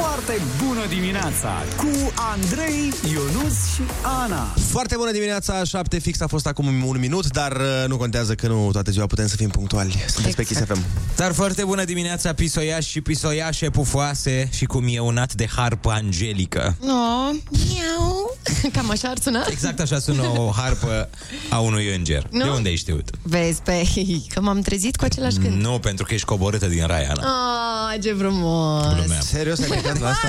Foarte 0.00 0.40
bună 0.66 0.86
dimineața 0.88 1.62
cu 1.76 2.12
Andrei, 2.32 2.92
Ionus 3.12 3.74
și 3.74 3.82
Ana. 4.02 4.54
Foarte 4.70 4.96
bună 4.96 5.12
dimineața, 5.12 5.64
7 5.64 5.98
fix 5.98 6.20
a 6.20 6.26
fost 6.26 6.46
acum 6.46 6.66
un 6.86 6.98
minut, 6.98 7.26
dar 7.26 7.52
uh, 7.52 7.84
nu 7.88 7.96
contează 7.96 8.34
că 8.34 8.46
nu 8.46 8.68
toată 8.72 8.90
ziua 8.90 9.06
putem 9.06 9.26
să 9.26 9.36
fim 9.36 9.48
punctuali. 9.48 10.04
Sunteți 10.08 10.36
pe 10.36 10.44
Kiss 10.44 10.60
FM. 10.60 10.84
Dar 11.16 11.32
foarte 11.32 11.64
bună 11.64 11.84
dimineața, 11.84 12.32
pisoiași 12.32 12.88
și 12.88 13.00
pisoiașe 13.00 13.70
pufoase 13.70 14.48
și 14.52 14.64
cum 14.64 14.84
e 14.88 14.98
unat 14.98 15.32
de 15.32 15.48
harpă 15.56 15.90
angelică. 15.90 16.76
No, 16.80 17.30
miau. 17.50 18.36
Cam 18.74 18.90
așa 18.90 19.08
ar 19.08 19.18
suna? 19.22 19.44
Exact 19.50 19.80
așa 19.80 19.98
sună 19.98 20.22
o 20.36 20.50
harpă 20.56 21.08
a 21.50 21.58
unui 21.58 21.94
înger. 21.96 22.26
Nu? 22.30 22.44
De 22.44 22.50
unde 22.50 22.68
ai 22.68 22.76
știut? 22.76 23.10
Vezi, 23.22 23.60
pe 23.62 23.82
că 24.28 24.40
m-am 24.40 24.60
trezit 24.60 24.96
cu 24.96 25.04
același 25.04 25.36
cânt. 25.36 25.60
Nu, 25.62 25.78
pentru 25.78 26.04
că 26.04 26.14
ești 26.14 26.26
coborâtă 26.26 26.66
din 26.66 26.86
rai, 26.86 27.04
Ana. 27.04 27.22
Ah, 27.22 28.02
ce 28.02 28.14
frumos. 28.18 28.82
Glumeam. 28.82 29.20
Serios, 29.20 29.60
ai 29.60 29.82
gândit 29.84 30.02
la 30.02 30.08
asta? 30.08 30.28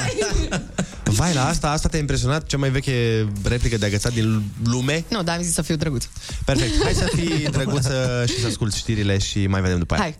Vai, 1.04 1.34
la 1.34 1.48
asta, 1.48 1.72
asta 1.72 1.88
te-a 1.88 2.00
impresionat? 2.00 2.46
Cea 2.46 2.58
mai 2.58 2.70
veche 2.70 3.28
replică 3.44 3.78
de 3.78 3.86
agățat 3.86 4.14
din 4.14 4.44
lume? 4.64 5.04
Nu, 5.10 5.24
dar 5.24 5.36
am 5.36 5.42
zis 5.42 5.54
să 5.54 5.62
fiu 5.62 5.76
drăguț. 5.76 6.06
Perfect. 6.46 6.84
Hai 6.84 6.94
să 6.94 7.10
fii 7.16 7.48
drăguță 7.52 8.24
și 8.28 8.40
să 8.40 8.48
asculti 8.48 8.78
știrile 8.78 9.18
și 9.18 9.48
mai 9.48 9.62
vedem 9.62 9.78
după 9.78 9.94
aia. 9.94 10.02
Hai. 10.04 10.16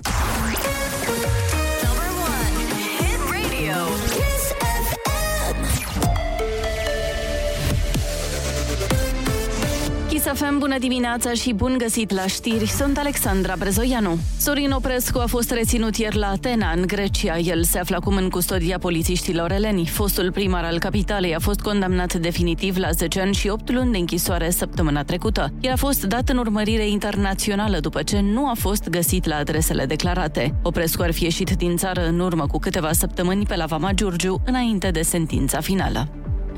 Chisafem, 10.26 10.60
bună 10.60 10.78
dimineața 10.80 11.34
și 11.34 11.54
bun 11.54 11.76
găsit 11.78 12.12
la 12.12 12.28
știri. 12.28 12.68
Sunt 12.68 12.98
Alexandra 12.98 13.56
Brezoianu. 13.58 14.18
Sorin 14.38 14.72
Oprescu 14.72 15.18
a 15.18 15.26
fost 15.26 15.52
reținut 15.52 15.96
ieri 15.96 16.18
la 16.18 16.28
Atena, 16.28 16.72
în 16.72 16.84
Grecia. 16.88 17.38
El 17.38 17.64
se 17.64 17.80
află 17.80 17.96
acum 17.96 18.16
în 18.16 18.30
custodia 18.30 18.78
polițiștilor 18.78 19.52
eleni. 19.52 19.86
Fostul 19.86 20.32
primar 20.32 20.64
al 20.64 20.80
capitalei 20.80 21.36
a 21.36 21.40
fost 21.40 21.60
condamnat 21.60 22.14
definitiv 22.14 22.78
la 22.78 22.92
10 22.92 23.22
ani 23.22 23.34
și 23.34 23.48
8 23.48 23.72
luni 23.72 23.92
de 23.92 23.98
închisoare 23.98 24.50
săptămâna 24.50 25.04
trecută. 25.04 25.54
El 25.60 25.72
a 25.72 25.76
fost 25.76 26.04
dat 26.04 26.30
în 26.30 26.38
urmărire 26.38 26.88
internațională 26.88 27.80
după 27.80 28.04
ce 28.04 28.20
nu 28.20 28.50
a 28.50 28.54
fost 28.60 28.90
găsit 28.90 29.26
la 29.26 29.36
adresele 29.36 29.86
declarate. 29.86 30.56
Oprescu 30.62 31.02
ar 31.02 31.12
fi 31.12 31.24
ieșit 31.24 31.52
din 31.52 31.78
țară 31.78 32.08
în 32.08 32.20
urmă 32.20 32.48
cu 32.48 32.58
câteva 32.58 32.92
săptămâni 32.92 33.46
pe 33.46 33.56
la 33.56 33.66
Vama 33.66 33.92
Giurgiu, 33.92 34.42
înainte 34.46 34.90
de 34.90 35.02
sentința 35.02 35.60
finală. 35.60 36.10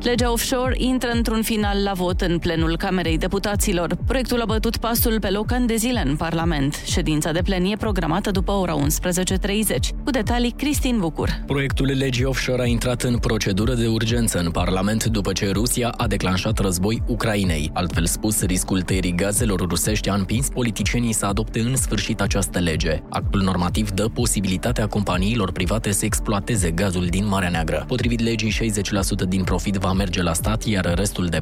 Legea 0.01 0.31
offshore 0.31 0.73
intră 0.77 1.09
într-un 1.13 1.41
final 1.41 1.83
la 1.83 1.91
vot 1.93 2.21
în 2.21 2.37
plenul 2.39 2.77
Camerei 2.77 3.17
Deputaților. 3.17 3.97
Proiectul 4.07 4.41
a 4.41 4.45
bătut 4.45 4.77
pasul 4.77 5.19
pe 5.19 5.29
loc 5.29 5.51
ani 5.51 5.67
de 5.67 5.75
zile 5.75 6.03
în 6.05 6.15
Parlament. 6.15 6.81
Ședința 6.85 7.31
de 7.31 7.41
plen 7.41 7.65
e 7.65 7.75
programată 7.75 8.31
după 8.31 8.51
ora 8.51 8.75
11.30. 8.75 8.85
Cu 10.03 10.11
detalii, 10.11 10.51
Cristin 10.57 10.99
Bucur. 10.99 11.41
Proiectul 11.45 11.85
legii 11.85 12.23
offshore 12.23 12.61
a 12.61 12.65
intrat 12.65 13.01
în 13.01 13.17
procedură 13.17 13.73
de 13.73 13.87
urgență 13.87 14.39
în 14.39 14.51
Parlament 14.51 15.05
după 15.05 15.31
ce 15.31 15.49
Rusia 15.51 15.89
a 15.89 16.07
declanșat 16.07 16.59
război 16.59 17.01
Ucrainei. 17.07 17.71
Altfel 17.73 18.05
spus, 18.05 18.43
riscul 18.43 18.81
tăierii 18.81 19.15
gazelor 19.15 19.59
rusești 19.59 20.09
a 20.09 20.13
împins 20.13 20.49
politicienii 20.49 21.13
să 21.13 21.25
adopte 21.25 21.59
în 21.59 21.75
sfârșit 21.75 22.21
această 22.21 22.59
lege. 22.59 23.01
Actul 23.09 23.41
normativ 23.41 23.91
dă 23.91 24.07
posibilitatea 24.07 24.87
companiilor 24.87 25.51
private 25.51 25.91
să 25.91 26.05
exploateze 26.05 26.71
gazul 26.71 27.05
din 27.05 27.27
Marea 27.27 27.49
Neagră. 27.49 27.83
Potrivit 27.87 28.21
legii, 28.21 28.71
60% 29.25 29.27
din 29.27 29.43
profit 29.43 29.75
va 29.75 29.86
merge 29.93 30.21
la 30.21 30.33
stat, 30.33 30.65
iar 30.65 30.93
restul 30.95 31.25
de 31.25 31.39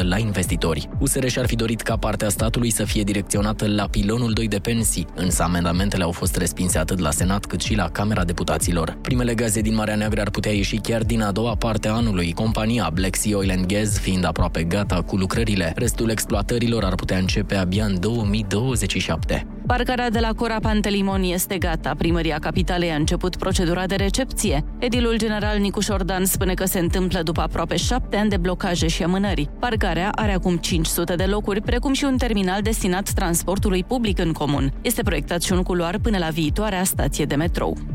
40% 0.00 0.02
la 0.02 0.18
investitori. 0.18 0.88
USR 0.98 1.26
și-ar 1.26 1.46
fi 1.46 1.56
dorit 1.56 1.80
ca 1.80 1.96
partea 1.96 2.28
statului 2.28 2.70
să 2.70 2.84
fie 2.84 3.02
direcționată 3.02 3.66
la 3.66 3.88
pilonul 3.88 4.32
2 4.32 4.48
de 4.48 4.58
pensii, 4.58 5.06
însă 5.14 5.42
amendamentele 5.42 6.02
au 6.02 6.10
fost 6.10 6.36
respinse 6.36 6.78
atât 6.78 6.98
la 6.98 7.10
Senat 7.10 7.44
cât 7.44 7.60
și 7.60 7.74
la 7.74 7.88
Camera 7.88 8.24
Deputaților. 8.24 8.96
Primele 9.00 9.34
gaze 9.34 9.60
din 9.60 9.74
Marea 9.74 9.94
Neagră 9.94 10.20
ar 10.20 10.30
putea 10.30 10.52
ieși 10.52 10.76
chiar 10.76 11.02
din 11.02 11.22
a 11.22 11.32
doua 11.32 11.54
parte 11.54 11.88
a 11.88 11.92
anului, 11.92 12.32
compania 12.32 12.90
Black 12.94 13.16
Sea 13.16 13.36
Oil 13.36 13.50
and 13.50 13.66
Gas 13.66 13.98
fiind 13.98 14.24
aproape 14.24 14.62
gata 14.62 15.02
cu 15.02 15.16
lucrările. 15.16 15.72
Restul 15.76 16.10
exploatărilor 16.10 16.84
ar 16.84 16.94
putea 16.94 17.18
începe 17.18 17.54
abia 17.54 17.84
în 17.84 18.00
2027. 18.00 19.46
Parcarea 19.66 20.10
de 20.10 20.18
la 20.18 20.32
Cora 20.32 20.58
Pantelimon 20.60 21.22
este 21.22 21.58
gata. 21.58 21.94
Primăria 21.98 22.38
Capitalei 22.38 22.90
a 22.90 22.94
început 22.94 23.36
procedura 23.36 23.86
de 23.86 23.94
recepție. 23.94 24.64
Edilul 24.78 25.16
general 25.16 25.58
Nicuș 25.58 25.84
Șordan 25.84 26.24
spune 26.24 26.54
că 26.54 26.64
se 26.64 26.78
întâmplă 26.78 27.22
după 27.22 27.40
aproape 27.40 27.76
șapte 27.76 28.16
ani 28.16 28.30
de 28.30 28.36
blocaje 28.36 28.86
și 28.86 29.02
amânări. 29.02 29.48
Parcarea 29.58 30.10
are 30.14 30.32
acum 30.32 30.56
500 30.56 31.14
de 31.14 31.24
locuri, 31.24 31.60
precum 31.60 31.92
și 31.92 32.04
un 32.04 32.16
terminal 32.16 32.62
destinat 32.62 33.10
transportului 33.10 33.84
public 33.84 34.18
în 34.18 34.32
comun. 34.32 34.72
Este 34.82 35.02
proiectat 35.02 35.42
și 35.42 35.52
un 35.52 35.62
culoar 35.62 35.98
până 35.98 36.18
la 36.18 36.28
viitoarea 36.28 36.84
stație 36.84 37.24
de 37.24 37.34
metrou. 37.34 37.91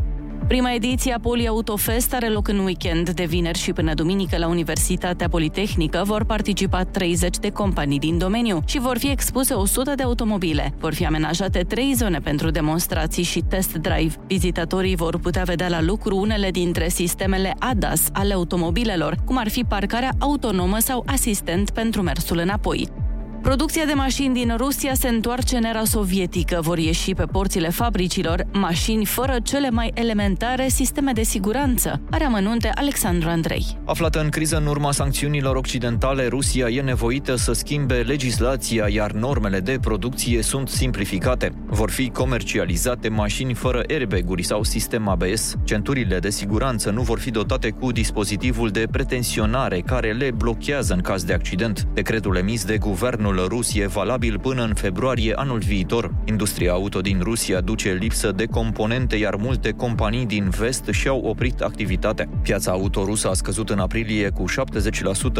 Prima 0.47 0.73
ediție 0.73 1.13
a 1.13 1.19
Poli 1.19 1.47
Autofest 1.47 2.13
are 2.13 2.29
loc 2.29 2.47
în 2.47 2.59
weekend. 2.59 3.09
De 3.09 3.23
vineri 3.23 3.57
și 3.57 3.73
până 3.73 3.93
duminică 3.93 4.37
la 4.37 4.47
Universitatea 4.47 5.29
Politehnică 5.29 6.01
vor 6.05 6.23
participa 6.23 6.83
30 6.83 7.37
de 7.37 7.49
companii 7.49 7.99
din 7.99 8.17
domeniu 8.17 8.61
și 8.65 8.79
vor 8.79 8.97
fi 8.97 9.09
expuse 9.09 9.53
100 9.53 9.95
de 9.95 10.03
automobile. 10.03 10.73
Vor 10.79 10.93
fi 10.93 11.05
amenajate 11.05 11.59
trei 11.59 11.93
zone 11.93 12.19
pentru 12.19 12.49
demonstrații 12.49 13.23
și 13.23 13.39
test 13.39 13.73
drive. 13.73 14.15
Vizitatorii 14.27 14.95
vor 14.95 15.19
putea 15.19 15.43
vedea 15.43 15.67
la 15.67 15.81
lucru 15.81 16.17
unele 16.17 16.51
dintre 16.51 16.89
sistemele 16.89 17.53
ADAS 17.59 18.09
ale 18.13 18.33
automobilelor, 18.33 19.15
cum 19.25 19.37
ar 19.37 19.49
fi 19.49 19.63
parcarea 19.63 20.11
autonomă 20.19 20.77
sau 20.79 21.03
asistent 21.05 21.69
pentru 21.69 22.01
mersul 22.01 22.37
înapoi. 22.37 23.06
Producția 23.41 23.85
de 23.85 23.93
mașini 23.93 24.33
din 24.33 24.53
Rusia 24.57 24.93
se 24.93 25.07
întoarce 25.07 25.57
în 25.57 25.63
era 25.63 25.83
sovietică. 25.83 26.59
Vor 26.61 26.77
ieși 26.77 27.13
pe 27.13 27.23
porțile 27.23 27.69
fabricilor 27.69 28.45
mașini 28.53 29.05
fără 29.05 29.35
cele 29.43 29.69
mai 29.69 29.91
elementare 29.93 30.67
sisteme 30.67 31.11
de 31.11 31.23
siguranță. 31.23 32.01
Are 32.11 32.23
amănunte 32.23 32.71
Alexandru 32.75 33.29
Andrei. 33.29 33.65
Aflată 33.85 34.21
în 34.21 34.29
criză 34.29 34.57
în 34.57 34.65
urma 34.65 34.91
sancțiunilor 34.91 35.55
occidentale, 35.55 36.27
Rusia 36.27 36.67
e 36.69 36.81
nevoită 36.81 37.35
să 37.35 37.53
schimbe 37.53 37.95
legislația, 37.95 38.87
iar 38.89 39.11
normele 39.11 39.59
de 39.59 39.77
producție 39.81 40.41
sunt 40.41 40.69
simplificate. 40.69 41.51
Vor 41.65 41.91
fi 41.91 42.09
comercializate 42.09 43.09
mașini 43.09 43.53
fără 43.53 43.83
airbag-uri 43.89 44.43
sau 44.43 44.63
sistem 44.63 45.07
ABS. 45.07 45.55
Centurile 45.63 46.19
de 46.19 46.29
siguranță 46.29 46.89
nu 46.89 47.01
vor 47.01 47.19
fi 47.19 47.31
dotate 47.31 47.69
cu 47.69 47.91
dispozitivul 47.91 48.69
de 48.69 48.87
pretensionare 48.91 49.79
care 49.79 50.11
le 50.11 50.31
blochează 50.31 50.93
în 50.93 51.01
caz 51.01 51.23
de 51.23 51.33
accident. 51.33 51.87
Decretul 51.93 52.35
emis 52.35 52.65
de 52.65 52.77
guvernul 52.77 53.26
rus 53.35 53.75
e 53.75 53.87
valabil 53.87 54.39
până 54.39 54.63
în 54.63 54.73
februarie 54.73 55.33
anul 55.35 55.59
viitor. 55.59 56.13
Industria 56.25 56.71
auto 56.71 57.01
din 57.01 57.19
Rusia 57.23 57.61
duce 57.61 57.97
lipsă 57.99 58.31
de 58.31 58.45
componente, 58.45 59.15
iar 59.15 59.35
multe 59.35 59.71
companii 59.71 60.25
din 60.25 60.49
vest 60.49 60.87
și-au 60.91 61.19
oprit 61.19 61.61
activitatea. 61.61 62.29
Piața 62.41 62.71
auto 62.71 63.05
rusă 63.05 63.29
a 63.29 63.33
scăzut 63.33 63.69
în 63.69 63.79
aprilie 63.79 64.29
cu 64.29 64.45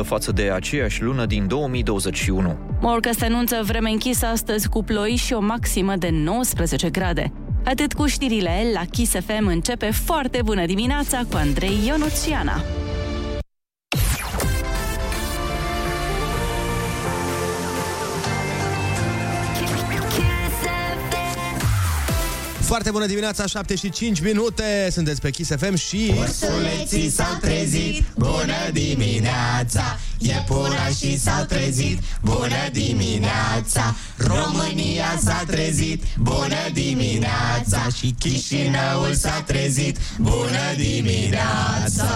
70% 0.02 0.04
față 0.04 0.32
de 0.32 0.52
aceeași 0.52 1.04
lună 1.04 1.26
din 1.26 1.48
2021. 1.48 2.58
Morca 2.82 3.12
se 3.12 3.26
anunță 3.26 3.62
vreme 3.64 3.90
închisă 3.90 4.26
astăzi 4.26 4.70
cu 4.70 4.84
ploi 4.84 5.16
și 5.16 5.34
o 5.34 5.40
maximă 5.40 5.96
de 5.96 6.10
19 6.12 6.90
grade. 6.90 7.32
Atât 7.66 7.94
cu 7.94 8.06
știrile, 8.06 8.64
la 8.74 8.82
Kiss 8.92 9.12
FM 9.12 9.48
începe 9.48 9.92
foarte 9.92 10.42
bună 10.44 10.66
dimineața 10.66 11.22
cu 11.30 11.38
Andrei 11.38 11.78
Ionuțiana. 11.86 12.64
Foarte 22.68 22.92
bună 22.92 23.06
dimineața, 23.06 23.46
7 23.46 23.76
și 23.76 23.90
5 23.90 24.22
minute. 24.22 24.88
Sunteți 24.92 25.22
pe 25.22 25.30
Kiss 25.30 25.52
FM 25.58 25.76
și... 25.76 26.14
Ursuleții 26.18 27.10
s-au 27.10 27.38
trezit, 27.42 28.04
bună 28.16 28.70
dimineața. 28.72 30.00
Iepurașii 30.18 31.18
s-au 31.18 31.44
trezit, 31.44 32.00
bună 32.22 32.70
dimineața. 32.72 33.96
România 34.18 35.20
s-a 35.24 35.44
trezit, 35.48 36.04
bună 36.18 36.70
dimineața. 36.74 37.88
Și 37.98 38.16
Chișinăul 38.20 39.14
s-a 39.14 39.44
trezit, 39.46 39.98
bună 40.18 40.74
dimineața. 40.78 42.10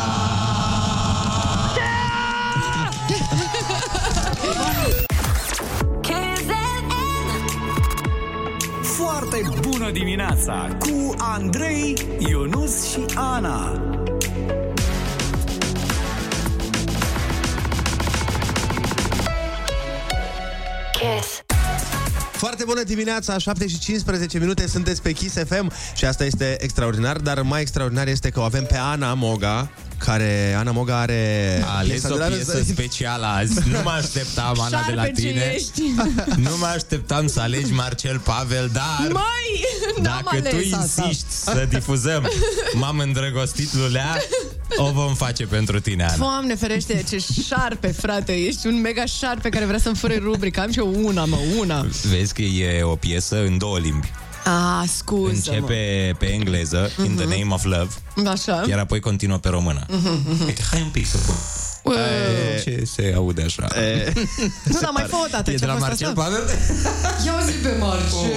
Kiss 3.08 3.51
Foarte 9.04 9.50
bună 9.62 9.92
dimineața 9.92 10.78
cu 10.80 11.16
Andrei, 11.18 11.98
Ionus 12.30 12.90
și 12.90 13.06
Ana. 13.16 13.82
Kiss. 20.92 21.44
Foarte 22.32 22.64
bună 22.66 22.84
dimineața, 22.84 23.38
7 23.38 23.68
și 23.68 23.80
15 23.80 24.40
minute, 24.40 24.68
sunteți 24.68 25.02
pe 25.02 25.12
Kiss 25.12 25.36
FM 25.48 25.72
și 25.96 26.06
asta 26.06 26.26
este 26.26 26.58
extraordinar, 26.60 27.18
dar 27.18 27.42
mai 27.42 27.62
extraordinar 27.62 28.08
este 28.08 28.30
că 28.30 28.40
o 28.40 28.44
avem 28.44 28.64
pe 28.64 28.78
Ana 28.78 29.14
Moga, 29.14 29.70
care 30.06 30.56
Ana 30.58 30.72
Moga 30.72 31.00
are 31.00 31.62
A 31.66 31.78
ales 31.78 31.90
piesa 31.90 32.14
o 32.14 32.18
de 32.18 32.20
la 32.20 32.26
piesă 32.28 32.52
Răsărit. 32.52 32.68
specială 32.68 33.26
azi. 33.26 33.54
Nu 33.70 33.80
mă 33.84 33.90
așteptam, 33.90 34.60
Ana, 34.60 34.84
de 34.88 34.94
la 34.94 35.04
Șarpe 35.04 35.22
ce 35.22 35.28
tine. 35.28 35.52
ești. 35.56 35.82
Nu 36.36 36.58
mă 36.60 36.66
așteptam 36.76 37.28
să 37.28 37.40
alegi 37.40 37.72
Marcel 37.74 38.20
Pavel, 38.20 38.70
dar... 38.74 39.12
Mai! 39.12 39.66
N-am 40.02 40.22
Dacă 40.24 40.42
tu 40.50 40.56
ales 40.56 40.74
asta. 40.74 41.04
insisti 41.06 41.34
să 41.34 41.66
difuzăm 41.70 42.30
M-am 42.74 42.98
îndrăgostit, 42.98 43.74
Lulea 43.74 44.18
O 44.78 44.92
vom 44.92 45.14
face 45.16 45.46
pentru 45.46 45.80
tine, 45.80 46.04
Ana. 46.04 46.16
Doamne 46.16 46.56
ferește, 46.56 47.04
ce 47.10 47.24
șarpe, 47.48 47.88
frate. 47.88 48.32
Ești 48.34 48.68
un 48.68 48.82
mega 48.82 49.06
șarpe 49.06 49.50
care 49.50 49.66
vrea 49.66 49.80
să-mi 49.80 49.96
fure 49.96 50.18
rubrica. 50.22 50.62
Am 50.62 50.72
și 50.72 50.80
eu 50.80 50.94
una, 51.04 51.26
mă, 51.26 51.38
una. 51.60 51.86
Vezi 52.10 52.34
că 52.34 52.42
e 52.42 52.82
o 52.84 52.96
piesă 52.96 53.44
în 53.44 53.58
două 53.58 53.78
limbi. 53.80 54.12
Ah, 54.44 54.84
scuză 54.96 55.30
Începe 55.30 56.16
pe 56.18 56.26
engleză, 56.26 56.90
In 57.06 57.16
the 57.16 57.26
Name 57.26 57.48
of 57.50 57.64
Love, 57.64 57.90
Așa. 58.30 58.64
iar 58.68 58.80
apoi 58.80 59.00
continuă 59.00 59.38
pe 59.38 59.50
română. 59.50 59.86
Uite, 60.46 60.62
hai 60.72 60.82
un 60.82 60.90
pic 60.90 61.08
să 61.08 61.18
pun. 61.26 61.36
E, 61.94 62.62
Ce 62.62 62.84
se 62.86 63.14
aude 63.16 63.42
așa? 63.42 63.68
Nu, 64.64 64.80
dar 64.82 64.90
mai 64.94 65.06
fă 65.08 65.16
o 65.16 65.28
dată. 65.32 65.50
E 65.50 65.54
de 65.54 65.60
ce-a 65.60 65.68
la 65.68 65.74
fost 65.74 65.86
Marcel 65.86 66.08
asta? 66.08 66.22
Pavel? 66.22 66.42
Ia 67.26 67.40
zi 67.46 67.52
pe 67.52 67.76
Marcel 67.80 68.30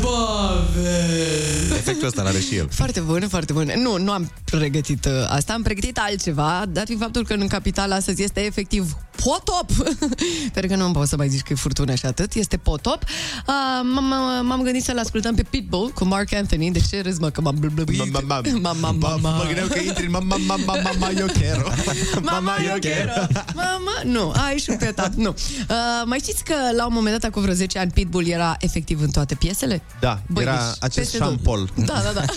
Pavel 0.00 1.72
Efectul 1.76 2.06
ăsta 2.06 2.22
l-are 2.22 2.40
și 2.40 2.56
el. 2.56 2.68
Foarte 2.70 3.00
bun, 3.00 3.26
foarte 3.28 3.52
bun. 3.52 3.72
Nu, 3.76 3.96
nu 3.98 4.12
am 4.12 4.32
pregătit 4.44 5.04
uh, 5.04 5.12
asta, 5.28 5.52
am 5.52 5.62
pregătit 5.62 5.98
altceva, 5.98 6.64
dat 6.68 6.84
fiind 6.84 7.00
faptul 7.00 7.24
că 7.24 7.32
în 7.34 7.46
capital 7.46 7.92
astăzi 7.92 8.22
este 8.22 8.40
efectiv 8.40 8.96
potop. 9.24 9.70
Sper 10.50 10.66
că 10.66 10.76
nu 10.76 10.90
pot 10.90 11.08
să 11.08 11.16
mai 11.16 11.28
zici 11.28 11.40
că 11.40 11.52
e 11.52 11.54
furtună 11.56 11.94
și 11.94 12.06
atât, 12.06 12.34
este 12.34 12.56
potop. 12.56 13.02
Uh, 13.02 13.54
m-am, 13.94 14.46
m-am 14.46 14.62
gândit 14.62 14.84
să-l 14.84 14.98
ascultăm 14.98 15.34
pe 15.34 15.42
Pitbull 15.42 15.90
cu 15.94 16.04
Mark 16.04 16.34
Anthony. 16.34 16.70
De 16.70 16.80
ce 16.90 17.00
râzi, 17.00 17.20
mă, 17.20 17.30
că 17.30 17.40
m-am 17.40 17.56
blăbluit? 17.58 18.12
Mama, 18.12 18.40
Mama, 18.60 18.90
mama. 18.90 19.36
Mă 19.36 19.44
gândeam 19.46 19.68
că 19.68 19.78
intri 19.78 20.04
în 20.04 20.10
mama, 20.10 20.36
mama, 20.46 20.76
mama, 20.82 21.10
eu 21.18 21.26
quiero. 21.26 21.68
Mama, 22.30 22.52
eu 22.68 22.76
quiero. 22.80 23.12
Mama, 23.54 23.92
nu, 24.04 24.30
ai 24.30 24.58
șupetat, 24.58 25.14
nu. 25.14 25.28
Uh, 25.28 25.76
mai 26.04 26.18
știți 26.18 26.44
că 26.44 26.54
la 26.76 26.86
un 26.86 26.92
moment 26.94 27.20
dat, 27.20 27.30
acum 27.30 27.42
vreo 27.42 27.54
10 27.54 27.78
ani, 27.78 27.90
Pitbull 27.90 28.26
era 28.28 28.56
efectiv 28.60 29.00
în 29.00 29.10
toate 29.10 29.34
piesele? 29.34 29.82
Da, 30.00 30.20
Băi, 30.26 30.42
era 30.42 30.52
deci, 30.56 30.62
acest 30.80 30.98
peste 30.98 31.18
tot. 31.18 31.26
șampol. 31.26 31.70
Da, 31.74 32.00
da, 32.04 32.10
da. 32.14 32.24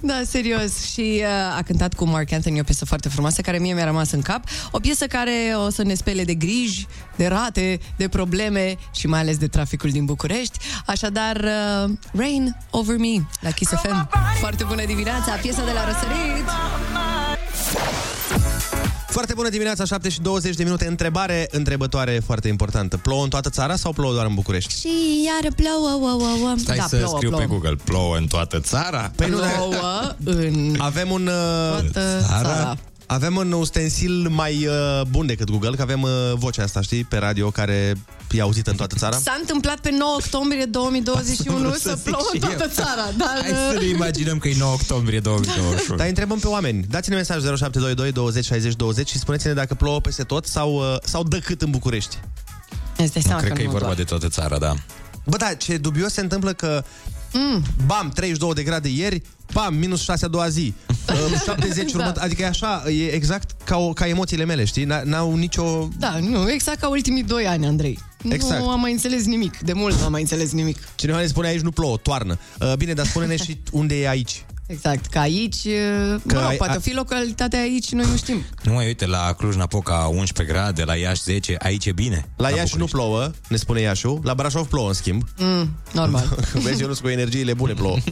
Da, 0.00 0.20
serios. 0.26 0.84
Și 0.92 1.22
uh, 1.22 1.56
a 1.56 1.62
cântat 1.66 1.94
cu 1.94 2.04
Mark 2.04 2.32
Anthony 2.32 2.60
o 2.60 2.62
piesă 2.62 2.84
foarte 2.84 3.08
frumoasă 3.08 3.40
care 3.40 3.58
mie 3.58 3.74
mi-a 3.74 3.84
rămas 3.84 4.10
în 4.10 4.20
cap. 4.20 4.44
O 4.70 4.78
piesă 4.78 5.06
care 5.06 5.54
o 5.66 5.70
să 5.70 5.82
ne 5.82 5.94
spele 5.94 6.24
de 6.24 6.34
griji, 6.34 6.86
de 7.16 7.26
rate, 7.26 7.78
de 7.96 8.08
probleme 8.08 8.74
și 8.94 9.06
mai 9.06 9.20
ales 9.20 9.36
de 9.36 9.46
traficul 9.46 9.90
din 9.90 10.04
București. 10.04 10.58
Așadar, 10.86 11.36
uh, 11.36 11.90
Rain 12.12 12.56
Over 12.70 12.96
Me 12.96 13.26
la 13.40 13.50
Kiss 13.50 13.70
FM. 13.70 14.08
Foarte 14.40 14.64
bună 14.64 14.84
dimineața, 14.84 15.32
piesa 15.32 15.64
de 15.64 15.72
la 15.72 15.84
răsărit. 15.84 16.46
Foarte 19.18 19.36
bună 19.36 19.48
dimineața, 19.48 19.84
7 19.84 20.08
și 20.08 20.20
20 20.20 20.54
de 20.54 20.62
minute. 20.64 20.86
Întrebare 20.86 21.48
întrebătoare 21.50 22.20
foarte 22.24 22.48
importantă. 22.48 22.96
Plouă 22.96 23.22
în 23.22 23.28
toată 23.28 23.50
țara 23.50 23.76
sau 23.76 23.92
plouă 23.92 24.12
doar 24.12 24.26
în 24.26 24.34
București? 24.34 24.78
Și 24.80 24.88
iară 25.26 25.54
plouă, 25.54 26.10
ouă, 26.10 26.26
ouă. 26.40 26.54
Stai 26.56 26.76
da, 26.76 26.82
să 26.82 26.96
plouă, 26.96 27.16
scriu 27.16 27.28
plouă. 27.28 27.42
pe 27.42 27.48
Google. 27.48 27.76
Plouă 27.84 28.16
în 28.16 28.26
toată 28.26 28.60
țara? 28.60 29.12
Păi 29.16 29.28
nu, 29.28 29.36
Plouă 29.36 30.14
în 30.24 30.74
avem 30.78 31.10
un... 31.10 31.26
Uh, 31.26 31.90
toată 31.92 32.24
țara. 32.26 32.76
Avem 33.10 33.36
un 33.36 33.52
ustensil 33.52 34.28
mai 34.30 34.66
uh, 34.66 35.00
bun 35.10 35.26
decât 35.26 35.50
Google, 35.50 35.76
că 35.76 35.82
avem 35.82 36.02
uh, 36.02 36.10
vocea 36.34 36.62
asta, 36.62 36.80
știi, 36.80 37.04
pe 37.04 37.16
radio, 37.16 37.50
care 37.50 37.94
e 38.30 38.40
auzită 38.40 38.70
în 38.70 38.76
toată 38.76 38.94
țara. 38.98 39.16
S-a 39.16 39.36
întâmplat 39.40 39.80
pe 39.80 39.90
9 39.98 40.14
octombrie 40.14 40.64
2021 40.78 41.68
Asta 41.68 41.78
să, 41.78 41.82
vreau 41.82 41.96
să 41.96 42.02
plouă 42.02 42.22
în 42.32 42.40
zic 42.40 42.50
și 42.50 42.56
toată 42.56 42.72
țara, 42.72 43.10
dar... 43.16 43.38
Hai 43.40 43.72
să 43.72 43.78
ne 43.80 43.86
imaginăm 43.86 44.38
că 44.38 44.48
e 44.48 44.54
9 44.58 44.72
octombrie 44.72 45.20
2021. 45.20 45.96
Dar 45.96 46.04
îi 46.04 46.08
întrebăm 46.08 46.38
pe 46.38 46.46
oameni. 46.46 46.84
Dați-ne 46.90 47.16
mesaj 47.16 47.36
0722 47.42 48.12
20 48.12 48.44
60 48.44 48.74
20 48.74 49.08
și 49.08 49.18
spuneți-ne 49.18 49.52
dacă 49.52 49.74
plouă 49.74 50.00
peste 50.00 50.22
tot 50.22 50.46
sau, 50.46 50.74
uh, 50.74 50.96
sau 51.02 51.22
dă 51.22 51.38
cât 51.38 51.62
în 51.62 51.70
București. 51.70 52.18
Îți 52.96 53.12
dai 53.12 53.22
seama 53.22 53.40
Cred 53.40 53.52
că 53.52 53.60
e 53.60 53.64
nu 53.64 53.70
vorba 53.70 53.84
doar. 53.86 53.96
de 53.96 54.04
toată 54.04 54.28
țara, 54.28 54.58
da. 54.58 54.74
Bă, 55.24 55.36
da, 55.36 55.54
ce 55.54 55.76
dubios 55.76 56.12
se 56.12 56.20
întâmplă 56.20 56.52
că 56.52 56.84
mm. 57.32 57.62
bam, 57.86 58.08
32 58.14 58.54
de 58.54 58.62
grade 58.62 58.88
ieri, 58.88 59.22
bam, 59.52 59.74
minus 59.74 60.02
6 60.02 60.24
a 60.24 60.28
doua 60.28 60.48
zi, 60.48 60.74
uh, 61.32 61.40
70 61.44 61.92
Da. 61.92 61.98
următ, 61.98 62.16
adică 62.16 62.42
e 62.42 62.46
așa, 62.46 62.82
e 62.90 63.06
exact 63.06 63.50
ca, 63.64 63.76
o, 63.76 63.92
ca 63.92 64.06
emoțiile 64.08 64.44
mele, 64.44 64.64
știi? 64.64 64.84
N- 64.86 65.02
N-au 65.04 65.34
nicio... 65.36 65.88
Da, 65.98 66.18
nu, 66.18 66.50
exact 66.50 66.80
ca 66.80 66.88
ultimii 66.88 67.22
doi 67.22 67.46
ani, 67.46 67.66
Andrei. 67.66 67.98
Exact. 68.28 68.60
Nu 68.60 68.68
am 68.68 68.80
mai 68.80 68.92
înțeles 68.92 69.24
nimic. 69.24 69.58
De 69.58 69.72
mult 69.72 69.98
nu 69.98 70.04
am 70.04 70.10
mai 70.10 70.20
înțeles 70.20 70.52
nimic. 70.52 70.78
Cineva 70.94 71.20
ne 71.20 71.26
spune 71.26 71.48
aici 71.48 71.60
nu 71.60 71.70
plouă, 71.70 71.96
toarnă. 71.96 72.38
Uh, 72.60 72.72
bine, 72.76 72.92
dar 72.92 73.06
spune-ne 73.06 73.36
și 73.36 73.58
unde 73.72 74.00
e 74.00 74.08
aici. 74.08 74.44
Exact, 74.68 75.06
că 75.06 75.18
aici, 75.18 75.62
Că 75.62 76.18
mă 76.24 76.32
rog, 76.32 76.42
ai- 76.42 76.56
poate 76.56 76.76
a- 76.76 76.80
fi 76.80 76.94
localitatea 76.94 77.60
aici, 77.60 77.90
noi 77.92 78.06
nu 78.10 78.16
știm. 78.16 78.42
Nu 78.62 78.72
mai 78.72 78.86
uite, 78.86 79.06
la 79.06 79.34
Cluj-Napoca 79.38 79.94
11 79.94 80.54
grade, 80.54 80.84
la 80.84 80.94
Iași 80.94 81.22
10, 81.22 81.56
aici 81.58 81.86
e 81.86 81.92
bine. 81.92 82.28
La 82.36 82.48
Iași 82.48 82.76
nu 82.76 82.84
București. 82.84 82.96
plouă, 82.96 83.30
ne 83.48 83.56
spune 83.56 83.80
Iașu, 83.80 84.20
la 84.24 84.34
Brașov 84.34 84.66
plouă, 84.66 84.88
în 84.88 84.94
schimb. 84.94 85.22
Mm, 85.38 85.70
normal. 85.92 86.38
Vezi, 86.64 86.82
eu 86.82 86.88
nu 86.88 86.94
cu 87.02 87.08
energiile 87.08 87.54
bune 87.54 87.72
plouă. 87.72 87.96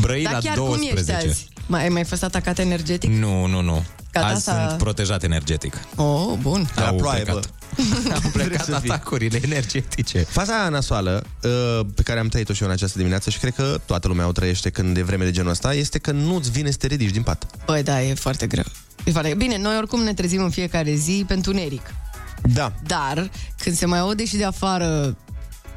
Brăila 0.00 0.30
Dar 0.30 0.40
chiar 0.40 0.56
12. 0.56 1.12
cum 1.12 1.14
ești 1.16 1.28
azi? 1.28 1.48
Mai, 1.66 1.82
ai 1.82 1.88
mai 1.88 2.04
fost 2.04 2.22
atacat 2.22 2.58
energetic? 2.58 3.10
Nu, 3.10 3.46
nu, 3.46 3.60
nu. 3.60 3.84
Gata, 4.12 4.26
Azi 4.26 4.42
s-a- 4.42 4.66
sunt 4.68 4.78
protejat 4.82 5.22
energetic. 5.22 5.74
Oh, 5.96 6.32
bun. 6.40 6.62
De 6.74 6.80
la 6.80 6.86
Au 6.88 6.96
ploaie, 6.96 7.22
plecat. 7.22 7.50
bă. 7.76 8.14
Au 8.24 8.30
plecat 8.32 8.64
să 8.64 8.78
fii. 8.80 8.90
atacurile 8.90 9.40
energetice. 9.44 10.18
Faza 10.18 10.60
aia 10.60 10.68
nasoală, 10.68 11.24
uh, 11.42 11.80
pe 11.94 12.02
care 12.02 12.18
am 12.20 12.28
trăit-o 12.28 12.52
și 12.52 12.62
eu 12.62 12.68
în 12.68 12.74
această 12.74 12.96
dimineață 12.98 13.30
și 13.30 13.38
cred 13.38 13.54
că 13.54 13.80
toată 13.86 14.08
lumea 14.08 14.26
o 14.26 14.32
trăiește 14.32 14.70
când 14.70 14.96
e 14.96 15.02
vreme 15.02 15.24
de 15.24 15.30
genul 15.30 15.50
ăsta, 15.50 15.74
este 15.74 15.98
că 15.98 16.10
nu-ți 16.10 16.50
vine 16.50 16.70
să 16.70 16.76
te 16.76 16.86
ridici 16.86 17.10
din 17.10 17.22
pat. 17.22 17.46
Băi, 17.66 17.82
da, 17.82 18.02
e 18.02 18.14
foarte 18.14 18.46
greu. 18.46 18.64
E 19.04 19.10
foarte... 19.10 19.34
Bine, 19.34 19.58
noi 19.58 19.76
oricum 19.76 20.02
ne 20.02 20.14
trezim 20.14 20.42
în 20.42 20.50
fiecare 20.50 20.94
zi 20.94 21.24
pentru 21.26 21.50
uneric. 21.50 21.94
Da. 22.42 22.72
Dar, 22.86 23.30
când 23.58 23.76
se 23.76 23.86
mai 23.86 23.98
aude 23.98 24.24
și 24.24 24.36
de 24.36 24.44
afară 24.44 25.16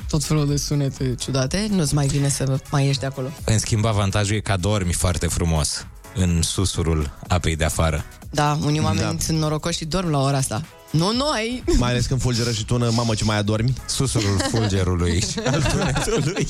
tot 0.09 0.23
felul 0.23 0.47
de 0.47 0.57
sunete 0.57 1.15
ciudate, 1.19 1.67
nu-ți 1.71 1.93
mai 1.93 2.07
vine 2.07 2.29
să 2.29 2.59
mai 2.71 2.85
ieși 2.85 2.99
de 2.99 3.05
acolo. 3.05 3.27
În 3.45 3.59
schimb, 3.59 3.85
avantajul 3.85 4.35
e 4.35 4.39
că 4.39 4.55
dormi 4.59 4.93
foarte 4.93 5.27
frumos 5.27 5.85
în 6.15 6.41
susurul 6.41 7.17
apei 7.27 7.55
de 7.55 7.63
afară. 7.63 8.05
Da, 8.31 8.57
unii 8.65 8.79
oameni 8.79 9.01
da. 9.01 9.15
sunt 9.19 9.37
norocoși 9.37 9.77
și 9.77 9.85
dorm 9.85 10.09
la 10.09 10.21
ora 10.21 10.37
asta. 10.37 10.61
Nu 10.91 11.11
noi! 11.11 11.63
Mai 11.77 11.89
ales 11.89 12.05
când 12.05 12.21
fulgeră 12.21 12.51
și 12.51 12.65
tună, 12.65 12.89
mamă 12.89 13.13
ce 13.13 13.23
mai 13.23 13.37
adormi. 13.37 13.73
Susurul 13.85 14.37
fulgerului 14.49 15.21
și 15.21 15.39
al 15.51 15.61
tunetului. 15.63 16.47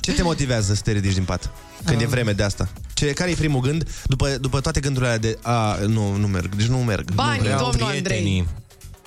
Ce 0.00 0.12
te 0.12 0.22
motivează 0.22 0.74
să 0.74 0.80
te 0.84 0.92
ridici 0.92 1.12
din 1.14 1.24
pat? 1.24 1.50
Când 1.84 2.00
e 2.00 2.06
vreme 2.06 2.32
de 2.32 2.42
asta? 2.42 2.68
Ce, 2.94 3.12
care 3.12 3.30
e 3.30 3.34
primul 3.34 3.60
gând? 3.60 3.90
După, 4.04 4.28
după 4.40 4.60
toate 4.60 4.80
gândurile 4.80 5.10
alea 5.10 5.20
de 5.20 5.38
A, 5.42 5.76
nu, 5.86 6.16
nu 6.16 6.26
merg, 6.26 6.54
deci 6.54 6.66
nu 6.66 6.76
merg. 6.78 7.12
Banii, 7.12 7.38
nu 7.38 7.44
vreau. 7.44 7.58
domnul 7.70 7.82
Andrei. 7.82 8.02
Prietenii. 8.02 8.48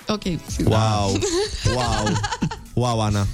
Ok. 0.08 0.22
Wow, 0.64 1.18
wow, 1.76 2.12
wow, 2.74 3.00
Ana. 3.00 3.26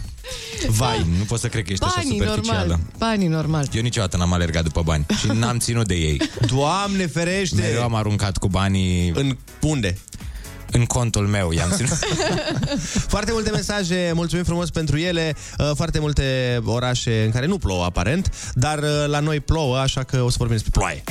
Vai, 0.69 1.07
nu 1.19 1.25
pot 1.25 1.41
să 1.41 1.49
cred 1.49 1.65
că 1.65 1.73
ești 1.73 1.85
așa 1.85 1.95
Banii, 1.97 2.19
superficială. 2.19 2.59
normal. 2.59 2.81
Banii, 2.99 3.27
normal. 3.29 3.69
Eu 3.73 3.83
niciodată 3.83 4.17
n-am 4.17 4.33
alergat 4.33 4.63
după 4.63 4.83
bani 4.83 5.07
și 5.21 5.27
n-am 5.27 5.59
ținut 5.67 5.87
de 5.87 5.95
ei. 5.95 6.21
Doamne 6.47 7.07
ferește! 7.07 7.61
Mereu 7.61 7.83
am 7.83 7.95
aruncat 7.95 8.37
cu 8.37 8.49
banii 8.49 9.11
În 9.15 9.37
unde? 9.63 9.99
în 10.71 10.85
contul 10.85 11.27
meu. 11.27 11.51
I-am 11.53 11.71
ținut. 11.75 11.99
Foarte 13.15 13.33
multe 13.33 13.51
mesaje, 13.51 14.11
mulțumim 14.15 14.45
frumos 14.45 14.71
pentru 14.71 14.99
ele. 14.99 15.37
Uh, 15.59 15.71
Foarte 15.75 15.99
multe 15.99 16.59
orașe 16.65 17.23
în 17.25 17.31
care 17.31 17.47
nu 17.47 17.59
plouă 17.59 17.85
aparent, 17.85 18.53
dar 18.55 18.79
uh, 18.79 19.05
la 19.07 19.21
noi 19.21 19.41
plouă, 19.41 19.79
așa 19.79 20.03
că 20.03 20.21
o 20.23 20.29
să 20.31 20.35
vorbim 20.39 20.57
despre 20.57 20.73
ploaie. 20.81 21.03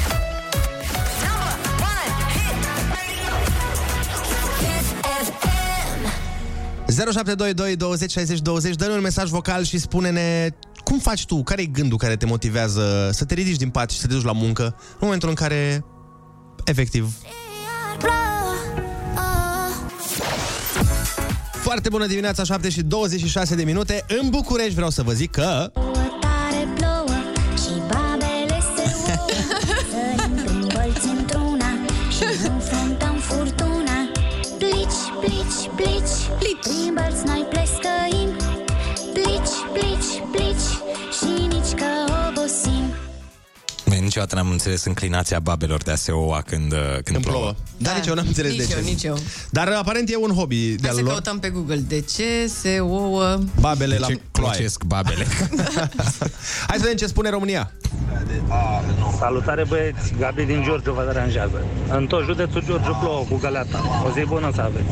0722 6.88 7.76
20 7.76 8.12
60 8.12 8.40
20 8.40 8.76
Dă-ne 8.76 8.94
un 8.94 9.02
mesaj 9.02 9.30
vocal 9.30 9.64
și 9.64 9.78
spune-ne 9.78 10.50
cum 10.84 11.00
faci 11.00 11.26
tu, 11.26 11.44
care 11.44 11.62
e 11.62 11.66
gândul 11.66 11.98
care 11.98 12.16
te 12.16 12.26
motivează 12.26 13.10
să 13.14 13.26
te 13.26 13.34
ridici 13.34 13.56
din 13.56 13.70
pat 13.70 13.90
și 13.90 14.00
să 14.00 14.08
te 14.08 14.14
duci 14.14 14.24
la 14.24 14.32
muncă 14.32 14.64
în 14.64 14.98
momentul 15.00 15.30
în 15.30 15.36
care 15.36 15.86
efectiv 16.66 17.14
Foarte 21.52 21.90
bună 21.90 22.06
dimineața, 22.06 22.44
7 22.44 22.70
și 22.70 22.82
26 22.82 23.56
de 23.56 23.64
minute 23.64 24.06
În 24.22 24.30
București. 24.30 24.74
Vreau 24.74 24.90
să 24.90 25.04
vă 25.04 25.12
zic 25.12 25.32
că 25.32 25.72
Tare 26.22 26.68
plouă 26.76 27.18
și 27.56 27.82
Niciodată 44.08 44.36
n-am 44.36 44.50
înțeles 44.50 44.84
înclinația 44.86 45.40
babelor 45.40 45.84
de 45.84 45.92
a 45.92 45.96
se 45.96 46.12
oua 46.12 46.42
când, 46.42 46.72
uh, 46.72 46.80
când, 46.92 47.04
când 47.04 47.26
plouă 47.26 47.56
Dar 47.78 47.96
nici 47.96 48.06
eu 48.08 48.14
n-am 48.14 48.28
înțeles 48.28 48.52
nici 48.52 48.68
de 48.68 48.74
eu, 48.74 48.80
ce 48.80 48.86
nici 48.90 49.04
eu. 49.04 49.18
Dar 49.50 49.68
aparent 49.68 50.10
e 50.10 50.16
un 50.18 50.32
hobby 50.32 50.66
Hai 50.68 50.76
de-al 50.76 50.96
să 50.96 51.02
lor 51.02 51.12
căutăm 51.12 51.40
pe 51.40 51.50
Google. 51.50 51.76
De 51.76 52.02
ce 52.02 52.48
se 52.48 52.80
ouă... 52.80 53.40
Babele 53.60 53.98
la 53.98 54.08
Ce 54.08 54.20
ploaie 54.32 54.52
clocesc 54.54 54.84
babele. 54.84 55.26
Hai 56.68 56.78
să 56.78 56.82
vedem 56.82 56.96
ce 56.96 57.06
spune 57.08 57.30
România 57.30 57.72
Salutare 59.20 59.66
băieți, 59.68 60.14
Gabi 60.20 60.44
din 60.44 60.64
Giurgiu 60.64 60.94
vă 60.94 61.04
deranjează. 61.06 61.66
În 61.90 62.08
tot 62.08 62.24
județul 62.24 62.64
Giurgiu 62.64 62.98
plouă 63.02 63.26
cu 63.30 63.36
găleata. 63.36 64.04
O 64.06 64.12
zi 64.20 64.26
bună 64.26 64.52
să 64.56 64.62
aveți. 64.62 64.90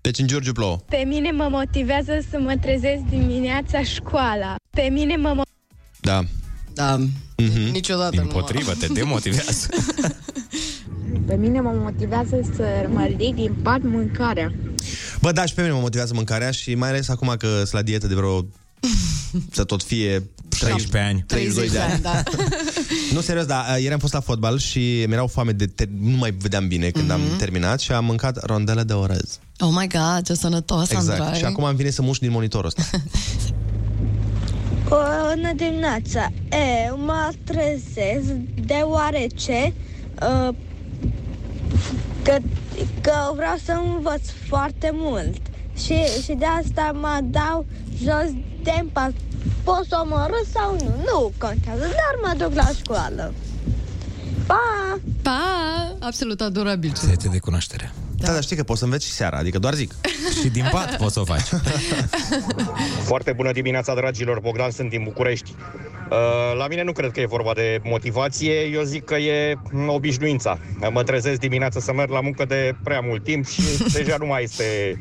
Deci 0.00 0.18
în 0.18 0.26
Giurgiu 0.26 0.52
plouă 0.52 0.76
Pe 0.88 1.04
mine 1.06 1.30
mă 1.30 1.48
motivează 1.50 2.12
să 2.30 2.38
mă 2.40 2.54
trezesc 2.60 3.02
dimineața 3.10 3.82
școala. 3.82 4.54
Pe 4.70 4.88
mine 4.92 5.16
mă 5.16 5.34
mo- 5.34 5.50
Da 6.00 6.20
Da, 6.74 6.96
Mhm. 7.36 7.70
niciodată 7.72 8.20
Împotrivă, 8.20 8.72
te 8.72 8.86
demotivează. 8.86 9.66
Pe 11.26 11.34
mine 11.34 11.60
mă 11.60 11.70
motivează 11.82 12.40
să 12.56 12.64
mă 12.92 13.04
ridic 13.08 13.34
din 13.34 13.54
pat 13.62 13.82
mâncarea. 13.82 14.52
Bă, 15.20 15.32
da, 15.32 15.44
și 15.46 15.54
pe 15.54 15.60
mine 15.60 15.72
mă 15.72 15.80
motivează 15.80 16.12
mâncarea 16.14 16.50
și 16.50 16.74
mai 16.74 16.88
ales 16.88 17.08
acum 17.08 17.34
că 17.38 17.46
sunt 17.56 17.72
la 17.72 17.82
dietă 17.82 18.06
de 18.06 18.14
vreo... 18.14 18.46
să 19.52 19.64
tot 19.64 19.82
fie 19.82 20.30
13 20.48 20.98
ani. 20.98 21.24
32 21.26 21.68
de 21.70 21.78
ani. 21.78 22.00
da. 22.02 22.22
Nu, 23.14 23.20
serios, 23.20 23.44
da, 23.46 23.64
ieri 23.78 23.92
am 23.92 23.98
fost 23.98 24.12
la 24.12 24.20
fotbal 24.20 24.58
și 24.58 25.04
mi-erau 25.06 25.26
foame 25.26 25.52
de... 25.52 25.66
Ter- 25.66 25.98
nu 26.00 26.16
mai 26.16 26.30
vedeam 26.38 26.68
bine 26.68 26.88
când 26.90 27.10
am 27.10 27.20
terminat 27.38 27.80
și 27.80 27.92
am 27.92 28.04
mâncat 28.04 28.44
rondele 28.44 28.82
de 28.82 28.92
orez. 28.92 29.38
Oh 29.58 29.68
my 29.72 29.86
god, 29.88 30.22
ce 30.24 30.34
sănătos, 30.34 30.90
Exact. 30.90 31.20
Andrei. 31.20 31.38
Și 31.38 31.44
acum 31.44 31.64
îmi 31.64 31.76
vine 31.76 31.90
să 31.90 32.02
mușc 32.02 32.20
din 32.20 32.30
monitorul 32.30 32.66
ăsta. 32.76 32.82
Bună 34.88 35.52
dimineața! 35.56 36.30
Eu 36.86 36.98
mă 36.98 37.30
trezesc 37.44 38.32
deoarece 38.66 39.72
uh, 40.22 40.54
că, 42.22 42.36
că 43.00 43.32
vreau 43.34 43.56
să 43.64 43.72
învăț 43.72 44.28
foarte 44.48 44.90
mult 44.92 45.36
și, 45.76 45.94
și 46.22 46.32
de 46.32 46.44
asta 46.44 46.92
mă 47.00 47.18
dau 47.22 47.66
jos 48.02 48.30
de 48.62 48.84
pat. 48.92 49.12
Pot 49.64 49.84
să 49.88 50.04
mă 50.08 50.28
râs 50.30 50.50
sau 50.52 50.72
nu? 50.72 50.94
Nu 51.04 51.32
contează, 51.38 51.80
dar 51.80 52.14
mă 52.22 52.44
duc 52.44 52.54
la 52.54 52.68
școală. 52.78 53.32
Pa! 54.46 54.98
Pa! 55.22 55.40
Absolut 56.00 56.40
adorabil. 56.40 56.92
Sete 56.94 57.28
de 57.28 57.38
cunoaștere. 57.38 57.92
Da, 58.24 58.32
dar 58.32 58.42
știi 58.42 58.56
că 58.56 58.62
poți 58.62 58.78
să 58.78 58.84
înveți 58.84 59.06
și 59.06 59.12
seara, 59.12 59.36
adică 59.36 59.58
doar 59.58 59.74
zic. 59.74 59.94
Și 60.42 60.48
din 60.48 60.64
pat 60.70 60.96
poți 60.96 61.12
să 61.12 61.20
o 61.20 61.24
faci. 61.24 61.48
Foarte 63.10 63.32
bună 63.32 63.52
dimineața, 63.52 63.94
dragilor. 63.94 64.40
Bogdan 64.40 64.70
sunt 64.70 64.90
din 64.90 65.02
București. 65.02 65.54
Uh, 66.10 66.56
La 66.58 66.66
mine 66.68 66.82
nu 66.82 66.92
cred 66.92 67.10
că 67.10 67.20
e 67.20 67.26
vorba 67.26 67.52
de 67.54 67.80
motivație, 67.82 68.52
eu 68.60 68.82
zic 68.82 69.04
că 69.04 69.14
e 69.14 69.54
obișnuința. 69.86 70.58
Mă 70.90 71.02
trezesc 71.02 71.38
dimineața 71.40 71.80
să 71.80 71.92
merg 71.92 72.10
la 72.10 72.20
muncă 72.20 72.44
de 72.44 72.74
prea 72.84 73.00
mult 73.00 73.24
timp 73.24 73.46
și 73.46 73.62
deja 73.96 74.16
nu 74.18 74.26
mai 74.26 74.42
este 74.42 74.98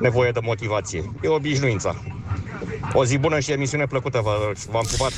nevoie 0.00 0.30
de 0.30 0.40
motivație. 0.42 1.10
E 1.22 1.28
obișnuința. 1.28 2.02
O 2.92 3.04
zi 3.04 3.18
bună 3.18 3.40
și 3.40 3.52
emisiune 3.52 3.86
plăcută, 3.86 4.20
vă- 4.22 4.52
v-am 4.70 4.84
pupat. 4.90 5.12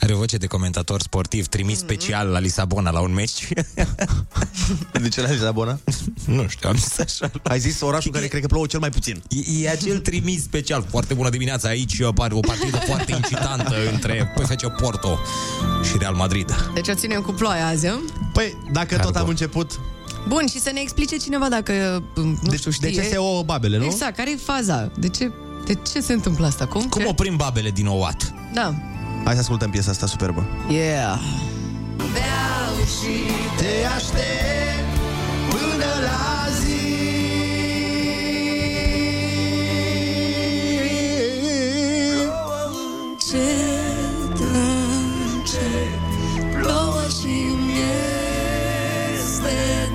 Are 0.00 0.12
o 0.12 0.16
voce 0.16 0.36
de 0.36 0.46
comentator 0.46 1.00
sportiv 1.00 1.46
trimis 1.46 1.78
special 1.78 2.28
la 2.28 2.38
Lisabona 2.38 2.90
la 2.90 3.00
un 3.00 3.12
meci. 3.12 3.48
De 5.02 5.08
ce 5.08 5.20
la 5.20 5.30
Lisabona? 5.30 5.78
nu 6.24 6.48
știu, 6.48 6.68
am 6.68 6.76
zis 6.76 6.98
așa. 6.98 7.30
Ai 7.42 7.58
zis 7.58 7.80
orașul 7.80 8.12
care 8.12 8.26
cred 8.26 8.40
că 8.40 8.46
plouă 8.46 8.66
cel 8.66 8.78
mai 8.80 8.90
puțin. 8.90 9.22
E, 9.28 9.62
e 9.62 9.70
acel 9.70 9.98
trimis 9.98 10.42
special. 10.42 10.86
Foarte 10.90 11.14
bună 11.14 11.28
dimineața 11.30 11.68
aici. 11.68 12.00
Apare 12.02 12.34
o 12.34 12.40
partidă 12.40 12.76
foarte 12.76 13.12
incitantă 13.12 13.74
între 13.92 14.32
PFC 14.36 14.66
Porto 14.80 15.18
și 15.90 15.96
Real 15.98 16.14
Madrid. 16.14 16.70
Deci 16.74 16.88
o 16.88 16.94
ținem 16.94 17.20
cu 17.20 17.32
ploaia 17.32 17.66
azi, 17.66 17.86
hă? 17.86 17.98
Păi, 18.32 18.56
dacă 18.72 18.96
tot 18.98 19.16
am 19.16 19.28
început... 19.28 19.80
Bun, 20.28 20.46
și 20.50 20.60
să 20.60 20.70
ne 20.72 20.80
explice 20.80 21.16
cineva 21.16 21.48
dacă, 21.48 22.02
nu 22.14 22.38
De- 22.50 22.56
știu, 22.56 22.70
de 22.80 22.88
știe... 22.88 23.02
ce 23.02 23.08
se 23.08 23.16
ouă 23.16 23.42
babele, 23.42 23.78
nu? 23.78 23.84
Exact, 23.84 24.16
care 24.16 24.30
e 24.30 24.36
faza? 24.36 24.90
De 24.98 25.08
ce, 25.08 25.32
de 25.66 25.74
ce 25.92 26.00
se 26.00 26.12
întâmplă 26.12 26.46
asta? 26.46 26.66
Cum? 26.66 26.88
Cum 26.88 27.02
Ce? 27.02 27.08
oprim 27.08 27.36
babele 27.36 27.70
din 27.70 27.86
ouat? 27.86 28.34
Da. 28.54 28.74
Hai 29.26 29.34
să 29.34 29.40
ascultăm 29.40 29.70
piesa 29.70 29.90
asta 29.90 30.06
superbă. 30.06 30.46
Yeah. 30.68 31.18
Te 33.56 33.86
aștept 33.96 34.98
până 35.50 35.92
la 36.02 36.48
zi 36.60 36.86
Încet, 43.10 44.38
încet 45.34 46.00
Plouă 46.52 47.02
și-mi 47.20 47.72
este 49.14 49.85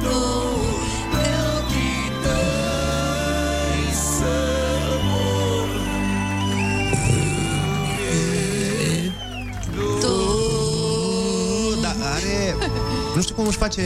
Nu 13.21 13.27
știu 13.27 13.39
cum 13.39 13.47
își 13.47 13.57
face 13.57 13.81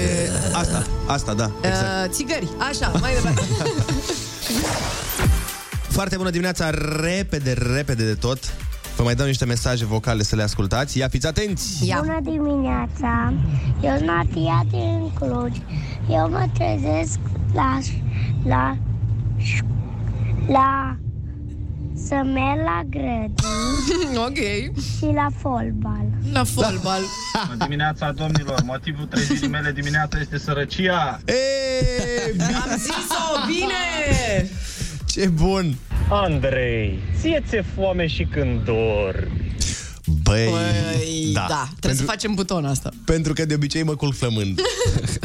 asta. 0.54 0.86
Asta, 1.08 1.34
da, 1.34 1.52
exact. 1.62 2.06
Uh, 2.06 2.12
țigări, 2.12 2.48
așa, 2.70 2.92
mai 3.00 3.14
departe. 3.14 3.42
Foarte 5.98 6.18
bună 6.18 6.30
dimineața, 6.30 6.70
repede, 7.02 7.54
repede 7.76 8.06
de 8.06 8.14
tot. 8.14 8.40
Vă 8.96 9.04
mai 9.04 9.16
dau 9.16 9.26
niște 9.26 9.46
mesaje 9.46 9.86
vocale 9.86 10.24
să 10.24 10.36
le 10.36 10.44
ascultați. 10.44 10.98
Ia 10.98 11.08
fiți 11.08 11.28
atenți! 11.28 11.88
Ia. 11.88 12.00
Bună 12.00 12.20
dimineața! 12.22 13.34
Eu 13.82 13.96
sunt 13.96 14.08
Natia 14.08 14.66
din 14.70 15.12
Cluj. 15.14 15.58
Eu 16.10 16.30
mă 16.30 16.46
trezesc 16.54 17.20
la, 17.54 17.80
la, 18.44 18.78
la 20.48 20.95
să 22.08 22.14
merg 22.24 22.60
la 22.64 22.82
grădini 22.90 24.18
ok. 24.28 24.38
și 24.82 25.06
la 25.14 25.28
fotbal. 25.42 26.06
La 26.32 26.44
fotbal. 26.44 27.02
Bună 27.48 27.64
dimineața, 27.64 28.12
domnilor! 28.12 28.62
Motivul 28.66 29.06
trezirii 29.06 29.48
mele 29.48 29.72
dimineața 29.72 30.20
este 30.20 30.38
sărăcia! 30.38 31.20
Ei, 31.26 32.36
Am 32.40 32.78
zis-o, 32.78 33.46
bine! 33.48 34.50
Ce 35.06 35.28
bun! 35.28 35.76
Andrei, 36.10 37.00
ție 37.20 37.44
ți-e 37.48 37.64
foame 37.76 38.08
și 38.08 38.24
când 38.24 38.64
dor. 38.64 39.32
Băi, 40.24 40.46
Păi, 40.46 41.30
da, 41.34 41.46
da 41.50 41.56
trebuie 41.56 41.80
pentru, 41.80 41.98
să 41.98 42.04
facem 42.04 42.34
butonul 42.34 42.70
asta. 42.70 42.90
pentru 43.06 43.34
că 43.34 43.46
de 43.46 43.54
obicei 43.54 43.84
mă 43.84 43.96
culc 43.96 44.16
flămând. 44.16 44.60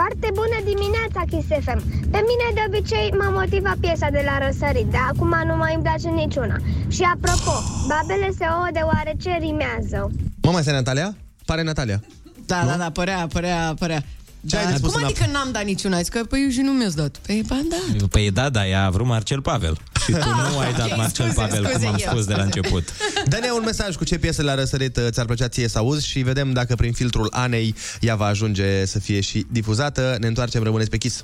Foarte 0.00 0.28
bună 0.40 0.58
dimineața, 0.70 1.20
Kiss 1.30 1.48
FM. 1.64 1.80
Pe 2.14 2.20
mine 2.30 2.46
de 2.56 2.62
obicei 2.68 3.08
mă 3.20 3.28
motiva 3.38 3.74
piesa 3.80 4.08
de 4.10 4.22
la 4.28 4.46
răsărit, 4.46 4.86
dar 4.86 5.06
acum 5.12 5.32
nu 5.46 5.56
mai 5.56 5.74
îmi 5.74 5.82
place 5.82 6.08
niciuna. 6.08 6.56
Și 6.88 7.02
apropo, 7.14 7.54
babele 7.90 8.28
se 8.38 8.46
ouă 8.54 8.68
deoarece 8.72 9.30
rimează. 9.40 10.10
Mama, 10.42 10.58
este 10.58 10.72
Natalia? 10.72 11.16
Pare 11.44 11.62
Natalia. 11.62 12.00
Da, 12.46 12.64
da, 12.66 12.76
da, 12.76 12.90
părea, 12.90 13.26
părea, 13.32 13.74
părea. 13.78 14.02
Ce 14.48 14.56
ai 14.56 14.64
Da, 14.64 14.70
de 14.70 14.76
spus 14.76 14.92
Cum 14.92 15.00
în 15.02 15.08
adică 15.08 15.26
n-am 15.32 15.48
dat 15.52 15.64
niciuna? 15.64 16.00
Zic 16.00 16.12
că, 16.12 16.24
păi, 16.24 16.42
eu 16.42 16.48
și 16.48 16.60
nu 16.60 16.72
mi-ați 16.72 16.96
dat. 16.96 17.16
Păi, 17.26 17.44
ba, 17.48 17.60
da. 17.68 18.06
Păi 18.10 18.30
da, 18.30 18.50
da, 18.50 18.66
ea 18.66 18.84
a 18.84 18.90
vrut 18.90 19.06
Marcel 19.06 19.40
Pavel. 19.40 19.76
Și 20.04 20.12
tu 20.12 20.28
nu 20.28 20.58
ai 20.58 20.72
dat 20.72 20.90
ok, 20.90 20.96
Marcel 20.96 21.30
scuze, 21.30 21.40
Pavel, 21.40 21.64
scuze, 21.64 21.78
cum 21.78 21.86
am 21.86 21.96
eu, 21.98 22.08
spus 22.10 22.24
de 22.24 22.34
la 22.34 22.42
scuze. 22.42 22.58
început. 22.58 22.88
Dă-ne 23.28 23.50
un 23.50 23.62
mesaj 23.64 23.96
cu 23.96 24.04
ce 24.04 24.18
piesă 24.18 24.42
la 24.42 24.54
răsărit 24.54 24.96
uh, 24.96 25.06
ți-ar 25.10 25.26
plăcea 25.26 25.48
ție 25.48 25.68
să 25.68 25.78
auzi 25.78 26.06
și 26.06 26.18
vedem 26.20 26.52
dacă 26.52 26.74
prin 26.74 26.92
filtrul 26.92 27.28
Anei 27.30 27.74
ea 28.00 28.14
va 28.14 28.24
ajunge 28.26 28.84
să 28.84 28.98
fie 28.98 29.20
și 29.20 29.46
difuzată. 29.50 30.16
Ne 30.20 30.26
întoarcem, 30.26 30.62
rămâneți 30.62 30.90
pe 30.90 30.96
Kiss. 30.96 31.20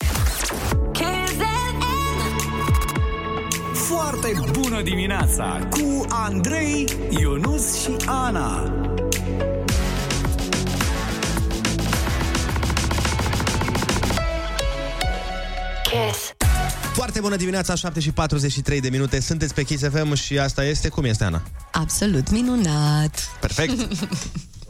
Foarte 3.75 4.33
bună 4.53 4.83
dimineața 4.83 5.69
cu 5.71 6.07
Andrei, 6.09 6.89
Ionus 7.11 7.81
și 7.83 7.97
Ana. 8.07 8.73
Kiss. 15.83 16.40
Foarte 16.93 17.21
bună 17.21 17.37
dimineața, 17.37 17.75
7 17.75 18.01
și 18.01 18.11
43 18.13 18.81
de 18.81 18.89
minute. 18.89 19.21
Sunteți 19.21 19.55
pe 19.55 19.63
Kiss 19.63 19.83
FM 19.83 20.15
și 20.15 20.39
asta 20.39 20.65
este... 20.65 20.89
Cum 20.89 21.05
este, 21.05 21.25
Ana? 21.25 21.43
Absolut 21.73 22.31
minunat. 22.31 23.29
Perfect. 23.41 23.77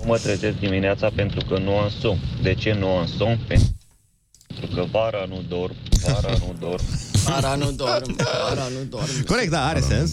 Nu 0.01 0.07
mă 0.07 0.19
trezesc 0.19 0.57
dimineața 0.59 1.11
pentru 1.15 1.45
că 1.49 1.59
nu 1.59 1.77
am 1.79 1.91
somn. 2.01 2.21
De 2.43 2.55
ce 2.55 2.73
nu 2.73 2.87
am 2.89 3.07
somn? 3.07 3.39
Pentru 3.49 4.75
că 4.75 4.85
vara 4.91 5.25
nu 5.29 5.43
dorm, 5.49 5.75
vara 6.03 6.31
nu 6.39 6.55
dorm. 6.61 6.85
Vara 7.27 7.55
nu 7.55 7.73
dorm, 7.73 8.17
vara 8.49 8.69
nu 8.69 8.85
dorm. 8.89 9.25
Corect, 9.27 9.51
da, 9.51 9.67
are 9.67 9.81
sens. 9.81 10.11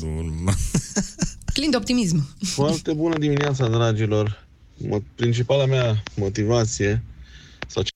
Plin 1.53 1.69
de 1.71 1.75
optimism. 1.77 2.27
Foarte 2.41 2.93
bună 2.93 3.17
dimineața, 3.17 3.67
dragilor! 3.67 4.45
Mo- 4.85 5.15
Principala 5.15 5.65
mea 5.65 6.03
motivație, 6.15 7.03
sau 7.67 7.83
ce- 7.83 7.91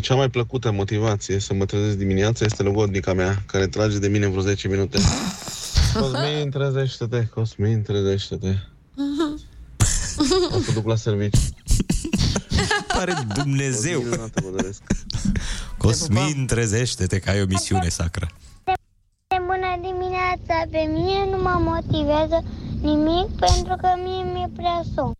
cea 0.00 0.14
mai 0.14 0.30
plăcută 0.30 0.70
motivație 0.70 1.38
să 1.38 1.54
mă 1.54 1.64
trezesc 1.64 1.96
dimineața 1.96 2.44
este 2.44 2.62
logodnica 2.62 3.12
mea, 3.12 3.42
care 3.46 3.66
trage 3.66 3.98
de 3.98 4.08
mine 4.08 4.26
vreo 4.26 4.42
10 4.42 4.68
minute. 4.68 4.98
Cosmin, 5.94 6.50
trezește-te! 6.50 7.26
Cosmin, 7.26 7.82
trezește-te! 7.82 8.54
O 10.56 10.60
să 10.60 10.72
duc 10.74 10.86
la 10.86 10.96
serviciu. 10.96 11.40
Pare 12.86 13.14
Dumnezeu. 13.34 14.00
Minunată, 14.00 14.40
vă 14.44 14.50
doresc. 14.50 14.82
Cosmin, 15.78 16.46
trezește-te 16.46 17.18
că 17.18 17.30
ai 17.30 17.42
o 17.42 17.46
misiune 17.46 17.88
sacră. 17.88 18.28
Bună 19.46 19.72
dimineața! 19.80 20.54
Pe 20.70 20.82
mine 20.94 21.20
nu 21.30 21.42
mă 21.42 21.56
motivează 21.70 22.44
nimic 22.80 23.28
pentru 23.46 23.74
că 23.80 23.88
mie 24.04 24.32
mi-e 24.32 24.50
prea 24.56 24.82
somn. 24.94 25.12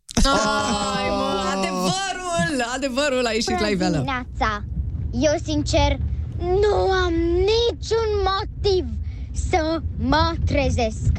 Ai, 0.96 1.08
mă, 1.08 1.28
adevărul, 1.54 2.29
adevărul 2.75 3.26
a 3.26 3.30
ieșit 3.30 3.61
la 3.61 3.66
iveală. 3.66 3.97
dimineața! 3.97 4.64
Eu, 5.12 5.33
sincer, 5.45 5.99
nu 6.38 6.90
am 7.04 7.12
niciun 7.37 8.09
motiv 8.30 8.85
să 9.33 9.80
mă 9.99 10.35
trezesc. 10.47 11.12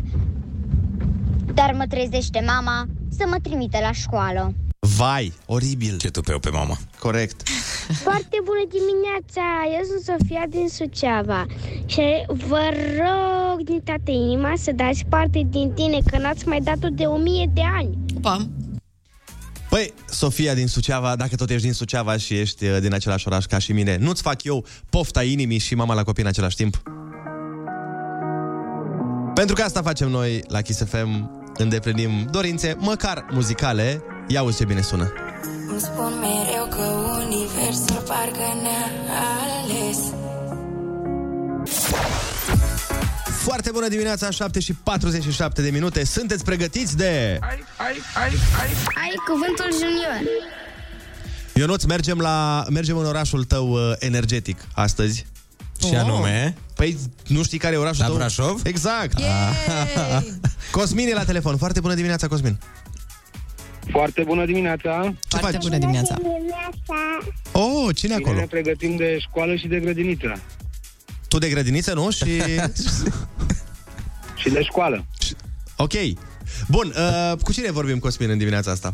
Dar 1.53 1.73
mă 1.77 1.85
trezește 1.89 2.43
mama 2.45 2.85
să 3.17 3.25
mă 3.27 3.35
trimite 3.41 3.79
la 3.81 3.91
școală. 3.91 4.53
Vai, 4.97 5.33
oribil. 5.45 5.97
Ce 5.97 6.09
tupeu 6.09 6.39
pe 6.39 6.49
mama. 6.49 6.77
Corect. 6.99 7.47
Foarte 8.07 8.37
bună 8.43 8.63
dimineața! 8.69 9.41
Eu 9.77 9.83
sunt 9.83 10.19
Sofia 10.19 10.43
din 10.49 10.67
Suceava 10.69 11.45
și 11.85 12.01
vă 12.27 12.69
rog 12.97 13.61
din 13.63 13.81
toată 13.83 14.11
inima 14.11 14.53
să 14.55 14.71
dați 14.71 15.05
parte 15.09 15.41
din 15.49 15.71
tine, 15.73 15.97
că 16.11 16.17
n-ați 16.17 16.47
mai 16.47 16.59
dat-o 16.59 16.87
de 16.91 17.03
o 17.03 17.17
mie 17.17 17.49
de 17.53 17.61
ani. 17.77 17.97
Opa! 18.17 18.47
Păi, 19.71 19.93
Sofia 20.05 20.53
din 20.53 20.67
Suceava, 20.67 21.15
dacă 21.15 21.35
tot 21.35 21.49
ești 21.49 21.63
din 21.63 21.73
Suceava 21.73 22.17
și 22.17 22.33
ești 22.33 22.65
uh, 22.65 22.79
din 22.79 22.93
același 22.93 23.27
oraș 23.27 23.45
ca 23.45 23.57
și 23.57 23.71
mine, 23.73 23.97
nu-ți 23.97 24.21
fac 24.21 24.43
eu 24.43 24.65
pofta 24.89 25.23
inimii 25.23 25.57
și 25.57 25.75
mama 25.75 25.93
la 25.93 26.03
copii 26.03 26.23
în 26.23 26.29
același 26.29 26.55
timp? 26.55 26.81
Pentru 29.33 29.55
că 29.55 29.61
asta 29.61 29.81
facem 29.81 30.09
noi 30.09 30.43
la 30.47 30.61
Kiss 30.61 30.83
FM, 30.83 31.31
îndeplinim 31.57 32.27
dorințe, 32.31 32.75
măcar 32.79 33.25
muzicale. 33.31 34.03
Ia 34.27 34.43
uzi 34.43 34.57
ce 34.57 34.65
bine 34.65 34.81
sună. 34.81 35.13
Îmi 35.67 35.79
spun 35.79 36.13
mereu 36.19 36.67
că 36.69 36.83
universul 37.25 38.03
parcă 38.07 38.59
ne-a 38.61 39.19
ales 39.61 39.99
Foarte 43.43 43.69
bună 43.71 43.87
dimineața, 43.87 44.29
7 44.29 44.59
și 44.59 44.73
47 44.73 45.61
de 45.61 45.69
minute. 45.69 46.05
Sunteți 46.05 46.43
pregătiți 46.43 46.97
de... 46.97 47.37
Ai, 47.41 47.63
ai, 47.77 47.95
ai, 48.15 48.29
ai. 48.61 48.69
Ai 49.01 49.13
cuvântul 49.27 49.79
junior. 49.79 50.21
Ionuț, 51.53 51.83
mergem, 51.83 52.19
la, 52.19 52.63
mergem 52.69 52.97
în 52.97 53.05
orașul 53.05 53.43
tău 53.43 53.69
uh, 53.71 53.93
energetic 53.99 54.67
astăzi. 54.73 55.25
Și 55.87 55.95
anume? 55.95 56.55
Păi 56.75 56.97
nu 57.27 57.43
știi 57.43 57.57
care 57.57 57.75
e 57.75 57.77
orașul 57.77 58.01
La 58.01 58.07
tău? 58.07 58.15
Brașov? 58.15 58.61
Exact. 58.63 59.19
Cosmin 60.71 61.07
e 61.07 61.13
la 61.13 61.23
telefon. 61.23 61.57
Foarte 61.57 61.79
bună 61.79 61.93
dimineața, 61.93 62.27
Cosmin. 62.27 62.59
Foarte 63.91 64.23
bună 64.23 64.45
dimineața! 64.45 65.13
Ce 65.27 65.37
Foarte 65.37 65.57
bună 65.61 65.77
dimineața! 65.77 66.15
Oh, 67.51 67.95
cine 67.95 68.13
e 68.13 68.17
Bine 68.17 68.29
acolo? 68.29 68.39
ne 68.39 68.45
pregătim 68.45 68.95
de 68.95 69.17
școală 69.19 69.55
și 69.55 69.67
de 69.67 69.79
grădiniță. 69.79 70.39
Tu 71.31 71.37
de 71.37 71.49
grădiniță, 71.49 71.93
nu? 71.93 72.09
Și... 72.09 72.41
și 74.41 74.49
de 74.49 74.63
școală. 74.63 75.05
Ok. 75.77 75.91
Bun, 76.67 76.93
uh, 76.97 77.37
cu 77.43 77.53
cine 77.53 77.71
vorbim, 77.71 77.99
Cosmin, 77.99 78.29
în 78.29 78.37
dimineața 78.37 78.71
asta? 78.71 78.93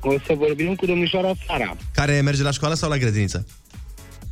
O 0.00 0.12
să 0.26 0.34
vorbim 0.36 0.74
cu 0.74 0.86
domnișoara 0.86 1.32
Sara. 1.46 1.76
Care 1.94 2.20
merge 2.20 2.42
la 2.42 2.50
școală 2.50 2.74
sau 2.74 2.88
la 2.88 2.96
grădiniță? 2.96 3.46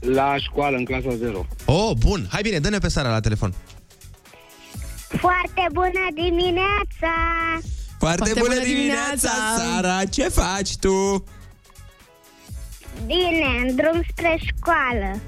La 0.01 0.37
școală, 0.39 0.77
în 0.77 0.85
clasa 0.85 1.17
0. 1.17 1.47
Oh, 1.65 1.91
bun. 1.99 2.27
Hai 2.31 2.43
bine, 2.43 2.59
dă-ne 2.59 2.79
pe 2.79 2.89
Sara 2.89 3.11
la 3.11 3.21
telefon. 3.21 3.55
Foarte 5.09 5.67
bună 5.73 6.07
dimineața! 6.15 7.15
Foarte, 7.99 8.17
Foarte 8.17 8.41
bună, 8.41 8.55
bună 8.55 8.65
dimineața, 8.65 9.31
dimineața! 9.31 9.73
Sara! 9.73 10.05
Ce 10.05 10.29
faci 10.29 10.77
tu? 10.77 11.25
Bine, 13.07 13.69
în 13.69 13.77
drum 13.77 14.03
spre 14.11 14.39
școală. 14.47 15.21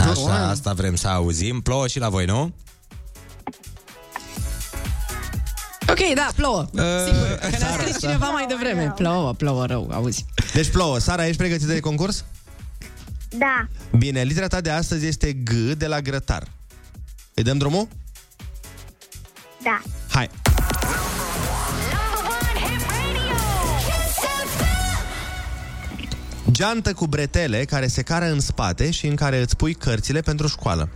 Așa, 0.00 0.48
asta 0.48 0.72
vrem 0.72 0.94
să 0.96 1.08
auzim. 1.08 1.60
Plouă 1.60 1.86
și 1.86 1.98
la 1.98 2.08
voi, 2.08 2.24
nu? 2.24 2.54
Ok, 5.88 6.14
da, 6.14 6.28
plouă. 6.36 6.66
Uh, 6.72 6.80
Sigur, 7.06 7.26
că 7.40 7.48
ne-a 7.48 7.58
Sara, 7.58 7.72
scris 7.72 7.96
Sara. 7.96 7.98
cineva 8.12 8.28
mai 8.30 8.46
devreme. 8.48 8.92
Plouă, 8.96 9.32
plouă 9.34 9.66
rău, 9.66 9.90
auzi. 9.92 10.24
Deci 10.54 10.68
plouă. 10.68 10.98
Sara, 10.98 11.24
ești 11.26 11.36
pregătită 11.36 11.72
de 11.72 11.80
concurs? 11.80 12.24
Da. 13.28 13.68
Bine, 13.98 14.22
litera 14.22 14.46
ta 14.46 14.60
de 14.60 14.70
astăzi 14.70 15.06
este 15.06 15.32
G 15.32 15.50
de 15.52 15.86
la 15.86 16.00
grătar. 16.00 16.42
Îi 17.34 17.42
dăm 17.42 17.58
drumul? 17.58 17.88
Da. 19.62 19.80
Geantă 26.60 26.92
cu 26.92 27.06
bretele 27.06 27.64
care 27.64 27.86
se 27.86 28.02
cară 28.02 28.24
în 28.24 28.40
spate 28.40 28.90
și 28.90 29.06
în 29.06 29.14
care 29.14 29.40
îți 29.40 29.56
pui 29.56 29.74
cărțile 29.74 30.20
pentru 30.20 30.46
școală. 30.46 30.88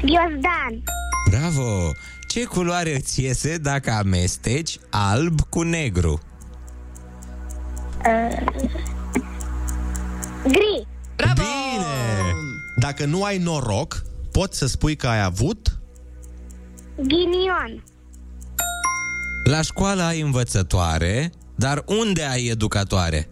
Ghiozdan. 0.00 0.82
Bravo! 1.30 1.92
Ce 2.28 2.44
culoare 2.44 2.94
îți 2.94 3.22
iese 3.22 3.56
dacă 3.56 3.90
amesteci 3.90 4.78
alb 4.90 5.40
cu 5.40 5.62
negru? 5.62 6.20
Uh, 8.06 8.44
gri. 10.42 10.86
Bravo! 11.16 11.34
Bine! 11.34 11.84
Dacă 12.76 13.04
nu 13.04 13.22
ai 13.22 13.38
noroc, 13.38 14.02
poți 14.32 14.58
să 14.58 14.66
spui 14.66 14.96
că 14.96 15.06
ai 15.06 15.22
avut... 15.22 15.78
Ghinion. 16.96 17.84
La 19.44 19.62
școală 19.62 20.02
ai 20.02 20.20
învățătoare, 20.20 21.32
dar 21.56 21.82
unde 21.86 22.22
ai 22.22 22.46
educatoare? 22.46 23.28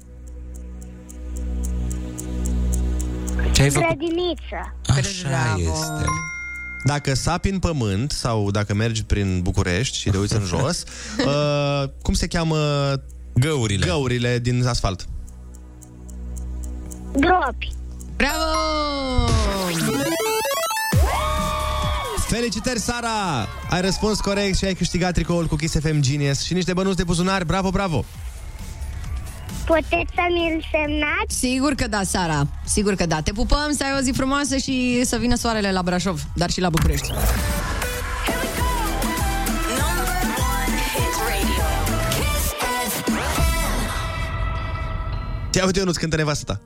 Ce 3.61 3.67
ai 3.67 3.71
făcut? 3.71 3.89
Grădiniță. 3.89 4.77
Așa 4.87 5.57
este. 5.59 6.05
Dacă 6.85 7.15
sapi 7.15 7.49
în 7.49 7.59
pământ 7.59 8.11
sau 8.11 8.51
dacă 8.51 8.75
mergi 8.75 9.05
prin 9.05 9.41
București 9.43 9.99
și 9.99 10.11
te 10.11 10.17
uiți 10.19 10.35
în 10.35 10.45
jos, 10.45 10.83
uh, 11.27 11.89
cum 12.03 12.15
se 12.15 12.27
cheamă 12.27 12.57
Găurile. 13.35 13.87
găurile 13.87 14.39
din 14.39 14.67
asfalt? 14.67 15.07
Gropi. 17.13 17.73
Bravo! 18.17 19.31
Felicitări, 22.27 22.79
Sara! 22.79 23.49
Ai 23.71 23.81
răspuns 23.81 24.21
corect 24.21 24.57
și 24.57 24.65
ai 24.65 24.75
câștigat 24.75 25.13
tricoul 25.13 25.47
cu 25.47 25.57
Kiss 25.57 25.79
FM 25.81 26.01
Genius 26.01 26.43
și 26.43 26.55
niște 26.55 26.73
bănuți 26.73 26.97
de 26.97 27.05
buzunar. 27.05 27.45
Bravo, 27.45 27.71
bravo! 27.71 28.05
Puteți 29.77 30.13
să 30.15 30.25
mi-l 30.33 30.65
semnați? 30.71 31.39
Sigur 31.39 31.75
că 31.75 31.87
da, 31.87 32.03
Sara. 32.03 32.47
Sigur 32.65 32.95
că 32.95 33.07
da. 33.07 33.21
Te 33.21 33.33
pupăm, 33.33 33.73
să 33.77 33.85
ai 33.85 33.99
o 33.99 34.03
zi 34.03 34.11
frumoasă 34.11 34.57
și 34.57 35.05
să 35.05 35.17
vină 35.17 35.35
soarele 35.35 35.73
la 35.73 35.83
Brașov, 35.83 36.23
dar 36.35 36.51
și 36.51 36.61
la 36.61 36.71
București. 36.71 37.11
Ia 45.55 45.65
uite, 45.65 45.79
Ionuț, 45.79 45.97
cântă 45.97 46.17
nevastă 46.17 46.45
ta. 46.45 46.61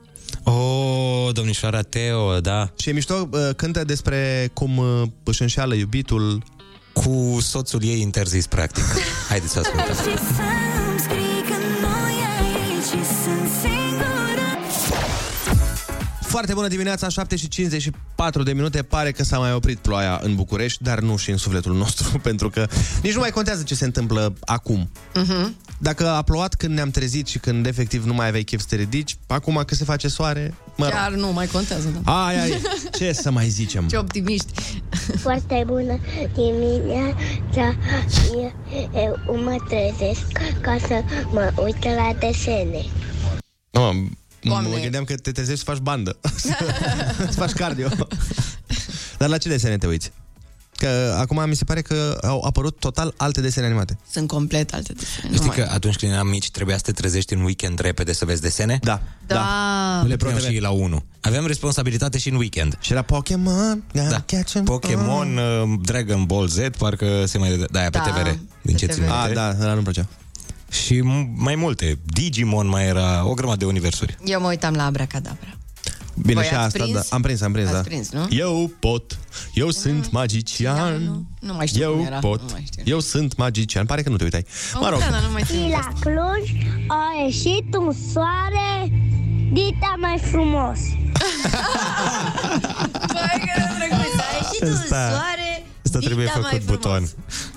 O, 0.51 1.31
domnișoara 1.31 1.81
Teo, 1.81 2.39
da. 2.39 2.69
Și 2.79 2.89
e 2.89 2.91
mișto, 2.91 3.29
uh, 3.31 3.49
cântă 3.55 3.83
despre 3.83 4.49
cum 4.53 4.77
uh, 4.77 5.01
își 5.23 5.41
înșeală 5.41 5.73
iubitul 5.73 6.43
Cu 6.93 7.37
soțul 7.41 7.83
ei 7.83 7.99
interzis, 8.01 8.47
practic. 8.47 8.83
Haideți 9.29 9.51
să 9.51 9.59
ascultăm. 9.59 9.95
Foarte 16.35 16.53
bună 16.53 16.67
dimineața, 16.67 17.09
7 17.09 17.35
și 17.35 17.47
54 17.47 18.43
de 18.43 18.53
minute. 18.53 18.81
Pare 18.81 19.11
că 19.11 19.23
s-a 19.23 19.37
mai 19.37 19.53
oprit 19.53 19.77
ploaia 19.77 20.19
în 20.23 20.35
București, 20.35 20.83
dar 20.83 20.99
nu 20.99 21.17
și 21.17 21.29
în 21.31 21.37
sufletul 21.37 21.75
nostru, 21.75 22.17
pentru 22.29 22.49
că 22.49 22.67
nici 23.01 23.13
nu 23.13 23.19
mai 23.19 23.29
contează 23.29 23.63
ce 23.63 23.75
se 23.75 23.85
întâmplă 23.85 24.33
acum. 24.41 24.91
Mhm. 25.13 25.55
Dacă 25.77 26.09
a 26.09 26.21
plouat 26.21 26.55
când 26.55 26.73
ne-am 26.73 26.89
trezit 26.89 27.27
și 27.27 27.39
când 27.39 27.65
efectiv 27.65 28.05
nu 28.05 28.13
mai 28.13 28.27
aveai 28.27 28.43
chef 28.43 28.59
să 28.59 28.65
te 28.69 28.75
ridici, 28.75 29.17
acum 29.27 29.63
că 29.65 29.75
se 29.75 29.83
face 29.83 30.07
soare, 30.07 30.53
mă 30.77 30.85
rog. 30.85 30.93
Chiar 30.93 31.11
nu 31.11 31.31
mai 31.31 31.47
contează, 31.47 32.01
da. 32.03 32.25
Ai, 32.25 32.39
ai, 32.41 32.61
ce 32.97 33.13
să 33.13 33.31
mai 33.31 33.47
zicem? 33.47 33.87
Ce 33.91 33.97
optimiști. 33.97 34.81
Foarte 35.17 35.63
bună 35.67 35.99
dimineața. 36.33 37.75
Eu, 38.33 38.53
eu 38.93 39.41
mă 39.43 39.55
trezesc 39.67 40.31
ca 40.61 40.77
să 40.87 41.03
mă 41.31 41.53
uit 41.63 41.83
la 41.83 42.15
desene. 42.19 42.85
Mă, 43.71 43.93
Doamne. 44.49 44.69
mă 44.69 44.77
gândeam 44.77 45.03
că 45.03 45.15
te 45.15 45.31
trezești 45.31 45.63
să 45.65 45.71
faci 45.71 45.77
bandă, 45.81 46.17
să 47.29 47.35
faci 47.35 47.51
cardio. 47.51 47.87
Dar 49.17 49.29
la 49.29 49.37
ce 49.37 49.49
desene 49.49 49.77
te 49.77 49.87
uiți? 49.87 50.11
Că 50.77 51.15
acum 51.19 51.49
mi 51.49 51.55
se 51.55 51.63
pare 51.63 51.81
că 51.81 52.17
au 52.21 52.41
apărut 52.41 52.79
total 52.79 53.13
alte 53.17 53.41
desene 53.41 53.65
animate. 53.65 53.97
Sunt 54.11 54.27
complet 54.27 54.73
alte 54.73 54.93
desene. 54.93 55.35
Știi 55.35 55.49
că 55.49 55.69
atunci 55.73 55.95
când 55.95 56.11
eram 56.11 56.27
mici 56.27 56.51
trebuia 56.51 56.75
să 56.77 56.81
te 56.83 56.91
trezești 56.91 57.33
în 57.33 57.41
weekend 57.41 57.79
repede 57.79 58.13
să 58.13 58.25
vezi 58.25 58.41
desene? 58.41 58.79
Da. 58.81 59.01
Da. 59.27 59.99
Nu 60.01 60.07
le 60.07 60.15
puneau 60.15 60.39
și 60.39 60.59
la 60.59 60.69
1. 60.69 61.03
Aveam 61.21 61.45
responsabilitate 61.45 62.17
și 62.17 62.29
în 62.29 62.35
weekend. 62.35 62.77
Și 62.79 62.91
era 62.91 63.01
Pokémon, 63.01 63.83
Da. 63.93 64.23
Pokémon, 64.63 65.37
uh, 65.37 65.79
Dragon 65.81 66.23
Ball 66.25 66.47
Z, 66.47 66.57
parcă 66.77 67.25
se 67.25 67.37
mai... 67.37 67.65
Da, 67.71 67.79
aia 67.79 67.89
pe 67.89 67.97
Da, 67.97 68.03
TVR, 68.03 68.29
din 68.61 68.75
ce 68.75 68.85
pe 68.85 68.93
țin 68.93 69.03
TVR. 69.03 69.11
minte. 69.13 69.27
Ah, 69.29 69.33
da, 69.33 69.57
ăla 69.61 69.71
nu-mi 69.71 69.83
plăcea. 69.83 70.07
Și 70.83 70.99
m- 70.99 71.27
mai 71.35 71.55
multe. 71.55 71.99
Digimon 72.03 72.67
mai 72.67 72.85
era 72.85 73.25
o 73.27 73.33
grămadă 73.33 73.57
de 73.57 73.65
universuri. 73.65 74.17
Eu 74.25 74.41
mă 74.41 74.47
uitam 74.47 74.73
la 74.73 74.85
Abracadabra. 74.85 75.47
Bine, 76.21 76.33
Voi 76.33 76.43
și 76.43 76.53
ați 76.53 76.65
asta, 76.65 76.83
prins? 76.83 76.95
da. 77.09 77.15
Am 77.15 77.21
prins, 77.21 77.41
am 77.41 77.51
prins, 77.51 77.67
Ați 77.67 77.75
da. 77.75 77.81
prins, 77.81 78.09
nu? 78.11 78.27
Eu 78.29 78.71
pot, 78.79 79.17
eu 79.53 79.69
sunt 79.69 80.11
magician. 80.11 81.25
Nu 81.39 81.53
mai 81.53 81.67
știu 81.67 81.81
eu 81.83 81.91
cum 81.93 82.05
era, 82.05 82.19
pot, 82.19 82.41
nu 82.41 82.47
mai 82.51 82.63
știu. 82.71 82.83
eu 82.85 82.99
sunt 82.99 83.35
magician. 83.37 83.85
Pare 83.85 84.01
că 84.01 84.09
nu 84.09 84.15
te 84.15 84.23
uitai. 84.23 84.45
Mă 84.79 84.89
rog, 84.89 84.99
Da, 84.99 85.09
dar 85.09 85.21
nu 85.21 85.31
mai 85.31 85.41
Și 85.41 85.47
țin 85.51 85.69
la 85.69 85.87
Cluj 85.99 86.51
a 86.87 87.23
ieșit 87.25 87.75
un 87.75 87.93
soare 88.13 88.91
dita 89.53 89.95
mai 89.99 90.17
frumos. 90.31 90.77
Băi, 93.13 93.37
că 93.45 93.51
nu 93.59 93.75
drăguț, 93.77 94.15
a 94.19 94.27
ieșit 94.41 94.61
un 94.61 94.71
Ăsta- 94.73 95.09
soare 95.09 95.54
Asta 95.95 96.07
trebuie 96.07 96.25
Dita 96.25 96.39
mai 96.39 96.49
făcut 96.51 96.65
frumos. 96.65 96.81
buton. 96.83 97.09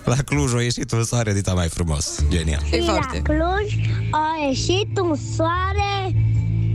La 0.04 0.22
Cluj 0.22 0.54
a 0.54 0.62
ieșit 0.62 0.92
un 0.92 1.04
soare, 1.04 1.32
dita 1.32 1.54
mai 1.54 1.68
frumos. 1.68 2.18
Genial. 2.28 2.62
E 2.70 2.80
Și 2.80 2.86
la 2.86 2.92
foarte. 2.92 3.18
Cluj 3.22 3.68
a 4.10 4.26
ieșit 4.48 4.98
un 4.98 5.16
soare 5.36 6.14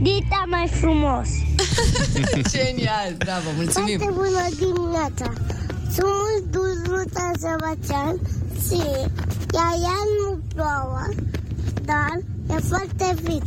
dita 0.02 0.44
mai 0.48 0.68
frumos. 0.80 1.28
Genial, 2.54 3.10
bravo, 3.18 3.48
mulțumim. 3.56 3.98
Foarte 3.98 4.14
bună 4.20 4.44
dimineața! 4.58 5.32
Sunt 5.96 6.44
Duzluta 6.50 7.30
Săbățean 7.42 8.14
și 8.66 8.78
iar 9.54 9.72
ea 9.88 9.98
nu 10.20 10.38
plouă, 10.54 11.02
dar 11.84 12.10
e 12.56 12.60
foarte 12.68 13.14
frig. 13.22 13.42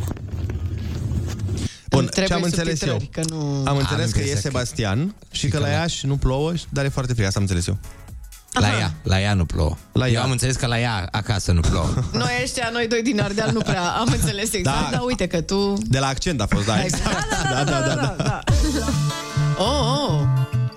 Bun, 1.90 2.04
Trebuie 2.06 2.26
ce 2.26 2.34
am 2.34 2.42
înțeles 2.42 2.80
eu? 2.82 2.88
subtitrări, 2.88 3.28
Că 3.28 3.34
nu... 3.34 3.62
Am 3.64 3.76
înțeles 3.76 4.00
că 4.12 4.18
impresia 4.18 4.30
e 4.30 4.34
că- 4.34 4.40
Sebastian 4.40 5.14
și 5.30 5.48
că 5.48 5.56
că 5.56 5.62
la 5.62 5.68
la- 5.68 5.72
Iași 5.72 6.06
nu 6.06 6.16
plouă, 6.16 6.52
dar 6.68 6.84
e 6.84 6.88
foarte 6.88 7.12
frig, 7.12 7.26
asta 7.26 7.38
am 7.38 7.44
înțeles 7.48 7.66
eu. 7.66 7.78
La 8.60 8.78
ea, 8.78 8.92
la 9.02 9.20
ea 9.20 9.34
nu 9.34 9.44
plouă. 9.44 9.76
La 9.92 10.06
Eu 10.06 10.12
ea. 10.12 10.22
am 10.22 10.30
înțeles 10.30 10.56
că 10.56 10.66
la 10.66 10.80
ea 10.80 11.08
acasă 11.10 11.52
nu 11.52 11.60
plouă. 11.60 11.88
Noi 12.12 12.30
ăștia, 12.42 12.68
noi 12.72 12.86
doi 12.88 13.02
din 13.02 13.20
Ardeal, 13.20 13.50
nu 13.52 13.60
prea 13.60 13.82
am 13.82 14.08
înțeles 14.12 14.52
exact, 14.52 14.84
Da. 14.84 14.88
dar 14.90 15.00
uite 15.04 15.26
că 15.26 15.40
tu... 15.40 15.72
De 15.86 15.98
la 15.98 16.06
accent 16.06 16.40
a 16.40 16.46
fost, 16.48 16.66
da, 16.66 16.82
exact. 16.82 17.26
Da, 17.52 17.64
da, 17.64 17.80
da, 17.80 17.94
da. 17.94 18.14
da. 18.24 18.40
Oh, 19.58 20.08
oh. 20.10 20.20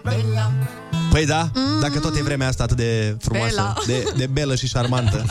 Bella. 0.04 0.52
Păi 1.12 1.26
da, 1.26 1.52
dacă 1.82 2.00
tot 2.00 2.15
e 2.17 2.22
vremea 2.24 2.48
asta 2.48 2.63
atât 2.63 2.78
de 2.78 3.15
frumoasă, 3.20 3.54
Bela. 3.56 3.74
de, 3.86 4.12
de 4.17 4.26
belă 4.28 4.56
și 4.56 4.67
șarmantă. 4.67 5.26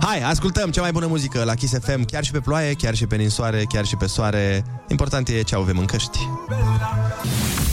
Hai, 0.00 0.22
ascultăm 0.22 0.70
cea 0.70 0.80
mai 0.80 0.92
bună 0.92 1.06
muzică 1.06 1.44
la 1.44 1.54
Kiss 1.54 1.72
FM, 1.82 2.04
chiar 2.04 2.24
și 2.24 2.30
pe 2.30 2.40
ploaie, 2.40 2.72
chiar 2.72 2.94
și 2.94 3.06
pe 3.06 3.16
ninsoare, 3.16 3.64
chiar 3.68 3.84
și 3.84 3.96
pe 3.96 4.06
soare. 4.06 4.64
Important 4.88 5.28
e 5.28 5.42
ce 5.42 5.54
avem 5.54 5.78
în 5.78 5.84
căști. 5.84 6.18
Foarte 6.48 7.65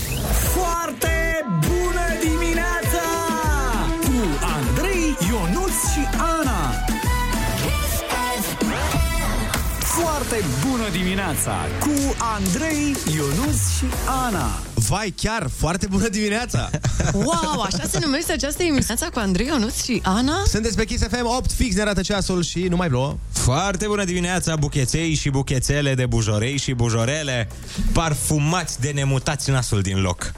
dimineața! 10.93 11.56
Cu 11.79 12.15
Andrei, 12.17 12.95
Ionuț 13.15 13.56
și 13.77 13.86
Ana. 14.25 14.60
Vai, 14.73 15.13
chiar, 15.17 15.49
foarte 15.58 15.88
bună 15.89 16.08
dimineața! 16.08 16.69
Wow, 17.13 17.62
așa 17.62 17.84
se 17.89 17.99
numește 18.01 18.32
această 18.32 18.63
emisiune 18.63 19.10
cu 19.13 19.19
Andrei 19.19 19.47
Ionuț 19.47 19.84
și 19.84 20.01
Ana? 20.03 20.43
Sunteți 20.45 20.75
pe 20.75 20.86
Kiss 20.86 21.03
FM, 21.03 21.25
8 21.38 21.51
fix 21.51 21.75
ne 21.75 21.82
arată 21.82 22.01
ceasul 22.01 22.43
și 22.43 22.60
nu 22.60 22.75
mai 22.75 22.88
plouă. 22.88 23.17
Foarte 23.32 23.86
bună 23.88 24.03
dimineața, 24.03 24.56
bucheței 24.56 25.13
și 25.13 25.29
buchețele 25.29 25.93
de 25.95 26.06
bujorei 26.06 26.58
și 26.58 26.73
bujorele, 26.73 27.49
parfumați 27.91 28.82
de 28.82 28.91
nemutați 28.93 29.49
nasul 29.51 29.82
din 29.82 30.01
loc. 30.01 30.34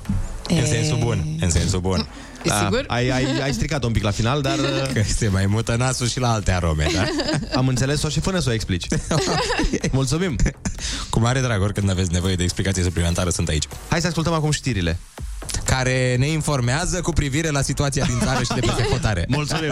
În 0.48 0.58
E. 0.58 0.66
sensul 0.66 0.98
bun, 0.98 1.38
în 1.42 1.50
sensul 1.50 1.80
bun. 1.80 2.08
E 2.46 2.50
sigur? 2.64 2.84
Ai, 2.88 3.10
ai, 3.10 3.42
ai 3.42 3.54
stricat 3.54 3.84
un 3.84 3.92
pic 3.92 4.04
la 4.04 4.12
final, 4.12 4.42
dar 4.42 4.58
uh, 4.84 4.92
Că 4.94 5.02
se 5.18 5.28
mai 5.28 5.46
mută 5.46 5.76
nasul 5.76 6.08
și 6.08 6.20
la 6.20 6.32
alte 6.32 6.52
arome, 6.52 6.88
da? 6.94 7.06
am 7.60 7.68
înțeles-o 7.68 8.10
și 8.10 8.20
fără 8.20 8.40
să 8.40 8.50
o 8.50 8.54
explici. 8.54 8.88
Mulțumim! 9.92 10.36
Cu 11.10 11.20
mare 11.20 11.40
drag, 11.40 11.62
oricând 11.62 11.90
aveți 11.90 12.12
nevoie 12.12 12.36
de 12.36 12.44
explicație 12.44 12.84
suplimentară, 12.84 13.30
sunt 13.30 13.48
aici. 13.48 13.68
Hai 13.90 14.02
să 14.02 14.08
ascultăm 14.08 14.34
acum 14.34 14.52
știrile. 14.52 14.98
Care 15.66 16.16
ne 16.20 16.28
informează 16.28 17.02
cu 17.02 17.12
privire 17.12 17.50
la 17.50 17.62
situația 17.62 18.06
din 18.06 18.20
țară 18.20 18.44
și 18.44 18.52
de 18.54 18.60
peste 18.60 18.84
hotare. 18.84 19.26
Mulțumim! 19.28 19.72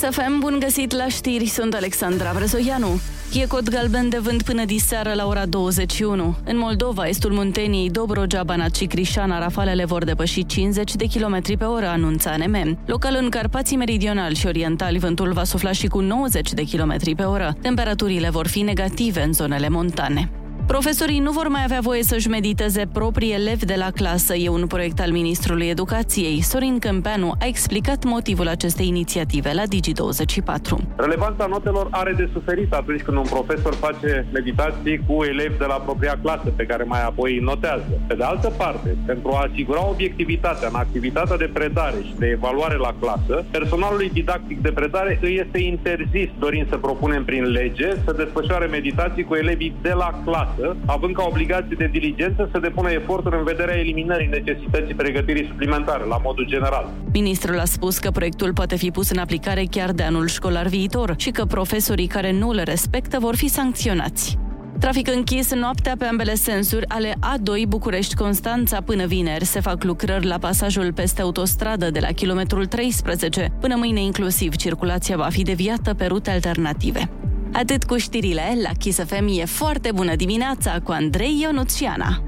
Kiss 0.00 0.16
FM, 0.16 0.38
bun 0.38 0.58
găsit 0.58 0.92
la 0.92 1.08
știri, 1.08 1.46
sunt 1.46 1.74
Alexandra 1.74 2.32
Brezoianu. 2.34 3.00
E 3.32 3.46
cod 3.46 3.68
galben 3.68 4.08
de 4.08 4.18
vânt 4.18 4.42
până 4.42 4.64
diseară 4.64 5.12
la 5.14 5.26
ora 5.26 5.46
21. 5.46 6.36
În 6.44 6.58
Moldova, 6.58 7.06
estul 7.06 7.32
Munteniei, 7.32 7.90
Dobrogea, 7.90 8.42
Banat 8.42 8.74
și 8.74 8.84
Crișana, 8.84 9.38
rafalele 9.38 9.84
vor 9.84 10.04
depăși 10.04 10.46
50 10.46 10.94
de 10.94 11.04
km 11.04 11.56
pe 11.58 11.64
oră, 11.64 11.86
anunța 11.86 12.30
ANM. 12.30 12.78
Local 12.86 13.18
în 13.20 13.28
Carpații 13.28 13.76
Meridionali 13.76 14.34
și 14.34 14.46
Orientali, 14.46 14.98
vântul 14.98 15.32
va 15.32 15.44
sufla 15.44 15.72
și 15.72 15.86
cu 15.86 16.00
90 16.00 16.52
de 16.52 16.62
km 16.62 17.14
pe 17.16 17.22
oră. 17.22 17.56
Temperaturile 17.62 18.30
vor 18.30 18.46
fi 18.46 18.60
negative 18.60 19.22
în 19.22 19.32
zonele 19.32 19.68
montane. 19.68 20.30
Profesorii 20.68 21.18
nu 21.18 21.30
vor 21.30 21.48
mai 21.48 21.60
avea 21.64 21.80
voie 21.80 22.02
să-și 22.02 22.28
mediteze 22.28 22.88
proprii 22.92 23.32
elevi 23.32 23.64
de 23.64 23.74
la 23.78 23.90
clasă. 23.90 24.34
E 24.34 24.48
un 24.48 24.66
proiect 24.66 25.00
al 25.00 25.10
Ministrului 25.10 25.68
Educației. 25.68 26.40
Sorin 26.42 26.78
Câmpeanu 26.78 27.32
a 27.40 27.46
explicat 27.46 28.04
motivul 28.04 28.48
acestei 28.48 28.86
inițiative 28.86 29.52
la 29.52 29.62
Digi24. 29.62 30.96
Relevanța 30.96 31.46
notelor 31.46 31.88
are 31.90 32.12
de 32.12 32.28
suferit 32.32 32.72
atunci 32.72 33.00
când 33.00 33.16
un 33.16 33.22
profesor 33.22 33.74
face 33.74 34.26
meditații 34.32 35.00
cu 35.06 35.24
elevi 35.24 35.58
de 35.58 35.64
la 35.64 35.74
propria 35.74 36.18
clasă, 36.22 36.52
pe 36.56 36.64
care 36.64 36.82
mai 36.82 37.02
apoi 37.04 37.38
notează. 37.42 38.00
Pe 38.06 38.14
de 38.14 38.24
altă 38.24 38.52
parte, 38.56 38.96
pentru 39.06 39.28
a 39.32 39.46
asigura 39.50 39.88
obiectivitatea 39.88 40.68
în 40.68 40.74
activitatea 40.74 41.36
de 41.36 41.50
predare 41.52 41.98
și 42.02 42.14
de 42.18 42.26
evaluare 42.26 42.76
la 42.76 42.94
clasă, 43.00 43.44
personalului 43.50 44.10
didactic 44.10 44.62
de 44.62 44.70
predare 44.70 45.18
îi 45.22 45.40
este 45.44 45.58
interzis, 45.58 46.28
dorind 46.38 46.68
să 46.68 46.76
propunem 46.76 47.24
prin 47.24 47.44
lege, 47.44 47.88
să 48.04 48.12
desfășoare 48.12 48.66
meditații 48.66 49.24
cu 49.24 49.34
elevii 49.34 49.74
de 49.82 49.92
la 49.92 50.20
clasă, 50.24 50.57
având 50.86 51.14
ca 51.14 51.24
obligație 51.28 51.76
de 51.78 51.88
diligență 51.92 52.48
să 52.52 52.58
depună 52.58 52.90
eforturi 52.90 53.36
în 53.36 53.44
vederea 53.44 53.78
eliminării 53.78 54.26
necesității 54.26 54.94
pregătirii 54.94 55.46
suplimentare, 55.46 56.04
la 56.04 56.20
modul 56.22 56.46
general. 56.46 56.90
Ministrul 57.12 57.58
a 57.58 57.64
spus 57.64 57.98
că 57.98 58.10
proiectul 58.10 58.52
poate 58.52 58.76
fi 58.76 58.90
pus 58.90 59.10
în 59.10 59.18
aplicare 59.18 59.64
chiar 59.70 59.92
de 59.92 60.02
anul 60.02 60.26
școlar 60.26 60.66
viitor 60.66 61.14
și 61.16 61.30
că 61.30 61.44
profesorii 61.44 62.06
care 62.06 62.32
nu 62.32 62.52
le 62.52 62.62
respectă 62.62 63.18
vor 63.20 63.36
fi 63.36 63.48
sancționați. 63.48 64.38
Trafic 64.78 65.14
închis 65.14 65.54
noaptea 65.54 65.94
pe 65.98 66.04
ambele 66.04 66.34
sensuri 66.34 66.88
ale 66.88 67.12
A2 67.12 67.68
București-Constanța 67.68 68.80
până 68.80 69.06
vineri. 69.06 69.44
Se 69.44 69.60
fac 69.60 69.84
lucrări 69.84 70.26
la 70.26 70.38
pasajul 70.38 70.92
peste 70.92 71.22
autostradă 71.22 71.90
de 71.90 71.98
la 72.00 72.08
kilometrul 72.08 72.66
13. 72.66 73.48
Până 73.60 73.74
mâine 73.76 74.00
inclusiv 74.00 74.56
circulația 74.56 75.16
va 75.16 75.28
fi 75.28 75.42
deviată 75.42 75.94
pe 75.94 76.06
rute 76.06 76.30
alternative. 76.30 77.10
Atât 77.52 77.84
cu 77.84 77.96
știrile, 77.96 78.58
la 78.62 78.70
Kiss 78.78 78.98
FM 78.98 79.26
e 79.38 79.44
foarte 79.44 79.92
bună 79.92 80.16
dimineața 80.16 80.80
cu 80.80 80.90
Andrei 80.90 81.40
Ionuțiana. 81.40 82.22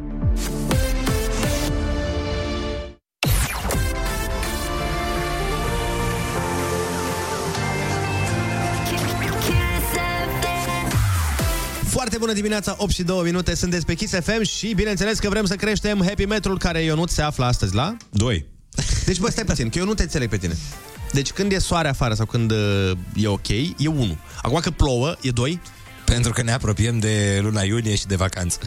Foarte 11.85 12.19
bună 12.19 12.33
dimineața, 12.33 12.75
8 12.79 12.93
și 12.93 13.03
2 13.03 13.23
minute, 13.25 13.55
sunteți 13.55 13.87
pe 13.87 13.95
Kiss 13.95 14.13
FM 14.13 14.43
și 14.43 14.73
bineînțeles 14.75 15.19
că 15.19 15.29
vrem 15.29 15.45
să 15.45 15.55
creștem 15.55 16.03
Happy 16.07 16.25
Metrul 16.25 16.59
care 16.59 16.83
Ionut 16.83 17.11
se 17.11 17.23
află 17.23 17.45
astăzi 17.45 17.75
la... 17.75 17.97
2. 18.11 18.47
Deci 19.05 19.19
bă, 19.19 19.31
stai 19.31 19.45
puțin, 19.45 19.69
că 19.69 19.79
eu 19.79 19.85
nu 19.85 19.95
te 19.95 20.03
înțeleg 20.03 20.29
pe 20.29 20.37
tine. 20.37 20.57
Deci 21.13 21.33
când 21.33 21.53
e 21.53 21.59
soare 21.59 21.89
afară 21.89 22.15
sau 22.15 22.27
când 22.27 22.51
uh, 22.51 22.91
e 23.15 23.27
ok, 23.27 23.49
e 23.49 23.89
1. 23.89 24.17
Acum 24.43 24.59
că 24.59 24.71
plouă, 24.71 25.17
e 25.21 25.31
2. 25.31 25.61
Pentru 26.05 26.33
că 26.33 26.43
ne 26.43 26.53
apropiem 26.53 26.99
de 26.99 27.41
luna 27.43 27.63
iunie 27.63 27.95
și 27.95 28.07
de 28.07 28.17
vacanță. 28.17 28.59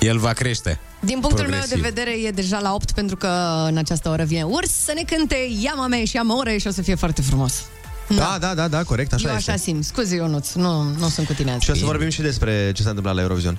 El 0.00 0.18
va 0.18 0.32
crește. 0.32 0.80
Din 1.00 1.20
punctul 1.20 1.44
Progresiv. 1.44 1.70
meu 1.70 1.80
de 1.80 1.88
vedere 1.88 2.26
e 2.26 2.30
deja 2.30 2.58
la 2.58 2.74
8 2.74 2.92
pentru 2.92 3.16
că 3.16 3.28
în 3.68 3.76
această 3.76 4.08
oră 4.08 4.24
vine 4.24 4.42
urs 4.42 4.70
să 4.70 4.92
ne 4.94 5.02
cânte 5.16 5.36
Ia 5.60 5.72
mame 5.76 6.04
și 6.04 6.16
amore 6.16 6.56
și 6.56 6.66
o 6.66 6.70
să 6.70 6.82
fie 6.82 6.94
foarte 6.94 7.22
frumos. 7.22 7.62
Da, 8.08 8.36
da, 8.40 8.54
da, 8.54 8.68
da, 8.68 8.82
corect, 8.82 9.12
așa 9.12 9.28
Eu 9.28 9.36
este. 9.36 9.50
așa 9.50 9.60
simt. 9.60 9.84
Scuze, 9.84 10.14
Ionuț, 10.14 10.52
nu, 10.52 10.82
nu 10.82 11.08
sunt 11.08 11.26
cu 11.26 11.32
tine 11.32 11.50
azi. 11.52 11.64
Și 11.64 11.70
o 11.70 11.74
să 11.74 11.84
vorbim 11.84 12.08
și 12.08 12.20
despre 12.20 12.72
ce 12.74 12.82
s-a 12.82 12.88
întâmplat 12.88 13.14
la 13.14 13.20
Eurovision. 13.20 13.58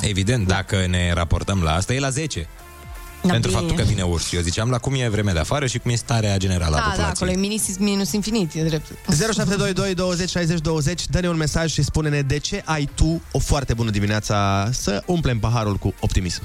Evident, 0.00 0.46
dacă 0.46 0.86
ne 0.88 1.12
raportăm 1.12 1.62
la 1.62 1.74
asta, 1.74 1.94
e 1.94 1.98
la 1.98 2.10
10. 2.10 2.48
Da, 3.26 3.32
pentru 3.32 3.48
bine. 3.50 3.60
faptul 3.60 3.76
că 3.84 3.90
vine 3.90 4.02
urs. 4.02 4.32
Eu 4.32 4.40
ziceam 4.40 4.70
la 4.70 4.78
cum 4.78 4.94
e 4.94 5.08
vremea 5.08 5.32
de 5.32 5.38
afară 5.38 5.66
și 5.66 5.78
cum 5.78 5.90
e 5.90 5.94
starea 5.94 6.36
generală 6.36 6.76
a 6.76 6.78
Da, 6.78 6.84
da, 6.84 6.90
populației. 6.90 7.14
acolo 7.14 7.30
e 7.30 7.36
minus, 7.48 7.78
minus 7.78 8.12
infinit, 8.12 8.54
e 8.54 8.62
drept. 8.62 8.86
0722 9.08 9.94
20 9.94 10.30
60 10.30 10.58
20 10.60 11.06
Dă-ne 11.08 11.28
un 11.28 11.36
mesaj 11.36 11.72
și 11.72 11.82
spune-ne 11.82 12.20
de 12.20 12.38
ce 12.38 12.62
ai 12.64 12.88
tu 12.94 13.22
o 13.32 13.38
foarte 13.38 13.74
bună 13.74 13.90
dimineața 13.90 14.68
Să 14.72 15.02
umplem 15.06 15.38
paharul 15.38 15.76
cu 15.76 15.94
optimism 16.00 16.42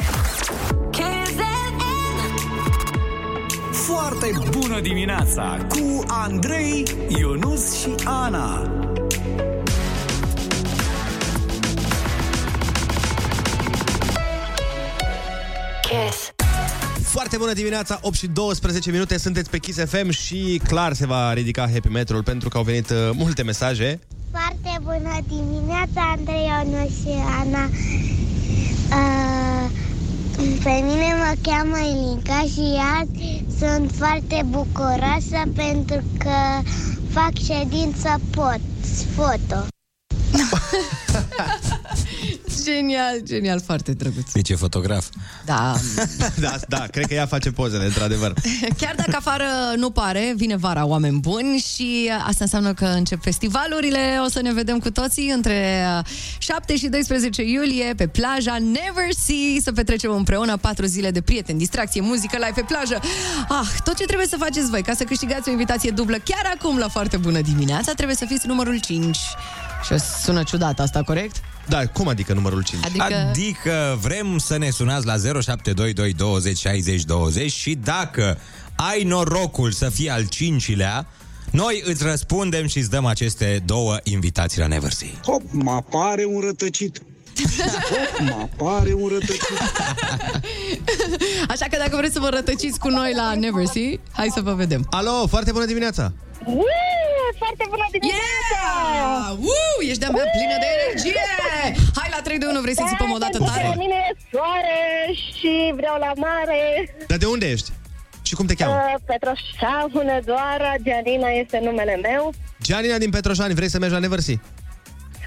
Foarte 3.71 4.31
bună 4.51 4.79
dimineața 4.81 5.65
cu 5.69 6.03
Andrei, 6.07 6.83
Ionus 7.19 7.79
și 7.79 7.89
Ana. 8.05 8.71
Kiss. 15.81 16.31
Foarte 17.09 17.37
bună 17.37 17.53
dimineața, 17.53 17.99
8 18.01 18.15
și 18.15 18.27
12 18.27 18.91
minute 18.91 19.17
Sunteți 19.17 19.49
pe 19.49 19.57
Kiss 19.57 19.79
FM 19.85 20.09
și 20.09 20.61
clar 20.67 20.93
se 20.93 21.05
va 21.05 21.33
ridica 21.33 21.61
Happy 21.61 21.87
Metrul 21.87 22.23
Pentru 22.23 22.49
că 22.49 22.57
au 22.57 22.63
venit 22.63 22.89
uh, 22.89 23.09
multe 23.13 23.43
mesaje 23.43 23.99
Foarte 24.31 24.79
bună 24.81 25.17
dimineața, 25.27 26.15
Andrei, 26.17 26.45
Ionuț 26.45 26.89
și 26.89 27.15
Ana. 27.39 27.69
Uh, 28.89 29.69
pe 30.63 30.69
mine 30.69 31.15
mă 31.17 31.33
cheamă 31.41 31.77
Ilinca 31.77 32.45
și 32.53 32.79
azi 32.99 33.43
sunt 33.59 33.91
foarte 33.97 34.41
bucuroasă 34.45 35.41
pentru 35.55 36.03
că 36.17 36.61
fac 37.11 37.37
ședință 37.37 38.19
pot, 38.31 38.59
foto. 39.15 39.65
Genial, 42.63 43.19
genial, 43.23 43.61
foarte 43.65 43.91
drăguț. 43.91 44.31
Deci 44.31 44.49
e 44.49 44.55
fotograf. 44.55 45.05
Da. 45.45 45.75
da, 46.45 46.55
da, 46.67 46.85
cred 46.91 47.05
că 47.05 47.13
ea 47.13 47.25
face 47.25 47.51
pozele, 47.51 47.85
într-adevăr. 47.85 48.33
Chiar 48.77 48.95
dacă 48.95 49.13
afară 49.15 49.45
nu 49.75 49.89
pare, 49.89 50.33
vine 50.35 50.55
vara, 50.55 50.85
oameni 50.85 51.19
buni 51.19 51.57
și 51.57 52.11
asta 52.27 52.43
înseamnă 52.43 52.73
că 52.73 52.85
încep 52.85 53.21
festivalurile. 53.21 54.19
O 54.25 54.29
să 54.29 54.41
ne 54.41 54.53
vedem 54.53 54.79
cu 54.79 54.91
toții 54.91 55.29
între 55.29 55.85
7 56.37 56.77
și 56.77 56.87
12 56.87 57.43
iulie 57.43 57.93
pe 57.97 58.07
plaja 58.07 58.57
Never 58.59 59.09
Sea 59.17 59.61
să 59.63 59.71
petrecem 59.71 60.11
împreună 60.11 60.57
patru 60.57 60.85
zile 60.85 61.11
de 61.11 61.21
prieteni, 61.21 61.57
distracție, 61.57 62.01
muzică 62.01 62.37
live 62.37 62.51
pe 62.55 62.65
plajă. 62.67 62.99
Ah, 63.49 63.67
tot 63.83 63.95
ce 63.95 64.05
trebuie 64.05 64.27
să 64.27 64.35
faceți 64.39 64.69
voi 64.69 64.81
ca 64.81 64.93
să 64.93 65.03
câștigați 65.03 65.49
o 65.49 65.51
invitație 65.51 65.91
dublă 65.91 66.17
chiar 66.23 66.53
acum 66.55 66.77
la 66.77 66.87
foarte 66.87 67.17
bună 67.17 67.41
dimineața, 67.41 67.93
trebuie 67.93 68.15
să 68.15 68.25
fiți 68.27 68.47
numărul 68.47 68.79
5. 68.79 69.17
Și 69.83 69.99
sună 70.23 70.43
ciudat 70.43 70.79
asta, 70.79 71.03
corect? 71.03 71.35
Da, 71.67 71.87
cum 71.87 72.07
adică 72.07 72.33
numărul 72.33 72.63
5? 72.63 72.85
Adică- 72.85 73.03
adică 73.29 73.97
vrem 74.01 74.37
să 74.37 74.57
ne 74.57 74.69
sunați 74.69 75.05
la 75.05 75.17
0722 75.17 76.13
20 76.13 76.57
60 76.57 77.03
20 77.03 77.51
și 77.51 77.75
dacă 77.75 78.37
ai 78.75 79.03
norocul 79.03 79.71
să 79.71 79.89
fii 79.89 80.09
al 80.09 80.27
cincilea, 80.27 81.07
noi 81.51 81.81
îți 81.85 82.03
răspundem 82.03 82.67
și 82.67 82.77
îți 82.77 82.89
dăm 82.89 83.05
aceste 83.05 83.61
două 83.65 83.97
invitații 84.03 84.59
la 84.59 84.67
Neversea. 84.67 85.07
Hop, 85.25 85.41
mă 85.51 85.71
apare 85.71 86.25
un 86.25 86.39
rătăcit. 86.41 87.01
Hop, 87.89 88.19
mă 88.27 88.35
apare 88.53 88.93
un 88.93 89.07
rătăcit. 89.07 89.49
Așa 91.53 91.65
că 91.71 91.77
dacă 91.77 91.95
vreți 91.97 92.13
să 92.13 92.19
vă 92.19 92.29
rătăciți 92.29 92.79
cu 92.79 92.87
noi 92.89 93.13
la 93.15 93.33
Never 93.35 93.65
Sea, 93.65 93.91
hai 94.11 94.27
să 94.33 94.41
vă 94.41 94.53
vedem. 94.53 94.87
Alo, 94.89 95.27
foarte 95.27 95.51
bună 95.51 95.65
dimineața! 95.65 96.13
Uuu, 96.45 96.63
foarte 97.43 97.63
bună 97.73 97.85
dimineața! 97.95 98.61
Yeah! 98.99 99.29
Uh, 99.53 99.77
ești 99.89 100.01
de-a 100.03 100.11
mea 100.17 100.27
plină 100.35 100.55
de 100.63 100.69
energie! 100.77 101.23
Hai 101.99 102.09
la 102.15 102.21
3 102.27 102.37
de 102.41 102.45
1, 102.45 102.61
vrei 102.65 102.77
să 102.81 102.85
țipăm 102.91 103.09
o 103.17 103.19
dată 103.23 103.37
pentru 103.37 103.53
că 103.55 103.59
tare? 103.59 103.67
La 103.73 103.79
mine 103.85 103.97
e 104.09 104.11
soare 104.31 104.79
și 105.35 105.51
vreau 105.79 105.95
la 106.07 106.11
mare. 106.27 106.59
Dar 107.11 107.17
de 107.23 107.27
unde 107.35 107.47
ești? 107.55 107.69
Și 108.27 108.33
cum 108.37 108.45
te 108.49 108.55
cheamă? 108.59 108.73
Uh, 108.75 108.95
Petroșa, 109.09 109.73
Hunedoara, 109.93 110.71
Gianina 110.85 111.29
este 111.43 111.57
numele 111.67 111.95
meu. 112.07 112.23
Gianina 112.67 112.97
din 113.03 113.09
Petroșani, 113.15 113.53
vrei 113.59 113.69
să 113.73 113.77
mergi 113.79 113.93
la 113.97 114.03
Neversea? 114.05 114.39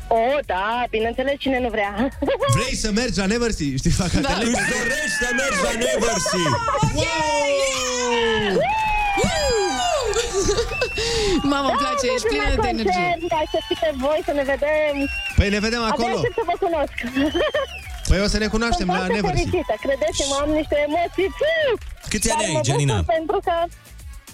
Oh, 0.09 0.39
da, 0.47 0.85
bineînțeles, 0.91 1.35
cine 1.39 1.59
nu 1.61 1.69
vrea. 1.69 2.09
Vrei 2.57 2.75
să 2.77 2.91
mergi 3.01 3.19
la 3.19 3.27
Neversea? 3.27 3.67
Știi, 3.81 3.91
fac 3.91 4.11
Da. 4.13 4.29
atelier. 4.29 4.59
Îți 4.61 4.71
dorești 4.79 5.17
să 5.23 5.29
mergi 5.41 5.59
la 5.67 5.71
Neversea? 5.85 6.47
Mamă, 11.55 11.69
îmi 11.73 11.81
place, 11.85 12.05
ești 12.15 12.27
plină 12.31 12.47
de 12.65 12.69
energie. 12.77 13.11
Hai 13.39 13.49
să 13.55 13.59
fiți 13.69 13.85
voi, 14.05 14.19
să 14.29 14.33
ne 14.39 14.45
vedem. 14.53 14.95
Păi 15.39 15.49
ne 15.57 15.61
vedem 15.67 15.83
acolo. 15.91 16.07
Abia 16.07 16.19
aștept 16.19 16.37
să 16.41 16.45
vă 16.51 16.55
cunosc. 16.65 16.97
Păi 18.09 18.19
o 18.25 18.29
să 18.35 18.39
ne 18.45 18.49
cunoaștem 18.55 18.87
Sunt 18.87 18.97
la 18.97 18.97
foarte 19.01 19.15
Neversea. 19.19 19.39
fericită, 19.39 19.75
credeți-mă, 19.85 20.37
am 20.45 20.51
niște 20.61 20.77
emoții. 20.89 21.29
Câți 22.13 22.29
Dar 22.29 22.37
ani 22.37 22.45
ai, 22.47 22.53
mă 22.57 22.61
bucur 22.61 22.69
Gianina? 22.69 22.97
pentru 23.17 23.39
că 23.47 23.55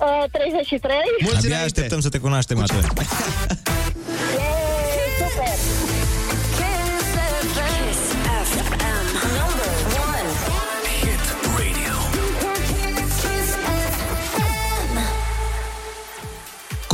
uh, 0.07 0.25
33. 0.33 0.97
Abia 1.37 1.61
așteptăm 1.69 2.01
să 2.07 2.09
te 2.15 2.19
cunoaștem 2.25 2.57
atunci. 2.65 2.89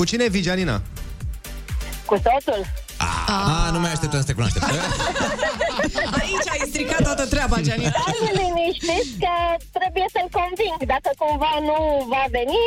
Cu 0.04 0.10
cine 0.10 0.28
vii, 0.28 0.46
Gianina? 0.48 0.76
Cu 2.08 2.14
soțul. 2.24 2.60
Ah, 3.36 3.68
nu 3.74 3.78
mai 3.80 3.92
așteptăm 3.96 4.20
să 4.20 4.26
te 4.26 4.32
cunoaștem. 4.32 4.62
Aici 6.20 6.48
ai 6.54 6.62
stricat 6.70 7.02
toată 7.08 7.24
treaba, 7.26 7.56
Gianina. 7.60 7.90
Hai 8.04 8.14
să 8.26 8.30
liniștiți 8.42 9.12
că 9.24 9.34
trebuie 9.78 10.06
să-l 10.14 10.28
conving. 10.38 10.78
Dacă 10.94 11.10
cumva 11.22 11.52
nu 11.68 11.78
va 12.12 12.24
veni, 12.38 12.64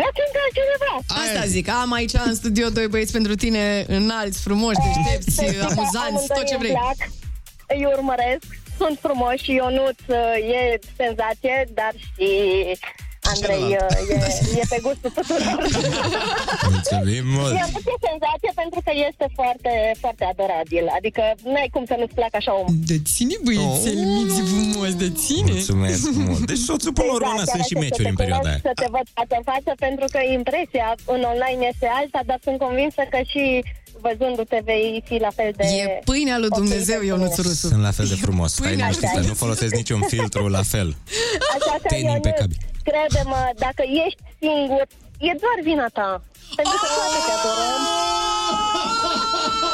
găsim 0.00 0.28
pe 0.34 0.40
altcineva. 0.44 0.92
Asta 1.24 1.42
zic, 1.54 1.68
am 1.68 1.92
aici 1.92 2.14
în 2.30 2.34
studio 2.34 2.68
doi 2.68 2.88
băieți 2.92 3.12
pentru 3.12 3.34
tine, 3.34 3.84
înalți, 3.88 4.38
frumoși, 4.46 4.78
deștepți, 4.84 5.34
Să 5.34 5.42
știi 5.42 5.56
că 5.58 5.64
amuzanți, 5.70 6.26
tot 6.36 6.44
ce 6.50 6.54
amândoi 6.54 6.58
vrei. 6.62 6.74
îmi 6.74 6.80
plac, 6.80 6.98
Îi 7.74 7.82
urmăresc, 7.94 8.46
sunt 8.80 8.96
frumoși 9.04 9.44
și 9.44 9.52
Ionuț 9.60 10.00
uh, 10.06 10.56
e 10.58 10.78
senzație, 11.02 11.56
dar 11.78 11.92
și 12.04 12.28
Andrei 13.34 13.64
uh, 13.80 14.14
e, 14.14 14.60
e 14.60 14.64
pe 14.72 14.78
gustul 14.86 15.10
tuturor. 15.18 15.56
Mulțumim 16.72 17.24
mult! 17.36 17.52
E 17.60 17.64
e 17.92 17.96
senzație 18.10 18.50
pentru 18.62 18.80
că 18.86 18.92
este 19.08 19.26
foarte, 19.38 19.72
foarte 20.02 20.24
adorabil. 20.32 20.84
Adică 20.98 21.22
n-ai 21.52 21.68
cum 21.74 21.84
să 21.90 21.94
nu-ți 22.00 22.14
placă 22.18 22.36
așa 22.40 22.52
om. 22.62 22.68
De 22.92 22.98
ține, 23.12 23.36
băiețel, 23.46 23.98
Oh. 24.04 24.12
mici 24.16 24.38
frumos, 24.52 24.92
de 25.04 25.10
ține. 25.24 25.52
Mulțumesc 25.56 26.02
mult. 26.26 26.42
Deci 26.50 26.62
soțul 26.70 26.92
până 26.98 27.08
la 27.10 27.14
urmă 27.18 27.32
Exact, 27.32 27.48
sunt 27.52 27.60
chiar 27.60 27.68
și 27.70 27.74
așa, 27.76 27.82
meciuri 27.84 28.06
să 28.08 28.12
în 28.12 28.16
te 28.18 28.22
perioada 28.22 28.48
cunosc, 28.48 28.64
aia. 28.64 28.70
Să 28.70 28.80
te 28.82 28.88
văd 28.96 29.06
față 29.18 29.34
în 29.40 29.44
față, 29.52 29.70
pentru 29.86 30.06
că 30.14 30.20
impresia 30.38 30.86
în 31.14 31.20
online 31.32 31.60
este 31.72 31.86
alta, 32.00 32.20
dar 32.30 32.38
sunt 32.46 32.58
convinsă 32.66 33.02
că 33.12 33.18
și 33.32 33.44
văzându-te 34.00 34.60
vei 34.64 35.02
fi 35.06 35.16
la 35.26 35.30
fel 35.38 35.52
de... 35.56 35.64
E 35.64 36.00
pâinea 36.04 36.38
lui 36.38 36.48
Dumnezeu, 36.48 37.00
Ionuț 37.02 37.36
Rusu. 37.36 37.66
Sunt 37.66 37.82
la 37.82 37.90
fel 37.90 38.06
de 38.06 38.14
frumos. 38.14 38.52
Stai 38.52 38.68
Pâine 38.68 38.82
liniștită, 38.82 39.18
așa. 39.18 39.28
nu 39.28 39.34
folosesc 39.34 39.74
niciun 39.74 40.00
filtru 40.08 40.48
la 40.48 40.62
fel. 40.62 40.96
Așa 41.56 41.74
că, 41.82 41.88
Ten 41.88 41.98
Ionuț, 41.98 42.14
impecabil. 42.14 42.56
crede-mă, 42.88 43.42
dacă 43.64 43.82
ești 44.06 44.20
singur, 44.44 44.84
e 45.28 45.30
doar 45.44 45.58
vina 45.62 45.86
ta. 45.98 46.10
Pentru 46.56 46.76
că 46.80 46.86
toate 46.96 47.18
te 47.26 47.32
adorăm. 47.38 47.82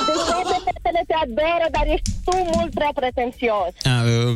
Deci 0.07 0.25
toate 0.33 0.54
fetele 0.67 1.03
te 1.07 1.15
adoră, 1.25 1.67
dar 1.77 1.87
ești 1.95 2.11
tu 2.25 2.35
mult 2.55 2.75
prea 2.79 2.93
pretențios. 3.01 3.73
A, 3.93 3.95
uh, 4.05 4.35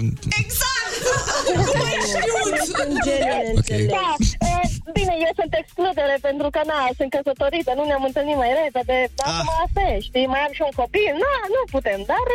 Ok. 3.59 3.71
Da, 3.97 4.09
e, 4.51 4.55
bine, 4.93 5.14
eu 5.27 5.33
sunt 5.41 5.53
excludere 5.61 6.17
pentru 6.29 6.49
că, 6.55 6.61
na, 6.71 6.79
sunt 6.99 7.11
căsătorită, 7.17 7.71
nu 7.77 7.85
ne-am 7.85 8.05
întâlnit 8.09 8.37
mai 8.37 8.53
repede. 8.62 8.97
Acum 9.17 9.49
asta 9.64 9.81
e, 9.91 10.01
știi, 10.09 10.27
mai 10.33 10.41
am 10.47 10.53
și 10.57 10.62
un 10.69 10.75
copil. 10.83 11.12
Na, 11.25 11.35
nu 11.55 11.61
putem, 11.75 12.01
dar... 12.12 12.27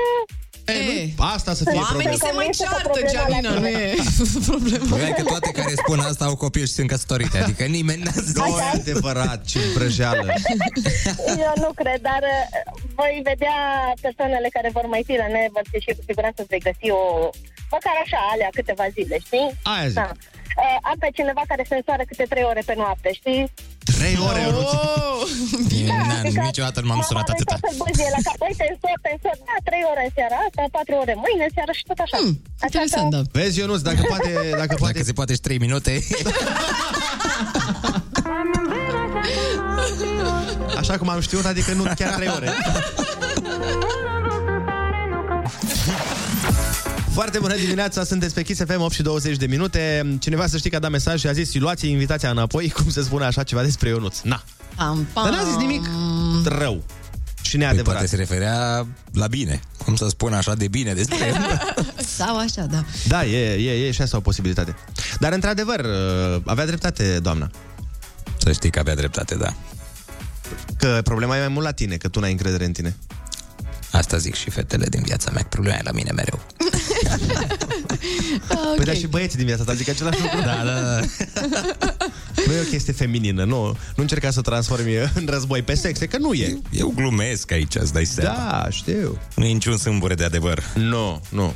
E, 0.65 0.73
nu, 1.17 1.23
asta 1.35 1.53
să 1.53 1.63
fie 1.69 1.79
Oamenii 1.79 2.17
problema. 2.17 2.27
se 2.27 2.31
mai 2.35 2.49
ceartă, 2.59 2.99
Gianina, 3.11 3.49
nu 3.59 3.67
e 3.67 3.93
problemă. 4.51 4.85
Băi, 4.89 5.13
că 5.17 5.23
toate 5.23 5.51
care 5.51 5.73
spun 5.75 5.99
asta 5.99 6.25
au 6.25 6.35
copii 6.35 6.65
și 6.65 6.73
sunt 6.73 6.87
căsătorite, 6.87 7.37
adică 7.37 7.63
nimeni 7.63 8.01
n-a 8.03 8.11
zis. 8.11 8.35
Nu 8.35 8.45
e 8.45 8.61
adevărat, 8.73 9.45
ce 9.45 9.59
vrăjeală. 9.75 10.33
Eu 11.47 11.53
nu 11.63 11.71
cred, 11.81 11.99
dar 12.01 12.21
uh, 12.35 12.45
voi 12.95 13.13
vedea 13.23 13.57
persoanele 14.01 14.49
care 14.57 14.69
vor 14.73 14.85
mai 14.93 15.03
fi 15.07 15.13
la 15.23 15.27
Neversea 15.27 15.79
și 15.85 15.91
cu 15.97 16.03
siguranță 16.07 16.45
vei 16.49 16.59
găsi 16.67 16.87
o... 17.01 17.03
Măcar 17.75 17.95
așa, 18.05 18.19
alea 18.33 18.49
câteva 18.57 18.85
zile, 18.97 19.17
știi? 19.25 19.47
Aia 19.63 19.87
zic. 19.87 19.95
Da. 19.95 20.09
Uh, 20.61 20.89
am 20.89 20.97
pe 21.03 21.09
cineva 21.17 21.43
care 21.51 21.63
se 21.69 21.75
însoară 21.79 22.03
câte 22.09 22.25
trei 22.33 22.45
ore 22.51 22.61
pe 22.69 22.73
noapte, 22.81 23.09
știi? 23.19 23.43
Trei 23.97 24.15
ore, 24.29 24.39
eu 24.47 24.51
nu 24.57 24.61
Oh, 24.61 25.29
Na, 26.09 26.43
niciodată 26.49 26.77
nu 26.81 26.87
m-am 26.91 27.03
surat 27.09 27.27
atâta. 27.33 27.55
Să 27.65 27.71
băzie 27.83 28.09
la 28.15 28.21
cap, 28.27 28.39
uite, 28.47 28.65
însor, 28.73 28.97
te 29.03 29.09
însor, 29.15 29.35
da, 29.47 29.55
trei 29.67 29.83
ore 29.91 30.01
în 30.07 30.11
seara 30.17 30.37
asta, 30.45 30.61
patru 30.77 30.95
ore 31.03 31.15
mâine 31.23 31.45
seara 31.55 31.73
și 31.79 31.83
tot 31.89 31.99
așa. 32.05 32.17
Hmm, 32.21 32.33
Așa 32.65 32.79
interesant, 32.79 33.09
că, 33.11 33.15
da. 33.15 33.21
Vezi, 33.37 33.59
Ionuț, 33.59 33.81
dacă 33.89 34.01
poate, 34.11 34.31
dacă 34.61 34.73
poate... 34.81 34.93
Dacă 34.93 35.05
se 35.09 35.17
poate 35.19 35.33
și 35.37 35.43
3 35.47 35.57
minute. 35.65 35.93
Așa 40.81 40.97
cum 40.99 41.09
am 41.09 41.19
știut, 41.27 41.45
adică 41.45 41.71
nu 41.79 41.83
chiar 41.99 42.13
trei 42.19 42.31
ore. 42.37 42.49
Foarte 47.13 47.39
bună 47.39 47.55
dimineața, 47.55 48.03
sunteți 48.03 48.33
pe 48.33 48.41
Kiss 48.41 48.61
FM 48.65 48.81
8 48.81 48.93
și 48.93 49.01
20 49.01 49.37
de 49.37 49.45
minute. 49.45 50.15
Cineva 50.19 50.47
să 50.47 50.57
știi 50.57 50.69
că 50.69 50.75
a 50.75 50.79
dat 50.79 50.91
mesaj 50.91 51.19
și 51.19 51.27
a 51.27 51.31
zis 51.31 51.53
luați 51.53 51.89
invitația 51.89 52.29
înapoi, 52.29 52.69
cum 52.77 52.89
se 52.89 53.01
spune 53.01 53.25
așa 53.25 53.43
ceva 53.43 53.63
despre 53.63 53.89
Ionuț. 53.89 54.19
Na. 54.21 54.43
Pam, 54.75 55.07
pam. 55.13 55.23
Dar 55.23 55.33
n-a 55.33 55.43
zis 55.43 55.55
nimic 55.55 55.85
rău 56.45 56.83
și 57.41 57.51
Păi 57.51 57.59
neadevărat. 57.59 57.91
poate 57.91 58.07
se 58.07 58.15
referea 58.15 58.87
la 59.13 59.27
bine. 59.27 59.59
Cum 59.85 59.95
să 59.95 60.07
spun 60.09 60.33
așa 60.33 60.55
de 60.55 60.67
bine 60.67 60.93
despre 60.93 61.27
el. 61.27 61.35
Sau 62.17 62.37
așa, 62.37 62.61
da. 62.61 62.83
Da, 63.07 63.25
e, 63.25 63.53
e, 63.53 63.87
e 63.87 63.91
și 63.91 64.01
asta 64.01 64.17
o 64.17 64.19
posibilitate. 64.19 64.75
Dar, 65.19 65.33
într-adevăr, 65.33 65.79
uh, 65.79 66.41
avea 66.45 66.65
dreptate, 66.65 67.19
doamna. 67.19 67.51
Să 68.37 68.51
știi 68.51 68.69
că 68.69 68.79
avea 68.79 68.95
dreptate, 68.95 69.35
da. 69.35 69.53
Că 70.77 70.99
problema 71.03 71.35
e 71.35 71.39
mai 71.39 71.47
mult 71.47 71.65
la 71.65 71.71
tine, 71.71 71.95
că 71.95 72.07
tu 72.07 72.19
n-ai 72.19 72.31
încredere 72.31 72.65
în 72.65 72.71
tine. 72.71 72.95
Asta 73.91 74.17
zic 74.17 74.35
și 74.35 74.49
fetele 74.49 74.85
din 74.89 75.01
viața 75.03 75.31
mea, 75.31 75.41
că 75.41 75.47
problema 75.49 75.77
e 75.77 75.81
la 75.83 75.91
mine 75.91 76.11
mereu. 76.11 76.39
Okay. 78.49 78.75
Păi 78.75 78.85
da, 78.85 78.93
și 78.93 79.07
băieții 79.07 79.37
din 79.37 79.45
viața 79.45 79.63
ta 79.63 79.73
zic 79.73 79.89
același 79.89 80.21
lucru. 80.21 80.39
Da, 80.39 80.63
da, 80.63 80.79
da. 80.79 80.99
Nu 82.45 82.53
e 82.53 82.59
o 82.59 82.69
chestie 82.69 82.93
feminină, 82.93 83.43
nu, 83.43 83.65
nu 83.65 83.77
încerca 83.95 84.31
să 84.31 84.41
transformi 84.41 84.95
în 84.95 85.25
război 85.27 85.61
pe 85.61 85.73
sexe, 85.73 86.05
că 86.05 86.17
nu 86.17 86.33
e. 86.33 86.57
Eu 86.71 86.93
glumesc 86.95 87.51
aici, 87.51 87.75
îți 87.75 87.93
dai 87.93 88.05
seama. 88.05 88.37
Da, 88.37 88.67
știu. 88.69 89.17
Nu 89.35 89.45
e 89.45 89.51
niciun 89.51 89.77
sâmbure 89.77 90.13
de 90.13 90.23
adevăr. 90.23 90.63
Nu, 90.75 91.21
nu. 91.29 91.53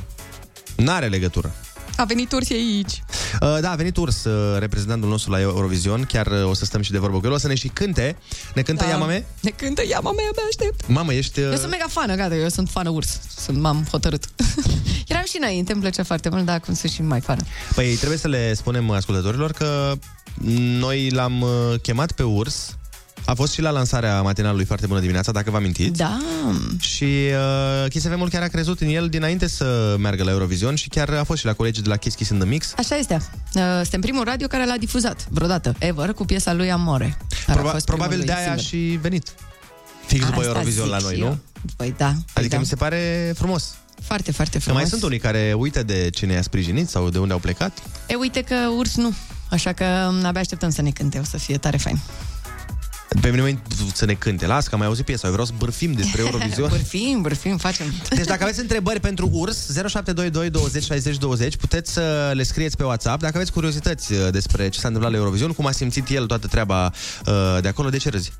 N-are 0.76 1.06
legătură. 1.06 1.54
A 1.98 2.04
venit 2.04 2.32
Ursi 2.32 2.52
aici. 2.52 3.02
Uh, 3.40 3.58
da, 3.60 3.70
a 3.70 3.74
venit 3.74 3.96
Urs, 3.96 4.24
uh, 4.24 4.58
reprezentantul 4.58 5.08
nostru 5.08 5.30
la 5.30 5.40
Eurovision. 5.40 6.04
Chiar 6.04 6.26
uh, 6.26 6.48
o 6.48 6.54
să 6.54 6.64
stăm 6.64 6.82
și 6.82 6.90
de 6.90 6.98
vorbă 6.98 7.18
cu 7.18 7.26
el. 7.26 7.32
O 7.32 7.38
să 7.38 7.46
ne 7.46 7.54
și 7.54 7.68
cânte. 7.68 8.16
Ne 8.54 8.62
cântă 8.62 8.82
Da. 8.82 8.88
da. 8.88 8.94
Iamame? 8.94 9.26
Ne 9.40 9.50
cântă 9.50 9.82
Iamame, 9.88 10.22
abia 10.30 10.42
aștept. 10.48 10.88
Mamă, 10.88 11.12
ești... 11.12 11.40
Uh... 11.40 11.50
Eu 11.50 11.56
sunt 11.56 11.70
mega 11.70 11.86
fană, 11.88 12.14
gata, 12.14 12.34
eu 12.34 12.48
sunt 12.48 12.68
fană 12.68 12.88
urs. 12.88 13.20
Sunt, 13.38 13.58
m-am 13.60 13.86
hotărât. 13.90 14.24
Eram 15.08 15.24
și 15.24 15.36
înainte, 15.40 15.72
îmi 15.72 15.80
plăcea 15.80 16.02
foarte 16.02 16.28
mult, 16.28 16.44
dar 16.44 16.54
acum 16.54 16.74
sunt 16.74 16.92
și 16.92 17.02
mai 17.02 17.20
fană. 17.20 17.42
Păi 17.74 17.94
trebuie 17.94 18.18
să 18.18 18.28
le 18.28 18.54
spunem 18.54 18.90
ascultătorilor 18.90 19.52
că 19.52 19.92
noi 20.78 21.10
l-am 21.10 21.40
uh, 21.40 21.50
chemat 21.82 22.12
pe 22.12 22.22
Urs. 22.22 22.77
A 23.28 23.34
fost 23.34 23.52
și 23.52 23.60
la 23.60 23.70
lansarea 23.70 24.22
matinalului 24.22 24.64
foarte 24.64 24.86
bună 24.86 25.00
dimineața, 25.00 25.32
dacă 25.32 25.50
vă 25.50 25.56
amintiți. 25.56 25.98
Da. 25.98 26.18
Și 26.78 27.04
uh, 27.84 27.90
Kiss 27.90 28.06
FM-ul 28.06 28.28
chiar 28.28 28.42
a 28.42 28.46
crezut 28.46 28.80
în 28.80 28.88
el 28.88 29.08
dinainte 29.08 29.48
să 29.48 29.96
meargă 29.98 30.22
la 30.24 30.30
Eurovision 30.30 30.74
și 30.74 30.88
chiar 30.88 31.08
a 31.08 31.24
fost 31.24 31.40
și 31.40 31.46
la 31.46 31.52
colegii 31.52 31.82
de 31.82 31.88
la 31.88 31.96
Kiss 31.96 32.16
Kiss 32.16 32.30
in 32.30 32.38
the 32.38 32.48
Mix. 32.48 32.72
Așa 32.78 32.96
este. 32.96 33.14
Uh, 33.54 33.62
Suntem 33.80 34.00
primul 34.00 34.24
radio 34.24 34.46
care 34.46 34.66
l-a 34.66 34.76
difuzat 34.78 35.26
vreodată, 35.30 35.74
ever, 35.78 36.12
cu 36.12 36.24
piesa 36.24 36.52
lui 36.52 36.70
Amore. 36.70 37.16
Care 37.46 37.58
a 37.58 37.62
Proba- 37.62 37.70
fost 37.72 37.84
probabil 37.86 38.18
primul 38.18 38.26
de 38.26 38.32
lui 38.32 38.42
aia 38.42 38.52
a 38.52 38.56
single. 38.56 38.90
și 38.92 38.96
venit. 38.96 39.32
Fix 40.06 40.24
după 40.24 40.36
Asta 40.38 40.48
Eurovision 40.50 40.88
la 40.88 40.96
zic 40.98 41.06
noi, 41.06 41.14
și 41.14 41.20
nu? 41.20 41.26
eu. 41.26 41.38
Păi 41.76 41.94
da. 41.96 42.06
Păi 42.06 42.16
Adică 42.34 42.54
da. 42.54 42.60
mi 42.60 42.66
se 42.66 42.76
pare 42.76 43.32
frumos. 43.36 43.74
Foarte, 44.02 44.32
foarte 44.32 44.56
Că 44.56 44.62
frumos. 44.62 44.80
mai 44.80 44.90
sunt 44.90 45.02
unii 45.02 45.18
care 45.18 45.54
uită 45.56 45.82
de 45.82 46.10
cine 46.12 46.32
i-a 46.32 46.42
sprijinit 46.42 46.88
sau 46.88 47.10
de 47.10 47.18
unde 47.18 47.32
au 47.32 47.38
plecat. 47.38 47.78
E, 48.06 48.14
uite 48.14 48.40
că 48.40 48.54
urs 48.76 48.96
nu. 48.96 49.12
Așa 49.50 49.72
că 49.72 49.84
m, 50.20 50.24
abia 50.24 50.40
așteptăm 50.40 50.70
să 50.70 50.82
ne 50.82 50.90
cânte, 50.90 51.18
o 51.18 51.24
să 51.24 51.36
fie 51.38 51.56
tare 51.58 51.76
fain. 51.76 52.00
Pe 53.20 53.28
mine 53.30 53.42
mă 53.42 53.54
să 53.94 54.04
ne 54.04 54.12
cânte. 54.12 54.46
Las 54.46 54.64
că 54.64 54.70
am 54.72 54.78
mai 54.78 54.88
auzit 54.88 55.04
piesa. 55.04 55.26
Eu 55.26 55.32
vreau 55.32 55.46
să 55.46 55.52
bârfim 55.58 55.92
despre 55.92 56.20
Eurovision. 56.20 56.68
bârfim, 56.76 57.20
bârfim, 57.20 57.56
facem. 57.56 57.86
Deci 58.08 58.26
dacă 58.26 58.42
aveți 58.42 58.60
întrebări 58.60 59.00
pentru 59.00 59.28
URS, 59.32 59.56
0722 59.72 60.50
20 60.50 60.84
60 60.84 61.16
20, 61.16 61.56
puteți 61.56 61.92
să 61.92 62.30
le 62.34 62.42
scrieți 62.42 62.76
pe 62.76 62.84
WhatsApp. 62.84 63.20
Dacă 63.20 63.36
aveți 63.36 63.52
curiozități 63.52 64.12
uh, 64.12 64.28
despre 64.30 64.68
ce 64.68 64.78
s-a 64.78 64.86
întâmplat 64.86 65.12
la 65.12 65.18
Eurovision, 65.18 65.52
cum 65.52 65.66
a 65.66 65.70
simțit 65.70 66.08
el 66.08 66.26
toată 66.26 66.46
treaba 66.46 66.84
uh, 67.26 67.58
de 67.60 67.68
acolo, 67.68 67.88
de 67.88 67.96
ce 67.96 68.08
râzi? 68.08 68.32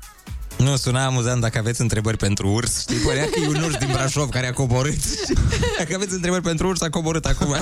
Nu, 0.57 0.75
suna 0.75 1.05
amuzant 1.05 1.41
dacă 1.41 1.57
aveți 1.57 1.81
întrebări 1.81 2.17
pentru 2.17 2.47
urs. 2.47 2.79
Știi, 2.79 2.95
părea 2.95 3.23
că 3.23 3.39
e 3.43 3.47
un 3.47 3.63
urs 3.63 3.75
din 3.75 3.89
Brașov 3.91 4.29
care 4.29 4.47
a 4.47 4.53
coborât. 4.53 4.99
Dacă 5.77 5.95
aveți 5.95 6.13
întrebări 6.13 6.43
pentru 6.43 6.67
urs, 6.67 6.81
a 6.81 6.89
coborât 6.89 7.25
acum. 7.25 7.55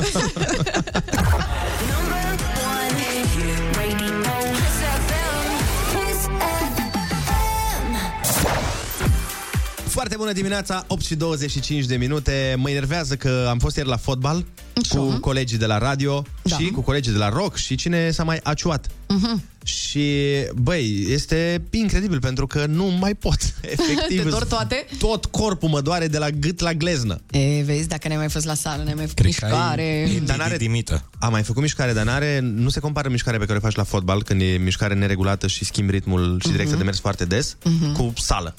Foarte 10.08 10.26
bună 10.26 10.38
dimineața, 10.40 10.84
8 10.88 11.04
și 11.06 11.16
25 11.16 11.86
de 11.86 11.96
minute. 11.96 12.56
Mă 12.58 12.70
enervează 12.70 13.16
că 13.16 13.48
am 13.50 13.58
fost 13.60 13.76
ieri 13.76 13.90
la 13.90 13.98
fotbal 13.98 14.46
cu 14.90 15.18
colegii 15.20 15.58
de 15.58 15.66
la 15.66 15.78
radio 15.78 16.24
da. 16.42 16.58
și 16.58 16.70
cu 16.70 16.82
colegii 16.82 17.12
de 17.12 17.18
la 17.18 17.30
rock 17.30 17.56
și 17.56 17.76
cine 17.76 18.12
s-a 18.12 18.24
mai 18.24 18.40
aciuat. 18.44 18.88
Mhm. 19.08 19.44
Și, 19.64 20.24
băi, 20.56 21.06
este 21.10 21.62
incredibil 21.72 22.20
pentru 22.20 22.48
că 22.48 22.66
nu 22.66 22.86
mai 22.86 23.16
pot. 23.16 23.38
Efectiv. 23.62 24.24
Te 24.24 24.30
dor 24.30 24.44
toate? 24.46 24.86
Tot 25.00 25.26
corpul 25.26 25.70
mă 25.70 25.82
doare 25.82 26.08
de 26.08 26.18
la 26.18 26.30
gât 26.30 26.60
la 26.60 26.74
gleznă. 26.74 27.22
E, 27.32 27.62
vezi, 27.64 27.88
dacă 27.88 28.08
n-ai 28.08 28.18
mai 28.18 28.30
fost 28.30 28.46
la 28.46 28.54
sală, 28.54 28.84
n-ai 28.84 28.94
mai 28.94 29.06
făcut 29.06 29.26
mișcare. 29.26 30.12
Dar 30.26 30.38
n-are, 30.38 31.02
Am 31.20 31.32
mai 31.32 31.44
făcut 31.44 31.62
mișcare, 31.62 31.94
dar 31.94 32.06
n-are, 32.06 32.40
nu 32.40 32.70
se 32.70 32.80
compară 32.80 33.10
mișcarea 33.10 33.40
pe 33.40 33.46
care 33.46 33.58
o 33.58 33.62
faci 33.62 33.76
la 33.76 33.84
fotbal, 33.84 34.24
când 34.24 34.42
e 34.42 34.46
mișcare 34.46 34.94
neregulată 34.94 35.48
și 35.48 35.66
schimbi 35.66 35.92
ritmul 35.92 36.40
și 36.44 36.52
direcția 36.52 36.78
de 36.78 36.84
mers 36.84 37.00
foarte 37.00 37.26
des, 37.26 37.58
Mhm. 37.64 37.94
cu 37.94 38.14
sală. 38.16 38.56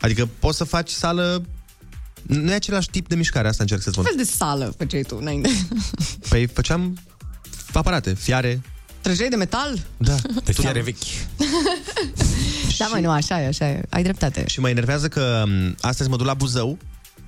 Adică 0.00 0.28
poți 0.38 0.56
să 0.56 0.64
faci 0.64 0.90
sală 0.90 1.42
nu 2.22 2.50
e 2.50 2.54
același 2.54 2.90
tip 2.90 3.08
de 3.08 3.14
mișcare, 3.14 3.48
asta 3.48 3.62
încerc 3.62 3.82
să 3.82 3.90
Ce 3.90 4.00
spun. 4.00 4.04
fel 4.04 4.24
de 4.24 4.30
sală 4.30 4.74
făceai 4.78 5.02
tu 5.02 5.16
înainte? 5.20 5.50
Păi 6.28 6.46
făceam 6.46 6.98
aparate, 7.72 8.14
fiare. 8.14 8.60
Trăgeai 9.00 9.28
de 9.28 9.36
metal? 9.36 9.78
Da. 9.96 10.14
De 10.44 10.52
fiare 10.52 10.80
vechi. 10.80 10.96
Da, 12.78 12.86
mai 12.86 13.00
nu, 13.00 13.10
așa 13.10 13.42
e, 13.42 13.46
așa 13.46 13.68
e. 13.68 13.82
Ai 13.88 14.02
dreptate. 14.02 14.44
Și 14.46 14.60
mă 14.60 14.68
enervează 14.68 15.08
că 15.08 15.44
m, 15.46 15.74
astăzi 15.80 16.08
mă 16.08 16.16
duc 16.16 16.26
la 16.26 16.34
Buzău 16.34 16.78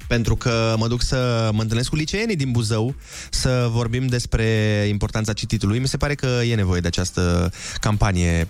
pentru 0.09 0.37
că 0.37 0.75
mă 0.79 0.89
duc 0.89 1.03
să 1.03 1.51
mă 1.53 1.63
întâlnesc 1.63 1.89
cu 1.89 1.97
liceenii 1.97 2.37
din 2.37 2.51
Buzău 2.51 2.95
să 3.31 3.69
vorbim 3.71 4.07
despre 4.07 4.45
importanța 4.89 5.33
cititului. 5.33 5.79
Mi 5.79 5.89
se 5.89 5.97
pare 5.97 6.15
că 6.15 6.27
e 6.27 6.55
nevoie 6.55 6.81
de 6.81 6.87
această 6.87 7.53
campanie 7.81 8.49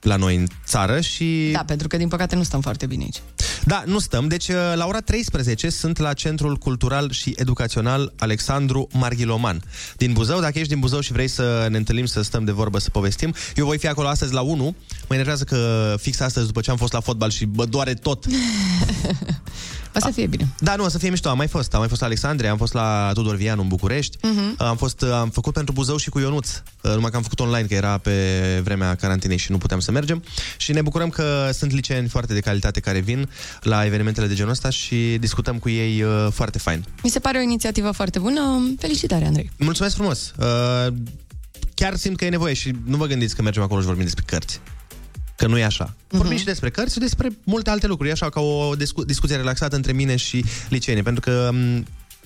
la 0.00 0.16
noi 0.16 0.36
în 0.36 0.46
țară 0.64 1.00
și... 1.00 1.48
Da, 1.52 1.64
pentru 1.64 1.88
că 1.88 1.96
din 1.96 2.08
păcate 2.08 2.36
nu 2.36 2.42
stăm 2.42 2.60
foarte 2.60 2.86
bine 2.86 3.02
aici. 3.02 3.22
Da, 3.64 3.82
nu 3.86 3.98
stăm. 3.98 4.28
Deci, 4.28 4.48
uh, 4.48 4.72
la 4.74 4.86
ora 4.86 5.00
13 5.00 5.70
sunt 5.70 5.98
la 5.98 6.12
Centrul 6.12 6.56
Cultural 6.56 7.10
și 7.10 7.34
Educațional 7.36 8.12
Alexandru 8.18 8.88
Marghiloman 8.92 9.62
din 9.96 10.12
Buzău. 10.12 10.40
Dacă 10.40 10.58
ești 10.58 10.70
din 10.72 10.80
Buzău 10.80 11.00
și 11.00 11.12
vrei 11.12 11.28
să 11.28 11.66
ne 11.70 11.76
întâlnim, 11.76 12.06
să 12.06 12.22
stăm 12.22 12.44
de 12.44 12.52
vorbă, 12.52 12.78
să 12.78 12.90
povestim, 12.90 13.34
eu 13.54 13.66
voi 13.66 13.78
fi 13.78 13.86
acolo 13.86 14.08
astăzi 14.08 14.32
la 14.32 14.40
1. 14.40 14.64
Mă 15.08 15.14
enervează 15.14 15.44
că 15.44 15.94
fix 15.98 16.20
astăzi, 16.20 16.46
după 16.46 16.60
ce 16.60 16.70
am 16.70 16.76
fost 16.76 16.92
la 16.92 17.00
fotbal 17.00 17.30
și 17.30 17.48
mă 17.54 17.64
doare 17.64 17.94
tot. 17.94 18.24
O 19.94 20.00
să 20.00 20.10
fie 20.14 20.26
bine. 20.26 20.48
Da, 20.58 20.76
nu, 20.76 20.84
o 20.84 20.88
să 20.88 20.98
fie 20.98 21.10
mișto. 21.10 21.28
Am 21.28 21.36
mai 21.36 21.46
fost. 21.48 21.72
Am 21.74 21.78
mai 21.78 21.88
fost 21.88 22.00
la 22.00 22.06
Alexandria, 22.06 22.50
am 22.50 22.56
fost 22.56 22.72
la 22.72 23.10
Tudor 23.14 23.36
Vianu 23.36 23.62
în 23.62 23.68
București. 23.68 24.16
Mhm. 24.22 24.54
Am 24.58 24.76
fost, 24.76 25.02
am 25.02 25.30
făcut 25.30 25.52
pentru 25.52 25.72
Buzău 25.72 25.96
și 25.96 26.10
cu 26.10 26.18
Ionuț. 26.18 26.48
Uh, 26.82 26.94
Numai 26.94 27.10
că 27.10 27.16
am 27.16 27.22
făcut 27.22 27.40
online, 27.40 27.66
că 27.66 27.74
era 27.74 27.98
pe 27.98 28.14
vremea 28.64 28.94
carantinei 28.94 29.36
și 29.36 29.50
nu 29.50 29.58
puteam 29.58 29.80
să 29.80 29.90
mergem. 29.90 30.22
Și 30.56 30.72
ne 30.72 30.82
bucurăm 30.82 31.08
că 31.08 31.50
sunt 31.52 31.72
liceeni 31.72 32.08
foarte 32.08 32.34
de 32.34 32.40
calitate 32.40 32.80
care 32.80 32.98
vin 32.98 33.28
la 33.60 33.84
evenimentele 33.84 34.26
de 34.26 34.34
genul 34.34 34.50
ăsta 34.50 34.70
și 34.70 35.16
discutăm 35.20 35.58
cu 35.58 35.68
ei 35.68 36.02
uh, 36.02 36.26
foarte 36.32 36.58
fain. 36.58 36.84
Mi 37.02 37.10
se 37.10 37.18
pare 37.18 37.38
o 37.38 37.42
inițiativă 37.42 37.90
foarte 37.90 38.18
bună. 38.18 38.74
Felicitări, 38.78 39.24
Andrei. 39.24 39.50
Mulțumesc 39.58 39.94
frumos! 39.94 40.32
Uh, 40.38 40.92
chiar 41.74 41.94
simt 41.96 42.16
că 42.16 42.24
e 42.24 42.28
nevoie 42.28 42.54
și 42.54 42.74
nu 42.84 42.96
vă 42.96 43.06
gândiți 43.06 43.34
că 43.36 43.42
mergem 43.42 43.62
acolo 43.62 43.80
și 43.80 43.86
vorbim 43.86 44.04
despre 44.04 44.24
cărți. 44.26 44.60
Că 45.40 45.46
nu 45.46 45.58
e 45.58 45.64
așa. 45.64 45.94
Vorbim 46.08 46.36
și 46.36 46.44
despre 46.44 46.70
cărți 46.70 46.92
și 46.92 46.98
despre 46.98 47.28
multe 47.44 47.70
alte 47.70 47.86
lucruri. 47.86 48.08
E 48.08 48.12
așa 48.12 48.28
ca 48.28 48.40
o 48.40 48.74
discu- 48.74 49.04
discuție 49.04 49.36
relaxată 49.36 49.76
între 49.76 49.92
mine 49.92 50.16
și 50.16 50.44
liceenii. 50.68 51.02
Pentru 51.02 51.20
că 51.20 51.50
m- 51.52 51.82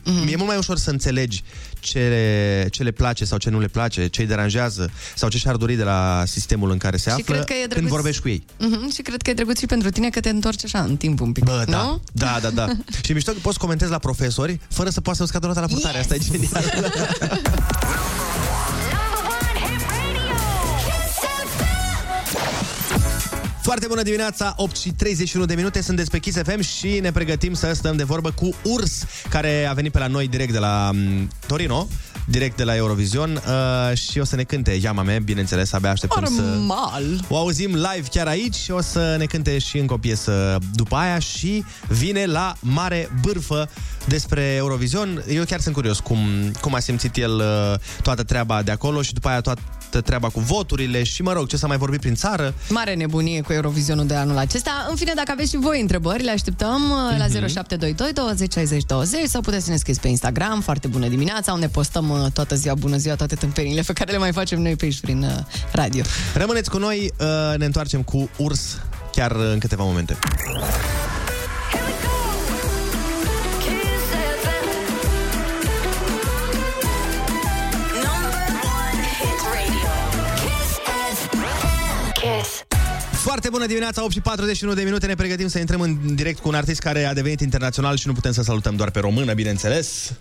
Mhm. 0.07 0.27
E 0.29 0.37
mult 0.37 0.48
mai 0.48 0.57
ușor 0.57 0.77
să 0.79 0.90
înțelegi 0.90 1.42
ce 1.81 1.98
le, 1.98 2.66
ce 2.70 2.83
le 2.83 2.90
place 2.90 3.24
sau 3.24 3.38
ce 3.38 3.50
nu 3.50 3.61
le 3.61 3.66
place, 3.66 4.07
ce 4.07 4.20
îi 4.20 4.27
deranjează 4.27 4.90
sau 5.14 5.29
ce 5.29 5.38
și-ar 5.38 5.57
dori 5.57 5.74
de 5.74 5.83
la 5.83 6.22
sistemul 6.27 6.70
în 6.70 6.79
care 6.79 6.96
se 6.96 7.11
Și 7.11 7.16
află 7.20 7.35
cred 7.35 7.44
că 7.46 7.53
e 7.53 7.57
când 7.59 7.70
drăguț. 7.70 7.90
vorbești 7.90 8.20
cu 8.22 8.29
ei. 8.29 8.44
Mhm, 8.59 8.90
și 8.92 9.03
cred 9.03 9.22
că 9.22 9.31
e 9.31 9.33
drăguț 9.33 9.59
și 9.59 9.66
pentru 9.66 9.90
tine 9.90 10.09
că 10.11 10.20
te 10.20 10.29
întorci 10.29 10.64
așa 10.64 10.81
în 10.83 10.96
timp 10.96 11.20
un 11.20 11.33
pic. 11.33 11.44
Bă, 11.44 11.64
da, 11.68 11.83
nu? 11.83 12.00
da, 12.12 12.38
da, 12.42 12.50
da. 12.50 12.66
și 13.05 13.11
e 13.11 13.14
mișto 13.14 13.33
că 13.33 13.38
poți 13.42 13.59
comentezi 13.59 13.90
la 13.90 13.98
profesori 13.98 14.61
fără 14.68 14.90
să 14.90 15.00
poată 15.00 15.18
să 15.18 15.24
scadă 15.27 15.46
nota 15.46 15.61
la 15.61 15.66
purtare. 15.66 15.98
Asta 15.98 16.14
e 16.14 16.18
genial. 16.18 16.64
Foarte 23.64 23.87
bună 23.87 24.03
dimineața, 24.03 24.55
8 24.57 24.77
și 24.77 24.90
31 24.90 25.44
de 25.44 25.55
minute, 25.55 25.83
sunteți 25.83 26.11
pe 26.11 26.18
Kiss 26.18 26.38
FM 26.42 26.61
și 26.61 26.98
ne 27.00 27.12
pregătim 27.12 27.55
să 27.55 27.72
stăm 27.72 27.96
de 27.96 28.03
vorbă 28.03 28.31
cu 28.31 28.55
Urs, 28.62 29.05
care 29.29 29.66
a 29.66 29.72
venit 29.72 29.92
pe 29.92 29.98
la 29.98 30.07
noi 30.07 30.29
direct 30.29 30.53
de 30.53 30.59
la 30.59 30.90
m, 30.92 31.31
Torino, 31.46 31.88
direct 32.27 32.57
de 32.57 32.64
la 32.64 32.77
Eurovision 32.77 33.31
uh, 33.31 33.96
și 33.96 34.18
o 34.18 34.24
să 34.24 34.37
ne 34.37 34.42
cânte 34.42 34.70
Iama 34.70 35.03
mea, 35.03 35.18
bineînțeles, 35.18 35.72
abia 35.72 35.90
așteptăm 35.90 36.24
să... 36.24 36.40
Normal. 36.40 37.24
O 37.29 37.37
auzim 37.37 37.74
live 37.74 38.07
chiar 38.11 38.27
aici 38.27 38.55
și 38.55 38.70
o 38.70 38.81
să 38.81 39.14
ne 39.18 39.24
cânte 39.24 39.59
și 39.59 39.79
încă 39.79 39.92
o 39.92 39.98
piesă 39.98 40.59
după 40.74 40.96
aia 40.96 41.18
și 41.18 41.64
vine 41.88 42.24
la 42.24 42.55
mare 42.61 43.11
bârfă 43.20 43.68
despre 44.06 44.42
Eurovision. 44.42 45.24
Eu 45.28 45.44
chiar 45.44 45.60
sunt 45.60 45.74
curios 45.74 45.98
cum, 45.98 46.18
cum 46.60 46.74
a 46.74 46.78
simțit 46.78 47.16
el 47.16 47.34
uh, 47.34 47.74
toată 48.02 48.22
treaba 48.22 48.62
de 48.62 48.70
acolo 48.70 49.02
și 49.02 49.12
după 49.12 49.28
aia 49.28 49.40
toată 49.40 49.60
treaba 50.04 50.28
cu 50.28 50.40
voturile 50.40 51.02
și, 51.02 51.22
mă 51.22 51.32
rog, 51.32 51.46
ce 51.46 51.56
s-a 51.56 51.66
mai 51.66 51.76
vorbit 51.76 52.00
prin 52.00 52.14
țară. 52.14 52.54
Mare 52.68 52.94
nebunie 52.94 53.40
cu 53.40 53.52
Eurovizionul 53.52 54.06
de 54.06 54.14
anul 54.14 54.36
acesta. 54.36 54.86
În 54.90 54.96
fine, 54.96 55.12
dacă 55.16 55.30
aveți 55.30 55.50
și 55.50 55.56
voi 55.56 55.80
întrebări, 55.80 56.22
le 56.22 56.30
așteptăm 56.30 56.82
uh, 56.90 57.18
la 57.18 57.48
0722 57.48 58.12
20 58.12 58.52
60 58.52 58.84
20 58.84 59.28
sau 59.28 59.40
puteți 59.40 59.64
să 59.64 59.70
ne 59.70 59.76
scrieți 59.76 60.00
pe 60.00 60.08
Instagram, 60.08 60.60
foarte 60.60 60.88
bună 60.88 61.08
dimineața, 61.08 61.52
unde 61.52 61.68
postăm 61.68 62.10
uh, 62.10 62.26
toată 62.32 62.54
ziua, 62.54 62.74
bună 62.74 62.96
ziua, 62.96 63.14
toate 63.14 63.34
tâmpenile 63.34 63.82
pe 63.86 63.92
care 63.92 64.12
le 64.12 64.18
mai 64.18 64.32
facem 64.32 64.62
noi 64.62 64.76
pe 64.76 64.84
aici 64.84 65.00
prin 65.00 65.22
uh, 65.22 65.44
radio. 65.72 66.04
Rămâneți 66.34 66.70
cu 66.70 66.78
noi, 66.78 67.12
uh, 67.20 67.58
ne 67.58 67.64
întoarcem 67.64 68.02
cu 68.02 68.30
Urs 68.36 68.78
chiar 69.12 69.30
uh, 69.30 69.50
în 69.52 69.58
câteva 69.58 69.84
momente. 69.84 70.18
Foarte 83.28 83.49
bună 83.49 83.65
dimineața, 83.65 84.03
8 84.03 84.11
și 84.11 84.22
41 84.22 84.74
de 84.74 84.84
minute, 84.84 85.05
ne 85.07 85.15
pregătim 85.15 85.47
să 85.47 85.59
intrăm 85.59 85.82
în 85.82 86.15
direct 86.15 86.39
cu 86.39 86.47
un 86.47 86.55
artist 86.55 86.80
care 86.80 87.03
a 87.05 87.13
devenit 87.13 87.39
internațional 87.41 87.95
și 87.97 88.07
nu 88.07 88.13
putem 88.13 88.32
să 88.32 88.41
salutăm 88.43 88.76
doar 88.76 88.89
pe 88.91 88.99
română, 88.99 89.34
bineînțeles. 89.34 90.11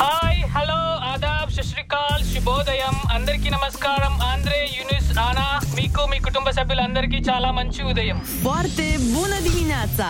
hi 0.00 0.40
hello 0.54 0.80
Aadab 1.12 1.50
శశ్రీకాల్ 1.56 2.22
శుభోదయం 2.32 2.96
అందరికీ 3.16 3.48
నమస్కారం 3.56 4.14
ఆంధ్రే 4.30 4.60
యూనిస్ 4.76 5.10
ఆనా 5.26 5.46
మీకు 5.78 6.02
మీ 6.12 6.18
కుటుంబ 6.26 6.48
సభ్యులందరికీ 6.58 7.18
చాలా 7.28 7.50
మంచి 7.58 7.80
ఉదయం 7.92 8.18
Foarte 8.48 8.86
bună 9.14 9.36
dimineața! 9.48 10.08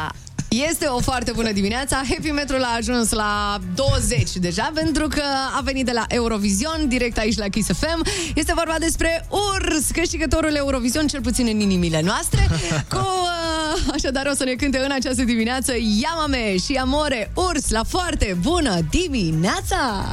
Este 0.49 0.85
o 0.85 0.99
foarte 0.99 1.31
bună 1.31 1.51
dimineața. 1.51 1.95
Happy 1.95 2.31
Metrul 2.31 2.63
a 2.63 2.75
ajuns 2.77 3.11
la 3.11 3.59
20 3.75 4.31
deja, 4.33 4.71
pentru 4.73 5.07
că 5.07 5.21
a 5.57 5.61
venit 5.61 5.85
de 5.85 5.91
la 5.91 6.05
Eurovision, 6.07 6.87
direct 6.87 7.17
aici 7.17 7.37
la 7.37 7.47
Kiss 7.47 7.67
FM. 7.67 8.05
Este 8.35 8.53
vorba 8.55 8.75
despre 8.79 9.27
Urs, 9.29 9.87
câștigătorul 9.93 10.55
Eurovision, 10.55 11.07
cel 11.07 11.21
puțin 11.21 11.47
în 11.47 11.59
inimile 11.59 12.01
noastre. 12.01 12.47
Cu, 12.89 12.97
uh, 12.97 13.93
așadar, 13.93 14.27
o 14.31 14.35
să 14.35 14.43
ne 14.43 14.53
cânte 14.53 14.77
în 14.77 14.91
această 14.91 15.23
dimineață 15.23 15.73
Yamame 16.01 16.57
și 16.57 16.73
Amore 16.73 17.31
Urs 17.33 17.69
la 17.69 17.83
foarte 17.83 18.37
bună 18.41 18.79
dimineața! 18.89 20.05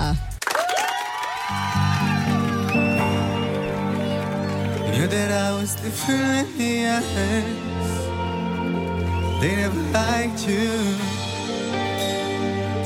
Knew 4.92 5.06
that 5.06 5.30
I 5.30 5.36
They 9.40 9.54
never 9.56 9.80
liked 9.92 10.48
you. 10.48 10.70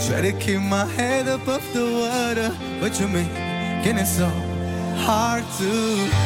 Try 0.06 0.20
to 0.22 0.32
keep 0.32 0.60
my 0.60 0.84
head 0.96 1.28
above 1.28 1.64
the 1.72 1.84
water, 2.02 2.50
but 2.80 2.98
you're 2.98 3.08
making 3.08 3.96
it 3.98 4.06
so 4.06 4.28
hard 5.06 5.44
to. 5.58 5.70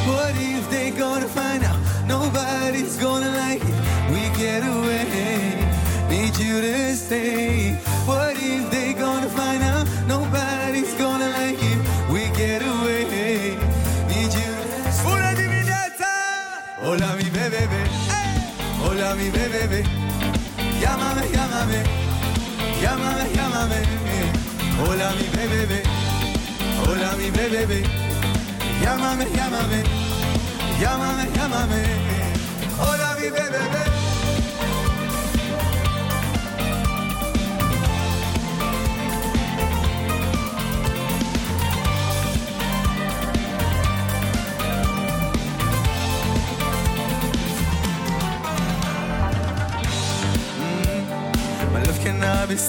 What 0.08 0.34
if 0.36 0.70
they 0.70 0.90
gonna 0.90 1.28
find 1.28 1.62
out? 1.62 1.78
Nobody's 2.06 2.96
gonna 2.96 3.30
like 3.44 3.62
it. 3.62 3.78
We 4.12 4.22
get 4.38 4.62
away. 4.62 5.04
Need 6.08 6.36
you 6.38 6.60
to 6.60 6.96
stay. 6.96 7.74
What 8.06 8.34
if 8.36 8.70
they 8.70 8.94
gonna 8.94 9.28
find 9.28 9.62
out? 9.62 9.86
Nobody's 10.06 10.94
gonna 10.94 11.28
like 11.38 11.60
it. 11.72 11.78
We 12.12 12.22
get 12.40 12.62
away. 12.62 13.56
Need 14.08 14.32
you 14.40 14.52
to 14.70 14.92
stay. 14.92 15.04
Bună 15.04 15.32
dimineața! 15.34 16.12
Hola 16.84 17.14
mi 17.18 17.28
bebé. 17.36 17.62
Hola 18.82 19.14
mi 19.14 19.28
bebé. 19.30 20.03
Llámame, 20.84 21.22
llámame. 21.32 21.82
Llámame, 22.82 23.24
llámame. 23.34 23.80
Hola 24.78 25.12
mi 25.16 25.26
bebé. 25.34 25.82
Hola 26.86 27.16
mi 27.16 27.30
bebé. 27.30 27.82
Llámame, 28.82 29.26
llámame. 29.34 29.82
Llámame, 30.80 31.24
llámame. 31.34 31.80
Hola 32.78 33.16
mi 33.18 33.30
bebé. 33.30 33.83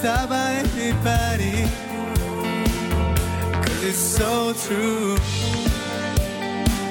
By 0.06 0.62
anybody. 0.62 1.66
Cause 3.66 3.84
it's 3.84 3.97
so 3.97 4.53
true. 4.53 5.18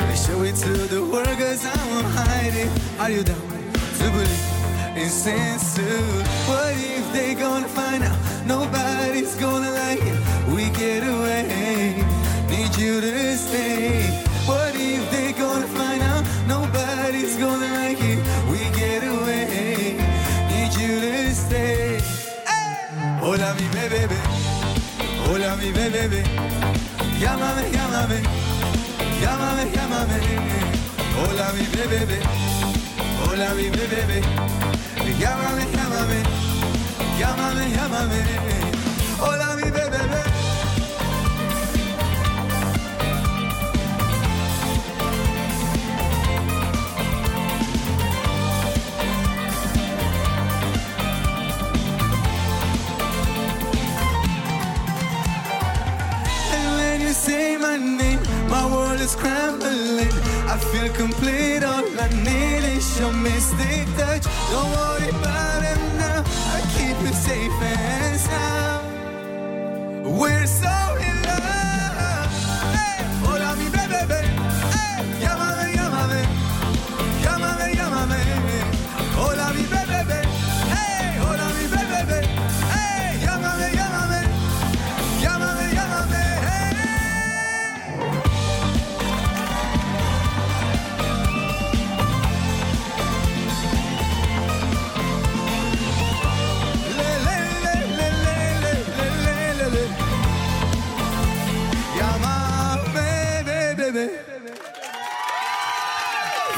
I 0.01 0.15
show 0.15 0.43
it 0.43 0.57
to 0.57 0.73
the 0.93 1.01
world 1.01 1.39
cause 1.39 1.65
I 1.65 1.77
won't 1.91 2.07
hide 2.07 2.55
it. 2.55 2.71
Are 2.99 3.11
you 3.11 3.23
down 3.23 3.41
to 3.99 4.07
believe 4.11 4.97
in 4.97 5.09
sense? 5.09 5.79
What 6.49 6.75
if 6.75 7.12
they 7.12 7.35
gonna 7.35 7.69
find 7.69 8.03
out? 8.03 8.19
Nobody's 8.47 9.37
gonna 9.37 9.71
like 9.71 10.03
it. 10.03 10.19
We 10.53 10.71
get 10.71 11.05
away. 11.05 12.03
Need 12.51 12.77
you 12.77 13.01
to 13.01 13.37
stay. 13.37 14.11
What 14.45 14.75
if 14.75 15.09
they 15.12 15.33
gonna 15.33 15.69
find 15.69 16.03
out? 16.03 16.25
Nobody's 16.49 17.37
gonna 17.37 17.71
like 17.75 18.01
it. 18.01 18.19
We 18.51 18.59
get 18.77 19.05
away. 19.05 19.99
Need 20.51 20.73
you 20.81 21.01
to 21.01 21.35
stay. 21.35 21.84
Hola 23.45 23.55
mi 23.57 23.69
bebé. 23.69 24.19
Hola 25.31 25.57
mi 25.57 25.71
bebé. 25.71 26.23
Llámame, 27.21 27.71
llámame. 27.71 28.23
Llámame, 29.21 29.65
llámame. 29.71 30.19
Hola 31.21 31.53
mi 31.53 31.65
bebé. 31.77 32.21
Hola 33.29 33.53
mi 33.55 33.69
bebé. 33.69 34.23
Llámame, 35.21 35.67
llámame. 35.77 36.23
Llámame, 37.19 37.69
llámame. 37.69 38.21
Hola 39.21 39.57
mi 39.57 39.71
bebé. 39.71 40.34
Is 59.05 59.15
crumbling. 59.15 60.13
I 60.49 60.57
feel 60.71 60.91
complete. 60.95 61.63
All 61.63 61.85
I 62.01 62.09
need 62.25 62.65
is 62.77 62.99
your 62.99 63.13
mystic 63.13 63.87
touch. 63.99 64.25
Don't 64.51 64.71
worry 64.79 65.09
about 65.11 65.63
it 65.63 65.79
now. 65.99 66.25
I 66.57 66.61
keep 66.75 66.97
you 67.07 67.13
safe 67.13 67.53
and 67.63 68.04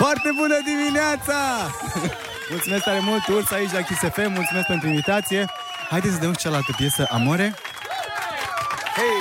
Foarte 0.07 0.30
bună 0.34 0.59
dimineața! 0.64 1.38
Mulțumesc 2.54 2.82
tare 2.82 2.98
mult, 3.02 3.26
Urs 3.26 3.50
aici 3.50 3.72
la 3.72 3.80
Kiss 3.80 4.00
FM, 4.00 4.32
mulțumesc 4.32 4.66
pentru 4.66 4.88
invitație. 4.88 5.44
Haideți 5.90 6.14
să 6.14 6.20
dăm 6.20 6.32
și 6.32 6.38
cealaltă 6.38 6.72
piesă, 6.76 7.07
Amore. 7.11 7.54
Hei! 8.96 9.18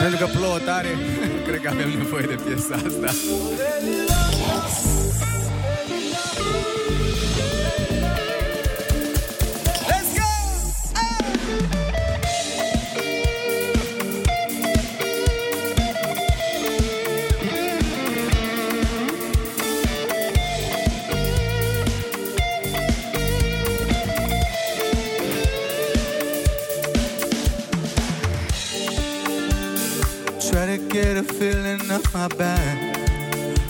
Pentru 0.00 0.26
că 0.26 0.38
plouă 0.38 0.58
tare, 0.58 0.88
cred 1.46 1.60
că 1.60 1.68
avem 1.68 1.88
nevoie 1.88 2.26
de 2.26 2.34
piesa 2.44 2.74
asta. 2.74 3.10
Let's 4.54 5.02
my 32.22 32.36
back. 32.36 32.78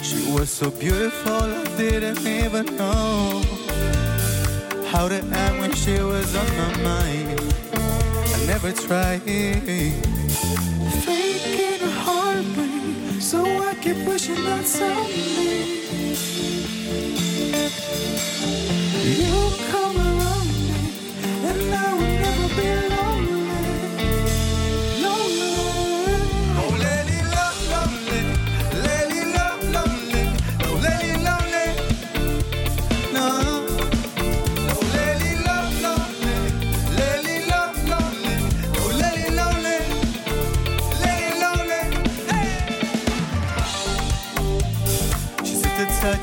She 0.02 0.30
was 0.30 0.50
so 0.50 0.70
beautiful, 0.70 1.32
I 1.32 1.64
didn't 1.78 2.20
even 2.26 2.66
know 2.76 3.40
how 4.90 5.08
to 5.08 5.20
act 5.32 5.58
when 5.58 5.72
she 5.72 5.98
was 5.98 6.36
on 6.36 6.48
my 6.58 6.72
mind. 6.82 7.40
I 8.36 8.44
never 8.46 8.70
tried. 8.72 9.22
Faking 11.06 11.80
a 11.82 11.92
heartbreak, 12.04 13.22
so 13.22 13.40
I 13.70 13.74
keep 13.80 14.04
pushing 14.04 14.46
out 14.46 14.66
something. 14.66 15.68
You 19.18 19.61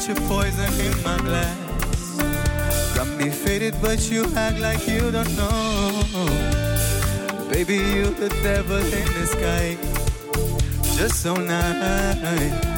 your 0.10 0.28
poison 0.28 0.74
in 0.82 1.04
my 1.04 1.18
glass. 1.20 2.96
Got 2.96 3.08
me 3.18 3.30
faded, 3.30 3.76
but 3.80 4.10
you 4.10 4.26
act 4.36 4.60
like 4.60 4.88
you 4.88 5.12
don't 5.12 5.36
know. 5.38 6.04
Baby, 7.52 7.76
you 7.76 8.06
the 8.06 8.30
devil 8.42 8.78
in 8.78 9.08
disguise. 9.14 9.78
Just 10.98 11.22
so 11.22 11.36
nice. 11.36 12.69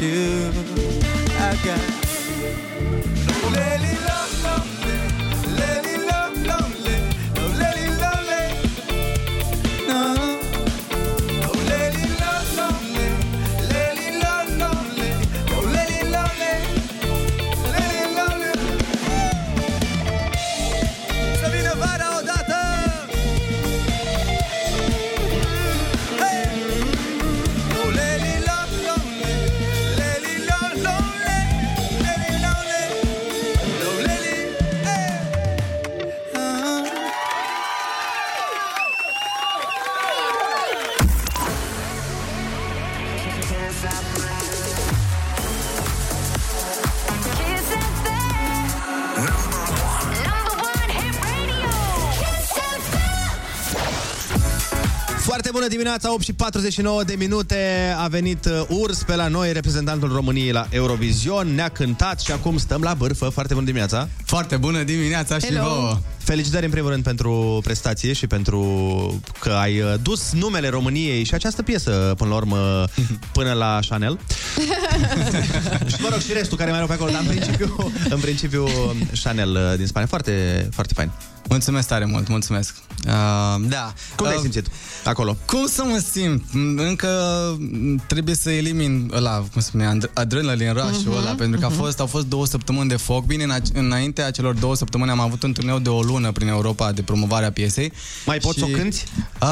You 0.00 0.50
I 1.38 1.56
got 1.62 1.80
lady 3.52 3.94
love 4.06 4.44
lonely 4.44 4.79
dimineața, 55.80 56.12
8 56.12 56.22
și 56.22 56.32
49 56.32 57.04
de 57.04 57.14
minute 57.18 57.94
A 57.98 58.08
venit 58.08 58.44
uh, 58.44 58.62
Urs 58.68 59.02
pe 59.02 59.14
la 59.14 59.28
noi, 59.28 59.52
reprezentantul 59.52 60.12
României 60.12 60.52
la 60.52 60.66
Eurovision 60.70 61.54
Ne-a 61.54 61.68
cântat 61.68 62.20
și 62.20 62.32
acum 62.32 62.58
stăm 62.58 62.82
la 62.82 62.94
bârfă 62.94 63.28
Foarte 63.28 63.54
bună 63.54 63.66
dimineața 63.66 64.08
Foarte 64.24 64.56
bună 64.56 64.82
dimineața 64.82 65.38
și 65.38 65.46
Hello. 65.46 65.62
vouă. 65.62 65.98
Felicitări 66.30 66.64
în 66.64 66.70
primul 66.70 66.90
rând 66.90 67.02
pentru 67.02 67.60
prestație 67.62 68.12
și 68.12 68.26
pentru 68.26 68.60
că 69.40 69.48
ai 69.50 69.80
uh, 69.80 69.94
dus 70.02 70.32
numele 70.32 70.68
României 70.68 71.24
și 71.24 71.34
această 71.34 71.62
piesă 71.62 72.14
până 72.16 72.30
la 72.30 72.36
urmă 72.36 72.84
până 73.32 73.52
la 73.52 73.78
Chanel. 73.88 74.18
și 75.90 75.96
mă 76.00 76.08
rog 76.10 76.20
și 76.20 76.32
restul 76.32 76.56
care 76.56 76.70
mai 76.70 76.78
erau 76.78 76.88
pe 76.88 76.94
acolo, 76.94 77.10
dar 77.10 77.20
în 77.20 77.26
principiu, 77.26 77.92
în 78.08 78.18
principiu 78.20 78.66
Chanel 79.22 79.50
uh, 79.54 79.76
din 79.76 79.86
Spania. 79.86 80.08
Foarte, 80.08 80.68
foarte 80.72 80.92
fain. 80.94 81.10
Mulțumesc 81.48 81.88
tare 81.88 82.04
mult, 82.04 82.28
mulțumesc. 82.28 82.74
Uh, 83.06 83.12
da. 83.68 83.92
Cum 84.16 84.26
te-ai 84.26 84.34
Uh, 84.36 84.40
simțit 84.42 84.66
acolo? 85.04 85.36
Cum 85.44 85.66
să 85.66 85.82
mă 85.84 86.02
simt? 86.12 86.44
Încă 86.76 87.08
trebuie 88.06 88.34
să 88.34 88.50
elimin 88.50 89.10
ăla, 89.14 89.36
cum 89.36 89.60
se 89.60 89.66
spune, 89.66 89.84
and- 89.94 90.12
adrenalin 90.12 90.72
rush-ul 90.72 91.12
Mhm, 91.12 91.16
ăla, 91.16 91.30
pentru 91.30 91.60
că 91.60 91.66
a 91.66 91.68
mhm. 91.68 91.78
fost, 91.78 92.00
au 92.00 92.06
fost 92.06 92.26
două 92.26 92.46
săptămâni 92.46 92.88
de 92.88 92.96
foc. 92.96 93.24
Bine, 93.26 93.42
în 93.42 93.50
ace- 93.50 93.72
înaintea 93.74 94.30
celor 94.30 94.54
două 94.54 94.74
săptămâni 94.76 95.10
am 95.10 95.20
avut 95.20 95.42
un 95.42 95.52
turneu 95.52 95.78
de 95.78 95.88
o 95.88 96.02
lună 96.02 96.19
prin 96.28 96.48
Europa 96.48 96.92
de 96.92 97.02
promovare 97.02 97.44
a 97.46 97.52
piesei. 97.52 97.92
Mai 98.26 98.38
poți 98.38 98.58
să 98.58 98.64
o 98.64 98.68
cânti? 98.68 99.04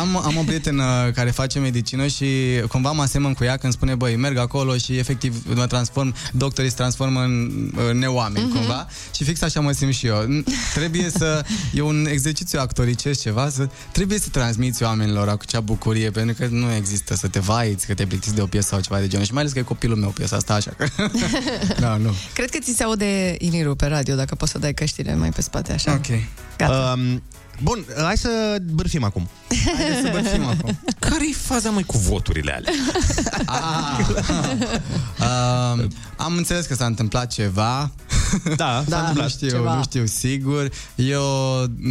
am, 0.00 0.16
am 0.16 0.36
o 0.36 0.42
prietenă 0.42 1.10
care 1.14 1.30
face 1.30 1.58
medicină 1.58 2.06
și 2.06 2.26
cumva 2.68 2.92
mă 2.92 3.02
asemăn 3.02 3.32
cu 3.34 3.44
ea 3.44 3.56
când 3.56 3.72
spune, 3.72 3.94
băi, 3.94 4.16
merg 4.16 4.38
acolo 4.38 4.76
și 4.76 4.96
efectiv 4.98 5.42
mă 5.54 5.66
transform, 5.66 6.14
doctorii 6.32 6.70
se 6.70 6.76
transformă 6.76 7.20
în, 7.20 7.50
în 7.90 7.98
neoameni, 7.98 8.44
Mhm. 8.46 8.56
cumva. 8.56 8.86
Și 9.14 9.24
fix 9.24 9.42
așa 9.42 9.60
mă 9.60 9.72
simt 9.72 9.94
și 9.94 10.06
eu. 10.06 10.22
N- 10.24 10.44
Trebuie 10.74 11.10
să, 11.16 11.44
e 11.74 11.80
un 11.80 12.06
exercițiu 12.10 12.58
actoricesc 12.60 13.20
ceva, 13.20 13.48
să, 13.48 13.68
trebuie 13.92 14.18
să 14.18 14.28
transmiți 14.28 14.82
oamenilor 14.82 15.28
acea 15.28 15.60
bucurie, 15.60 16.10
pentru 16.10 16.34
că 16.38 16.46
nu 16.50 16.72
există 16.74 17.14
să 17.14 17.28
te 17.28 17.38
vaiți, 17.38 17.86
că 17.86 17.94
te 17.94 18.06
plictisi 18.06 18.34
de 18.34 18.40
o 18.40 18.46
piesă 18.46 18.68
sau 18.70 18.80
ceva 18.80 18.98
de 18.98 19.08
genul. 19.08 19.24
Și 19.26 19.32
mai 19.32 19.40
ales 19.40 19.52
că 19.52 19.58
e 19.58 19.62
copilul 19.62 19.96
meu 19.96 20.08
piesa 20.08 20.36
asta, 20.36 20.54
așa 20.54 20.70
că... 20.76 20.86
da, 21.80 21.96
nu. 21.96 22.14
Cred 22.34 22.50
că 22.50 22.58
ți 22.58 22.74
se 22.76 22.82
aude 22.82 23.34
inirul 23.38 23.73
pe 23.74 23.86
radio, 23.86 24.14
dacă 24.14 24.34
poți 24.34 24.50
să 24.50 24.58
dai 24.58 24.74
căștile 24.74 25.14
mai 25.14 25.28
pe 25.30 25.42
spate, 25.42 25.72
așa. 25.72 25.92
Ok. 25.92 26.06
Gata. 26.56 26.94
Um, 26.96 27.22
bun, 27.62 27.84
hai 28.02 28.16
să 28.16 28.56
bârfim 28.72 29.04
acum. 29.04 29.28
Haideți 29.76 30.00
să 30.00 30.08
bărfim 30.12 30.44
acum. 30.58 30.78
Care-i 30.98 31.32
faza, 31.32 31.70
mai 31.70 31.82
cu 31.82 31.98
voturile 31.98 32.52
alea? 32.52 32.72
Uh, 35.18 35.84
am 36.16 36.36
înțeles 36.36 36.66
că 36.66 36.74
s-a 36.74 36.86
întâmplat 36.86 37.32
ceva. 37.32 37.90
Da, 38.56 38.84
da 38.88 38.96
s-a 38.96 38.98
întâmplat 38.98 39.24
nu 39.24 39.28
știu, 39.28 39.48
ceva. 39.48 39.76
nu 39.76 39.82
știu 39.82 40.06
sigur. 40.06 40.70
Eu, 40.94 41.22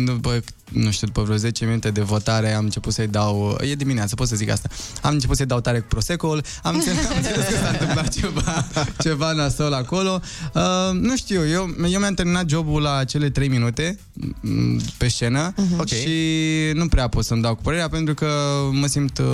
după, 0.06 0.40
nu 0.72 0.92
știu, 0.92 1.08
după 1.08 1.22
vreo 1.22 1.36
10 1.36 1.66
minute 1.66 1.92
de 1.92 2.02
votare 2.02 2.54
am 2.54 2.64
început 2.64 2.94
să-i 2.94 3.08
dau... 3.08 3.58
E 3.62 3.76
dimineață, 3.76 4.16
pot 4.16 4.28
să 4.28 4.36
zic 4.36 4.50
asta. 4.50 4.70
Am 5.02 5.14
început 5.14 5.38
să-i 5.38 5.46
dau 5.46 5.60
tare 5.60 5.80
cu 5.80 5.86
prosecul. 5.88 6.44
Am 6.64 6.76
înțeles, 6.76 7.06
am 7.06 7.16
înțeles 7.16 7.46
că 7.46 7.56
s-a 7.64 7.70
întâmplat 7.70 8.10
ceva, 8.10 8.66
ceva 9.02 9.32
nasol 9.32 9.74
acolo. 9.74 10.22
Uh, 10.54 10.62
nu 10.94 11.16
știu, 11.16 11.48
eu, 11.48 11.76
eu 11.90 12.00
mi-am 12.00 12.14
terminat 12.14 12.50
jobul 12.50 12.82
la 12.82 13.04
cele 13.04 13.30
3 13.30 13.48
minute 13.48 14.00
m, 14.40 14.82
pe 14.98 15.08
scenă 15.08 15.53
Ok. 15.78 15.88
și 15.88 16.10
nu 16.74 16.88
prea 16.88 17.08
pot 17.08 17.26
să-mi 17.26 17.42
dau 17.42 17.56
cu 17.56 17.62
părerea 17.62 17.88
pentru 17.90 18.14
că 18.14 18.28
mă 18.72 18.86
simt... 18.88 19.18
Uh, 19.18 19.26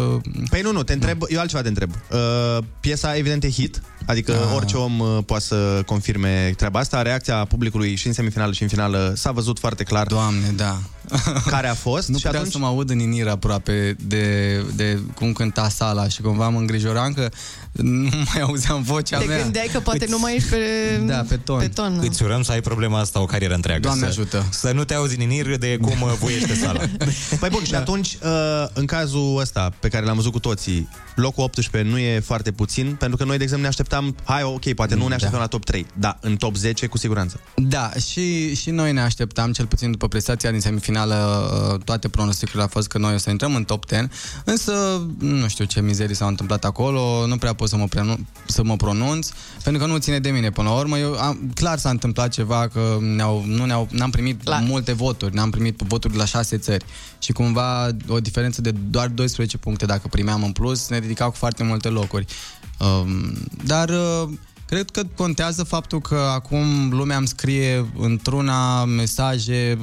Păi 0.49 0.61
nu, 0.61 0.71
nu, 0.71 0.83
te 0.83 0.93
întreb, 0.93 1.21
eu 1.27 1.39
altceva 1.39 1.61
te 1.61 1.67
întreb. 1.67 1.91
Uh, 2.11 2.63
piesa 2.79 3.15
evident 3.15 3.43
e 3.43 3.49
hit, 3.49 3.81
adică 4.05 4.31
Ah. 4.31 4.55
orice 4.55 4.75
om 4.77 4.99
uh, 4.99 5.17
poate 5.25 5.43
să 5.43 5.81
confirme 5.85 6.53
treaba 6.57 6.79
asta. 6.79 7.01
Reacția 7.01 7.45
publicului 7.45 7.95
și 7.95 8.07
în 8.07 8.13
semifinală 8.13 8.51
și 8.51 8.61
în 8.61 8.67
finală 8.69 9.13
s-a 9.15 9.31
văzut 9.31 9.59
foarte 9.59 9.83
clar. 9.83 10.07
Doamne, 10.07 10.53
da. 10.55 10.79
care 11.53 11.67
a 11.67 11.73
fost 11.73 12.07
Nu 12.07 12.17
și 12.17 12.23
puteam 12.23 12.35
atunci... 12.35 12.51
să 12.51 12.59
mă 12.59 12.65
aud 12.65 12.89
în 12.89 12.99
inir 12.99 13.27
aproape 13.27 13.95
de, 13.99 14.57
de 14.75 14.99
cum 15.15 15.33
cânta 15.33 15.69
sala 15.69 16.07
și 16.07 16.21
cumva 16.21 16.49
mă 16.49 16.59
îngrijoram 16.59 17.13
că 17.13 17.29
nu 17.71 18.09
mai 18.33 18.41
auzeam 18.41 18.81
vocea 18.81 19.17
Te 19.17 19.25
mea. 19.25 19.41
gândeai 19.41 19.69
că 19.71 19.79
poate 19.79 20.05
nu 20.09 20.19
mai 20.19 20.35
ești 20.35 20.49
pe, 20.49 20.57
Da, 21.05 21.25
pe 21.27 21.37
ton. 21.37 21.59
pe 21.59 21.67
ton. 21.67 21.93
nu? 21.93 22.01
Îți 22.01 22.23
urăm 22.23 22.41
să 22.41 22.51
ai 22.51 22.61
problema 22.61 22.99
asta 22.99 23.21
o 23.21 23.25
carieră 23.25 23.53
întreagă. 23.53 23.81
Doamne 23.81 24.03
să, 24.03 24.09
ajută. 24.09 24.45
Să 24.49 24.71
nu 24.71 24.83
te 24.83 24.93
auzi 24.93 25.15
în 25.15 25.21
inir 25.21 25.57
de 25.57 25.77
cum 25.81 26.01
uh, 26.01 26.13
voiește 26.19 26.55
sala. 26.55 26.79
Păi 27.39 27.49
bun, 27.49 27.63
și 27.63 27.75
atunci, 27.75 28.17
uh, 28.23 28.29
în 28.73 28.85
cazul 28.85 29.37
ăsta 29.39 29.71
pe 29.79 29.87
care 29.87 30.05
l-am 30.05 30.15
văzut 30.15 30.31
cu 30.31 30.39
toții, 30.39 30.89
locul 31.15 31.43
18 31.43 31.91
nu 31.91 31.97
e 31.97 32.19
foarte 32.19 32.51
puțin, 32.51 32.95
pentru 32.99 33.17
că 33.17 33.23
noi, 33.23 33.37
de 33.37 33.43
exemplu, 33.43 33.63
ne 33.67 33.71
așteptam, 33.71 34.15
hai, 34.23 34.43
ok, 34.43 34.73
poate 34.73 34.95
nu 34.95 35.07
ne 35.07 35.13
așteptam 35.13 35.39
la 35.39 35.47
top 35.47 35.65
3, 35.65 35.85
da, 35.93 36.17
în 36.21 36.35
top 36.35 36.55
10 36.55 36.85
cu 36.85 36.97
siguranță. 36.97 37.39
Da, 37.55 37.91
și, 38.09 38.55
și 38.55 38.69
noi 38.69 38.91
ne 38.93 39.01
așteptam, 39.01 39.51
cel 39.51 39.65
puțin 39.65 39.91
după 39.91 40.07
prestația 40.07 40.51
din 40.51 40.59
semifinală, 40.59 40.98
uh, 41.07 41.79
toate 41.83 42.09
pronosticurile 42.09 42.61
au 42.61 42.67
fost 42.67 42.87
că 42.87 42.97
noi 42.97 43.13
o 43.13 43.17
să 43.17 43.29
intrăm 43.29 43.55
în 43.55 43.63
top 43.63 43.87
10, 43.89 44.09
însă 44.43 44.71
nu 45.17 45.47
știu 45.47 45.65
ce 45.65 45.81
mizerii 45.81 46.15
s-au 46.15 46.27
întâmplat 46.27 46.65
acolo, 46.65 47.25
nu 47.27 47.37
prea 47.37 47.53
pot 47.53 47.69
să 47.69 47.75
mă, 47.75 47.85
prenu- 47.87 48.19
să 48.45 48.63
mă 48.63 48.75
pronunț, 48.75 49.29
pentru 49.63 49.81
că 49.81 49.87
nu 49.87 49.97
ține 49.97 50.19
de 50.19 50.29
mine 50.29 50.49
până 50.49 50.69
la 50.69 50.75
urmă. 50.75 50.97
Eu, 50.97 51.13
am, 51.13 51.51
clar 51.53 51.77
s-a 51.77 51.89
întâmplat 51.89 52.29
ceva 52.29 52.67
că 52.67 52.97
ne-au, 53.15 53.43
nu 53.45 53.65
ne-au, 53.65 53.87
n-am 53.91 54.09
primit 54.09 54.47
la... 54.47 54.59
multe 54.59 54.93
voturi, 54.93 55.35
n-am 55.35 55.49
primit 55.49 55.79
voturi 55.79 56.13
de 56.13 56.19
la 56.19 56.25
șase 56.25 56.57
țări 56.57 56.85
și 57.19 57.31
cumva 57.31 57.89
o 58.07 58.19
diferență 58.19 58.61
de 58.61 58.71
doar 58.71 59.07
12 59.07 59.57
puncte 59.57 59.85
dacă 59.85 60.07
primeam 60.07 60.43
în 60.43 60.51
plus 60.51 60.87
ne 60.87 60.99
ridicau 60.99 61.29
cu 61.29 61.35
foarte 61.35 61.63
multe 61.63 61.89
locuri. 61.89 62.25
Um, 62.79 63.33
dar 63.65 63.89
uh, 63.89 64.29
Cred 64.69 64.89
că 64.89 65.03
contează 65.15 65.63
faptul 65.63 66.01
că 66.01 66.15
acum 66.33 66.89
lumea 66.89 67.17
îmi 67.17 67.27
scrie 67.27 67.89
într-una 67.97 68.85
mesaje 68.85 69.77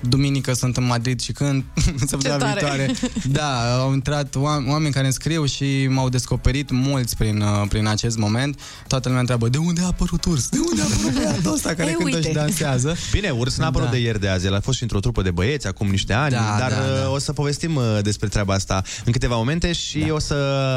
duminică 0.00 0.52
sunt 0.52 0.76
în 0.76 0.84
Madrid 0.86 1.20
și 1.20 1.32
când, 1.32 1.64
săptămâna 2.06 2.44
tare. 2.44 2.58
viitoare. 2.60 2.92
Da, 3.24 3.76
au 3.80 3.92
intrat 3.92 4.36
oam- 4.36 4.68
oameni 4.68 4.92
care 4.92 5.04
îmi 5.04 5.12
scriu 5.12 5.44
și 5.44 5.86
m-au 5.90 6.08
descoperit 6.08 6.70
mulți 6.70 7.16
prin, 7.16 7.40
uh, 7.40 7.68
prin 7.68 7.86
acest 7.86 8.16
moment. 8.18 8.60
Toată 8.86 9.02
lumea 9.04 9.20
întreabă, 9.20 9.48
de 9.48 9.58
unde 9.58 9.80
a 9.82 9.86
apărut 9.86 10.24
urs? 10.24 10.48
De 10.48 10.58
unde 10.70 10.82
a 10.82 10.84
apărut 10.84 11.12
băiatul 11.22 11.52
ăsta 11.52 11.74
care 11.74 11.88
Ei, 11.88 11.94
cântă 11.94 12.16
uite. 12.16 12.28
și 12.28 12.34
dansează? 12.34 12.96
Bine, 13.12 13.30
urs 13.30 13.56
n-a 13.56 13.66
apărut 13.66 13.86
Da. 13.86 13.92
de 13.92 13.98
ieri 14.00 14.20
de 14.20 14.28
azi, 14.28 14.46
el 14.46 14.54
a 14.54 14.60
fost 14.60 14.76
și 14.76 14.82
într-o 14.82 15.00
trupă 15.00 15.22
de 15.22 15.30
băieți 15.30 15.66
acum 15.66 15.88
niște 15.88 16.12
ani, 16.12 16.30
Da, 16.32 16.56
dar 16.58 16.70
da, 16.70 16.76
da. 16.76 16.82
uh, 17.08 17.12
o 17.14 17.18
să 17.18 17.32
povestim 17.32 17.74
uh, 17.74 17.98
despre 18.02 18.28
treaba 18.28 18.54
asta 18.54 18.82
în 19.04 19.12
câteva 19.12 19.36
momente 19.36 19.72
și 19.72 19.98
Da. 19.98 20.12
o 20.14 20.18
să 20.18 20.34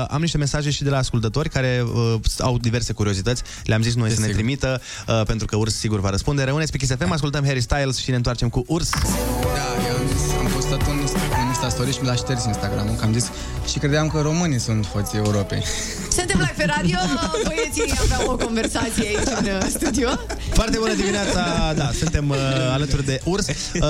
am 0.09 0.22
niște 0.22 0.38
mesaje 0.38 0.69
și 0.69 0.84
de 0.84 0.89
la 0.89 0.97
ascultători 0.97 1.49
care 1.49 1.84
uh, 1.93 2.19
au 2.39 2.57
diverse 2.57 2.93
curiozități. 2.93 3.41
Le-am 3.63 3.82
zis 3.82 3.95
noi 3.95 4.09
să 4.11 4.19
ne 4.19 4.28
trimită, 4.28 4.82
uh, 5.07 5.22
pentru 5.26 5.45
că 5.45 5.55
urs 5.55 5.76
sigur 5.78 5.99
va 5.99 6.09
răspunde. 6.09 6.43
Rămâneți 6.43 6.72
pe 6.72 6.78
Kiss 6.78 6.91
FM, 6.99 7.11
ascultăm 7.11 7.45
Harry 7.45 7.61
Styles 7.61 7.97
și 7.97 8.09
ne 8.09 8.15
întoarcem 8.15 8.49
cu 8.49 8.63
urs. 8.67 8.89
Da, 9.57 9.68
eu 9.88 9.95
am, 10.01 10.07
zis, 10.14 10.32
am 10.39 10.47
postat 10.55 10.82
un, 10.88 10.97
un 11.41 11.47
Insta 11.47 11.70
story 11.70 11.93
și 11.93 11.99
mi 12.01 12.07
l-a 12.07 12.16
șters 12.16 12.45
Instagram-ul, 12.45 12.95
că 12.95 13.05
am 13.05 13.14
zis 13.14 13.32
și 13.72 13.80
credeam 13.80 14.07
că 14.07 14.22
românii 14.22 14.59
sunt 14.59 14.88
hoții 14.88 15.18
Europei. 15.18 15.64
Suntem 16.09 16.39
live 16.39 16.53
pe 16.57 16.66
radio, 16.76 16.97
băieții 17.43 17.93
aveau 18.01 18.34
o 18.34 18.36
conversație 18.36 19.07
aici 19.07 19.32
în 19.39 19.45
uh, 19.45 19.68
studio. 19.70 20.09
Foarte 20.53 20.78
bună 20.78 20.93
dimineața, 20.93 21.74
da, 21.76 21.91
suntem 21.93 22.30
uh, 22.30 22.38
alături 22.72 23.05
de 23.05 23.22
Urs, 23.24 23.47
uh, 23.47 23.82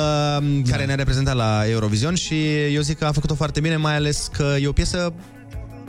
care 0.70 0.86
ne-a 0.86 0.96
reprezentat 0.96 1.36
la 1.36 1.64
Eurovision 1.70 2.16
și 2.16 2.64
eu 2.74 2.82
zic 2.82 2.98
că 2.98 3.06
a 3.06 3.12
făcut-o 3.12 3.36
foarte 3.36 3.60
bine, 3.60 3.76
mai 3.76 3.96
ales 3.96 4.30
că 4.32 4.56
e 4.62 4.68
o 4.68 4.72
piesă 4.72 5.14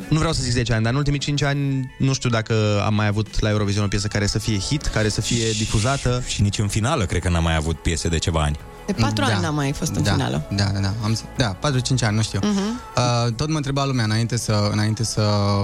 nu 0.09 0.19
vreau 0.19 0.33
să 0.33 0.43
zic 0.43 0.53
10 0.53 0.73
ani, 0.73 0.83
dar 0.83 0.93
în 0.93 0.99
ultimii 0.99 1.19
5 1.19 1.43
ani 1.43 1.95
nu 1.99 2.13
știu 2.13 2.31
dacă 2.31 2.83
am 2.85 2.95
mai 2.95 3.07
avut 3.07 3.41
la 3.41 3.49
Eurovision 3.49 3.85
o 3.85 3.89
piesă 3.89 4.07
care 4.07 4.27
să 4.27 4.39
fie 4.39 4.59
hit, 4.59 4.87
care 4.87 5.09
să 5.09 5.21
fie 5.21 5.51
difuzată. 5.51 6.23
Și 6.27 6.43
nici 6.43 6.59
în 6.59 6.69
finală 6.69 7.05
cred 7.05 7.23
că 7.23 7.29
n-am 7.29 7.43
mai 7.43 7.55
avut 7.55 7.77
piese 7.77 8.09
de 8.09 8.19
ceva 8.19 8.43
ani. 8.43 8.59
De 8.87 8.93
patru 8.93 9.25
ani 9.25 9.41
n-am 9.41 9.55
mai 9.55 9.73
fost 9.73 9.95
în 9.95 10.03
da, 10.03 10.13
finală. 10.13 10.47
Da, 10.51 10.65
da, 10.65 10.79
da. 10.81 10.93
Am, 11.05 11.15
zis- 11.15 11.25
da, 11.37 11.57
4-5 11.57 11.59
ani, 12.01 12.17
nu 12.17 12.23
știu. 12.23 12.41
Mhm. 12.43 12.81
Uh, 12.97 13.33
tot 13.37 13.49
mă 13.49 13.57
întreba 13.57 13.85
lumea 13.85 14.05
înainte 14.05 14.37
să, 14.37 14.69
înainte 14.73 15.05
să 15.05 15.23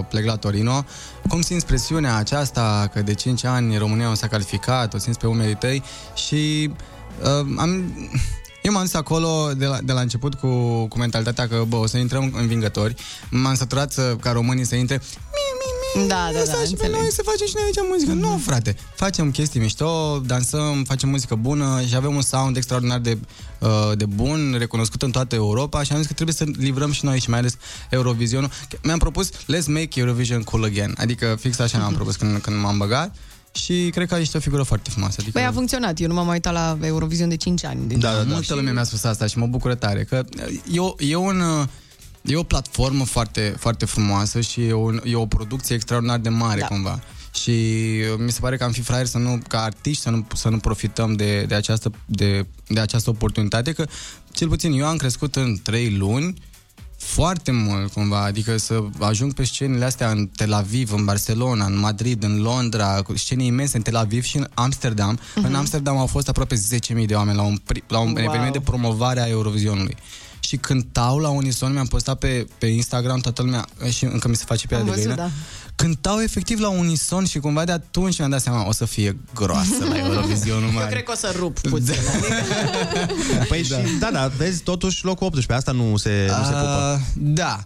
plec 0.08 0.24
la 0.24 0.36
Torino, 0.36 0.84
cum 1.28 1.40
simți 1.40 1.66
presiunea 1.66 2.16
aceasta 2.16 2.90
că 2.92 3.02
de 3.02 3.14
5 3.14 3.44
ani 3.44 3.76
România 3.76 4.08
nu 4.08 4.14
s-a 4.14 4.26
calificat, 4.26 4.94
o 4.94 4.98
simți 4.98 5.18
pe 5.18 5.26
umerii 5.26 5.56
tăi 5.56 5.82
și 6.14 6.70
uh, 7.22 7.54
am... 7.56 7.92
Eu 8.62 8.72
m-am 8.72 8.82
dus 8.82 8.94
acolo 8.94 9.50
de 9.56 9.66
la, 9.66 9.78
de 9.82 9.92
la 9.92 10.00
început 10.00 10.34
cu, 10.34 10.48
cu 10.86 10.98
mentalitatea 10.98 11.48
că, 11.48 11.64
bă, 11.68 11.76
o 11.76 11.86
să 11.86 11.96
intrăm 11.96 12.32
învingători. 12.36 12.94
M-am 13.30 13.54
săturat 13.54 13.92
să, 13.92 14.16
ca 14.20 14.32
românii 14.32 14.64
să 14.66 14.74
intre 14.74 15.00
Da, 15.94 16.02
da, 16.06 16.30
da, 16.32 16.38
Lăsați-ne 16.38 16.66
înțeleg. 16.70 16.94
noi 16.94 17.10
să 17.12 17.22
facem 17.24 17.46
și 17.46 17.52
noi 17.54 17.64
aici 17.64 17.88
muzică. 17.90 18.12
Nu, 18.12 18.40
frate. 18.44 18.76
Facem 18.94 19.30
chestii 19.30 19.60
mișto, 19.60 20.20
dansăm, 20.26 20.84
facem 20.84 21.08
muzică 21.08 21.34
bună 21.34 21.82
și 21.88 21.96
avem 21.96 22.14
un 22.14 22.22
sound 22.22 22.56
extraordinar 22.56 22.98
de, 22.98 23.18
uh, 23.58 23.68
de 23.94 24.06
bun, 24.06 24.54
recunoscut 24.58 25.02
în 25.02 25.10
toată 25.10 25.34
Europa 25.34 25.82
și 25.82 25.92
am 25.92 25.98
zis 25.98 26.06
că 26.06 26.12
trebuie 26.12 26.34
să 26.34 26.44
livrăm 26.56 26.92
și 26.92 27.04
noi 27.04 27.20
și 27.20 27.30
mai 27.30 27.38
ales 27.38 27.56
Eurovisionul. 27.90 28.50
Mi-am 28.82 28.98
propus 28.98 29.30
Let's 29.30 29.66
make 29.66 29.88
Eurovision 30.00 30.42
cool 30.42 30.64
again. 30.64 30.94
Adică 30.98 31.36
fix 31.40 31.58
așa 31.58 31.78
mi-am 31.78 31.92
propus 31.94 32.16
când, 32.16 32.38
când 32.40 32.60
m-am 32.60 32.78
băgat 32.78 33.14
și 33.52 33.90
cred 33.92 34.08
că 34.08 34.14
ești 34.14 34.36
o 34.36 34.40
figură 34.40 34.62
foarte 34.62 34.90
frumoasă. 34.90 35.16
Adică... 35.20 35.38
Băi, 35.38 35.48
a 35.48 35.52
funcționat. 35.52 36.00
Eu 36.00 36.06
nu 36.08 36.14
m-am 36.14 36.24
mai 36.24 36.34
uitat 36.34 36.52
la 36.52 36.78
Eurovision 36.82 37.28
de 37.28 37.36
5 37.36 37.64
ani. 37.64 37.88
Deci... 37.88 37.98
Da, 37.98 38.12
da, 38.12 38.22
da. 38.22 38.32
Multă 38.32 38.54
lume 38.54 38.70
mi-a 38.70 38.84
spus 38.84 39.04
asta 39.04 39.26
și 39.26 39.38
mă 39.38 39.46
bucură 39.46 39.74
tare. 39.74 40.04
Că 40.04 40.24
e 40.72 40.78
o, 40.80 40.94
e 40.98 41.14
un, 41.16 41.42
e 42.22 42.36
o 42.36 42.42
platformă 42.42 43.04
foarte, 43.04 43.54
foarte 43.58 43.84
frumoasă 43.84 44.40
și 44.40 44.60
e, 44.64 44.72
un, 44.72 45.00
e 45.04 45.14
o 45.14 45.26
producție 45.26 45.74
extraordinar 45.74 46.18
de 46.18 46.28
mare, 46.28 46.60
Da. 46.60 46.66
cumva. 46.66 47.00
Și 47.34 47.50
uh, 47.50 48.18
mi 48.18 48.30
se 48.32 48.40
pare 48.40 48.56
că 48.56 48.64
am 48.64 48.70
fi 48.72 48.80
fraieri 48.80 49.08
să 49.08 49.18
nu, 49.18 49.40
ca 49.48 49.62
artiști, 49.62 50.02
să 50.02 50.10
nu, 50.10 50.26
să 50.34 50.48
nu 50.48 50.58
profităm 50.58 51.12
de, 51.12 51.42
de, 51.42 51.54
această, 51.54 51.92
de, 52.06 52.46
de 52.66 52.80
această 52.80 53.10
oportunitate, 53.10 53.72
că 53.72 53.86
cel 54.32 54.48
puțin 54.48 54.72
eu 54.72 54.86
am 54.86 54.96
crescut 54.96 55.36
în 55.36 55.56
trei 55.62 55.90
luni 55.90 56.34
foarte 56.96 57.50
mult, 57.50 57.92
cumva, 57.92 58.24
adică 58.24 58.56
să 58.56 58.82
ajung 58.98 59.32
pe 59.34 59.44
scenele 59.44 59.84
astea 59.84 60.10
în 60.10 60.26
Tel 60.26 60.52
Aviv, 60.52 60.92
în 60.92 61.04
Barcelona, 61.04 61.64
în 61.64 61.78
Madrid, 61.78 62.22
în 62.22 62.40
Londra, 62.42 63.02
cu 63.02 63.16
scene 63.16 63.44
imense 63.44 63.76
în 63.76 63.82
Tel 63.82 63.96
Aviv 63.96 64.22
și 64.24 64.36
în 64.36 64.46
Amsterdam. 64.54 65.18
Uh-huh. 65.18 65.42
În 65.46 65.54
Amsterdam 65.54 65.96
au 65.96 66.06
fost 66.06 66.28
aproape 66.28 66.54
10.000 67.00 67.04
de 67.06 67.14
oameni 67.14 67.36
la 67.36 67.42
un, 67.42 67.56
pri- 67.58 67.86
la 67.86 67.98
un 67.98 68.06
Wow. 68.16 68.18
eveniment 68.24 68.52
de 68.52 68.60
promovare 68.60 69.20
a 69.20 69.28
Eurovizionului. 69.28 69.96
Și 70.48 70.56
cântau 70.56 71.18
la 71.18 71.28
unison, 71.28 71.72
mi-am 71.72 71.86
postat 71.86 72.18
pe, 72.18 72.46
pe 72.58 72.66
Instagram 72.66 73.18
toată 73.18 73.42
lumea, 73.42 73.66
și 73.90 74.04
încă 74.04 74.28
mi 74.28 74.36
se 74.36 74.44
face 74.46 74.66
pe 74.66 74.74
Am 74.74 74.84
de 74.84 74.90
văzut, 74.90 75.04
găină, 75.04 75.22
da. 75.22 75.30
cântau 75.74 76.20
efectiv 76.20 76.60
la 76.60 76.68
unison 76.68 77.24
și 77.24 77.38
cumva 77.38 77.64
de 77.64 77.72
atunci 77.72 78.18
mi-am 78.18 78.30
dat 78.30 78.40
seama, 78.40 78.66
o 78.66 78.72
să 78.72 78.84
fie 78.84 79.16
groasă 79.34 79.84
la 79.88 79.98
Eurovizionul, 80.04 80.70
mă. 80.70 80.80
Eu 80.80 80.86
cred 80.86 81.02
că 81.02 81.12
o 81.12 81.16
să 81.16 81.34
rup 81.36 81.58
puțin. 81.58 81.94
Păi 83.48 83.62
da. 83.68 83.76
și, 83.76 83.82
da, 84.00 84.10
da, 84.12 84.26
vezi, 84.26 84.62
totuși 84.62 85.04
locul 85.04 85.26
18, 85.26 85.52
asta 85.52 85.72
nu 85.72 85.96
se, 85.96 86.26
nu 86.38 86.44
se 86.44 86.50
pupă. 86.50 86.94
Uh, 86.94 87.00
da. 87.14 87.64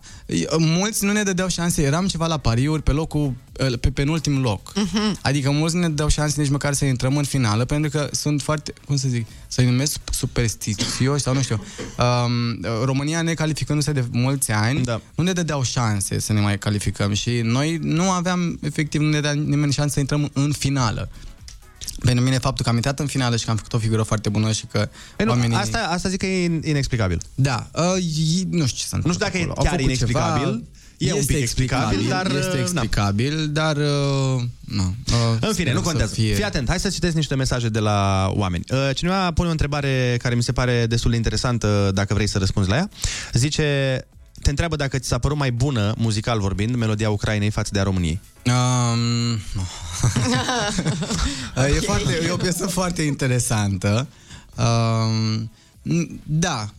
Mulți 0.58 1.04
nu 1.04 1.12
ne 1.12 1.22
dădeau 1.22 1.48
șanse. 1.48 1.82
Eram 1.82 2.06
ceva 2.06 2.26
la 2.26 2.36
pariuri 2.36 2.82
pe 2.82 2.92
locul 2.92 3.34
pe 3.80 3.90
penultim 3.90 4.40
loc. 4.40 4.72
Mhm. 4.74 5.18
Adică 5.22 5.50
mulți 5.50 5.74
nu 5.74 5.80
ne 5.80 5.88
dădeau 5.88 6.08
șanse 6.08 6.40
nici 6.40 6.50
măcar 6.50 6.72
să 6.72 6.84
intrăm 6.84 7.16
în 7.16 7.24
finală 7.24 7.64
pentru 7.64 7.90
că 7.90 8.08
sunt 8.12 8.42
foarte, 8.42 8.72
cum 8.86 8.96
să 8.96 9.08
zic, 9.08 9.26
să-i 9.48 9.64
numesc 9.64 9.98
superstițioși 10.12 11.22
sau 11.22 11.34
nu 11.34 11.42
știu. 11.42 11.62
Um, 11.98 12.60
România 12.84 13.22
ne 13.22 13.34
calificându-se 13.34 13.92
de 13.92 14.04
mulți 14.10 14.50
ani, 14.50 14.82
da. 14.82 15.00
nu 15.14 15.24
ne 15.24 15.32
dădeau 15.32 15.62
șanse 15.62 16.18
să 16.18 16.32
ne 16.32 16.40
mai 16.40 16.58
calificăm 16.58 17.12
și 17.12 17.40
noi 17.44 17.78
nu 17.82 18.10
aveam, 18.10 18.58
efectiv, 18.62 19.00
nu 19.00 19.06
ne 19.06 19.20
dădea 19.20 19.32
nimeni 19.32 19.72
șanse 19.72 19.92
să 19.92 20.00
intrăm 20.00 20.30
în 20.32 20.52
finală. 20.52 21.08
Pentru 22.05 22.24
mine 22.24 22.38
faptul 22.38 22.64
că 22.64 22.70
am 22.70 22.76
intrat 22.76 22.98
în 23.00 23.07
finală 23.07 23.36
și 23.36 23.44
că 23.44 23.50
am 23.50 23.57
făcut 23.57 23.72
o 23.72 23.78
figură 23.78 24.03
foarte 24.03 24.28
bună 24.28 24.53
și 24.53 24.66
că 24.66 24.88
Păi 25.16 25.24
nu, 25.24 25.30
oamenii... 25.30 25.57
asta, 25.57 25.78
asta 25.78 26.09
zic 26.09 26.18
că 26.18 26.26
e 26.26 26.44
in- 26.48 26.64
inexplicabil. 26.64 27.20
Da, 27.34 27.70
uh, 27.74 27.82
e- 27.96 28.46
nu 28.50 28.66
știu 28.66 28.78
ce 28.78 28.86
să 28.86 28.96
Nu 28.96 29.12
știu 29.12 29.24
dacă 29.26 29.38
e 29.38 29.50
chiar 29.62 29.80
inexplicabil. 29.80 30.64
E 30.98 31.12
un 31.12 31.24
pic 31.24 31.36
explicabil, 31.36 32.00
dar, 32.09 32.26
Este 32.26 32.57
uh, 32.57 32.61
explicabil, 32.61 33.48
dar... 33.53 33.76
Uh, 33.76 34.42
nu, 34.61 34.82
uh, 34.82 35.36
În 35.40 35.53
fine, 35.53 35.53
sper 35.53 35.72
nu 35.72 35.78
să 35.78 35.84
contează. 35.84 36.14
Fie... 36.14 36.34
Fii 36.34 36.44
atent, 36.44 36.68
hai 36.68 36.80
să 36.80 36.88
citesc 36.88 37.14
niște 37.14 37.34
mesaje 37.34 37.68
de 37.68 37.78
la 37.78 38.30
oameni. 38.34 38.64
Uh, 38.70 38.90
Cineva 38.94 39.32
pune 39.32 39.48
o 39.48 39.50
întrebare 39.50 40.16
care 40.22 40.34
mi 40.34 40.42
se 40.42 40.53
pare 40.53 40.86
destul 40.86 41.11
de 41.11 41.16
interesantă, 41.16 41.90
dacă 41.94 42.14
vrei 42.14 42.26
să 42.26 42.38
răspunzi 42.38 42.68
la 42.68 42.76
ea. 42.76 42.88
Zice, 43.32 43.64
te 44.43 44.51
întreabă 44.51 44.76
dacă 44.76 44.99
ți 44.99 45.09
s-a 45.09 45.18
părut 45.18 45.36
mai 45.36 45.53
bună, 45.53 45.95
muzical 45.97 46.40
vorbind, 46.40 46.74
melodia 46.74 47.11
Ucrainei 47.11 47.51
față 47.51 47.70
de 47.72 47.80
a 47.80 47.82
României. 47.82 48.20
Um, 48.47 49.32
e, 51.76 51.80
foarte, 51.80 52.20
e 52.26 52.30
o 52.30 52.36
piesă 52.36 52.66
foarte 52.66 53.03
interesantă. 53.03 54.09
Um, 54.57 55.51
da, 56.22 56.70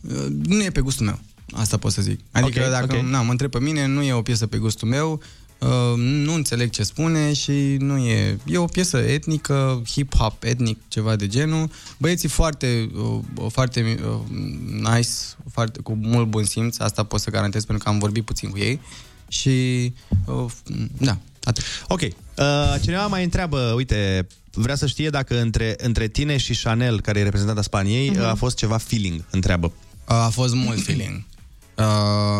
nu 0.42 0.62
e 0.62 0.70
pe 0.70 0.80
gustul 0.80 1.06
meu. 1.06 1.18
Asta 1.52 1.76
pot 1.76 1.92
să 1.92 2.02
zic. 2.02 2.20
Adică 2.30 2.62
Ok, 2.64 2.70
dacă 2.70 2.96
ok. 2.96 3.02
na, 3.02 3.22
mă 3.22 3.30
întreb 3.30 3.50
pe 3.50 3.60
mine, 3.60 3.86
nu 3.86 4.02
e 4.02 4.12
o 4.12 4.22
piesă 4.22 4.46
pe 4.46 4.56
gustul 4.56 4.88
meu, 4.88 5.20
uh, 5.58 5.68
nu 5.96 6.34
înțeleg 6.34 6.70
ce 6.70 6.82
spune 6.82 7.32
și 7.32 7.52
nu 7.78 7.96
e... 7.98 8.38
E 8.46 8.58
o 8.58 8.64
piesă 8.64 8.96
etnică, 8.96 9.82
hip-hop 9.92 10.42
etnic, 10.42 10.78
ceva 10.88 11.16
de 11.16 11.26
genul. 11.26 11.70
Băieții 11.98 12.28
foarte, 12.28 12.90
uh, 13.34 13.46
foarte 13.50 13.98
uh, 14.04 14.36
nice, 14.94 15.08
foarte, 15.52 15.80
cu 15.80 15.98
mult 16.00 16.26
bun 16.26 16.44
simț, 16.44 16.78
asta 16.78 17.02
pot 17.02 17.20
să 17.20 17.30
garantez 17.30 17.64
pentru 17.64 17.84
că 17.84 17.90
am 17.90 17.98
vorbit 17.98 18.24
puțin 18.24 18.50
cu 18.50 18.58
ei. 18.58 18.80
Și, 19.28 19.92
uh, 20.26 20.44
da, 20.98 21.18
atât. 21.44 21.64
Ok. 21.88 22.00
Uh, 22.00 22.08
cineva 22.82 23.06
mai 23.06 23.24
întreabă, 23.24 23.72
uite, 23.76 24.26
vrea 24.52 24.74
să 24.74 24.86
știe 24.86 25.10
dacă 25.10 25.40
între, 25.40 25.74
între 25.78 26.08
tine 26.08 26.36
și 26.36 26.60
Chanel, 26.62 27.00
care 27.00 27.18
e 27.18 27.22
reprezentanta 27.22 27.62
Spaniei, 27.62 28.08
Mhm. 28.10 28.18
uh-huh. 28.20 28.30
a 28.30 28.34
fost 28.34 28.56
ceva 28.56 28.76
feeling, 28.76 29.24
întreabă. 29.30 29.72
A 30.04 30.28
fost 30.28 30.54
mult 30.54 30.80
feeling. 30.82 31.24
Uh, 31.76 31.84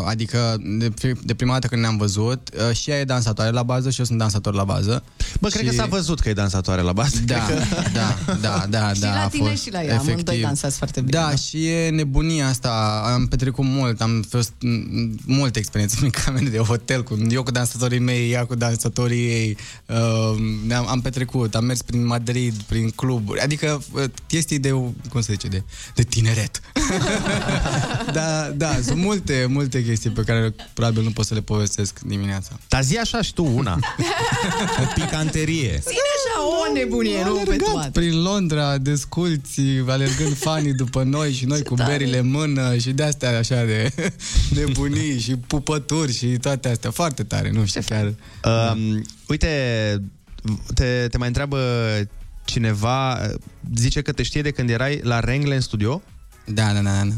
adică 0.04 0.56
de, 0.78 0.90
pri- 0.90 1.20
de 1.22 1.34
prima 1.34 1.52
dată 1.52 1.66
când 1.66 1.80
ne-am 1.80 1.96
văzut 1.96 2.50
uh, 2.68 2.76
și 2.76 2.90
ea 2.90 2.98
e 2.98 3.04
dansatoare 3.04 3.50
la 3.50 3.62
bază 3.62 3.90
și 3.90 3.98
eu 3.98 4.04
sunt 4.04 4.18
dansator 4.18 4.54
la 4.54 4.64
bază. 4.64 5.02
Bă, 5.40 5.48
cred 5.48 5.66
că 5.66 5.72
s-a 5.72 5.86
văzut 5.86 6.20
că 6.20 6.28
e 6.28 6.32
dansatoare 6.32 6.80
la 6.80 6.92
bază. 6.92 7.16
Da, 7.24 7.44
Cred 7.46 7.58
că... 7.58 7.82
da, 7.92 8.16
da, 8.40 8.66
da, 8.70 8.92
Și 8.94 9.00
da. 9.00 9.14
la 9.14 9.22
a 9.22 9.28
tine 9.28 9.48
fost 9.48 9.62
și 9.62 9.70
la 9.70 9.82
ea, 9.82 9.98
amândoi 9.98 10.40
dansați 10.40 10.76
foarte 10.76 11.00
bine. 11.00 11.18
Da, 11.18 11.34
și 11.34 11.66
e 11.66 11.88
nebunia 11.90 12.48
asta. 12.48 13.02
Am 13.14 13.26
petrecut 13.26 13.64
mult, 13.64 14.00
am 14.00 14.24
fost 14.28 14.52
m, 14.60 15.14
multe 15.26 15.58
experiențe 15.58 15.96
în 16.02 16.10
camere 16.10 16.48
de 16.48 16.58
hotel, 16.58 17.02
cu, 17.02 17.18
eu 17.30 17.42
cu 17.42 17.50
dansatorii 17.50 17.98
mei, 17.98 18.30
ea 18.30 18.44
cu 18.44 18.54
dansatorii 18.54 19.26
ei. 19.26 19.56
Uh, 19.86 20.74
am, 20.76 20.88
am 20.88 21.00
petrecut, 21.00 21.54
am 21.54 21.64
mers 21.64 21.82
prin 21.82 22.06
Madrid, 22.06 22.54
prin 22.62 22.90
cluburi, 22.90 23.40
adică 23.40 23.82
uh, 23.92 24.04
chestii 24.26 24.58
de, 24.58 24.70
cum 25.08 25.20
se 25.20 25.32
zice, 25.32 25.48
de, 25.48 25.62
de 25.94 26.02
tineret. 26.02 26.60
da, 28.12 28.52
da, 28.56 28.78
sunt 28.84 28.98
multe, 29.28 29.46
multe 29.52 29.84
chestii 29.84 30.10
pe 30.10 30.22
care 30.22 30.54
probabil 30.72 31.02
nu 31.02 31.10
pot 31.10 31.26
să 31.26 31.34
le 31.34 31.40
povestesc 31.40 32.00
dimineața. 32.00 32.58
Dar 32.68 32.82
zi 32.82 32.98
așa 32.98 33.22
și 33.22 33.32
tu 33.32 33.44
una. 33.44 33.78
o 34.82 34.86
picanterie. 34.94 35.78
Ține 35.78 35.98
așa 36.16 36.46
o 36.46 36.72
nebunie, 36.72 37.24
nu 37.24 37.34
pe 37.34 37.40
alergat 37.40 37.72
toate. 37.72 37.90
prin 38.00 38.22
Londra, 38.22 38.78
desculți, 38.78 39.60
alergând 39.86 40.36
fanii 40.36 40.72
după 40.72 41.02
noi 41.02 41.32
și 41.32 41.44
noi 41.44 41.62
cu 41.62 41.74
tare. 41.74 41.90
berile 41.90 42.18
în 42.18 42.30
mână 42.30 42.76
și 42.76 42.90
de-astea 42.90 43.38
așa 43.38 43.64
de 43.64 43.92
nebunii 44.56 45.18
și 45.20 45.36
pupături 45.36 46.12
și 46.12 46.26
toate 46.26 46.68
astea. 46.68 46.90
Foarte 46.90 47.22
tare, 47.22 47.50
nu 47.50 47.64
știu, 47.64 47.80
chiar. 47.86 48.14
Um, 48.74 49.02
uite, 49.28 49.48
te, 50.74 51.06
te 51.10 51.18
mai 51.18 51.26
întreabă 51.26 51.58
cineva, 52.44 53.20
zice 53.74 54.02
că 54.02 54.12
te 54.12 54.22
știe 54.22 54.42
de 54.42 54.50
când 54.50 54.70
erai 54.70 55.00
la 55.02 55.20
Rengle 55.20 55.54
în 55.54 55.60
studio 55.60 56.02
Da, 56.46 56.72
da, 56.72 56.80
da, 56.80 56.90
da. 56.90 57.14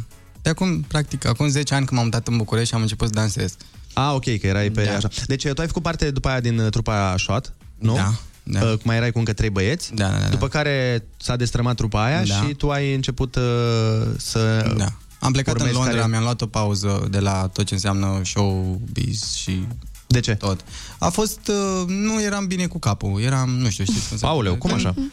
De 0.46 0.52
acum, 0.52 0.80
practic, 0.80 1.24
acum 1.26 1.48
10 1.48 1.74
ani 1.74 1.84
când 1.86 1.96
m-am 1.96 2.04
mutat 2.04 2.28
în 2.28 2.36
București 2.36 2.74
am 2.74 2.80
început 2.80 3.06
să 3.06 3.12
dansez. 3.14 3.56
Ah, 3.92 4.10
ok, 4.14 4.24
că 4.24 4.46
erai 4.46 4.70
pe 4.70 4.84
Da. 4.84 4.94
așa. 4.96 5.08
Deci 5.26 5.42
tu 5.48 5.60
ai 5.60 5.66
făcut 5.66 5.82
parte 5.82 6.10
după 6.10 6.28
aia 6.28 6.40
din 6.40 6.58
uh, 6.58 6.70
trupa 6.70 7.14
Shot, 7.18 7.52
nu? 7.78 7.94
Da, 7.94 8.12
da. 8.42 8.64
Uh, 8.66 8.74
mai 8.82 8.96
erai 8.96 9.12
cu 9.12 9.18
încă 9.18 9.32
trei 9.32 9.50
băieți. 9.50 9.94
Da, 9.94 10.08
da, 10.08 10.18
da. 10.18 10.26
După 10.28 10.48
care 10.48 11.04
s-a 11.16 11.36
destrămat 11.36 11.76
trupa 11.76 12.04
aia 12.04 12.24
Da. 12.24 12.34
și 12.34 12.54
tu 12.54 12.70
ai 12.70 12.94
început 12.94 13.34
uh, 13.36 13.42
să... 14.16 14.72
Da. 14.76 14.86
Am 15.20 15.32
plecat 15.32 15.54
urmezi 15.54 15.70
în 15.72 15.78
Londra, 15.80 15.96
care- 15.98 16.10
mi-am 16.10 16.22
luat 16.22 16.40
o 16.40 16.46
pauză 16.46 17.06
de 17.10 17.18
la 17.18 17.50
tot 17.52 17.64
ce 17.66 17.74
înseamnă 17.74 18.20
showbiz 18.24 19.34
și 19.34 19.66
De 20.06 20.20
ce? 20.20 20.34
tot. 20.34 20.64
A 20.98 21.08
fost, 21.08 21.38
uh, 21.48 21.84
nu 21.88 22.22
eram 22.22 22.46
bine 22.46 22.66
cu 22.66 22.78
capul, 22.78 23.20
eram, 23.20 23.48
nu 23.50 23.68
știu, 23.68 23.84
știți 23.84 24.08
cum 24.08 24.16
se 24.16 24.26
Aoleu, 24.26 24.56
cum 24.56 24.72
așa? 24.72 24.94
Uh, 24.98 25.04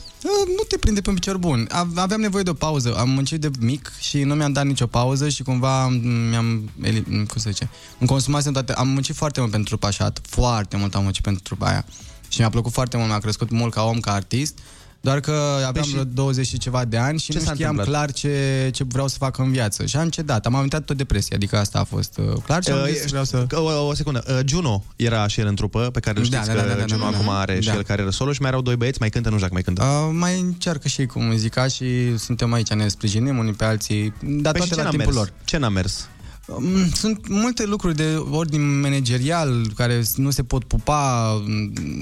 Nu 0.57 0.63
te 0.67 0.77
prinde 0.77 1.01
pe 1.01 1.09
un 1.09 1.15
picior 1.15 1.37
bun. 1.37 1.67
A- 1.71 1.87
Aveam 1.95 2.21
nevoie 2.21 2.43
de 2.43 2.49
o 2.49 2.53
pauză. 2.53 2.95
Am 2.97 3.09
muncit 3.09 3.41
de 3.41 3.49
mic 3.59 3.91
și 3.99 4.23
nu 4.23 4.35
mi-am 4.35 4.51
dat 4.51 4.65
nicio 4.65 4.87
pauză 4.87 5.29
și 5.29 5.43
cumva 5.43 5.81
am- 5.83 5.93
mi-am, 6.29 6.69
eli- 6.81 7.03
cum 7.05 7.37
se 7.37 7.49
zice, 7.49 7.69
îmi 7.99 8.09
consumasem 8.09 8.53
toate. 8.53 8.73
Am 8.73 8.87
muncit 8.87 9.15
foarte 9.15 9.39
mult 9.39 9.51
pentru 9.51 9.69
trupa 9.69 9.87
așa, 9.87 10.13
foarte 10.21 10.77
mult 10.77 10.95
am 10.95 11.03
muncit 11.03 11.23
pentru 11.23 11.41
trupa 11.43 11.67
aia. 11.67 11.85
Și 12.27 12.39
mi-a 12.39 12.49
plăcut 12.49 12.71
foarte 12.71 12.97
mult, 12.97 13.09
mi-a 13.09 13.17
crescut 13.19 13.49
mult 13.49 13.73
ca 13.73 13.83
om, 13.83 13.99
ca 13.99 14.11
artist. 14.13 14.57
Doar 15.03 15.19
că 15.19 15.63
aveam 15.67 15.85
vreo 15.91 16.03
20 16.03 16.47
și 16.47 16.57
ceva 16.57 16.85
de 16.85 16.97
ani 16.97 17.19
și 17.19 17.31
ce 17.31 17.37
nu 17.37 17.43
s-a 17.43 17.53
știam 17.53 17.69
întâmplat? 17.69 17.95
clar 18.05 18.11
ce, 18.13 18.69
ce 18.73 18.83
vreau 18.83 19.07
să 19.07 19.15
fac 19.19 19.37
în 19.37 19.51
viață. 19.51 19.85
Și 19.85 19.97
am 19.97 20.09
cedat, 20.09 20.45
am 20.45 20.55
aventat 20.55 20.83
tot 20.83 20.97
depresie, 20.97 21.35
adică 21.35 21.57
asta 21.57 21.79
a 21.79 21.83
fost 21.83 22.17
uh, 22.17 22.33
clar 22.45 22.63
și 22.63 22.69
am 22.71 22.77
Uh, 22.79 22.87
zis, 22.93 23.07
vreau 23.09 23.23
să... 23.23 23.45
O, 23.51 23.87
o 23.87 23.93
secundă. 23.93 24.23
Uh, 24.27 24.39
Juno 24.45 24.83
era 24.95 25.27
și 25.27 25.39
el 25.39 25.47
în 25.47 25.55
trupă, 25.55 25.79
pe 25.93 25.99
care 25.99 26.19
îl 26.19 26.25
Da, 26.29 26.37
știți 26.37 26.55
da, 26.55 26.61
că 26.61 26.67
da, 26.67 26.73
da, 26.73 26.79
da, 26.79 26.85
Juno 26.87 27.03
da, 27.03 27.09
da. 27.11 27.17
acum 27.17 27.29
are 27.29 27.59
și 27.59 27.67
Da. 27.67 27.73
el 27.73 27.83
carieră 27.83 28.09
solo 28.09 28.31
și 28.31 28.41
mai 28.41 28.49
erau 28.49 28.61
doi 28.61 28.75
băieți, 28.75 28.97
mai 28.99 29.09
cântă, 29.09 29.29
nu 29.29 29.37
știu 29.37 29.49
dacă 29.49 29.61
mai 29.63 29.75
cântă. 29.75 30.07
Uh, 30.07 30.15
mai 30.19 30.39
încearcă 30.39 30.87
și 30.87 30.99
ei 30.99 31.07
cu 31.07 31.19
muzica 31.19 31.67
și 31.67 32.17
suntem 32.17 32.53
aici, 32.53 32.69
ne 32.69 32.87
sprijinim 32.87 33.37
unii 33.37 33.53
pe 33.53 33.63
alții, 33.65 34.13
dar 34.21 34.51
Păi 34.53 34.61
și 34.61 34.67
toate 34.67 34.69
ce 34.69 34.75
la 34.75 34.83
n-a 34.83 34.89
timpul 34.89 35.13
mers? 35.13 35.15
lor. 35.15 35.33
Ce 35.43 35.57
n-a 35.57 35.69
mers? 35.69 36.07
Um, 36.47 36.89
Sunt 36.93 37.27
multe 37.27 37.65
lucruri 37.65 37.95
de 37.95 38.15
ordin 38.29 38.79
managerial 38.79 39.71
care 39.75 40.03
nu 40.15 40.29
se 40.29 40.43
pot 40.43 40.63
pupa. 40.63 41.33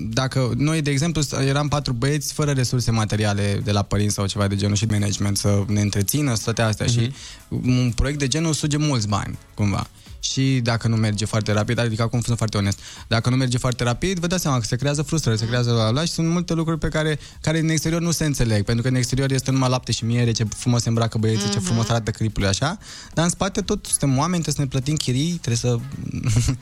Dacă 0.10 0.52
noi, 0.58 0.82
de 0.82 0.90
exemplu, 0.92 1.22
eram 1.48 1.68
patru 1.68 1.94
băieți 1.94 2.34
fără 2.34 2.52
resurse 2.52 2.92
materiale 2.92 3.62
de 3.64 3.72
la 3.72 3.82
părinți 3.82 4.14
sau 4.14 4.26
ceva 4.26 4.48
de 4.48 4.56
genul 4.56 4.76
și 4.76 4.86
management 4.86 5.38
să 5.38 5.64
ne 5.68 5.82
întrețină, 5.82 6.36
să 6.36 6.44
toate 6.44 6.62
astea 6.62 6.86
și 6.86 7.12
un 7.48 7.92
proiect 7.96 8.20
de 8.20 8.28
genul 8.28 8.54
suge 8.54 8.78
mulți 8.78 9.08
bani, 9.08 9.38
cumva. 9.54 9.88
Și 10.24 10.60
dacă 10.64 10.88
nu 10.88 10.96
merge 10.96 11.26
foarte 11.26 11.52
rapid, 11.52 11.80
adică 11.80 12.02
acum 12.02 12.22
sunt 12.22 12.38
foarte 12.38 12.58
onest, 12.58 12.80
dacă 13.08 13.30
nu 13.30 13.36
merge 13.36 13.58
foarte 13.58 13.84
rapid, 13.84 14.20
vă 14.20 14.28
dați 14.28 14.42
seama 14.42 14.58
că 14.58 14.66
se 14.66 14.76
creează 14.76 15.02
frustrări, 15.02 15.38
se 15.38 15.46
creează 15.46 15.72
la 15.72 15.90
la 15.90 16.02
și 16.02 16.12
sunt 16.12 16.30
multe 16.30 16.54
lucruri 16.54 16.80
pe 16.80 16.88
care, 16.88 17.20
care 17.42 17.60
în 17.60 17.70
exterior 17.70 18.02
nu 18.02 18.12
se 18.12 18.26
înțeleg, 18.26 18.64
pentru 18.64 18.84
că 18.84 18.90
în 18.90 18.96
exterior 18.96 19.32
este 19.32 19.52
numai 19.52 19.70
lapte 19.70 19.92
și 19.92 20.06
miere, 20.06 20.32
ce 20.32 20.44
frumos 20.44 20.82
se 20.82 20.90
îmbracă 20.90 21.18
băieții, 21.18 21.50
ce 21.50 21.60
frumos 21.60 21.90
arată 21.90 22.12
clipul 22.12 22.46
așa, 22.46 22.78
dar 23.14 23.24
în 23.24 23.30
spate 23.30 23.62
tot 23.62 23.86
suntem 23.86 24.18
oameni, 24.18 24.44
trebuie 24.44 24.54
să 24.54 24.62
ne 24.62 24.68
plătim 24.68 24.96
chirii, 24.96 25.32
trebuie 25.42 25.56
să... 25.56 25.78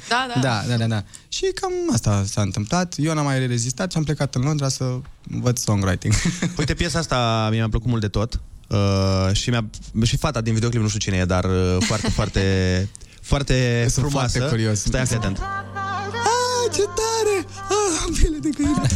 Da, 0.09 0.27
da. 0.33 0.39
da, 0.41 0.63
da, 0.67 0.77
da, 0.77 0.87
da. 0.87 1.03
Și 1.27 1.51
cam 1.61 1.71
asta 1.93 2.23
s-a 2.25 2.41
întâmplat. 2.41 2.93
Eu 2.97 3.13
n-am 3.13 3.25
mai 3.25 3.47
rezistat 3.47 3.91
și 3.91 3.97
am 3.97 4.03
plecat 4.03 4.35
în 4.35 4.41
Londra 4.41 4.69
să 4.69 4.99
învăț 5.31 5.61
songwriting. 5.61 6.13
Uite, 6.57 6.73
piesa 6.73 6.99
asta 6.99 7.47
mi-a 7.51 7.69
plăcut 7.69 7.87
mult 7.87 8.01
de 8.01 8.07
tot. 8.07 8.39
Uh, 8.69 9.33
și, 9.35 9.49
mi-a, 9.49 9.65
și 10.03 10.17
fata 10.17 10.41
din 10.41 10.53
videoclip, 10.53 10.81
nu 10.81 10.87
știu 10.87 10.99
cine 10.99 11.17
e, 11.17 11.25
dar 11.25 11.43
uh, 11.43 11.77
foarte, 11.79 12.09
foarte, 12.09 12.41
foarte 13.31 13.85
Sunt 13.89 14.05
frumoasă. 14.05 14.37
foarte 14.37 14.55
curios. 14.55 14.79
Stai, 14.79 15.05
fii 15.05 15.15
atent. 15.15 15.37
Ah, 15.37 16.73
ce 16.73 16.81
tare! 16.81 17.45
Ah, 17.69 18.03
am 18.05 18.13
piele 18.13 18.37
de 18.37 18.49
găină. 18.57 18.81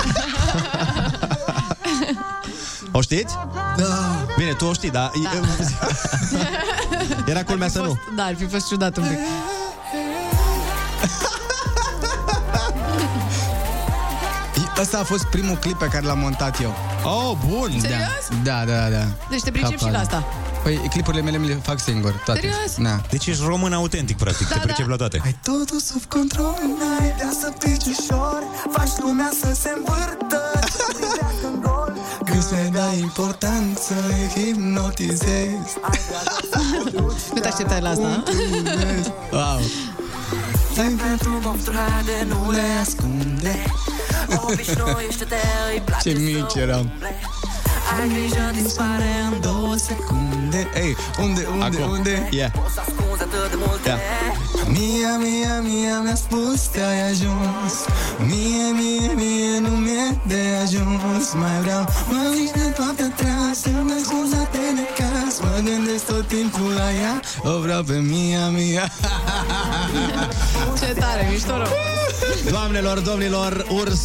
O 2.96 3.02
știți? 3.02 3.34
Da. 3.78 4.26
Bine, 4.38 4.54
tu 4.54 4.66
o 4.66 4.74
știi, 4.74 4.90
dar... 4.90 5.12
Era 7.26 7.44
culmea 7.44 7.68
să 7.68 7.80
nu. 7.80 8.00
Da, 8.16 8.24
ar 8.24 8.36
fi 8.36 8.46
fost 8.46 8.68
ciudat 8.68 8.98
un 8.98 9.04
pic. 9.04 9.18
Ăsta 14.82 14.98
a 15.00 15.04
fost 15.04 15.24
primul 15.24 15.56
clip 15.56 15.78
pe 15.78 15.86
care 15.86 16.06
l-am 16.06 16.20
montat 16.20 16.62
eu. 16.62 16.76
Oh, 17.04 17.38
bun! 17.48 17.72
Serios? 17.80 18.26
Da, 18.44 18.64
da, 18.66 18.90
da. 18.90 19.06
Deci 19.30 19.42
te 19.42 19.52
pricep 19.52 19.78
și 19.80 19.90
la 19.92 20.00
asta. 20.00 20.24
Păi 20.64 20.76
clipurile 20.90 21.22
mele 21.22 21.38
mi 21.38 21.48
le 21.48 21.54
fac 21.54 21.80
singur, 21.80 22.22
toate. 22.26 22.40
Serios? 22.40 22.76
Da. 22.90 23.02
Deci 23.10 23.26
ești 23.26 23.44
român 23.46 23.74
autentic, 23.74 24.18
practic, 24.18 24.48
Da, 24.48 24.54
te 24.54 24.60
da. 24.60 24.66
pricepi 24.66 24.90
la 24.90 24.96
toate. 24.96 25.22
Ai 25.24 25.38
totul 25.44 25.80
sub 25.80 26.04
control, 26.04 26.56
n-ai 26.80 27.14
de 27.18 27.36
să 27.40 27.52
pici 27.60 27.86
ușor 27.98 28.44
Faci 28.72 28.90
lumea 29.00 29.30
să 29.42 29.54
se 29.62 29.70
învârtă 29.78 30.42
să 30.78 30.84
privească 30.98 31.46
în 31.54 31.62
gol 31.62 31.94
Când 32.26 32.44
se 32.44 32.70
dai 32.74 33.00
importanță, 33.00 33.94
îi 34.10 34.42
hipnotizezi. 34.42 35.74
Nu 37.34 37.40
te 37.42 37.48
așteptai 37.48 37.82
la 37.82 37.90
asta, 37.90 38.24
Wow. 39.32 39.60
Ai 40.78 40.90
pentru 41.08 41.56
strade, 41.62 42.28
nu 42.28 42.52
le 42.52 42.62
ascunde 42.82 43.56
Obișnuiește-te, 43.56 43.62
îi 43.62 43.62
place 43.64 43.93
Ce 46.04 46.14
mici 46.14 46.60
eram. 46.60 46.90
Ai 48.00 48.08
grijă, 48.14 48.46
dispare 48.62 49.12
în 49.32 49.42
două 49.42 49.76
secunde 49.76 50.62
Ei, 50.84 50.96
unde, 51.20 51.48
unde, 51.54 51.66
Acum. 51.82 51.90
unde? 51.92 52.28
Yeah. 52.32 52.52
Poți 52.62 52.74
să 52.74 52.82
ascunzi 52.88 53.22
atât 53.28 53.50
de 53.54 53.58
multe 53.66 53.90
Ia. 53.90 53.98
Mia, 54.76 55.14
mia, 55.26 55.56
mia, 55.70 55.96
mi-a 56.04 56.16
spus 56.16 56.60
te-ai 56.74 57.00
ajuns 57.12 57.74
Mie, 58.30 58.66
mie, 58.80 59.08
mie, 59.22 59.60
nu 59.66 59.70
mi-e 59.86 60.06
de 60.32 60.42
ajuns 60.64 61.26
Mai 61.42 61.58
vreau, 61.62 61.84
mă 62.10 62.22
mici 62.36 62.52
de 62.62 62.68
toată 62.80 63.04
treasă 63.20 63.70
Mă 63.90 63.98
scuza 64.06 64.42
de 64.52 64.64
necas 64.80 65.34
Mă 65.44 65.54
gândesc 65.68 66.04
tot 66.06 66.28
timpul 66.28 66.72
la 66.82 66.90
ea 67.04 67.16
O 67.54 67.60
vreau 67.60 67.84
pe 67.84 67.94
Mia, 68.12 68.48
Mia 68.58 68.86
Ce 70.80 70.86
tare, 71.00 71.28
mișto 71.32 71.56
rău. 71.58 71.72
Doamnelor, 72.50 73.00
domnilor, 73.00 73.66
Urs, 73.70 74.02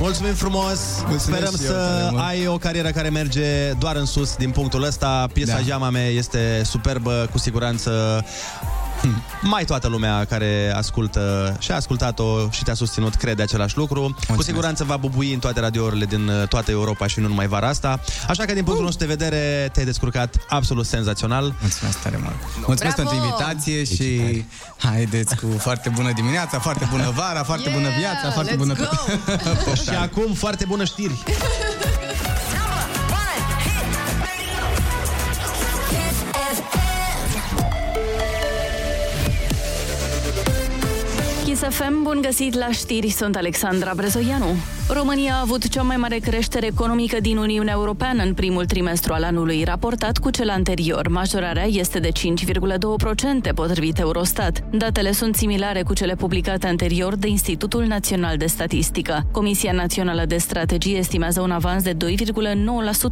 mulțumim 0.00 0.34
frumos. 0.34 0.78
Mulțumesc 1.08 1.24
Sperăm 1.24 1.54
și 1.56 1.62
eu 1.64 1.70
să 1.70 1.72
tare 1.72 2.08
mult. 2.10 2.22
ai 2.22 2.46
o 2.46 2.56
carieră 2.58 2.90
care 2.90 3.08
merge 3.14 3.72
doar 3.78 3.96
în 3.96 4.04
sus 4.04 4.36
din 4.36 4.50
punctul 4.50 4.82
ăsta. 4.82 5.26
Piesa 5.32 5.52
Da. 5.52 5.58
da. 5.58 5.64
Jamame 5.64 6.06
este 6.06 6.62
superbă, 6.64 7.28
cu 7.32 7.38
siguranță 7.38 8.24
mai 9.54 9.64
toată 9.64 9.88
lumea 9.88 10.24
care 10.24 10.72
ascultă 10.76 11.56
și 11.58 11.70
a 11.70 11.74
ascultat-o 11.74 12.50
și 12.50 12.62
te-a 12.62 12.74
susținut 12.74 13.14
crede 13.14 13.42
același 13.42 13.76
lucru. 13.76 14.16
Cu 14.36 14.42
siguranță 14.42 14.84
va 14.84 14.96
bubui 14.96 15.32
în 15.32 15.38
toate 15.38 15.60
radiourile 15.60 16.04
din 16.04 16.28
uh, 16.28 16.48
toată 16.48 16.70
Europa 16.70 17.06
și 17.06 17.20
nu 17.20 17.28
numai 17.28 17.46
vara 17.46 17.68
asta. 17.68 18.00
Așa 18.28 18.44
că 18.44 18.52
din 18.52 18.64
punctul 18.64 18.84
nostru 18.84 19.06
de 19.06 19.14
vedere 19.14 19.70
te-ai 19.72 19.84
descurcat 19.84 20.36
absolut 20.48 20.86
senzațional. 20.86 21.54
Mulțumesc 21.60 21.98
tare 21.98 22.18
mult 22.22 22.34
Mulțumesc 22.66 22.94
Bravo! 22.94 23.10
pentru 23.10 23.26
invitație 23.26 23.84
și 23.84 24.44
haideți 24.76 25.36
cu 25.36 25.46
foarte 25.58 25.88
bună 25.88 26.12
dimineața, 26.12 26.58
foarte 26.58 26.88
bună 26.90 27.12
vara, 27.14 27.42
foarte 27.42 27.70
bună 27.72 27.82
Yeah, 27.84 27.98
viața, 27.98 28.30
foarte 28.30 28.54
let's 28.54 28.58
bună... 28.58 28.74
go! 28.74 28.86
Și 29.84 29.94
acum 30.02 30.34
foarte 30.34 30.64
bună 30.64 30.84
știri. 30.84 31.22
Kiss 41.54 41.76
FM, 41.76 42.02
bun 42.02 42.18
găsit 42.22 42.54
la 42.54 42.70
știri, 42.70 43.08
sunt 43.08 43.36
Alexandra 43.36 43.92
Brezoianu. 43.96 44.46
România 44.88 45.34
a 45.34 45.40
avut 45.40 45.68
cea 45.68 45.82
mai 45.82 45.96
mare 45.96 46.18
creștere 46.18 46.66
economică 46.66 47.20
din 47.20 47.36
Uniunea 47.36 47.72
Europeană 47.76 48.22
în 48.22 48.34
primul 48.34 48.64
trimestru 48.64 49.12
al 49.12 49.24
anului, 49.24 49.64
raportat 49.64 50.18
cu 50.18 50.30
cel 50.30 50.50
anterior. 50.50 51.08
Majorarea 51.08 51.64
este 51.64 51.98
de 51.98 52.08
5,2%, 52.08 53.54
potrivit 53.54 53.98
Eurostat. 53.98 54.64
Datele 54.70 55.12
sunt 55.12 55.36
similare 55.36 55.82
cu 55.82 55.92
cele 55.92 56.14
publicate 56.14 56.66
anterior 56.66 57.16
de 57.16 57.28
Institutul 57.28 57.84
Național 57.84 58.36
de 58.36 58.46
Statistică. 58.46 59.26
Comisia 59.32 59.72
Națională 59.72 60.24
de 60.24 60.36
Strategie 60.36 60.96
estimează 60.96 61.40
un 61.40 61.50
avans 61.50 61.82
de 61.82 61.92
2,9% 61.92 61.96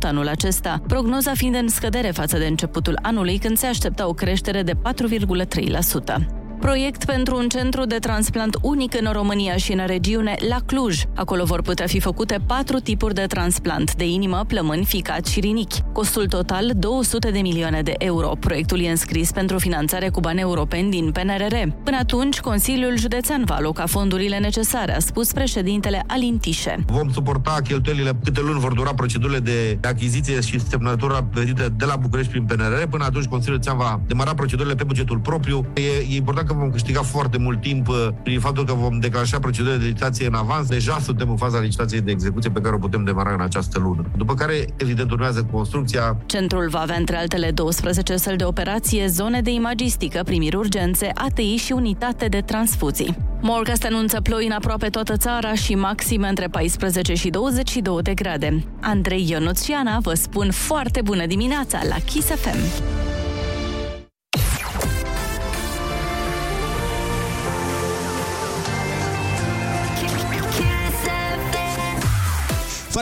anul 0.00 0.28
acesta, 0.28 0.82
prognoza 0.86 1.32
fiind 1.34 1.54
în 1.54 1.68
scădere 1.68 2.10
față 2.10 2.38
de 2.38 2.46
începutul 2.46 2.98
anului, 3.02 3.38
când 3.38 3.58
se 3.58 3.66
aștepta 3.66 4.08
o 4.08 4.12
creștere 4.12 4.62
de 4.62 4.72
4,3%. 4.74 6.41
Proiect 6.62 7.04
pentru 7.04 7.36
un 7.36 7.48
centru 7.48 7.84
de 7.84 7.96
transplant 7.98 8.56
unic 8.60 9.00
în 9.00 9.12
România 9.12 9.56
și 9.56 9.72
în 9.72 9.86
regiune, 9.86 10.36
la 10.48 10.56
Cluj. 10.66 11.02
Acolo 11.14 11.44
vor 11.44 11.62
putea 11.62 11.86
fi 11.86 12.00
făcute 12.00 12.38
patru 12.46 12.78
tipuri 12.78 13.14
de 13.14 13.26
transplant, 13.26 13.94
de 13.94 14.06
inimă, 14.06 14.44
plămâni, 14.46 14.84
ficat 14.84 15.26
și 15.26 15.40
rinichi. 15.40 15.82
Costul 15.92 16.26
total 16.26 16.70
200 16.76 17.30
de 17.30 17.38
milioane 17.38 17.82
de 17.82 17.94
euro. 17.98 18.28
Proiectul 18.28 18.80
e 18.80 18.90
înscris 18.90 19.32
pentru 19.32 19.58
finanțare 19.58 20.08
cu 20.08 20.20
bani 20.20 20.40
europeni 20.40 20.90
din 20.90 21.10
PNRR. 21.10 21.54
Până 21.84 21.96
atunci, 21.96 22.40
Consiliul 22.40 22.98
Județean 22.98 23.42
va 23.44 23.54
aloca 23.54 23.86
fondurile 23.86 24.38
necesare, 24.38 24.96
a 24.96 24.98
spus 24.98 25.32
președintele 25.32 26.04
Alin 26.06 26.38
Tișe. 26.38 26.84
Vom 26.86 27.12
suporta 27.12 27.58
cheltuielile 27.64 28.18
câte 28.24 28.40
luni 28.40 28.60
vor 28.60 28.72
dura 28.72 28.94
procedurile 28.94 29.38
de 29.38 29.78
achiziție 29.82 30.40
și 30.40 30.60
semnătura 30.60 31.22
plătită 31.22 31.68
de 31.76 31.84
la 31.84 31.96
București 31.96 32.30
prin 32.30 32.44
PNRR. 32.44 32.82
Până 32.90 33.04
atunci 33.04 33.24
Consiliul 33.24 33.60
Județean 33.60 33.76
va 33.76 34.00
demara 34.06 34.34
procedurile 34.34 34.74
pe 34.74 34.84
bugetul 34.84 35.18
propriu. 35.18 35.66
E, 35.74 35.80
e 36.12 36.16
important 36.16 36.48
ca 36.48 36.51
că 36.52 36.58
vom 36.58 36.70
câștiga 36.70 37.02
foarte 37.02 37.38
mult 37.38 37.60
timp 37.60 37.88
uh, 37.88 38.08
prin 38.22 38.40
faptul 38.40 38.64
că 38.64 38.72
vom 38.72 38.98
declanșa 38.98 39.38
procedura 39.38 39.76
de 39.76 39.84
licitație 39.84 40.26
în 40.26 40.34
avans. 40.34 40.68
Deja 40.68 40.98
suntem 40.98 41.30
în 41.30 41.36
faza 41.36 41.60
licitației 41.60 42.00
de 42.00 42.10
execuție 42.10 42.50
pe 42.50 42.60
care 42.60 42.74
o 42.74 42.78
putem 42.78 43.04
demara 43.04 43.32
în 43.32 43.40
această 43.40 43.78
lună. 43.78 44.04
După 44.16 44.34
care, 44.34 44.66
evident, 44.76 45.10
urmează 45.10 45.46
construcția, 45.52 46.16
Centrul 46.26 46.68
va 46.68 46.80
avea 46.80 46.96
între 46.96 47.16
altele 47.16 47.50
12 47.50 48.16
săli 48.16 48.36
de 48.36 48.44
operație, 48.44 49.06
zone 49.06 49.40
de 49.40 49.50
imagistică, 49.50 50.22
primiri 50.24 50.56
urgențe, 50.56 51.10
ATI 51.14 51.56
și 51.56 51.72
unitate 51.72 52.26
de 52.26 52.40
transfuzii. 52.40 53.16
Morcast 53.40 53.84
anunță 53.84 54.20
ploi 54.20 54.46
în 54.46 54.52
aproape 54.52 54.88
toată 54.88 55.16
țara 55.16 55.54
și 55.54 55.74
maxime 55.74 56.28
între 56.28 56.46
14 56.46 57.14
și 57.14 57.30
22 57.30 58.02
de 58.02 58.14
grade. 58.14 58.64
Andrei 58.80 59.26
Ionuț 59.28 59.62
și 59.64 59.72
Ana 59.72 59.98
vă 60.00 60.14
spun 60.14 60.50
foarte 60.50 61.00
bună 61.04 61.26
dimineața 61.26 61.80
la 61.88 61.96
Kiss 62.04 62.26
FM. 62.26 63.21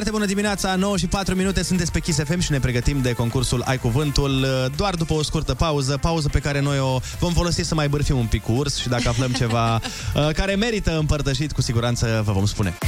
Foarte 0.01 0.19
bună 0.19 0.31
dimineața, 0.33 0.75
9 0.75 0.97
și 0.97 1.07
4 1.07 1.35
minute, 1.35 1.63
sunteți 1.63 1.93
pe 1.93 2.01
Kiss 2.01 2.19
FM 2.25 2.39
și 2.39 2.51
ne 2.51 2.59
pregătim 2.59 3.01
de 3.03 3.13
concursul 3.13 3.63
Ai 3.65 3.79
Cuvântul 3.79 4.47
doar 4.77 4.95
după 4.95 5.13
o 5.13 5.23
scurtă 5.23 5.55
pauză, 5.55 5.97
pauză 5.97 6.29
pe 6.29 6.39
care 6.39 6.61
noi 6.61 6.79
o 6.79 7.01
vom 7.19 7.33
folosi 7.33 7.63
să 7.63 7.75
mai 7.75 7.89
bârfim 7.89 8.19
un 8.19 8.27
pic 8.27 8.43
cu 8.43 8.53
urs 8.53 8.77
și 8.77 8.89
dacă 8.89 9.09
aflăm 9.09 9.33
ceva 9.33 9.75
uh, 9.81 10.29
care 10.35 10.55
merită 10.55 10.99
împărtășit, 10.99 11.53
cu 11.53 11.63
siguranță 11.63 12.23
vă 12.25 12.33
vom 12.33 12.47
spune. 12.47 12.79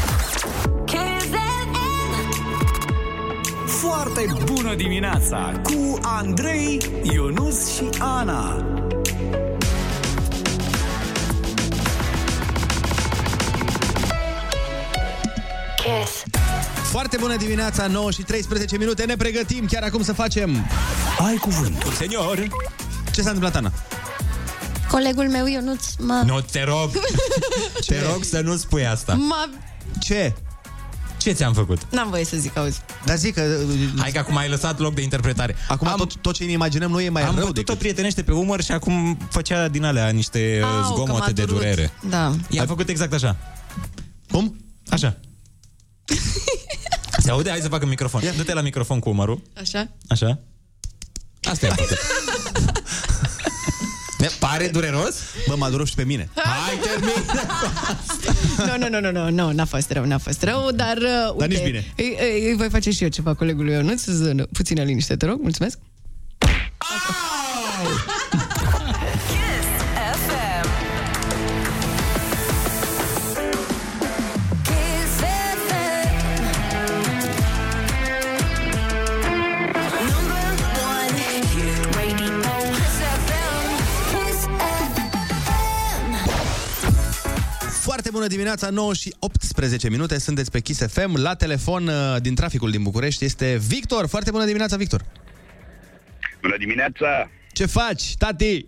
Foarte 3.67 4.27
bună 4.45 4.75
dimineața 4.75 5.61
cu 5.63 5.99
Andrei, 6.03 6.81
Ionus 7.03 7.75
și 7.75 7.89
Ana. 7.99 8.67
Kiss. 15.77 16.32
Foarte 16.93 17.17
bună 17.17 17.37
dimineața, 17.37 17.87
9 17.87 18.11
și 18.11 18.23
13 18.23 18.77
minute, 18.77 19.05
ne 19.05 19.17
pregătim 19.17 19.67
chiar 19.67 19.83
acum 19.83 20.03
să 20.03 20.13
facem 20.13 20.67
Ai 21.19 21.37
Cuvântul. 21.37 21.93
Senior! 21.93 22.49
Ce 23.13 23.23
s-a 23.23 23.31
întâmplat, 23.31 23.57
Ana? 23.57 23.73
Colegul 24.91 25.29
meu, 25.29 25.47
Ionuț, 25.47 25.85
mă... 25.99 26.23
Nu, 26.27 26.41
te 26.41 26.65
rog, 26.65 26.91
te 27.87 28.03
rog 28.11 28.25
să 28.25 28.41
nu 28.41 28.57
spui 28.57 28.87
asta. 28.87 29.15
Ma... 29.15 29.51
Ce? 30.01 30.35
Ce 31.17 31.33
ți-am 31.33 31.53
făcut? 31.53 31.79
N-am 31.91 32.09
voie 32.11 32.25
să 32.25 32.37
zic, 32.37 32.57
auzi. 32.57 32.81
Dar 33.05 33.17
zic 33.17 33.35
că... 33.35 33.57
Hai 33.99 34.11
că 34.11 34.19
acum 34.19 34.37
ai 34.37 34.49
lăsat 34.49 34.79
loc 34.79 34.95
de 34.95 35.03
interpretare. 35.03 35.57
Acum 35.69 35.89
am, 35.89 35.97
tot, 35.97 36.17
tot 36.17 36.35
ce 36.35 36.45
ne 36.45 36.51
imaginăm 36.51 36.91
noi 36.91 37.05
e 37.05 37.09
mai 37.09 37.23
am 37.23 37.35
rău 37.35 37.47
bătut-o 37.47 37.61
decât... 37.61 37.79
prietenește 37.79 38.23
pe 38.23 38.33
umăr 38.33 38.63
și 38.63 38.73
acum 38.73 39.19
făcea 39.31 39.69
din 39.69 39.85
alea 39.85 40.09
niște 40.09 40.61
Au, 40.63 40.71
Au, 40.71 40.81
că 40.81 40.87
zgomote 40.87 41.21
m-a 41.21 41.31
de 41.31 41.43
durut. 41.43 41.61
durere. 41.61 41.93
Da. 42.09 42.33
I-a 42.49 42.67
făcut 42.67 42.89
exact 42.89 43.13
așa. 43.13 43.37
Cum? 44.31 44.57
Așa. 44.89 45.21
Se 47.23 47.31
aude? 47.31 47.51
Hai 47.51 47.61
să 47.61 47.69
fac 47.69 47.83
în 47.83 47.89
microfon. 47.89 48.23
Ia, 48.23 48.33
dă-te 48.37 48.53
la 48.55 48.61
microfon 48.61 48.99
cu 48.99 49.09
umărul. 49.09 49.43
Așa? 49.61 49.89
Așa. 50.09 50.39
Asta 51.43 51.67
e 51.67 51.69
făcut. 51.69 51.97
Ne 54.19 54.29
pare 54.39 54.69
dureros? 54.69 55.15
Bă, 55.49 55.55
m-a 55.57 55.71
durut 55.71 55.87
și 55.89 55.95
pe 55.95 56.05
mine. 56.05 56.29
Hai, 56.35 56.79
termin! 56.83 57.25
Nu, 58.67 58.77
nu, 58.89 59.01
nu, 59.01 59.11
nu, 59.11 59.21
nu, 59.23 59.31
nu, 59.31 59.53
n-a 59.53 59.65
fost 59.65 59.91
rău, 59.91 60.05
n-a 60.05 60.19
fost 60.19 60.43
rău, 60.43 60.71
dar, 60.71 60.97
uh, 60.97 61.33
uite, 61.33 61.47
nici 61.55 61.65
bine. 61.65 61.93
Îi, 61.97 62.17
îi, 62.21 62.49
îi 62.49 62.57
voi 62.57 62.69
face 62.71 62.91
și 62.91 63.03
eu 63.03 63.09
ceva 63.09 63.35
colegului 63.35 63.73
Ionuț, 63.73 64.01
să- 64.03 64.47
puțină 64.53 64.83
liniște, 64.83 65.17
te 65.17 65.27
rog, 65.27 65.41
mulțumesc. 65.41 65.79
FM. 66.39 67.32
Foarte 87.93 88.11
bună 88.11 88.27
dimineața, 88.27 88.71
9 88.71 88.95
și 88.95 89.15
18 89.19 89.91
minute, 89.91 90.19
sunteți 90.19 90.51
pe 90.51 90.61
Kiss 90.61 90.87
FM. 90.87 91.17
La 91.17 91.35
telefon 91.35 91.87
uh, 91.87 92.17
din 92.21 92.35
traficul 92.35 92.71
din 92.71 92.83
București 92.83 93.25
este 93.25 93.61
Victor. 93.67 94.09
Foarte 94.09 94.31
bună 94.31 94.45
dimineața, 94.45 94.77
Victor. 94.77 95.03
Bună 96.41 96.55
dimineața! 96.59 97.31
Ce 97.53 97.67
faci, 97.67 98.17
tati? 98.17 98.65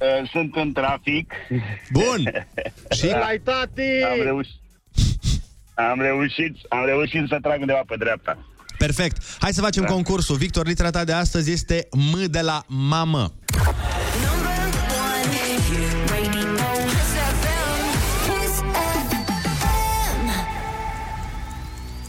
Uh, 0.00 0.28
Sunt 0.30 0.54
în 0.54 0.72
trafic. 0.72 1.32
Bun! 1.90 2.32
Și? 2.90 3.06
Lai, 3.24 3.40
tati! 3.44 4.02
Am 4.10 4.22
reușit. 4.22 4.60
Am 5.74 6.00
reușit, 6.00 6.56
am 6.68 6.84
reușit 6.84 7.28
să 7.28 7.38
trag 7.42 7.60
undeva 7.60 7.82
pe 7.86 7.96
dreapta. 7.98 8.38
Perfect. 8.78 9.22
Hai 9.38 9.52
să 9.52 9.60
facem 9.60 9.82
da. 9.82 9.88
concursul. 9.88 10.36
Victor, 10.36 10.66
litera 10.66 10.90
ta 10.90 11.04
de 11.04 11.12
astăzi 11.12 11.50
este 11.50 11.88
M 11.90 12.24
de 12.30 12.40
la 12.40 12.64
mamă. 12.66 13.32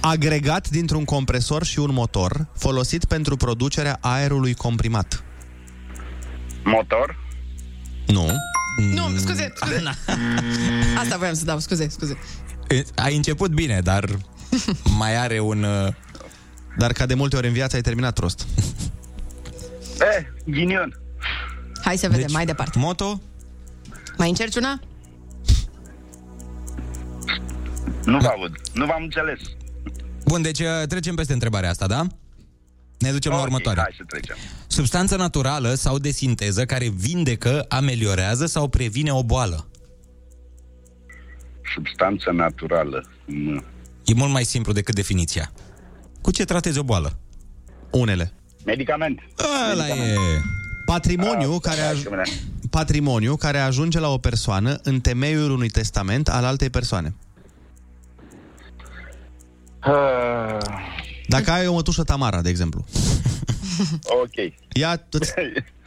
Agregat 0.10 0.70
dintr-un 0.70 1.05
compresor 1.05 1.64
și 1.64 1.80
un 1.80 1.93
motor 1.93 2.47
folosit 2.55 3.05
pentru 3.05 3.36
producerea 3.38 3.97
aerului 4.01 4.53
comprimat. 4.53 5.24
Motor? 6.64 7.18
Nu. 8.07 8.30
Nu, 8.93 9.18
scuze, 9.18 9.53
scuze. 9.55 9.84
Asta 11.01 11.18
voiam 11.18 11.34
să 11.34 11.45
dau, 11.45 11.60
scuze, 11.60 11.88
scuze. 11.89 12.18
Ai 12.95 13.16
început 13.16 13.51
bine, 13.51 13.80
dar 13.80 14.05
mai 14.99 15.18
are 15.18 15.39
un... 15.39 15.64
uh, 15.64 15.88
Dar 16.78 16.91
ca 16.91 17.05
de 17.05 17.14
multe 17.14 17.36
ori 17.36 17.47
în 17.47 17.53
viață 17.53 17.76
ai 17.76 17.82
terminat 17.82 18.14
prost. 18.14 18.45
Eh, 19.99 20.26
ghinion. 20.45 20.99
Hai 21.84 21.97
să 21.97 22.07
vedem, 22.07 22.22
deci, 22.22 22.32
mai 22.34 22.45
departe. 22.45 22.80
Moto? 22.80 23.22
Mai 24.18 24.30
încerci 24.30 24.55
una? 24.55 24.80
Nu 28.05 28.18
vă 28.18 28.28
aud. 28.28 28.51
Nu 28.74 28.86
v-am 28.86 29.03
înțeles. 29.03 29.39
Bun, 30.30 30.42
deci 30.42 30.60
uh, 30.60 30.68
trecem 30.88 31.16
peste 31.16 31.34
întrebarea 31.34 31.70
asta, 31.70 31.88
da? 31.88 32.08
Ne 33.00 33.12
ducem 33.12 33.32
la 33.32 33.38
Ok, 33.38 33.44
următoarea. 33.44 33.82
Hai 33.84 33.96
să 33.98 34.04
trecem. 34.08 34.36
Substanță 34.68 35.16
naturală 35.16 35.74
sau 35.74 35.98
de 36.00 36.10
sinteză 36.12 36.66
care 36.66 36.88
vindecă, 36.88 37.66
ameliorează 37.70 38.46
sau 38.46 38.68
previne 38.68 39.12
o 39.14 39.24
boală. 39.24 39.68
Substanță 41.76 42.32
naturală. 42.32 43.06
Mm. 43.26 43.64
E 44.06 44.14
mult 44.14 44.32
mai 44.32 44.44
simplu 44.44 44.72
decât 44.74 44.96
definiția. 44.96 45.52
Cu 46.22 46.32
ce 46.32 46.46
tratezi 46.46 46.80
o 46.80 46.84
boală? 46.84 47.20
Unele. 47.92 48.34
Medicament. 48.66 49.20
Ăla 49.72 49.88
e... 49.88 50.16
Patrimoniu, 50.86 51.54
Ah, 51.54 51.60
care, 51.62 51.80
hai 51.82 51.94
aj- 52.00 52.04
că 52.04 52.10
mâine. 52.10 52.24
patrimoniu 52.70 53.36
care 53.36 53.58
ajunge 53.58 54.00
la 54.00 54.08
o 54.10 54.18
persoană 54.18 54.80
în 54.84 55.00
temeiul 55.00 55.52
unui 55.52 55.70
testament 55.70 56.28
al 56.30 56.44
altei 56.44 56.70
persoane. 56.70 57.16
Ah, 59.80 60.58
Dacă 61.28 61.52
ai 61.52 61.68
o 61.68 61.74
mătușă 61.74 62.04
Tamara, 62.04 62.42
de 62.42 62.50
exemplu, 62.50 62.86
ok. 64.24 64.54
ea 64.74 65.08
îți, 65.10 65.34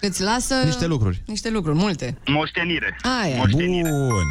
Îți 0.00 0.22
lasă... 0.22 0.54
Niște 0.64 0.86
lucruri. 0.86 1.22
Niște 1.26 1.50
lucruri, 1.50 1.76
multe. 1.78 2.18
Moștenire. 2.26 2.96
Aia. 3.22 3.36
Moștenire. 3.36 3.88
Bun. 3.90 4.24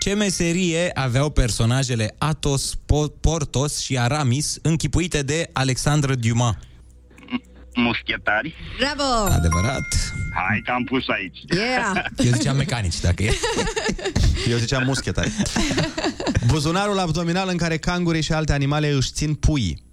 Ce 0.00 0.14
meserie 0.14 0.90
aveau 0.94 1.30
personajele 1.30 2.14
Athos, 2.18 2.74
Po- 2.74 3.20
Portos 3.20 3.78
și 3.80 3.98
Aramis 3.98 4.58
închipuite 4.62 5.22
de 5.22 5.50
Alexandre 5.52 6.14
Dumas? 6.14 6.54
Muschetari. 7.74 8.54
Bravo! 8.78 9.32
Adevărat. 9.32 10.12
Hai 10.34 10.62
că 10.64 10.70
am 10.70 10.84
pus 10.84 11.08
aici. 11.08 11.38
Yeah! 11.54 12.04
Eu 12.26 12.32
ziceam 12.32 12.56
mecanici, 12.56 13.00
dacă 13.00 13.22
e. 13.22 13.32
eu 14.48 14.56
ziceam 14.56 14.84
muschetari. 14.84 15.32
Buzunarul 16.46 16.98
abdominal 16.98 17.48
în 17.48 17.56
care 17.56 17.76
cangurii 17.76 18.22
și 18.22 18.32
alte 18.32 18.52
animale 18.52 18.88
își 18.88 19.12
țin 19.12 19.34
puii. 19.34 19.84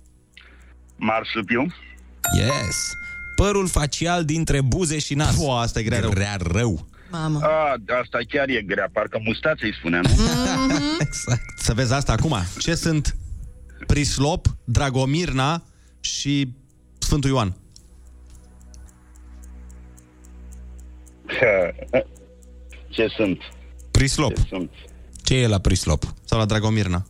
Marsupiu. 0.95 1.73
Yes. 2.37 2.91
Părul 3.35 3.67
facial 3.67 4.25
dintre 4.25 4.61
buze 4.61 4.99
și 4.99 5.13
nas. 5.13 5.35
Pua, 5.35 5.61
asta 5.61 5.79
e 5.79 5.83
grea 5.83 5.99
rău. 5.99 6.09
Grea 6.09 6.37
rău. 6.51 6.87
Mamă. 7.11 7.39
A, 7.41 7.75
asta 8.01 8.17
chiar 8.27 8.49
e 8.49 8.61
grea. 8.61 8.89
Parcă 8.93 9.19
mustața 9.23 9.65
îi 9.65 9.73
spunea, 9.73 10.01
nu? 10.01 10.09
Exact. 11.05 11.41
Să 11.57 11.73
vezi 11.73 11.93
asta 11.93 12.11
acum. 12.11 12.35
Ce 12.57 12.75
sunt 12.75 13.15
Prislop, 13.87 14.47
Dragomirna 14.63 15.63
și 15.99 16.53
Sfântul 16.97 17.29
Ioan? 17.29 17.55
Ce 22.95 23.07
sunt? 23.15 23.39
Prislop. 23.91 24.35
Ce 24.35 24.45
sunt? 24.49 24.71
Ce 25.23 25.35
e 25.35 25.47
la 25.47 25.59
Prislop? 25.59 26.03
Sau 26.25 26.39
la 26.39 26.45
Dragomirna? 26.45 27.05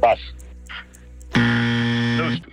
Pas. 0.00 0.18
Nu 2.16 2.34
știu. 2.34 2.50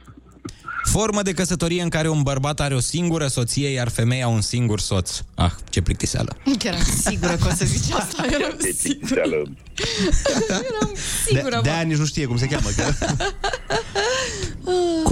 Formă 0.83 1.21
de 1.21 1.31
căsătorie 1.31 1.81
în 1.81 1.89
care 1.89 2.09
un 2.09 2.21
bărbat 2.21 2.59
are 2.59 2.75
o 2.75 2.79
singură 2.79 3.27
soție, 3.27 3.69
iar 3.69 3.89
femeia 3.89 4.27
un 4.27 4.41
singur 4.41 4.79
soț. 4.79 5.19
Ah, 5.35 5.51
ce 5.69 5.81
plictiseală. 5.81 6.37
Chiar 6.59 6.73
eram 6.73 6.83
sigură 6.83 7.35
că 7.35 7.47
o 7.47 7.55
să 7.55 7.65
zici 7.65 7.93
asta. 7.93 8.25
Eram 8.31 8.57
sigură. 8.77 9.21
Eram 9.21 10.93
sigură, 11.25 11.55
de, 11.55 11.61
de 11.61 11.69
mă. 11.69 11.75
aia 11.75 11.81
nici 11.81 11.97
nu 11.97 12.05
știe 12.05 12.25
cum 12.25 12.37
se 12.37 12.47
cheamă. 12.47 12.69
Că... 12.75 12.83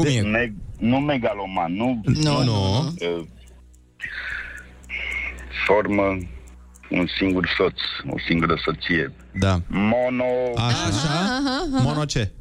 Cum 0.04 0.16
e? 0.16 0.22
Me- 0.22 0.54
nu 0.78 0.98
megaloman, 0.98 1.74
nu... 1.76 2.02
Nu, 2.04 2.44
nu. 2.44 2.78
Uh, 2.88 3.26
formă 5.66 6.18
un 6.90 7.08
singur 7.18 7.50
soț, 7.58 7.80
o 8.14 8.20
singură 8.28 8.56
soție. 8.66 9.14
Da. 9.40 9.62
Mono... 9.68 10.24
Așa. 10.56 10.88
Aha, 11.06 11.42
aha. 11.72 11.84
Mono 11.84 12.06
ce? 12.06 12.32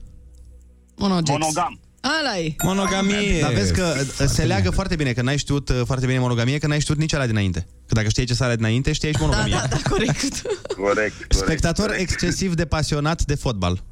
Monogex. 0.96 1.30
Monogam. 1.30 1.80
Ala 2.00 2.38
e. 2.38 2.54
Monogamie. 2.62 3.40
Dar 3.40 3.52
vezi 3.52 3.72
că 3.72 3.94
uh, 3.96 4.26
se 4.26 4.44
leagă 4.44 4.70
foarte 4.70 4.96
bine, 4.96 5.12
că 5.12 5.22
n-ai 5.22 5.38
știut 5.38 5.68
uh, 5.68 5.80
foarte 5.84 6.06
bine 6.06 6.18
monogamie, 6.18 6.58
că 6.58 6.66
n-ai 6.66 6.80
știut 6.80 6.98
nici 6.98 7.14
ala 7.14 7.26
dinainte. 7.26 7.66
Că 7.86 7.94
dacă 7.94 8.08
știai 8.08 8.26
ce 8.26 8.34
sare 8.34 8.56
dinainte, 8.56 8.92
știai 8.92 9.12
și 9.12 9.20
monogamie. 9.20 9.52
Da, 9.54 9.60
da, 9.60 9.66
da, 9.66 9.90
corect. 9.90 10.42
Corect, 10.42 10.76
corect. 10.76 11.32
Spectator 11.32 11.86
corect. 11.86 12.00
excesiv 12.10 12.54
de 12.54 12.64
pasionat 12.64 13.24
de 13.24 13.34
fotbal. 13.34 13.82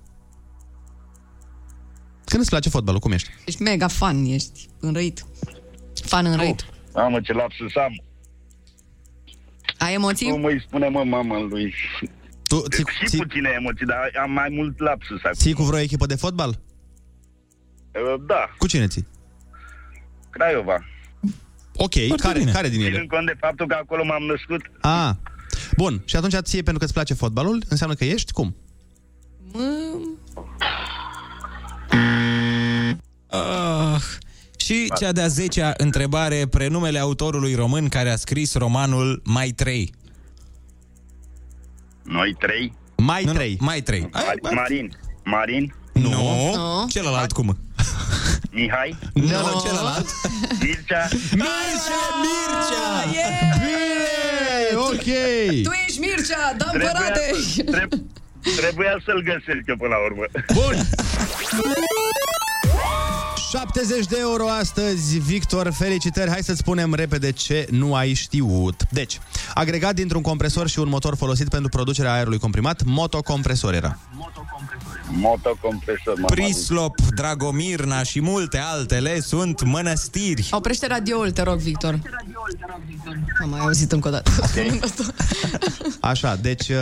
Când 2.28 2.40
îți 2.40 2.50
place 2.50 2.68
fotbalul, 2.68 3.00
cum 3.00 3.12
ești? 3.12 3.30
Ești 3.44 3.62
mega 3.62 3.86
fan, 3.88 4.24
ești 4.24 4.68
înrăit. 4.80 5.24
Fan 6.04 6.26
înrăit. 6.26 6.66
Mamă, 6.94 7.20
ce 7.20 7.32
lapsus 7.32 7.76
am. 7.76 8.02
Ai 9.78 9.94
emoții? 9.94 10.30
Cum 10.30 10.44
îi 10.44 10.62
spune, 10.66 10.88
mă, 10.88 11.04
mama 11.04 11.40
lui? 11.40 11.74
Tu 12.42 12.60
ții, 12.68 12.84
Și 12.98 13.06
ții, 13.06 13.18
puține 13.18 13.50
emoții, 13.58 13.86
dar 13.86 13.98
am 14.22 14.30
mai 14.30 14.48
mult 14.50 14.78
lapsus 14.80 15.18
acum. 15.22 15.32
ții 15.32 15.52
cu 15.52 15.62
vreo 15.62 15.78
echipă 15.78 16.06
de 16.06 16.14
fotbal? 16.14 16.48
Uh, 16.48 18.20
Da, 18.26 18.54
Cu 18.58 18.66
cine 18.66 18.86
ții? 18.86 19.06
Craiova. 20.30 20.84
Ok, 21.76 21.92
care, 22.16 22.44
care 22.44 22.68
din 22.68 22.80
ele? 22.80 22.90
Ținând 22.90 23.08
cont 23.08 23.26
de 23.26 23.36
faptul 23.40 23.66
că 23.66 23.74
acolo 23.74 24.04
m-am 24.04 24.22
născut, 24.22 24.60
Ah, 24.80 25.10
bun. 25.76 26.02
Și 26.04 26.16
atunci 26.16 26.34
ție, 26.42 26.62
pentru 26.62 26.78
că 26.78 26.84
îți 26.84 26.92
place 26.92 27.14
fotbalul, 27.14 27.62
înseamnă 27.68 27.94
că 27.96 28.04
ești 28.04 28.32
cum? 28.32 28.56
Ah. 33.26 34.00
Și 34.56 34.92
cea 34.98 35.12
de-a 35.12 35.26
zecea 35.26 35.74
întrebare, 35.76 36.46
prenumele 36.50 36.98
autorului 36.98 37.54
român 37.54 37.88
care 37.88 38.10
a 38.10 38.16
scris 38.16 38.54
romanul 38.54 39.22
Mai 39.24 39.48
3. 39.50 39.92
noi 42.02 42.36
trei. 42.38 42.72
Mai 42.96 43.24
Nu, 43.24 43.30
nu, 43.32 43.36
3. 43.38 43.56
Mai 43.60 43.80
3. 43.80 44.00
Mar- 44.12 44.52
Marin. 44.54 44.96
Marin. 45.24 45.74
Nu. 45.92 46.10
Nu. 46.10 46.86
Celălalt 46.88 47.32
cum? 47.32 47.58
Mihai. 48.50 48.98
Nu, 49.14 49.28
no. 49.28 49.60
celălalt. 49.66 50.06
Mircea. 50.60 51.08
Mircea! 51.12 52.02
Mircea! 52.22 53.04
Bine! 53.58 54.76
Ok! 54.76 55.08
Tu 55.62 55.70
ești 55.86 55.98
Mircea, 56.00 56.54
dăm 56.58 56.68
Trebuia, 56.68 56.90
părate! 56.92 57.30
treb- 57.70 58.00
trebuia 58.56 59.00
să-l 59.04 59.22
găsesc 59.22 59.62
eu 59.66 59.76
până 59.76 59.94
la 59.94 60.04
urmă. 60.04 60.24
Bun! 60.54 60.74
70 63.50 64.06
de 64.06 64.16
euro 64.20 64.48
astăzi, 64.48 65.18
Victor, 65.18 65.72
felicitări. 65.72 66.30
Hai 66.30 66.42
să-ți 66.42 66.58
spunem 66.58 66.94
repede 66.94 67.32
ce 67.32 67.66
nu 67.70 67.94
ai 67.94 68.12
știut. 68.12 68.82
Deci, 68.90 69.20
agregat 69.54 69.94
dintr-un 69.94 70.22
compresor 70.22 70.68
și 70.68 70.78
un 70.78 70.88
motor 70.88 71.16
folosit 71.16 71.48
pentru 71.48 71.68
producerea 71.68 72.12
aerului 72.12 72.38
comprimat, 72.38 72.82
motocompresor 72.84 73.74
era. 73.74 73.98
Motocompresor. 75.10 76.14
m-am 76.14 76.24
adus. 76.24 76.34
Prislop, 76.34 77.00
Dragomirna 77.00 78.02
și 78.02 78.20
multe 78.20 78.58
altele 78.58 79.20
sunt 79.20 79.62
mănăstiri. 79.62 80.48
Oprește 80.50 80.86
radioul, 80.86 81.30
te 81.30 81.42
rog, 81.42 81.58
Victor. 81.58 81.98
Am 83.42 83.48
mai 83.48 83.60
auzit 83.60 83.92
încă 83.92 84.08
o 84.08 84.10
dată. 84.10 84.30
Așa, 86.00 86.36
deci, 86.36 86.68
uh, 86.68 86.76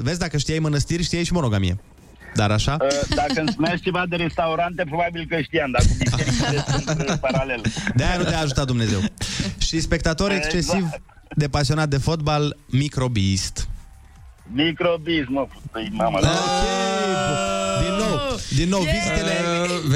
vezi, 0.00 0.18
dacă 0.18 0.36
știai 0.36 0.58
mănăstiri, 0.58 1.02
știai 1.02 1.24
și 1.24 1.32
monogamie. 1.32 1.78
Dar 2.34 2.50
așa? 2.50 2.76
Uh, 2.80 2.88
Dacă 3.14 3.32
îmi 3.40 3.48
spuneați 3.52 3.82
ceva 3.82 4.04
de 4.08 4.16
restaurante, 4.16 4.84
probabil 4.88 5.26
că 5.28 5.40
știam, 5.40 5.70
dar 5.70 5.82
cu 5.82 5.94
bisericile 5.98 6.64
sunt 6.70 7.08
uh, 7.08 7.14
paralel. 7.20 7.60
De-aia 7.94 8.16
nu 8.16 8.24
te-a 8.24 8.38
ajutat 8.40 8.66
Dumnezeu. 8.66 9.00
Și 9.58 9.80
spectator 9.80 10.30
excesiv 10.30 10.88
de 11.36 11.48
pasionat 11.48 11.88
de 11.88 11.96
fotbal, 11.98 12.56
microbist. 12.66 13.68
Microbism, 14.52 15.32
mă, 15.32 15.46
păi, 15.72 15.88
mamă. 15.92 16.18
Ok, 16.18 16.24
bu- 16.24 17.84
din 17.84 17.94
nou, 17.98 18.38
din 18.54 18.68
nou, 18.68 18.80
vizitele, 18.80 19.32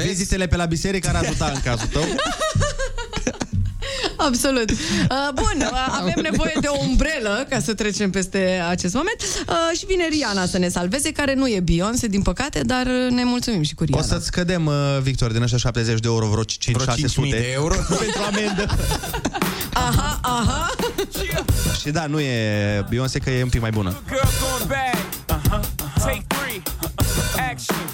vizitele 0.07 0.47
pe 0.47 0.55
la 0.55 0.65
biserică 0.65 1.09
ar 1.09 1.15
ajuta 1.23 1.51
în 1.53 1.59
cazul 1.63 1.87
tău. 1.87 2.03
Absolut. 4.17 4.69
Uh, 4.71 4.77
bun, 5.33 5.57
uh, 5.57 5.97
avem 5.99 6.19
nevoie 6.21 6.53
de 6.61 6.67
o 6.67 6.83
umbrelă 6.87 7.45
ca 7.49 7.59
să 7.59 7.73
trecem 7.73 8.09
peste 8.09 8.63
acest 8.69 8.93
moment. 8.93 9.15
Uh, 9.47 9.77
și 9.77 9.85
vine 9.85 10.07
Riana 10.07 10.45
să 10.45 10.57
ne 10.57 10.67
salveze, 10.69 11.11
care 11.11 11.33
nu 11.33 11.47
e 11.47 11.59
Beyoncé, 11.59 12.07
din 12.07 12.21
păcate, 12.21 12.59
dar 12.59 12.85
uh, 12.85 13.11
ne 13.11 13.23
mulțumim 13.23 13.63
și 13.63 13.73
cu 13.75 13.83
Riana. 13.83 14.03
O 14.03 14.05
să-ți 14.05 14.25
scădem, 14.25 14.65
uh, 14.65 14.73
Victor, 15.01 15.31
din 15.31 15.41
ăștia 15.41 15.57
70 15.57 15.99
de 15.99 16.07
euro, 16.07 16.27
vreo 16.27 16.43
5-600 16.43 17.29
de 17.29 17.51
euro 17.53 17.75
pentru 17.99 18.21
amendă. 18.27 18.65
Aha, 19.73 20.19
aha. 20.21 20.71
Și 21.79 21.89
da, 21.89 22.05
nu 22.05 22.19
e 22.19 22.85
Beyoncé, 22.89 23.19
că 23.19 23.29
e 23.29 23.43
un 23.43 23.49
pic 23.49 23.61
mai 23.61 23.71
bună. 23.71 24.01
Girl 24.07 24.27
going 24.41 24.67
bad. 24.67 25.05
Uh-huh. 25.27 25.61
Take 25.99 26.25
three. 26.27 26.61
Uh-huh. 26.61 27.49
Action. 27.51 27.86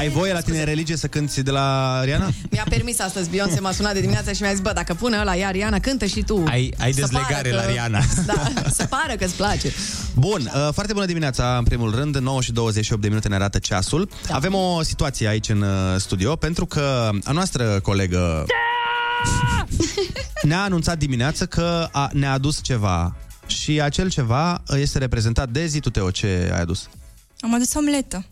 Ai 0.00 0.08
voie 0.08 0.32
la 0.32 0.40
tine 0.40 0.58
în 0.58 0.64
religie 0.64 0.96
să 0.96 1.06
cânti 1.06 1.42
de 1.42 1.50
la 1.50 2.00
Riana? 2.04 2.28
Mi-a 2.50 2.64
permis 2.68 3.00
astăzi, 3.00 3.30
Beyoncé 3.30 3.60
m-a 3.60 3.72
sunat 3.72 3.92
de 3.92 4.00
dimineață 4.00 4.32
și 4.32 4.42
mi-a 4.42 4.50
zis, 4.50 4.60
bă, 4.60 4.72
dacă 4.74 4.94
pune 4.94 5.18
ăla 5.20 5.36
ea, 5.36 5.50
Riana, 5.50 5.78
cântă 5.78 6.04
și 6.06 6.22
tu. 6.22 6.44
Ai, 6.48 6.74
ai 6.78 6.92
Să 6.92 7.00
dezlegare 7.00 7.48
pară 7.50 7.54
la 7.54 7.62
că- 7.62 7.70
Riana. 7.70 8.00
Da, 8.26 8.42
să 8.78 8.86
pară 8.86 9.14
că 9.18 9.24
îți 9.24 9.34
place. 9.34 9.72
Bun, 10.14 10.50
uh, 10.54 10.68
foarte 10.72 10.92
bună 10.92 11.04
dimineața, 11.06 11.56
în 11.58 11.64
primul 11.64 11.94
rând, 11.94 12.16
9 12.16 12.40
și 12.42 12.52
28 12.52 13.02
de 13.02 13.08
minute 13.08 13.28
ne 13.28 13.34
arată 13.34 13.58
ceasul. 13.58 14.08
Da. 14.28 14.34
Avem 14.34 14.54
o 14.54 14.82
situație 14.82 15.28
aici 15.28 15.48
în 15.48 15.62
uh, 15.62 15.68
studio, 15.98 16.36
pentru 16.36 16.66
că 16.66 17.10
a 17.24 17.32
noastră 17.32 17.80
colegă 17.80 18.46
ne-a 20.42 20.62
anunțat 20.62 20.98
dimineață 20.98 21.46
că 21.46 21.88
a, 21.92 22.10
ne-a 22.12 22.32
adus 22.32 22.60
ceva 22.62 23.16
și 23.46 23.80
acel 23.80 24.10
ceva 24.10 24.62
este 24.76 24.98
reprezentat 24.98 25.48
de 25.48 25.66
zi 25.66 25.80
tu, 25.80 25.90
Teo, 25.90 26.10
ce 26.10 26.50
ai 26.54 26.60
adus? 26.60 26.88
Am 27.40 27.54
adus 27.54 27.74
omletă. 27.74 28.24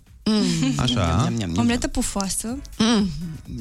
Așa. 0.76 1.33
Omletă 1.57 1.89
pufoasă. 1.89 2.59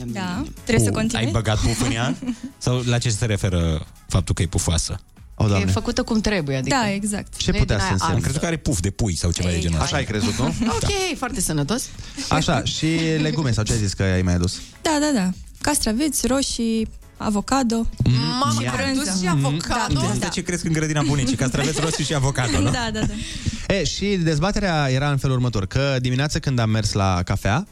Da. 0.05 0.43
Trebuie 0.63 0.85
să 0.85 0.91
continui? 0.91 1.25
Ai 1.25 1.31
băgat 1.31 1.59
puf 1.59 1.81
în 1.85 1.91
ea? 1.91 2.15
Sau 2.57 2.81
la 2.85 2.97
ce 2.97 3.09
se 3.09 3.25
referă 3.25 3.85
faptul 4.07 4.35
că 4.35 4.41
e 4.41 4.47
pufoasă? 4.47 4.99
O, 5.39 5.57
E 5.57 5.65
făcută 5.65 6.03
cum 6.03 6.19
trebuie, 6.21 6.57
adică... 6.57 6.75
Da, 6.75 6.91
exact. 6.91 7.35
Ce 7.35 7.51
Nu 7.51 7.57
e 7.57 7.59
putea 7.59 7.75
din 7.75 7.85
să 7.85 7.91
aia 7.91 7.93
însemne? 7.93 8.13
Am 8.15 8.21
crezut 8.21 8.39
că 8.39 8.45
are 8.45 8.57
puf 8.57 8.79
de 8.79 8.89
pui 8.89 9.15
sau 9.15 9.31
ceva 9.31 9.49
de 9.49 9.59
genul 9.59 9.73
ăsta. 9.81 9.85
Așa 9.85 9.95
ai 9.95 10.03
crezut, 10.03 10.37
nu? 10.37 10.45
Ok, 10.81 11.17
foarte 11.17 11.41
sănătos. 11.41 11.89
Așa, 12.29 12.63
și 12.63 12.85
legume 13.21 13.51
sau 13.51 13.63
ce 13.63 13.71
ai 13.71 13.77
zis 13.77 13.93
că 13.93 14.03
ai 14.03 14.21
mai 14.21 14.33
adus? 14.33 14.61
Da, 14.81 14.97
da, 15.01 15.19
da. 15.19 15.29
Castraveți, 15.61 16.27
roșii, 16.27 16.89
avocado. 17.17 17.87
Mamă, 18.39 18.59
și 18.61 18.67
ai 18.67 18.75
brânză. 18.75 19.09
adus 19.09 19.21
și 19.21 19.27
avocado? 19.27 19.93
Da, 19.93 19.99
Asta 20.01 20.17
da. 20.19 20.27
ce 20.27 20.41
cresc 20.41 20.65
în 20.65 20.73
grădina 20.73 21.01
bunicii, 21.03 21.35
castraveți 21.35 21.79
roșii 21.79 22.03
și 22.03 22.13
avocado, 22.13 22.59
nu? 22.59 22.69
Da, 22.77 22.89
da, 22.93 22.99
da. 22.99 23.73
E, 23.73 23.83
și 23.83 24.05
dezbaterea 24.05 24.87
era 24.91 25.11
în 25.11 25.17
felul 25.17 25.35
următor, 25.35 25.65
că 25.65 25.95
dimineața 25.99 26.39
când 26.39 26.59
am 26.59 26.69
mers 26.69 26.91
la 26.91 27.21
cafea, 27.25 27.67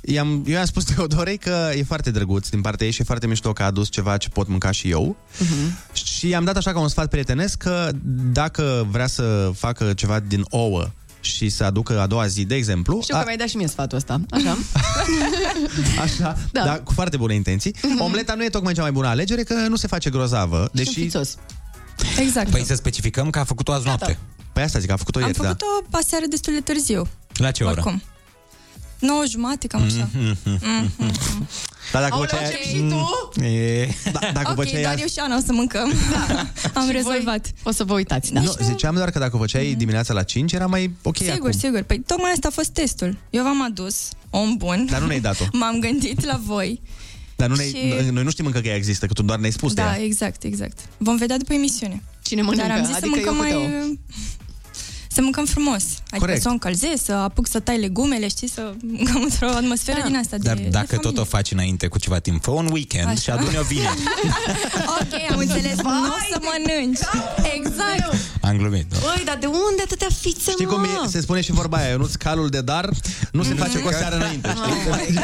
I-am, 0.00 0.42
eu 0.46 0.54
i-am 0.54 0.64
spus 0.64 0.84
Teodorei 0.84 1.36
că 1.38 1.70
e 1.76 1.82
foarte 1.82 2.10
drăguț 2.10 2.48
din 2.48 2.60
partea 2.60 2.86
ei 2.86 2.92
și 2.92 3.00
e 3.00 3.04
foarte 3.04 3.26
mișto 3.26 3.52
că 3.52 3.62
a 3.62 3.66
adus 3.66 3.88
ceva 3.88 4.16
ce 4.16 4.28
pot 4.28 4.48
mânca 4.48 4.70
și 4.70 4.90
eu. 4.90 5.16
Mhm. 5.38 5.78
Și 5.92 6.28
i-am 6.28 6.44
dat 6.44 6.56
așa 6.56 6.72
ca 6.72 6.80
un 6.80 6.88
sfat 6.88 7.08
prietenesc 7.08 7.56
că 7.56 7.90
dacă 8.32 8.86
vrea 8.90 9.06
să 9.06 9.50
facă 9.54 9.92
ceva 9.92 10.20
din 10.20 10.44
ouă 10.50 10.90
și 11.20 11.48
să 11.48 11.64
aducă 11.64 12.00
a 12.00 12.06
doua 12.06 12.26
zi, 12.26 12.44
de 12.44 12.54
exemplu, 12.54 12.98
Știu 13.02 13.14
că 13.16 13.22
mi-ai 13.24 13.36
dat 13.36 13.48
și 13.48 13.56
mie 13.56 13.66
sfatul 13.66 13.96
ăsta. 13.98 14.20
Așa. 14.30 14.56
Așa, 16.02 16.16
Da. 16.18 16.36
da. 16.52 16.64
dar 16.64 16.82
cu 16.82 16.92
foarte 16.92 17.16
bune 17.16 17.34
intenții. 17.34 17.74
Mhm. 17.82 18.00
Omleta 18.00 18.34
nu 18.34 18.44
e 18.44 18.48
tocmai 18.48 18.72
cea 18.72 18.82
mai 18.82 18.92
bună 18.92 19.06
alegere, 19.08 19.42
că 19.42 19.54
nu 19.54 19.76
se 19.76 19.86
face 19.86 20.10
grozavă. 20.10 20.68
Deși... 20.72 21.00
Exact. 22.18 22.50
Păi 22.50 22.64
să 22.64 22.74
specificăm 22.74 23.30
că 23.30 23.38
a 23.38 23.44
făcut-o 23.44 23.72
azi 23.72 23.84
noapte. 23.86 24.18
Păi 24.52 24.62
asta 24.62 24.78
zic, 24.78 24.90
a 24.90 24.96
făcut-o 24.96 25.18
Am 25.18 25.24
ieri, 25.24 25.38
da. 25.38 25.44
făcut-o 25.44 25.66
aseară 25.96 26.24
destul 26.28 26.52
de 26.52 26.60
târziu. 26.60 27.08
La 27.34 27.50
ce 27.50 27.64
oră? 27.64 27.72
Oricum. 27.72 28.02
9 28.98 29.22
jumate, 29.30 29.66
cam 29.66 29.82
așa. 29.82 30.08
Mhm. 30.12 30.60
Dar 31.92 32.02
dacă 32.02 32.14
Aoleu, 32.14 32.28
făceai... 32.30 32.50
ce 32.62 32.68
și 32.68 32.82
tu? 32.88 33.42
E... 33.44 33.88
Da, 34.12 34.18
dacă 34.32 34.50
ok, 34.50 34.56
făceai 34.56 34.82
dar 34.82 34.92
azi- 34.92 35.00
eu 35.00 35.06
și 35.06 35.18
Ana 35.18 35.36
o 35.36 35.40
să 35.46 35.52
mâncăm. 35.52 35.92
Am 36.74 36.86
Și 36.86 36.92
rezolvat. 36.92 37.52
O 37.62 37.70
să 37.70 37.84
vă 37.84 37.92
uitați, 37.94 38.32
da. 38.32 38.40
Nu, 38.40 38.52
ziceam 38.62 38.94
doar 38.94 39.10
că 39.10 39.18
dacă 39.18 39.36
o 39.36 39.38
făceai 39.38 39.74
dimineața 39.78 40.12
la 40.14 40.22
5 40.22 40.52
era 40.52 40.66
mai 40.66 40.90
ok 41.02 41.16
Sigur, 41.16 41.32
acum. 41.32 41.50
sigur. 41.50 41.82
Păi 41.82 41.98
tocmai 42.06 42.30
asta 42.32 42.48
a 42.48 42.50
fost 42.50 42.68
testul. 42.70 43.16
Eu 43.30 43.42
v-am 43.42 43.62
adus 43.62 44.08
om 44.30 44.56
bun. 44.56 44.86
Dar 44.90 45.00
nu 45.00 45.06
ne-ai 45.06 45.20
dat-o. 45.20 45.44
M-am 45.58 45.78
gândit 45.80 46.24
la 46.24 46.40
voi. 46.44 46.80
Dar 47.36 47.48
nu 47.48 47.54
ne 47.54 47.62
Și- 47.68 48.08
noi 48.10 48.22
nu 48.22 48.30
știm 48.30 48.46
încă 48.46 48.60
că 48.60 48.68
ea 48.68 48.74
există, 48.74 49.06
că 49.06 49.12
tu 49.12 49.22
doar 49.22 49.38
ne-ai 49.38 49.52
spus 49.52 49.72
de 49.72 49.82
da, 49.82 49.96
ea. 49.96 50.02
exact, 50.04 50.42
exact. 50.42 50.78
Vom 50.96 51.16
vedea 51.16 51.36
după 51.38 51.52
emisiune. 51.52 52.02
Cine 52.22 52.42
mănâncă? 52.42 52.66
Dar 52.66 52.76
am 52.78 52.84
zis 52.84 52.94
Adică 52.96 53.08
să 53.24 53.30
mâncăm 53.32 53.46
eu 53.46 53.60
cu 53.60 53.66
mai... 53.68 53.98
Să 55.18 55.24
mâncăm 55.24 55.44
frumos. 55.44 55.82
Adică 56.10 56.18
Corect. 56.18 56.40
să 56.42 56.48
o 56.48 56.50
încălzesc, 56.50 57.04
să 57.04 57.12
apuc 57.12 57.46
să 57.48 57.60
tai 57.60 57.78
legumele, 57.78 58.28
știi, 58.28 58.48
să 58.48 58.72
mâncăm 58.82 59.22
într-o 59.22 59.48
atmosferă 59.48 60.00
din 60.06 60.16
asta 60.16 60.36
Dar 60.38 60.56
de, 60.56 60.62
dacă 60.62 60.86
de 60.90 60.94
tot 60.96 61.02
familie. 61.02 61.20
o 61.20 61.24
faci 61.24 61.50
înainte 61.50 61.86
cu 61.86 61.98
ceva 61.98 62.18
timp, 62.18 62.42
fă 62.42 62.50
un 62.50 62.68
weekend 62.72 63.06
Așa. 63.06 63.20
și 63.20 63.30
adune-o 63.30 63.62
vineri. 63.62 64.02
Ok, 65.00 65.12
am 65.32 65.38
înțeles. 65.38 65.76
Nu 65.76 65.90
o 65.90 66.20
să 66.32 66.38
mănânci. 66.48 66.98
Exact. 67.56 68.14
Am 68.42 68.56
glumit, 68.56 68.92
nu? 68.92 68.98
Băi, 69.00 69.22
dar 69.24 69.36
de 69.40 69.46
unde 69.46 69.82
atâtea 69.84 70.08
fițe, 70.20 70.50
Știi 70.50 70.64
cum 70.66 70.80
mă? 70.80 70.86
e, 71.04 71.08
se 71.08 71.20
spune 71.20 71.40
și 71.40 71.52
vorba 71.52 71.76
aia, 71.76 71.96
nu 71.96 72.08
calul 72.18 72.48
de 72.48 72.60
dar, 72.60 72.88
nu 73.32 73.42
se 73.42 73.54
face 73.54 73.78
cu 73.78 73.88
o 73.88 73.90
seară 73.90 74.16
înainte, 74.16 74.48
știi? 74.48 75.18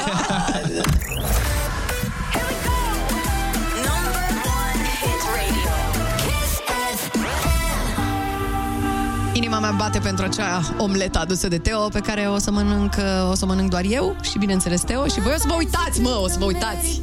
Inima 9.44 9.58
mea 9.58 9.70
bate 9.70 9.98
pentru 9.98 10.24
acea 10.24 10.60
omletă 10.78 11.18
adusă 11.18 11.48
de 11.48 11.58
Teo 11.58 11.88
pe 11.88 12.00
care 12.00 12.20
o 12.20 12.38
să 12.38 12.50
mănânc, 12.50 12.94
o 13.30 13.34
să 13.34 13.46
mănânc 13.46 13.70
doar 13.70 13.82
eu 13.84 14.16
și 14.22 14.38
bineînțeles 14.38 14.80
Teo 14.80 15.06
și 15.06 15.20
voi 15.20 15.32
o 15.34 15.38
să 15.38 15.44
vă 15.48 15.54
uitați, 15.58 16.00
mă, 16.00 16.18
o 16.22 16.28
să 16.28 16.36
vă 16.38 16.44
uitați. 16.44 17.02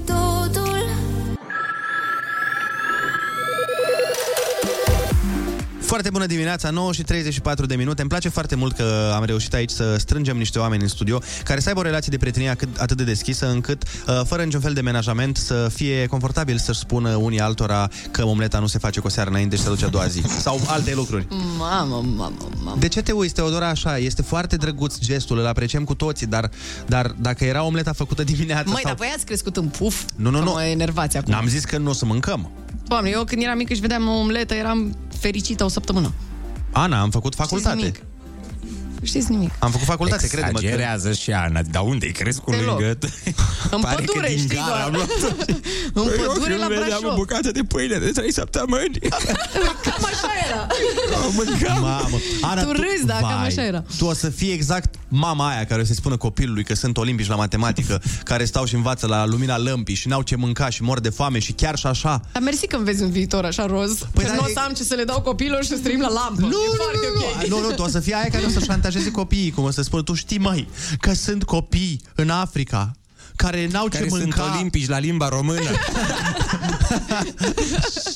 Foarte 5.91 6.09
bună 6.09 6.25
dimineața, 6.25 6.69
9 6.69 6.93
și 6.93 7.01
34 7.01 7.65
de 7.65 7.75
minute. 7.75 8.01
Îmi 8.01 8.09
place 8.09 8.29
foarte 8.29 8.55
mult 8.55 8.75
că 8.75 9.11
am 9.15 9.23
reușit 9.23 9.53
aici 9.53 9.69
să 9.69 9.95
strângem 9.97 10.37
niște 10.37 10.59
oameni 10.59 10.81
în 10.81 10.87
studio 10.87 11.21
care 11.43 11.59
să 11.59 11.67
aibă 11.67 11.79
o 11.79 11.83
relație 11.83 12.07
de 12.11 12.17
prietenie 12.17 12.55
atât- 12.55 12.77
atât 12.77 12.97
de 12.97 13.03
deschisă 13.03 13.49
încât, 13.49 13.83
uh, 13.83 14.21
fără 14.25 14.43
niciun 14.43 14.59
fel 14.59 14.73
de 14.73 14.81
menajament, 14.81 15.37
să 15.37 15.69
fie 15.73 16.05
confortabil 16.05 16.57
să-și 16.57 16.79
spună 16.79 17.15
unii 17.15 17.39
altora 17.39 17.89
că 18.11 18.23
omleta 18.23 18.59
nu 18.59 18.67
se 18.67 18.77
face 18.77 18.99
cu 18.99 19.07
o 19.07 19.09
seară 19.09 19.29
înainte 19.29 19.55
și 19.55 19.61
se 19.61 19.69
duce 19.69 19.85
a 19.85 19.87
doua 19.87 20.07
zi. 20.07 20.21
Sau 20.39 20.59
alte 20.67 20.93
lucruri. 20.93 21.27
Mamă, 21.57 22.01
mamă, 22.15 22.49
mamă. 22.63 22.77
De 22.79 22.87
ce 22.87 23.01
te 23.01 23.11
uiți, 23.11 23.33
Teodora, 23.33 23.67
așa? 23.67 23.97
Este 23.97 24.21
foarte 24.21 24.55
drăguț 24.55 24.99
gestul, 24.99 25.39
îl 25.39 25.45
apreciem 25.45 25.83
cu 25.83 25.95
toții, 25.95 26.27
dar, 26.27 26.49
dar 26.85 27.15
dacă 27.19 27.45
era 27.45 27.63
omleta 27.63 27.93
făcută 27.93 28.23
dimineața 28.23 28.63
Măi, 28.71 28.81
sau... 28.83 28.83
dar 28.83 28.95
voi 28.95 29.11
ați 29.15 29.25
crescut 29.25 29.57
în 29.57 29.67
puf? 29.67 30.03
Nu, 30.15 30.29
nu, 30.29 30.37
Că 30.37 30.43
nu. 30.43 30.51
Mă 30.51 30.63
enervați 30.63 31.17
acum. 31.17 31.33
N-am 31.33 31.47
zis 31.47 31.63
că 31.63 31.77
nu 31.77 31.89
o 31.89 31.93
să 31.93 32.05
mâncăm. 32.05 32.51
Doamne, 32.91 33.09
eu 33.09 33.23
când 33.23 33.41
eram 33.41 33.57
mică 33.57 33.73
și 33.73 33.79
vedeam 33.79 34.07
o 34.07 34.11
omletă, 34.11 34.53
eram 34.53 34.97
fericită 35.19 35.63
o 35.63 35.67
săptămână. 35.67 36.11
Ana, 36.71 37.01
am 37.01 37.09
făcut 37.09 37.35
facultate. 37.35 37.91
Nimic. 39.01 39.13
Nu 39.13 39.19
știți 39.19 39.31
nimic. 39.31 39.51
Am 39.59 39.71
făcut 39.71 39.85
facultate, 39.85 40.27
crede-mă. 40.27 40.59
că- 40.59 40.65
Exagerează 40.65 41.11
și 41.13 41.31
Ana. 41.31 41.61
Dar 41.71 41.83
unde 41.83 42.05
ai 42.05 42.11
crescut 42.11 42.55
Deloc. 42.55 42.79
lângă? 42.79 42.97
În 43.71 43.81
Pare 43.85 43.95
că 43.95 44.01
pădure, 44.11 44.27
din 44.27 44.37
știi 44.37 44.55
gara 44.57 44.67
doar. 44.69 44.81
am 44.81 44.93
luat 44.93 45.09
În 45.93 46.03
Păi, 46.03 46.17
eu 46.21 46.31
pădure 46.31 46.49
când 46.49 46.59
la 46.61 46.67
vedeam 46.67 46.97
o 46.97 46.99
Brașov. 46.99 47.15
bucată 47.17 47.51
de 47.51 47.63
pâine 47.63 47.97
de 47.97 48.05
3 48.11 48.31
săptămâni. 48.33 48.99
Cam 49.85 50.03
așa 50.11 50.29
era. 50.47 50.67
Mamă. 51.79 52.17
Ana, 52.41 52.61
Tu 52.63 52.71
râzi, 52.71 53.05
da, 53.05 53.13
cam 53.13 53.21
vai, 53.37 53.47
așa 53.47 53.63
era. 53.63 53.83
Tu 53.97 54.05
o 54.05 54.13
să 54.13 54.29
fii 54.29 54.51
exact 54.51 54.95
mama 55.07 55.49
aia 55.49 55.65
care 55.65 55.81
o 55.81 55.83
să 55.85 55.93
spună 55.93 56.17
copilului 56.17 56.63
că 56.63 56.75
sunt 56.75 56.97
olimpici 56.97 57.27
la 57.27 57.35
matematică, 57.35 58.01
care 58.23 58.45
stau 58.45 58.65
și 58.65 58.75
învață 58.75 59.07
la 59.07 59.25
lumina 59.25 59.57
lămpii 59.57 59.95
și 59.95 60.07
n-au 60.07 60.21
ce 60.21 60.35
mânca 60.35 60.69
și 60.69 60.83
mor 60.83 60.99
de 60.99 61.09
foame 61.09 61.39
și 61.39 61.51
chiar 61.51 61.77
și 61.77 61.87
așa. 61.87 62.21
Dar 62.31 62.41
mersi 62.41 62.67
că 62.67 62.75
îmi 62.75 62.85
vezi 62.85 63.03
un 63.03 63.11
viitor 63.11 63.45
așa 63.45 63.65
roz. 63.65 63.97
Păi 64.13 64.23
că 64.23 64.29
dar 64.29 64.35
nu 64.35 64.43
o 64.45 64.49
e- 64.49 64.53
să 64.53 64.59
am 64.59 64.73
ce 64.73 64.83
să 64.83 64.93
le 64.95 65.03
dau 65.03 65.21
copilor 65.21 65.63
și 65.63 65.69
să 65.69 65.75
străim 65.79 65.99
la 65.99 66.07
lampă. 66.09 66.41
Nu, 66.41 66.47
e 66.47 66.75
foarte 66.75 67.07
ok. 67.15 67.47
Nu, 67.47 67.59
nu, 67.69 67.75
tu 67.75 67.81
o 67.81 67.87
să 67.87 67.99
fii 67.99 68.13
aia 68.13 68.27
care 68.31 68.45
o 68.45 68.49
să 68.49 68.59
șantajeze 68.59 68.90
copiii, 69.11 69.51
cum 69.51 69.63
o 69.63 69.71
să 69.71 69.81
spună, 69.81 70.01
tu 70.03 70.13
știi, 70.13 70.37
măi, 70.39 70.67
că 70.99 71.13
sunt 71.13 71.43
copii 71.43 72.01
în 72.15 72.29
Africa 72.29 72.91
care 73.35 73.67
n-au 73.71 73.87
Care 73.87 74.03
ce 74.03 74.09
sunt 74.09 74.21
mânca. 74.21 74.53
olimpici 74.55 74.87
la 74.87 74.97
limba 74.99 75.29
română. 75.29 75.59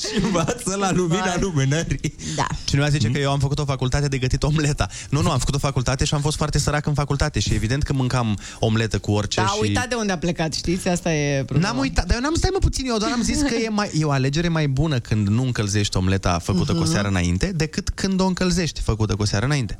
și 0.00 0.22
învață 0.24 0.74
la 0.78 0.92
lumina 0.92 1.36
lumânării. 1.40 2.14
Da. 2.36 2.46
Cineva 2.64 2.88
zice 2.88 3.08
că 3.10 3.18
eu 3.18 3.30
am 3.30 3.38
făcut 3.38 3.58
o 3.58 3.64
facultate 3.64 4.08
de 4.08 4.18
gătit 4.18 4.42
omleta. 4.42 4.88
Nu, 5.10 5.22
nu, 5.22 5.30
am 5.30 5.38
făcut 5.38 5.54
o 5.54 5.58
facultate 5.58 6.04
și 6.04 6.14
am 6.14 6.20
fost 6.20 6.36
foarte 6.36 6.58
sărac 6.58 6.86
în 6.86 6.94
facultate 6.94 7.40
și 7.40 7.54
evident 7.54 7.82
că 7.82 7.92
mâncam 7.92 8.38
omletă 8.58 8.98
cu 8.98 9.12
orice 9.12 9.40
Da, 9.40 9.46
și... 9.46 9.58
uitat 9.60 9.88
de 9.88 9.94
unde 9.94 10.12
a 10.12 10.18
plecat, 10.18 10.52
știți? 10.54 10.88
Asta 10.88 11.14
e 11.14 11.44
problema. 11.44 11.68
N-am 11.72 11.78
uitat, 11.80 12.06
dar 12.06 12.14
eu 12.16 12.22
n-am 12.22 12.34
stai 12.34 12.50
mă 12.52 12.58
puțin, 12.58 12.86
eu 12.86 12.96
doar 12.98 13.10
am 13.12 13.22
zis 13.22 13.40
că 13.40 13.54
e, 13.54 13.68
mai, 13.68 13.90
e 13.98 14.04
o 14.04 14.10
alegere 14.10 14.48
mai 14.48 14.68
bună 14.68 14.98
când 14.98 15.28
nu 15.28 15.42
încălzești 15.42 15.96
omleta 15.96 16.38
făcută 16.38 16.72
cu 16.72 16.78
o 16.78 16.82
Mhm. 16.82 16.90
seară 16.90 17.08
înainte, 17.08 17.52
decât 17.54 17.88
când 17.88 18.20
o 18.20 18.26
încălzești 18.26 18.80
făcută 18.80 19.14
cu 19.14 19.22
o 19.22 19.24
seară 19.24 19.44
înainte. 19.44 19.78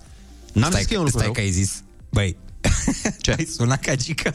N-am 0.60 0.70
stai, 0.70 0.80
zis 0.80 0.88
că 0.88 0.94
e 0.94 0.98
un 0.98 1.04
lucru 1.04 1.18
Stai 1.18 1.24
rău. 1.24 1.32
că 1.32 1.40
ai 1.40 1.50
zis, 1.50 1.72
băi, 2.10 2.36
ce? 3.22 3.34
ai 3.38 3.44
sunat 3.56 3.80
ca 3.80 3.94
gicaci. 3.94 4.34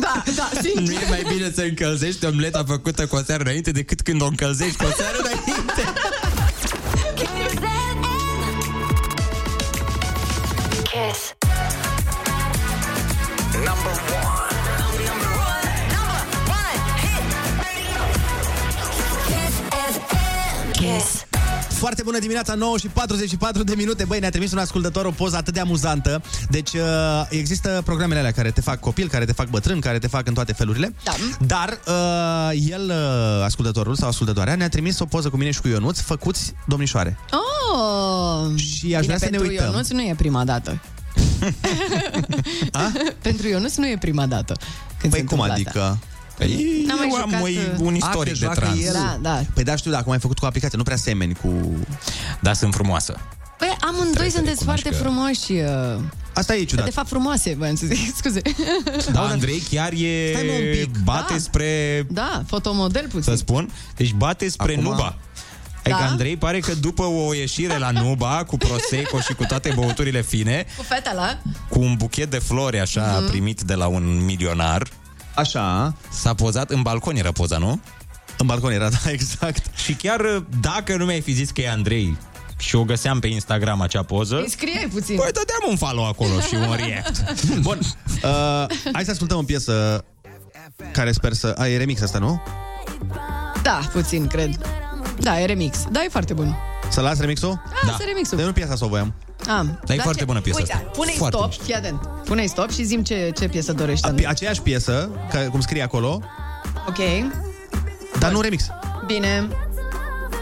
Da, 0.00 0.22
da, 0.36 0.50
sincer. 0.62 0.82
Nu 0.82 0.92
e 0.92 1.08
mai 1.08 1.24
bine 1.34 1.50
să 1.54 1.62
încălzești 1.62 2.24
omleta 2.24 2.64
făcută 2.64 3.06
cu 3.06 3.16
o 3.16 3.22
seară 3.22 3.42
înainte 3.42 3.70
decât 3.70 4.00
când 4.00 4.22
o 4.22 4.26
încălzești 4.26 4.76
cu 4.76 4.84
o 4.84 4.90
seară 4.96 5.16
înainte. 5.18 5.82
Kiss. 10.90 11.34
Number 13.66 13.96
one. 14.22 14.56
Number 15.08 15.32
one. 15.52 15.72
Number 15.94 16.22
one 16.62 16.80
hit 17.02 17.24
radio. 17.62 18.02
Kiss 19.26 19.54
FM. 20.08 20.70
Kiss. 20.72 21.24
Foarte 21.82 22.02
bună 22.02 22.18
dimineața, 22.18 22.54
9 22.54 22.78
și 22.78 22.86
44 22.86 23.62
de 23.62 23.74
minute. 23.76 24.04
Băi, 24.04 24.18
ne-a 24.18 24.30
trimis 24.30 24.52
un 24.52 24.58
ascultător 24.58 25.04
o 25.04 25.10
poză 25.10 25.36
atât 25.36 25.54
de 25.54 25.60
amuzantă. 25.60 26.22
Deci 26.50 26.72
uh, 26.72 26.80
există 27.28 27.82
programele 27.84 28.18
alea 28.18 28.30
care 28.30 28.50
te 28.50 28.60
fac 28.60 28.80
copil, 28.80 29.08
care 29.08 29.24
te 29.24 29.32
fac 29.32 29.48
bătrân, 29.48 29.80
care 29.80 29.98
te 29.98 30.06
fac 30.06 30.26
în 30.26 30.34
toate 30.34 30.52
felurile. 30.52 30.94
Da. 31.04 31.12
Dar 31.46 31.78
uh, 31.86 32.68
el, 32.70 32.88
uh, 32.88 33.44
ascultătorul 33.44 33.94
sau 33.94 34.08
ascultătoarea, 34.08 34.54
ne-a 34.54 34.68
trimis 34.68 34.98
o 34.98 35.04
poză 35.04 35.28
cu 35.28 35.36
mine 35.36 35.50
și 35.50 35.60
cu 35.60 35.68
Ionuț, 35.68 36.00
făcuți 36.00 36.54
domnișoare. 36.66 37.18
Oh! 37.30 38.56
Și 38.56 38.94
aș 38.94 39.04
vrea 39.04 39.18
să 39.18 39.24
ne 39.24 39.30
pentru 39.30 39.50
uităm. 39.50 39.70
Ionuț 39.70 39.88
nu 39.88 40.02
e 40.02 40.14
prima 40.16 40.44
dată. 40.44 40.80
pentru 43.28 43.48
Ionuț 43.48 43.74
nu 43.74 43.88
e 43.88 43.96
prima 44.00 44.26
dată. 44.26 44.56
Când 44.98 45.12
Păi 45.12 45.20
se 45.20 45.26
cum 45.26 45.40
întâmplă 45.40 45.52
adică? 45.52 45.80
Asta. 45.80 46.11
Păi, 46.38 46.82
N-am 46.86 46.98
mai 46.98 47.08
eu 47.10 47.14
am 47.16 47.28
jucat, 47.30 47.42
un, 47.42 47.48
uh, 47.48 47.86
un 47.86 47.92
A, 47.92 47.96
istoric 47.96 48.32
că 48.32 48.38
de 48.38 48.44
joacă 48.44 48.60
trans. 48.60 48.84
el. 48.84 48.92
Da, 48.92 49.18
da. 49.20 49.40
Păi 49.54 49.64
da, 49.64 49.76
știu, 49.76 49.90
dar 49.90 50.00
acum 50.00 50.12
ai 50.12 50.18
făcut 50.18 50.38
cu 50.38 50.46
aplicație, 50.46 50.76
nu 50.78 50.82
prea 50.84 50.96
semeni 50.96 51.34
cu... 51.34 51.52
Da, 52.40 52.52
sunt 52.52 52.74
frumoasă. 52.74 53.16
Păi 53.58 53.76
amândoi 53.80 54.30
să 54.30 54.36
sunteți 54.36 54.58
recunoști 54.58 54.64
foarte 54.64 54.88
că- 54.88 54.94
frumoși. 54.96 55.52
uh, 55.96 56.02
Asta 56.34 56.54
e 56.56 56.64
ciudat. 56.64 56.84
De 56.84 56.90
fapt 56.90 57.08
frumoase, 57.08 57.54
voiam 57.58 57.74
să 57.74 57.86
zic, 57.86 58.14
scuze. 58.20 58.40
Da, 59.12 59.20
Andrei 59.20 59.62
chiar 59.70 59.92
e... 59.92 60.30
Stai, 60.32 60.46
mă, 60.46 60.52
un 60.52 60.70
pic. 60.86 61.02
Bate 61.04 61.32
Da. 61.32 61.38
spre... 61.38 62.02
Da, 62.10 62.42
fotomodel 62.46 63.02
puțin. 63.08 63.22
Să 63.32 63.34
spun. 63.34 63.70
Deci 63.96 64.12
bate 64.12 64.48
spre 64.48 64.72
Acum- 64.72 64.82
Nuba. 64.82 65.16
Adică 65.84 65.96
Da? 66.00 66.06
Andrei 66.08 66.36
pare 66.36 66.58
că 66.60 66.74
după 66.74 67.02
o 67.02 67.34
ieșire 67.34 67.78
la 67.78 67.90
Nuba, 67.90 68.44
cu 68.46 68.56
Prosecco 68.56 69.20
și 69.20 69.34
cu 69.34 69.44
toate 69.44 69.72
băuturile 69.74 70.22
fine, 70.22 70.66
Cu 70.76 70.82
fetele. 70.82 71.38
cu 71.68 71.80
un 71.80 71.94
buchet 71.96 72.30
de 72.30 72.38
flori 72.38 72.80
așa 72.80 73.18
Mhm. 73.20 73.30
primit 73.30 73.60
de 73.60 73.74
la 73.74 73.86
un 73.86 74.24
milionar, 74.24 74.82
Așa, 75.34 75.94
s-a 76.10 76.34
pozat 76.34 76.70
în 76.70 76.82
balcon, 76.82 77.16
era 77.16 77.32
poza, 77.32 77.58
nu? 77.58 77.80
în 78.38 78.46
balcon 78.46 78.72
era, 78.72 78.88
da, 79.04 79.10
exact. 79.10 79.76
Și 79.78 79.92
chiar 79.94 80.20
dacă 80.60 80.96
nu 80.96 81.04
mi-ai 81.04 81.20
fi 81.20 81.32
zis 81.32 81.50
că 81.50 81.60
e 81.60 81.70
Andrei 81.70 82.16
și 82.58 82.76
o 82.76 82.84
găseam 82.84 83.18
pe 83.18 83.26
Instagram 83.26 83.80
acea 83.80 84.02
poză, 84.02 84.40
Îi 84.40 84.50
scriei 84.50 84.86
puțin. 84.86 85.16
păi 85.16 85.24
dădeam 85.32 85.60
un 85.68 85.76
follow 85.76 86.06
acolo 86.08 86.40
și 86.40 86.54
un 86.54 86.76
react. 86.76 87.40
Bun, 87.66 87.78
uh, 88.22 88.66
hai 88.92 89.04
să 89.04 89.10
ascultăm 89.10 89.38
o 89.38 89.42
piesă 89.42 90.04
care 90.92 91.12
sper 91.12 91.32
să... 91.32 91.54
A, 91.58 91.68
e 91.68 91.76
remix 91.76 92.00
asta, 92.00 92.18
nu? 92.18 92.42
Da, 93.62 93.80
puțin, 93.92 94.26
cred. 94.26 94.58
Da, 95.20 95.40
e 95.40 95.44
remix. 95.44 95.84
Da, 95.90 96.04
e 96.04 96.08
foarte 96.08 96.32
bun. 96.32 96.56
Să 96.88 97.00
las 97.00 97.18
remixul? 97.20 97.62
Da, 97.84 97.90
da. 97.90 98.04
remixul. 98.06 98.36
De 98.36 98.44
nu 98.44 98.52
piesa 98.52 98.76
să 98.76 98.84
o 98.84 98.88
voiam. 98.88 99.14
Am. 99.48 99.78
Dar 99.86 99.96
e 99.96 100.00
foarte 100.00 100.24
bună 100.24 100.40
piesa 100.40 100.58
Uite, 100.58 100.72
asta. 100.72 100.86
pune-i 100.86 101.14
Foarte 101.16 101.36
stop, 101.36 101.48
mișto. 101.48 101.64
fii 101.64 101.74
atent. 101.74 102.00
Pune-i 102.24 102.46
stop 102.48 102.70
și 102.70 102.82
zim 102.82 103.02
ce, 103.02 103.30
ce 103.38 103.48
piesă 103.48 103.72
dorești. 103.72 104.04
A, 104.04 104.08
Andrei. 104.08 104.26
aceeași 104.26 104.60
piesă, 104.60 105.10
ca, 105.30 105.38
cum 105.50 105.60
scrie 105.60 105.82
acolo, 105.82 106.20
Ok, 106.88 106.98
dar 108.18 108.30
nu 108.32 108.40
remix. 108.40 108.64
bine. 109.06 109.48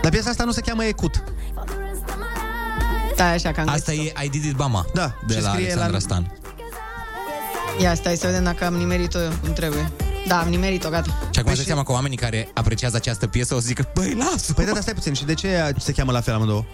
Dar 0.02 0.10
piesa 0.10 0.30
asta 0.30 0.44
nu 0.44 0.52
se 0.52 0.60
cheamă 0.60 0.84
Ecut. 0.84 1.22
Stai 3.12 3.34
așa 3.34 3.52
că 3.52 3.60
am 3.60 3.68
Asta 3.68 3.92
e 3.92 4.12
I 4.24 4.28
Did 4.28 4.44
It 4.44 4.58
Mama, 4.58 4.86
Da, 4.94 5.14
de 5.26 5.34
și 5.34 5.40
la 5.42 5.48
scrie 5.50 5.64
Alexandra 5.64 5.92
la- 5.92 5.98
Stan. 5.98 6.32
Ia, 7.80 7.94
stai 7.94 8.16
să 8.16 8.26
vedem 8.26 8.44
dacă 8.44 8.64
am 8.64 8.74
nimerit-o 8.74 9.18
cum 9.42 9.52
trebuie. 9.52 9.90
Da, 10.26 10.38
am 10.40 10.48
nimerit-o, 10.48 10.88
gata. 10.88 11.06
Și 11.08 11.14
acum 11.14 11.30
Păi 11.32 11.42
păi 11.42 11.54
și- 11.54 11.64
seama 11.64 11.82
că 11.82 11.92
oamenii 11.92 12.16
care 12.16 12.48
apreciază 12.54 12.96
această 12.96 13.26
piesă 13.26 13.54
o 13.54 13.58
să 13.60 13.66
zică, 13.66 13.90
băi, 13.94 14.14
lasă 14.30 14.52
Păi 14.52 14.64
da, 14.64 14.72
dar 14.72 14.82
stai 14.82 14.94
puțin. 14.94 15.12
Și 15.14 15.24
de 15.24 15.34
ce 15.34 15.72
se 15.78 15.92
cheamă 15.92 16.12
la 16.12 16.20
fel 16.20 16.34
amândouă? 16.34 16.64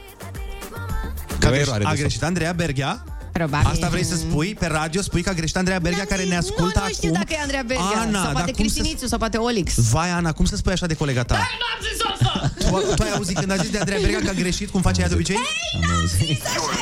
Că 1.38 1.46
o 1.46 1.48
a, 1.48 1.50
greșit, 1.50 1.66
eroare 1.66 1.78
de 1.78 1.84
a 1.84 1.88
fapt. 1.88 1.98
greșit 2.00 2.22
Andreea 2.22 2.52
Berghea? 2.52 3.04
Probabil. 3.32 3.66
Asta 3.72 3.88
vrei 3.88 4.04
să 4.04 4.16
spui? 4.16 4.54
Pe 4.58 4.66
radio 4.66 5.00
spui 5.02 5.22
că 5.22 5.30
a 5.30 5.32
greșit 5.32 5.56
Andreea 5.56 5.78
Berghea 5.78 6.04
care 6.04 6.22
ne 6.24 6.36
ascultă 6.36 6.78
nu, 6.78 6.84
nu 6.86 6.92
știu 6.92 7.08
acum? 7.08 7.20
dacă 7.20 7.32
e 7.38 7.40
Andreea 7.42 7.62
Berghea. 7.66 7.84
Ana, 8.00 8.22
sau 8.22 8.22
dar 8.24 8.32
poate 8.32 8.50
cum 8.52 8.66
să- 8.68 8.72
Cristinițu, 8.74 9.06
sau 9.06 9.18
poate 9.18 9.36
Olix. 9.36 9.74
Vai, 9.90 10.10
Ana, 10.10 10.32
cum 10.32 10.44
să 10.44 10.56
spui 10.56 10.72
așa 10.72 10.86
de 10.86 10.94
colega 10.94 11.22
ta? 11.22 11.34
n-am 11.34 11.80
zis 11.88 12.00
asta! 12.12 12.52
Tu, 12.88 12.94
tu 12.94 13.02
ai 13.02 13.10
auzit 13.16 13.38
când 13.38 13.50
a 13.50 13.56
zis 13.56 13.70
de 13.70 13.78
Andreea 13.78 14.00
Berghea 14.00 14.20
că 14.20 14.28
a 14.28 14.32
greșit, 14.32 14.70
cum 14.70 14.80
face 14.80 15.00
ea 15.00 15.08
de 15.08 15.14
obicei? 15.14 15.36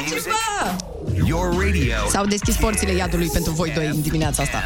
Ceva! 0.08 0.76
Your 1.26 1.64
radio. 1.64 1.94
S-au 2.10 2.26
deschis 2.26 2.56
porțile 2.56 2.92
iadului 2.94 3.28
pentru 3.32 3.52
voi 3.52 3.70
doi 3.74 3.86
în 3.86 4.00
dimineața 4.02 4.42
asta. 4.42 4.62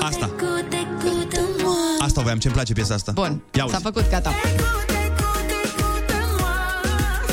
Asta. 0.00 0.30
Asta 1.98 2.20
voiam, 2.20 2.38
ce-mi 2.38 2.54
place 2.54 2.72
piesa 2.72 2.94
asta. 2.94 3.12
Bun, 3.12 3.42
Ia 3.54 3.64
uzi. 3.64 3.74
s-a 3.74 3.80
făcut, 3.82 4.10
gata. 4.10 4.32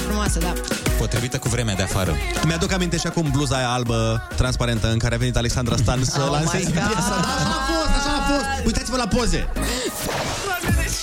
frumoasă, 0.06 0.40
da. 0.40 0.54
Potrivită 1.00 1.38
cu 1.38 1.50
vremea 1.50 1.76
de 1.76 1.84
afară. 1.84 2.16
Mi-aduc 2.46 2.72
aminte 2.72 2.98
și 2.98 3.08
acum 3.08 3.30
bluza 3.32 3.56
aia 3.58 3.70
albă, 3.70 4.28
transparentă, 4.36 4.92
în 4.92 4.98
care 4.98 5.16
a 5.16 5.18
venit 5.18 5.36
Alexandra 5.38 5.76
Stan 5.76 6.04
să 6.04 6.22
Oh 6.22 6.32
lanseze 6.32 6.68
my 6.70 6.74
God. 6.74 6.84
piesa. 6.92 7.10
Da, 7.10 7.16
așa 7.16 7.56
a 7.60 7.64
fost, 7.72 7.90
așa 8.00 8.12
a 8.20 8.22
fost. 8.32 8.66
Uitați-vă 8.66 8.98
la 8.98 9.08
poze. 9.08 9.48
Doamne, 9.54 10.82
deci... 10.82 11.00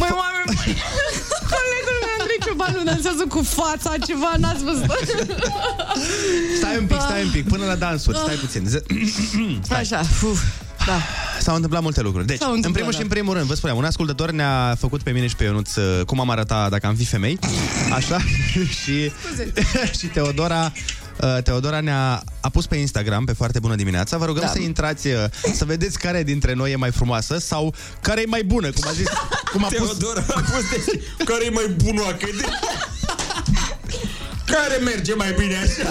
Măi, 0.00 0.08
oameni, 0.20 0.44
buni, 0.46 0.76
colegul 1.54 1.96
meu 2.04 2.12
Andrei 2.20 2.38
Ciobanu 2.44 2.82
dansează 2.92 3.24
cu 3.28 3.40
fața 3.42 3.92
ceva, 4.06 4.30
n-ați 4.38 4.62
văzut? 4.64 4.90
Stai 6.58 6.76
un 6.78 6.86
pic, 6.86 7.00
stai 7.00 7.22
un 7.22 7.30
pic, 7.30 7.48
până 7.48 7.64
la 7.66 7.74
dansuri, 7.74 8.16
stai 8.18 8.34
puțin. 8.34 8.62
Ze- 8.66 8.82
Așa, 9.80 10.00
uf, 10.30 10.40
da. 10.86 10.98
S-au 11.50 11.58
întâmplat 11.58 11.82
multe 11.84 12.00
lucruri. 12.00 12.26
Deci, 12.26 12.38
S-au 12.38 12.48
în 12.50 12.54
întâmplat, 12.54 12.82
primul 12.82 12.92
și 12.92 12.98
da. 12.98 13.04
în 13.04 13.10
primul 13.10 13.34
rând, 13.34 13.46
vă 13.46 13.54
spuneam, 13.54 13.78
un 13.78 13.84
ascultător 13.84 14.30
ne-a 14.30 14.74
făcut 14.78 15.02
pe 15.02 15.10
mine 15.10 15.26
și 15.26 15.36
pe 15.36 15.44
Ionuț 15.44 15.74
uh, 15.74 16.04
cum 16.04 16.20
am 16.20 16.30
arătat 16.30 16.70
dacă 16.70 16.86
am 16.86 16.94
fi 16.94 17.04
femei. 17.04 17.38
Așa? 17.92 18.18
și, 18.82 19.12
și 19.98 20.06
Teodora 20.06 20.72
uh, 21.20 21.42
Teodora 21.42 21.80
ne-a 21.80 22.22
a 22.40 22.48
pus 22.48 22.66
pe 22.66 22.76
Instagram 22.76 23.24
pe 23.24 23.32
foarte 23.32 23.58
bună 23.58 23.74
dimineața. 23.74 24.16
Vă 24.16 24.24
rugăm 24.24 24.42
Da. 24.42 24.50
să 24.50 24.58
intrați 24.58 25.06
uh, 25.06 25.14
să 25.54 25.64
vedeți 25.64 25.98
care 25.98 26.22
dintre 26.22 26.52
noi 26.54 26.72
e 26.72 26.76
mai 26.76 26.90
frumoasă 26.90 27.38
sau 27.38 27.74
care 28.00 28.20
e 28.20 28.26
mai 28.26 28.42
bună, 28.42 28.70
cum 28.70 28.84
a 28.88 28.92
zis, 28.92 29.08
cum 29.52 29.64
a 29.64 29.68
pus 29.68 29.76
Teodora 29.76 30.24
a 30.28 30.40
pus 30.40 30.70
de... 30.70 31.00
Care 31.24 31.44
e 31.44 31.50
mai 31.50 31.74
bunoacă? 31.84 32.26
De... 32.36 32.44
Care 34.44 34.76
merge 34.84 35.14
mai 35.14 35.34
bine 35.38 35.56
așa? 35.56 35.90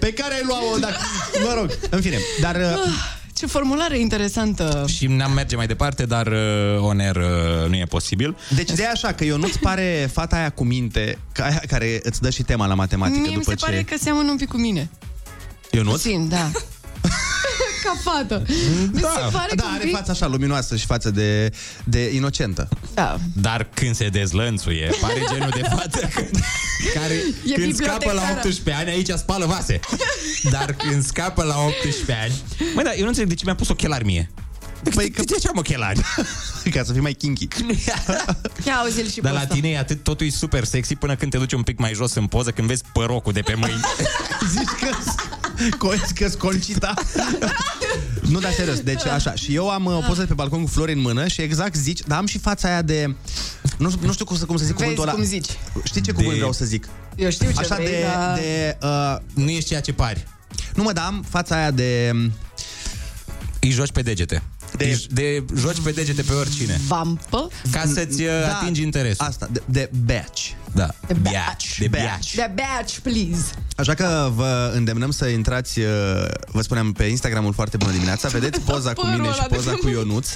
pe 0.00 0.12
care 0.12 0.34
ai 0.34 0.42
luat-o 0.46 0.78
dacă... 0.78 0.96
Mă 1.44 1.54
rog, 1.54 1.78
în 1.90 2.00
fine, 2.00 2.18
dar 2.40 2.54
uh, 2.54 3.16
Ce 3.38 3.46
formulare 3.46 3.98
interesantă. 3.98 4.84
Și 4.88 5.06
n-am 5.06 5.32
merge 5.32 5.56
mai 5.56 5.66
departe, 5.66 6.04
dar 6.04 6.26
uh, 6.26 6.78
oner 6.80 7.16
uh, 7.16 7.68
nu 7.68 7.76
e 7.76 7.84
posibil. 7.84 8.36
Deci 8.54 8.70
de 8.70 8.84
așa 8.84 9.12
că 9.12 9.24
eu 9.24 9.36
nu-ți 9.36 9.58
pare 9.58 10.08
fata 10.12 10.36
aia 10.36 10.50
cu 10.50 10.64
minte 10.64 11.18
ca 11.32 11.44
aia 11.44 11.62
care 11.66 12.00
îți 12.02 12.20
dă 12.20 12.30
și 12.30 12.42
tema 12.42 12.66
la 12.66 12.74
matematică 12.74 13.18
Mie 13.20 13.28
mi 13.28 13.34
după 13.34 13.50
se 13.50 13.56
ce... 13.56 13.64
pare 13.64 13.82
că 13.82 13.94
seamănă 14.00 14.30
un 14.30 14.36
pic 14.36 14.48
cu 14.48 14.56
mine. 14.56 14.90
Ionuț? 15.70 16.02
Puțin, 16.02 16.28
da. 16.28 16.50
Ca 17.82 17.92
fată. 18.02 18.42
Mi 18.92 19.00
se 19.00 19.06
pare 19.32 19.52
da, 19.54 19.62
că 19.62 19.68
un 19.68 19.74
are 19.74 19.84
pic... 19.84 19.94
fața 19.94 20.12
așa 20.12 20.26
luminoasă 20.26 20.76
și 20.76 20.86
față 20.86 21.10
de, 21.10 21.50
de 21.84 22.14
inocentă. 22.14 22.68
Da. 22.94 23.16
Dar 23.34 23.68
când 23.74 23.94
se 23.94 24.08
dezlănțuie, 24.08 24.90
pare 25.00 25.22
genul 25.32 25.50
de 25.54 25.62
fată 25.62 26.08
când- 26.14 26.40
care 26.94 27.14
E 27.46 27.52
când 27.52 27.74
scapă 27.74 28.12
la 28.12 28.20
bibliotecară. 28.20 28.38
18 28.48 28.72
ani, 28.72 28.90
aici 28.90 29.08
spală 29.10 29.46
vase. 29.46 29.80
Dar 30.50 30.72
când 30.72 31.04
scapă 31.04 31.42
la 31.42 31.54
18 31.58 32.12
ani... 32.22 32.32
Măi, 32.74 32.84
da, 32.84 32.92
eu 32.94 33.00
nu 33.02 33.06
înțeleg 33.08 33.28
de 33.28 33.34
ce 33.34 33.42
mi-a 33.44 33.54
pus 33.54 33.68
ochelari 33.68 34.04
mie. 34.04 34.30
Păi, 34.94 35.10
că... 35.10 35.22
De 35.22 35.34
ce 35.40 35.48
am 35.48 35.56
ochelari? 35.56 36.00
Ca 36.74 36.82
să 36.84 36.92
fii 36.92 37.00
mai 37.00 37.12
kinky. 37.12 37.48
Ia 38.66 38.74
auzi-l 38.74 39.08
și 39.10 39.20
Dar 39.20 39.30
pe 39.32 39.36
la 39.36 39.42
ăsta. 39.42 39.54
tine 39.54 39.68
e 39.68 39.78
atât, 39.78 40.02
totul 40.02 40.26
e 40.26 40.30
super 40.30 40.64
sexy 40.64 40.94
până 40.94 41.14
când 41.16 41.30
te 41.30 41.38
duci 41.38 41.52
un 41.52 41.62
pic 41.62 41.78
mai 41.78 41.92
jos 41.94 42.14
în 42.14 42.26
poză, 42.26 42.50
când 42.50 42.68
vezi 42.68 42.82
părocul 42.92 43.32
de 43.32 43.40
pe 43.40 43.54
mâini. 43.54 43.80
Zici 44.50 44.68
că 44.80 44.88
că 46.14 46.28
Concita. 46.38 46.94
nu, 48.32 48.38
dar 48.38 48.52
serios, 48.52 48.80
deci 48.80 49.04
așa. 49.06 49.34
Și 49.34 49.54
eu 49.54 49.70
am 49.70 49.84
uh, 49.84 49.96
o 49.96 50.00
poză 50.06 50.20
de 50.20 50.26
pe 50.26 50.34
balcon 50.34 50.62
cu 50.62 50.68
flori 50.68 50.92
în 50.92 51.00
mână 51.00 51.26
și 51.28 51.40
exact 51.40 51.74
zici, 51.76 52.00
dar 52.06 52.18
am 52.18 52.26
și 52.26 52.38
fața 52.38 52.68
aia 52.68 52.82
de... 52.82 53.14
Nu, 53.78 53.92
nu 54.00 54.12
știu 54.12 54.24
cum 54.24 54.36
să, 54.36 54.44
cum 54.44 54.56
să 54.56 54.64
zic 54.64 54.76
Vezi 54.76 54.82
cuvântul 54.88 55.02
ăla. 55.02 55.12
cum 55.12 55.22
zici. 55.22 55.48
Știi 55.84 56.00
ce 56.00 56.10
De- 56.10 56.16
cuvânt 56.16 56.36
vreau 56.36 56.52
să 56.52 56.64
zic? 56.64 56.88
Eu 57.16 57.30
știu 57.30 57.50
ce 57.50 57.58
Așa 57.58 57.74
vrei, 57.74 57.86
de... 57.86 58.04
dar... 58.14 58.34
de 58.38 58.76
uh, 58.82 59.16
nu 59.34 59.48
ești 59.50 59.68
ceea 59.68 59.80
ce 59.80 59.92
pari. 59.92 60.26
nu 60.74 60.82
mă, 60.82 60.92
dar 60.92 61.04
am 61.04 61.24
fața 61.28 61.56
aia 61.56 61.70
de... 61.70 62.10
Îi 63.60 63.70
joci 63.70 63.90
pe 63.92 64.02
degete. 64.02 64.42
De- 64.78 65.06
De, 65.10 65.38
de 65.38 65.44
joci 65.60 65.80
pe 65.80 65.90
degete 65.90 66.22
pe 66.22 66.32
oricine. 66.32 66.80
Vampă? 66.86 67.48
Ca 67.70 67.82
să-ți 67.94 68.22
uh, 68.22 68.28
Da. 68.40 68.56
atingi 68.58 68.82
interesul. 68.82 69.26
Asta, 69.26 69.48
de, 69.52 69.62
de 69.66 69.90
batch. 70.04 70.42
Da. 70.74 70.88
De 71.06 71.16
Biaci. 71.22 71.78
De 71.78 71.88
biaci. 71.88 72.34
De 72.34 72.50
batch, 72.54 72.96
please. 73.02 73.44
Așa 73.76 73.94
că 73.94 74.30
vă 74.34 74.72
îndemnăm 74.74 75.10
să 75.10 75.26
intrați, 75.26 75.78
uh, 75.78 75.86
vă 76.46 76.62
spuneam, 76.62 76.92
pe 76.92 77.04
Instagramul 77.04 77.52
foarte 77.52 77.76
bună 77.76 77.92
dimineața, 77.92 78.28
vedeți 78.38 78.60
poza 78.60 78.92
cu 78.92 79.00
Părul 79.00 79.16
mine 79.20 79.32
și 79.32 79.38
ăla 79.38 79.46
de 79.48 79.54
poza 79.56 79.70
pe 79.70 79.76
cu 79.76 79.88
Ionuț. 79.88 80.28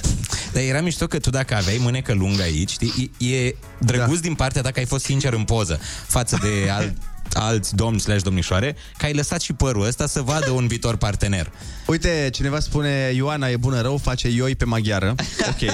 Dar 0.53 0.63
era 0.63 0.81
mișto 0.81 1.07
că 1.07 1.19
tu 1.19 1.29
dacă 1.29 1.55
aveai 1.55 1.77
mânecă 1.81 2.13
lungă 2.13 2.41
aici, 2.41 2.69
știi, 2.69 3.11
e, 3.17 3.35
e 3.35 3.55
drăguț 3.79 4.15
da. 4.15 4.21
din 4.21 4.33
partea 4.35 4.61
ta 4.61 4.71
că 4.71 4.79
ai 4.79 4.85
fost 4.85 5.05
sincer 5.05 5.33
în 5.33 5.43
poză 5.43 5.79
față 6.07 6.37
de 6.41 6.69
al, 6.69 6.93
alți 7.33 7.75
domni 7.75 7.99
slash 7.99 8.21
domnișoare, 8.23 8.75
că 8.97 9.05
ai 9.05 9.13
lăsat 9.13 9.41
și 9.41 9.53
părul 9.53 9.85
ăsta 9.85 10.07
să 10.07 10.21
vadă 10.21 10.51
un 10.51 10.67
viitor 10.67 10.95
partener. 10.95 11.51
Uite, 11.87 12.29
cineva 12.33 12.59
spune 12.59 13.11
Ioana 13.15 13.47
e 13.49 13.57
bună 13.57 13.81
rău, 13.81 13.97
face 13.97 14.29
ioi 14.29 14.55
pe 14.55 14.65
maghiară. 14.65 15.15
Ok. 15.49 15.71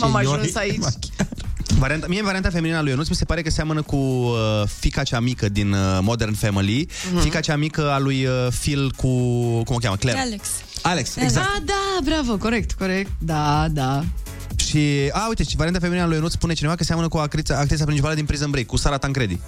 M-am 0.00 0.12
ioi. 0.22 0.32
ajuns 0.34 0.54
aici. 0.54 0.82
Varianta, 1.78 2.06
mie 2.08 2.22
varianta 2.22 2.50
feminină 2.50 2.78
a 2.78 2.80
lui 2.80 2.90
Ionuț 2.90 3.08
mi 3.08 3.14
se 3.16 3.24
pare 3.24 3.42
că 3.42 3.50
seamănă 3.50 3.82
cu 3.82 3.96
uh, 3.96 4.62
fica 4.78 5.02
cea 5.02 5.20
mică 5.20 5.48
din 5.48 5.72
uh, 5.72 5.98
Modern 6.02 6.34
Family, 6.34 6.88
Mhm. 7.12 7.20
fica 7.20 7.40
cea 7.40 7.56
mică 7.56 7.90
a 7.90 7.98
lui 7.98 8.24
uh, 8.26 8.32
Phil 8.60 8.90
cu, 8.96 9.08
cum 9.62 9.74
o 9.74 9.78
cheamă, 9.78 9.96
Claire. 9.96 10.20
Alex. 10.20 10.48
Alex, 10.82 11.16
exact. 11.16 11.46
Da, 11.46 11.58
da, 11.64 11.98
bravo, 12.04 12.36
corect, 12.36 12.72
corect. 12.72 13.10
Da, 13.18 13.66
da. 13.70 14.04
Și, 14.56 15.10
a, 15.12 15.28
uite, 15.28 15.42
și 15.42 15.56
varianta 15.56 15.80
feminină 15.80 16.04
a 16.04 16.08
lui 16.08 16.16
Ionuț 16.16 16.32
spune 16.32 16.52
cineva 16.52 16.74
că 16.74 16.84
seamănă 16.84 17.08
cu 17.08 17.16
actrița, 17.16 17.56
actrița 17.58 17.84
principală 17.84 18.14
din 18.14 18.24
Prison 18.24 18.50
Break, 18.50 18.66
cu 18.66 18.76
Sara 18.76 18.98
Tancredi. 18.98 19.38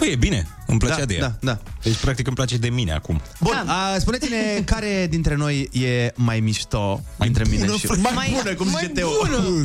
Păi 0.00 0.08
e 0.10 0.16
bine, 0.16 0.46
îmi 0.66 0.78
plăcea 0.78 0.98
Da, 0.98 1.04
de 1.04 1.14
ea. 1.14 1.20
da, 1.20 1.34
da. 1.40 1.58
Deci 1.82 1.96
practic 1.96 2.26
îmi 2.26 2.36
place 2.36 2.56
de 2.56 2.68
mine 2.68 2.92
acum. 2.92 3.20
Bun, 3.40 3.62
Da. 3.66 3.72
a, 3.92 3.98
spuneți-ne 3.98 4.62
care 4.64 5.06
dintre 5.10 5.34
noi 5.34 5.68
e 5.72 6.12
mai 6.14 6.40
mișto 6.40 7.00
mai 7.18 7.28
dintre 7.28 7.44
mine 7.50 7.64
bună, 7.64 7.76
și... 7.76 7.86
frate. 7.86 8.00
Mai, 8.00 8.12
Mai- 8.14 8.32
bună, 8.42 8.54
cum 8.54 8.68
mai 8.68 8.80
zice 8.82 8.92
Teo. 8.94 9.08
bună. 9.26 9.64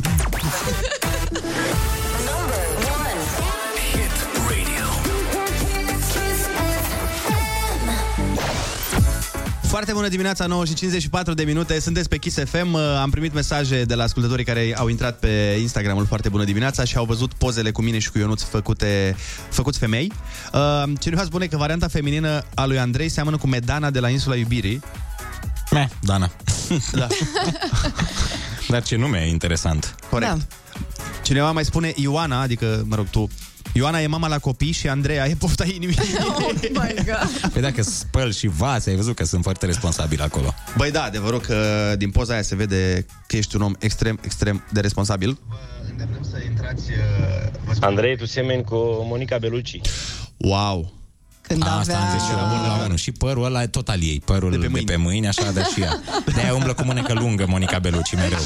Foarte 9.68 9.92
bună 9.92 10.08
dimineața, 10.08 10.46
9 10.46 10.64
și 10.64 10.74
54 10.74 11.34
de 11.34 11.42
minute. 11.42 11.80
Sunteți 11.80 12.08
pe 12.08 12.16
Kiss 12.18 12.38
FM. 12.44 12.72
Uh, 12.72 12.80
Am 13.00 13.10
primit 13.10 13.34
mesaje 13.34 13.84
de 13.84 13.94
la 13.94 14.02
ascultătorii 14.02 14.44
care 14.44 14.74
au 14.76 14.88
intrat 14.88 15.18
pe 15.18 15.56
Instagramul 15.60 16.06
Foarte 16.06 16.28
bună 16.28 16.44
dimineața 16.44 16.84
și 16.84 16.96
au 16.96 17.04
văzut 17.04 17.32
pozele 17.32 17.70
cu 17.70 17.82
mine 17.82 17.98
și 17.98 18.10
cu 18.10 18.18
Ionuț 18.18 18.42
făcute, 18.42 19.16
făcuți 19.50 19.78
femei. 19.78 20.12
Uh, 20.52 20.82
Cineva 21.00 21.22
spune 21.24 21.46
că 21.46 21.56
varianta 21.56 21.88
feminină 21.88 22.44
a 22.54 22.64
lui 22.66 22.78
Andrei 22.78 23.08
seamănă 23.08 23.36
cu 23.36 23.46
Medana 23.46 23.90
de 23.90 24.00
la 24.00 24.08
Insula 24.08 24.34
Iubirii. 24.36 24.80
Meh, 25.70 25.88
Dana. 26.00 26.30
Da, 26.92 27.06
Dar 28.68 28.82
ce 28.82 28.96
nume 28.96 29.18
e 29.18 29.28
interesant. 29.28 29.94
corect. 30.10 30.30
Da. 30.30 30.38
Cineva 31.22 31.50
mai 31.50 31.64
spune 31.64 31.92
Ioana, 31.96 32.40
adică, 32.40 32.84
mă 32.88 32.94
rog, 32.94 33.06
tu 33.10 33.28
Ioana 33.72 34.00
e 34.00 34.06
mama 34.06 34.28
la 34.28 34.38
copii 34.38 34.72
și 34.72 34.88
Andreea 34.88 35.28
e 35.28 35.34
pofta 35.34 35.64
inimii. 35.64 35.96
Oh 36.28 36.52
my 36.62 36.94
God. 36.94 37.50
Păi 37.52 37.62
dacă 37.62 37.82
spăl 37.82 38.32
și 38.32 38.46
vase, 38.46 38.90
ai 38.90 38.96
văzut 38.96 39.16
că 39.16 39.24
sunt 39.24 39.42
foarte 39.42 39.66
responsabil 39.66 40.22
acolo. 40.22 40.54
Băi 40.76 40.90
da, 40.90 41.02
adevărul 41.02 41.40
că 41.40 41.94
din 41.98 42.10
poza 42.10 42.32
aia 42.32 42.42
se 42.42 42.54
vede 42.54 43.06
că 43.26 43.36
ești 43.36 43.56
un 43.56 43.62
om 43.62 43.74
extrem, 43.78 44.18
extrem 44.22 44.64
de 44.72 44.80
responsabil. 44.80 45.38
Andrei, 47.80 48.16
tu 48.16 48.26
semeni 48.26 48.64
cu 48.64 48.76
Monica 49.08 49.38
Belucci. 49.38 49.80
Wow! 50.36 50.92
Când 51.40 51.62
Asta 51.62 51.76
avea... 51.78 51.98
am 52.00 52.18
zis 52.18 52.26
și 52.26 52.32
eu 52.32 52.36
la 52.36 52.42
bun 52.48 52.66
la 52.66 52.84
unul. 52.84 52.96
Și 52.96 53.12
părul 53.12 53.44
ăla 53.44 53.62
e 53.62 53.66
tot 53.66 53.88
al 53.88 54.02
ei. 54.02 54.22
Părul 54.24 54.50
de 54.50 54.56
pe 54.56 54.66
mâini, 54.68 54.86
de 54.86 54.92
pe 54.92 54.98
mâini 54.98 55.26
așa 55.28 55.50
da 55.50 55.62
și 55.64 55.80
ea. 55.80 56.00
De-aia 56.34 56.54
umblă 56.54 56.74
cu 56.74 56.84
mânecă 56.84 57.12
lungă 57.12 57.46
Monica 57.48 57.78
Belucci 57.78 58.14
mereu. 58.14 58.38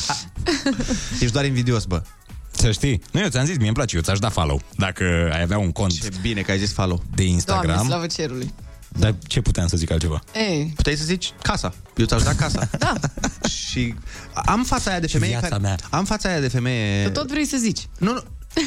Ești 1.20 1.32
doar 1.32 1.44
invidios, 1.44 1.84
bă. 1.84 2.02
Să 2.60 2.70
știi. 2.72 3.02
Nu, 3.12 3.20
eu 3.20 3.28
ți-am 3.28 3.44
zis, 3.44 3.56
mie 3.56 3.66
îmi 3.66 3.74
place, 3.74 3.96
eu 3.96 4.02
ți-aș 4.02 4.18
da 4.18 4.28
follow. 4.28 4.60
Dacă 4.76 5.30
ai 5.32 5.42
avea 5.42 5.58
un 5.58 5.72
cont 5.72 6.00
Ce 6.00 6.08
bine 6.20 6.40
că 6.40 6.50
ai 6.50 6.58
zis 6.58 6.72
follow. 6.72 6.96
de 6.96 7.02
Doamne, 7.14 7.32
Instagram. 7.32 7.86
slavă 7.86 8.06
cerului. 8.06 8.54
Dar 8.98 9.14
ce 9.26 9.40
puteam 9.40 9.66
să 9.66 9.76
zic 9.76 9.90
altceva? 9.90 10.20
Ei, 10.34 10.72
Puteai 10.76 10.96
să 10.96 11.04
zici 11.04 11.32
casa. 11.42 11.74
Eu 11.96 12.06
ți-aș 12.06 12.22
da 12.22 12.34
casa. 12.34 12.68
da, 12.78 12.92
și 13.48 13.94
am 14.34 14.64
fața 14.64 14.90
aia 14.90 15.00
de 15.00 15.06
femeie 15.06 15.30
viața 15.32 15.48
care... 15.48 15.60
mea. 15.60 15.76
Am 15.90 16.04
fața 16.04 16.28
aia 16.28 16.40
de 16.40 16.48
femeie... 16.48 17.04
tu 17.04 17.10
tot 17.10 17.28
vrei 17.30 17.44
să 17.46 17.56
zici. 17.56 17.88
Nu, 17.98 18.12
nu, 18.12 18.20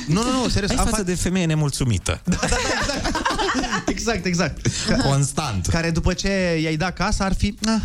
nu, 0.07 0.24
nu, 0.24 0.41
nu 0.41 0.49
serios. 0.53 0.70
Ai 0.72 0.76
am 0.78 0.86
față 0.86 1.02
fa- 1.03 1.06
de 1.06 1.15
femeie 1.15 1.45
nemulțumită. 1.45 2.22
Exact, 3.88 4.26
exact. 4.26 4.68
Ca... 4.88 4.95
Constant. 4.95 5.65
Care 5.68 5.91
după 5.91 6.14
ce 6.14 6.60
i-ai 6.61 6.76
dat 6.76 6.94
casa 6.94 7.26
ar 7.26 7.34
fi... 7.34 7.57
Ah, 7.65 7.82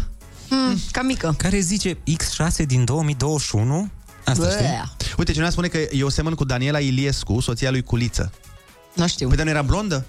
Mm, 0.50 0.78
ca 0.90 1.02
mică. 1.02 1.34
Care 1.38 1.58
zice 1.60 1.94
X6 1.94 2.66
din 2.66 2.84
2021? 2.84 3.88
Asta 4.28 4.50
știi? 4.50 4.66
Bă, 4.66 5.14
Uite, 5.16 5.32
cineva 5.32 5.50
spune 5.50 5.68
că 5.68 5.78
eu 5.90 6.08
semăn 6.08 6.34
cu 6.34 6.44
Daniela 6.44 6.78
Iliescu, 6.78 7.40
soția 7.40 7.70
lui 7.70 7.82
Culiță. 7.82 8.32
Nu 8.94 9.06
știu. 9.06 9.28
Păi, 9.28 9.36
dar 9.36 9.44
nu 9.44 9.50
era 9.50 9.62
blondă? 9.62 10.06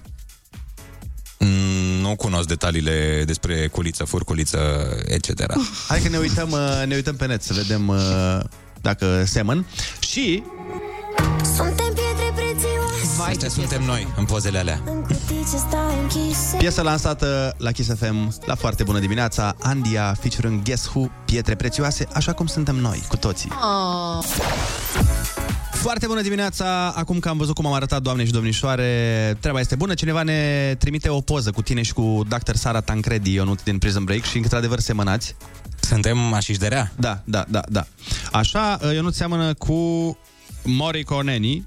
Mm, 1.38 2.00
nu 2.00 2.16
cunosc 2.16 2.48
detaliile 2.48 3.22
despre 3.26 3.68
culiță, 3.68 4.04
furculiță, 4.04 4.58
etc. 5.04 5.52
Hai 5.88 6.00
că 6.00 6.08
ne 6.08 6.18
uităm, 6.18 6.50
uh, 6.50 6.82
ne 6.86 6.94
uităm 6.94 7.16
pe 7.16 7.26
net 7.26 7.42
să 7.42 7.52
vedem 7.52 7.88
uh, 7.88 8.40
dacă 8.80 9.24
semăn. 9.24 9.66
Și 9.98 10.42
Suntem 11.56 11.89
pietre 11.89 11.89
prețioase 11.89 11.89
Vai, 13.20 13.30
Astea 13.30 13.48
ce 13.48 13.54
suntem 13.54 13.82
noi, 13.82 14.06
în 14.16 14.24
pozele 14.24 14.58
alea. 14.58 14.80
În 14.84 15.00
cutii 15.02 15.46
ce 15.50 15.56
stau 15.56 16.00
închise 16.00 16.56
piesă 16.58 16.82
lansată 16.82 17.54
la 17.58 17.72
Kiss 17.72 17.90
FM 17.94 18.34
la 18.44 18.54
foarte 18.54 18.82
bună 18.82 18.98
dimineața, 18.98 19.56
Andia 19.60 20.14
featuring 20.20 20.62
Guess 20.62 20.86
Who, 20.86 21.06
pietre 21.24 21.54
prețioase, 21.54 22.08
așa 22.12 22.32
cum 22.32 22.46
suntem 22.46 22.76
noi, 22.76 23.02
cu 23.08 23.16
toții. 23.16 23.50
Oh. 23.50 24.24
Foarte 25.72 26.06
bună 26.06 26.20
dimineața! 26.20 26.92
Acum 26.96 27.18
că 27.18 27.28
am 27.28 27.36
văzut 27.36 27.54
cum 27.54 27.66
am 27.66 27.72
arătat, 27.72 28.02
doamne 28.02 28.24
și 28.24 28.32
domnișoare, 28.32 29.36
treaba 29.40 29.60
este 29.60 29.74
bună. 29.74 29.94
Cineva 29.94 30.22
ne 30.22 30.74
trimite 30.78 31.08
o 31.08 31.20
poză 31.20 31.50
cu 31.50 31.62
tine 31.62 31.82
și 31.82 31.92
cu 31.92 32.22
Dr. 32.28 32.54
Sara 32.54 32.80
Tancredi, 32.80 33.32
Ionut 33.32 33.62
din 33.62 33.78
Prison 33.78 34.04
Break 34.04 34.22
și 34.22 34.36
într-adevăr 34.36 34.78
semănați. 34.78 35.34
Suntem 35.80 36.18
mașiși 36.18 36.58
de 36.58 36.66
rea? 36.66 36.92
Da, 36.96 37.20
da, 37.24 37.44
da, 37.48 37.62
da. 37.68 37.86
Așa, 38.32 38.78
Ionut 38.92 39.14
seamănă 39.14 39.54
cu 39.54 39.74
Mori 40.64 41.04
Coneni. 41.04 41.66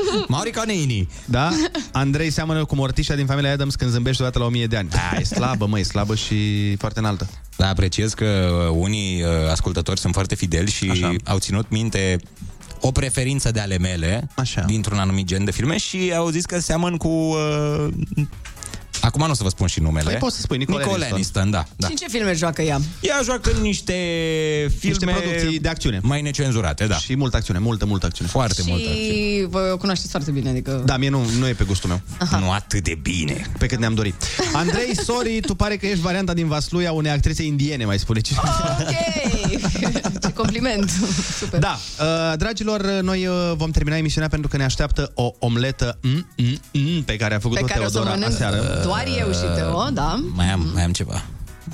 Mauri 0.28 0.50
Coneni. 0.50 1.08
Da? 1.24 1.50
Andrei 1.92 2.30
seamănă 2.30 2.64
cu 2.64 2.74
Mortișa 2.74 3.14
din 3.14 3.26
familia 3.26 3.52
Adams 3.52 3.74
când 3.74 3.90
zâmbește 3.90 4.22
odată 4.22 4.38
la 4.38 4.44
1000 4.44 4.66
de 4.66 4.76
ani. 4.76 4.88
A, 5.12 5.18
e 5.20 5.22
slabă, 5.22 5.66
măi, 5.66 5.80
e 5.80 5.84
slabă 5.84 6.14
și 6.14 6.36
foarte 6.76 6.98
înaltă. 6.98 7.28
Da, 7.56 7.68
apreciez 7.68 8.14
că 8.14 8.26
unii 8.72 9.22
uh, 9.22 9.28
ascultători 9.50 10.00
sunt 10.00 10.12
foarte 10.12 10.34
fideli 10.34 10.70
și 10.70 10.88
Așa. 10.90 11.14
au 11.24 11.38
ținut 11.38 11.70
minte 11.70 12.18
o 12.80 12.90
preferință 12.92 13.50
de 13.50 13.60
ale 13.60 13.78
mele 13.78 14.28
Așa. 14.34 14.60
dintr-un 14.60 14.98
anumit 14.98 15.26
gen 15.26 15.44
de 15.44 15.50
filme 15.50 15.76
și 15.78 16.12
au 16.16 16.28
zis 16.28 16.44
că 16.44 16.58
seamăn 16.60 16.96
cu... 16.96 17.08
Uh, 17.08 17.88
acum 19.02 19.24
nu 19.24 19.30
o 19.30 19.34
să 19.34 19.42
vă 19.42 19.48
spun 19.48 19.66
și 19.66 19.80
numele. 19.80 20.10
Păi 20.10 20.18
poți 20.18 20.36
să 20.36 20.40
spui 20.40 20.58
Nicole, 20.58 20.84
Nicole 20.84 21.04
Aniston. 21.04 21.40
Aniston, 21.40 21.50
da. 21.50 21.64
da. 21.76 21.86
Și 21.86 21.92
în 21.92 21.98
ce 21.98 22.16
filme 22.16 22.32
joacă 22.32 22.62
ea? 22.62 22.80
Ea 23.00 23.20
joacă 23.24 23.50
în 23.54 23.60
niște 23.60 23.92
filme... 24.78 25.12
Niște 25.12 25.20
producții 25.20 25.58
de 25.58 25.68
acțiune. 25.68 26.00
Mai 26.02 26.22
necenzurate, 26.22 26.86
da. 26.86 26.96
Și 26.96 27.16
multă 27.16 27.36
acțiune, 27.36 27.58
multă, 27.58 27.86
multă 27.86 28.06
acțiune. 28.06 28.30
Foarte 28.30 28.62
multă 28.66 28.88
acțiune. 28.88 29.12
Și 29.12 29.46
vă 29.48 29.70
o 29.72 29.76
cunoașteți 29.76 30.10
foarte 30.10 30.30
bine, 30.30 30.48
adică... 30.48 30.82
Da, 30.84 30.96
mie 30.96 31.08
nu, 31.08 31.26
nu 31.38 31.48
e 31.48 31.52
pe 31.52 31.64
gustul 31.64 31.88
meu. 31.88 32.00
Aha. 32.18 32.38
Nu 32.38 32.50
atât 32.50 32.82
de 32.82 32.98
bine. 33.02 33.46
Pe 33.58 33.66
cât 33.66 33.78
ne-am 33.78 33.94
dorit. 33.94 34.14
Andrei, 34.52 34.96
sorry, 35.04 35.40
tu 35.40 35.54
pare 35.54 35.76
că 35.76 35.86
ești 35.86 36.00
varianta 36.00 36.34
din 36.34 36.48
Vasluia 36.48 36.92
unei 36.92 37.10
actrițe 37.10 37.42
indiene, 37.42 37.84
mai 37.84 37.98
spune 37.98 38.20
cineva. 38.20 38.76
Ok! 38.80 40.20
ce 40.22 40.32
compliment! 40.32 40.90
Super! 41.38 41.60
Da, 41.60 41.78
uh, 42.00 42.36
dragilor, 42.36 42.82
noi 42.82 43.26
uh, 43.26 43.52
vom 43.56 43.70
termina 43.70 43.96
emisiunea 43.96 44.28
pentru 44.28 44.48
că 44.48 44.56
ne 44.56 44.64
așteaptă 44.64 45.10
o 45.14 45.32
omletă 45.38 45.98
mm, 46.02 46.26
mm, 46.36 46.60
mm, 46.72 47.02
pe 47.02 47.16
care 47.16 47.34
a 47.34 47.38
făcut-o 47.38 47.64
Pe 47.64 47.72
care 47.72 47.84
o 47.84 47.88
să 47.88 47.98
o 47.98 48.02
Teodora 48.02 48.14
mănânc 48.14 48.32
aseară. 48.32 48.80
Doar 48.92 49.06
eu 49.18 49.32
și 49.32 49.54
Teo, 49.54 49.90
da? 49.90 50.22
Mai 50.34 50.50
am, 50.50 50.70
mai 50.74 50.84
am 50.84 50.92
ceva. 50.92 51.22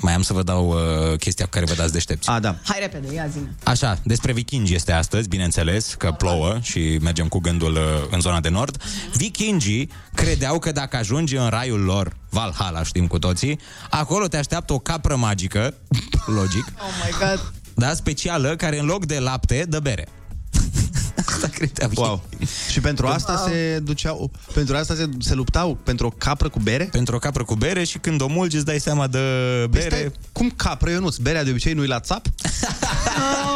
Mai 0.01 0.13
am 0.13 0.21
să 0.21 0.33
vă 0.33 0.43
dau 0.43 0.69
uh, 0.69 1.17
chestia 1.17 1.45
cu 1.45 1.51
care 1.51 1.65
vă 1.65 1.73
dați 1.73 1.93
deștepți. 1.93 2.29
A, 2.29 2.39
da. 2.39 2.55
Hai 2.63 2.77
repede, 2.79 3.13
ia 3.13 3.27
zi 3.27 3.39
Așa, 3.63 3.99
despre 4.03 4.31
vikingi 4.31 4.73
este 4.73 4.91
astăzi, 4.91 5.27
bineînțeles, 5.27 5.93
că 5.93 6.11
plouă 6.11 6.57
și 6.61 6.97
mergem 7.01 7.27
cu 7.27 7.39
gândul 7.39 7.71
uh, 7.73 8.07
în 8.11 8.19
zona 8.19 8.39
de 8.39 8.49
nord. 8.49 8.83
Vikingii 9.13 9.89
credeau 10.13 10.59
că 10.59 10.71
dacă 10.71 10.97
ajungi 10.97 11.35
în 11.35 11.47
raiul 11.47 11.79
lor, 11.79 12.15
Valhalla 12.29 12.83
știm 12.83 13.07
cu 13.07 13.19
toții, 13.19 13.59
acolo 13.89 14.27
te 14.27 14.37
așteaptă 14.37 14.73
o 14.73 14.79
capră 14.79 15.15
magică, 15.15 15.73
logic, 16.37 16.65
Oh 16.77 17.05
my 17.05 17.11
god! 17.19 17.53
da, 17.73 17.93
specială, 17.93 18.55
care 18.55 18.79
în 18.79 18.85
loc 18.85 19.05
de 19.05 19.19
lapte 19.19 19.65
dă 19.69 19.79
bere. 19.79 20.07
Asta 21.33 21.47
credeau 21.47 21.89
Wow. 21.95 22.23
Și 22.71 22.79
pentru 22.79 23.07
asta 23.07 23.43
se 23.47 23.79
duceau, 23.83 24.31
pentru 24.53 24.75
asta 24.75 24.95
se, 24.95 25.09
se 25.19 25.33
luptau 25.33 25.77
pentru 25.83 26.05
o 26.05 26.09
capră 26.09 26.49
cu 26.49 26.59
bere? 26.59 26.83
Pentru 26.91 27.15
o 27.15 27.19
capră 27.19 27.43
cu 27.43 27.55
bere 27.55 27.83
și 27.83 27.97
când 27.97 28.21
o 28.21 28.27
mulgi 28.27 28.55
îți 28.55 28.65
dai 28.65 28.79
seama 28.79 29.07
de 29.07 29.17
bere. 29.69 29.87
Păi 29.87 29.97
stai, 29.99 30.11
cum 30.31 30.49
capră, 30.55 30.89
Ionuț? 30.89 31.15
Berea 31.15 31.43
de 31.43 31.49
obicei 31.49 31.73
nu-i 31.73 31.87
la 31.87 31.99
țap? 31.99 32.25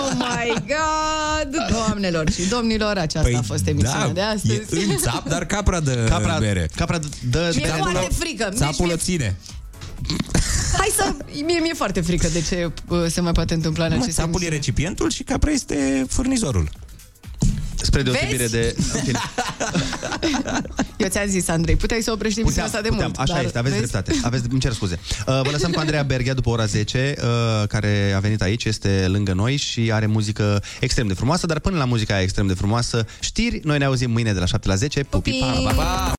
Oh 0.03 0.11
my 0.17 0.53
god! 0.67 1.69
Doamnelor 1.69 2.29
și 2.31 2.47
domnilor, 2.47 2.97
aceasta 2.97 3.29
Păi 3.29 3.37
a 3.37 3.41
fost 3.41 3.67
emisiunea 3.67 4.07
da, 4.07 4.13
de 4.13 4.21
astăzi. 4.21 4.53
E 4.53 4.91
în 4.91 4.97
țap, 4.97 5.27
dar 5.27 5.45
capra 5.45 5.79
de 5.79 6.05
Capra, 6.09 6.37
bere. 6.39 6.69
capra 6.75 6.99
dă 7.29 7.51
Mi-e 7.55 7.61
bere 7.67 7.77
foarte 7.77 8.07
frică. 8.19 8.47
Nici 8.49 8.57
Țapul 8.57 8.85
mie- 8.85 8.93
o 8.93 8.97
ține. 8.97 9.35
Hai 10.77 10.91
să... 10.95 11.13
Mie 11.45 11.59
mi-e 11.59 11.73
foarte 11.75 12.01
frică 12.01 12.27
de 12.27 12.41
ce 12.41 12.71
uh, 12.87 13.05
se 13.07 13.21
mai 13.21 13.31
poate 13.31 13.53
întâmpla 13.53 13.83
în 13.85 13.89
Mă, 13.89 13.95
aceste 13.95 14.11
țapul 14.21 14.31
e 14.31 14.35
emisiuni. 14.35 14.55
recipientul 14.55 15.09
și 15.09 15.23
capra 15.23 15.51
este 15.51 16.05
furnizorul. 16.09 16.69
Spre 17.84 18.01
deosebire 18.01 18.38
Vezi? 18.38 18.51
de... 18.51 18.76
în 18.93 19.01
fine. 19.03 19.19
Eu 20.97 21.07
ți-am 21.07 21.27
zis, 21.27 21.47
Andrei, 21.47 21.76
puteai 21.76 22.01
să 22.01 22.11
oprești 22.11 22.39
emisiunea 22.39 22.65
asta 22.65 22.81
de 22.81 22.88
puteam, 22.89 23.11
mult. 23.15 23.19
așa 23.19 23.34
dar, 23.34 23.43
este, 23.45 23.57
aveți 23.57 23.76
vezi? 23.77 23.91
dreptate. 23.91 24.19
Aveți, 24.23 24.43
îmi 24.49 24.60
cer 24.60 24.72
scuze. 24.72 24.99
Uh, 25.27 25.41
vă 25.43 25.49
lăsăm 25.51 25.72
cu 25.72 25.80
Andreea 25.80 26.03
Berghia 26.03 26.34
după 26.34 26.49
ora 26.49 26.65
10, 26.65 27.15
uh, 27.18 27.68
care 27.68 28.14
a 28.15 28.19
venit 28.19 28.41
aici, 28.41 28.64
este 28.65 29.05
lângă 29.07 29.34
noi 29.34 29.55
și 29.55 29.91
are 29.91 30.05
muzică 30.05 30.64
extrem 30.80 31.07
de 31.07 31.14
frumoasă, 31.14 31.45
dar 31.45 31.60
până 31.60 31.77
la 31.77 31.85
muzica 31.85 32.14
aia 32.14 32.23
extrem 32.23 32.47
de 32.47 32.53
frumoasă, 32.53 33.05
știri, 33.19 33.60
noi 33.64 33.77
ne 33.77 33.85
auzim 33.85 34.11
mâine 34.11 34.34
de 34.34 34.39
la 34.39 34.45
7 34.45 34.68
la 34.68 34.76
10. 34.76 35.03
Pupi, 35.03 35.31
pa, 35.39 35.45
pa, 35.64 35.72
pa! 35.72 36.11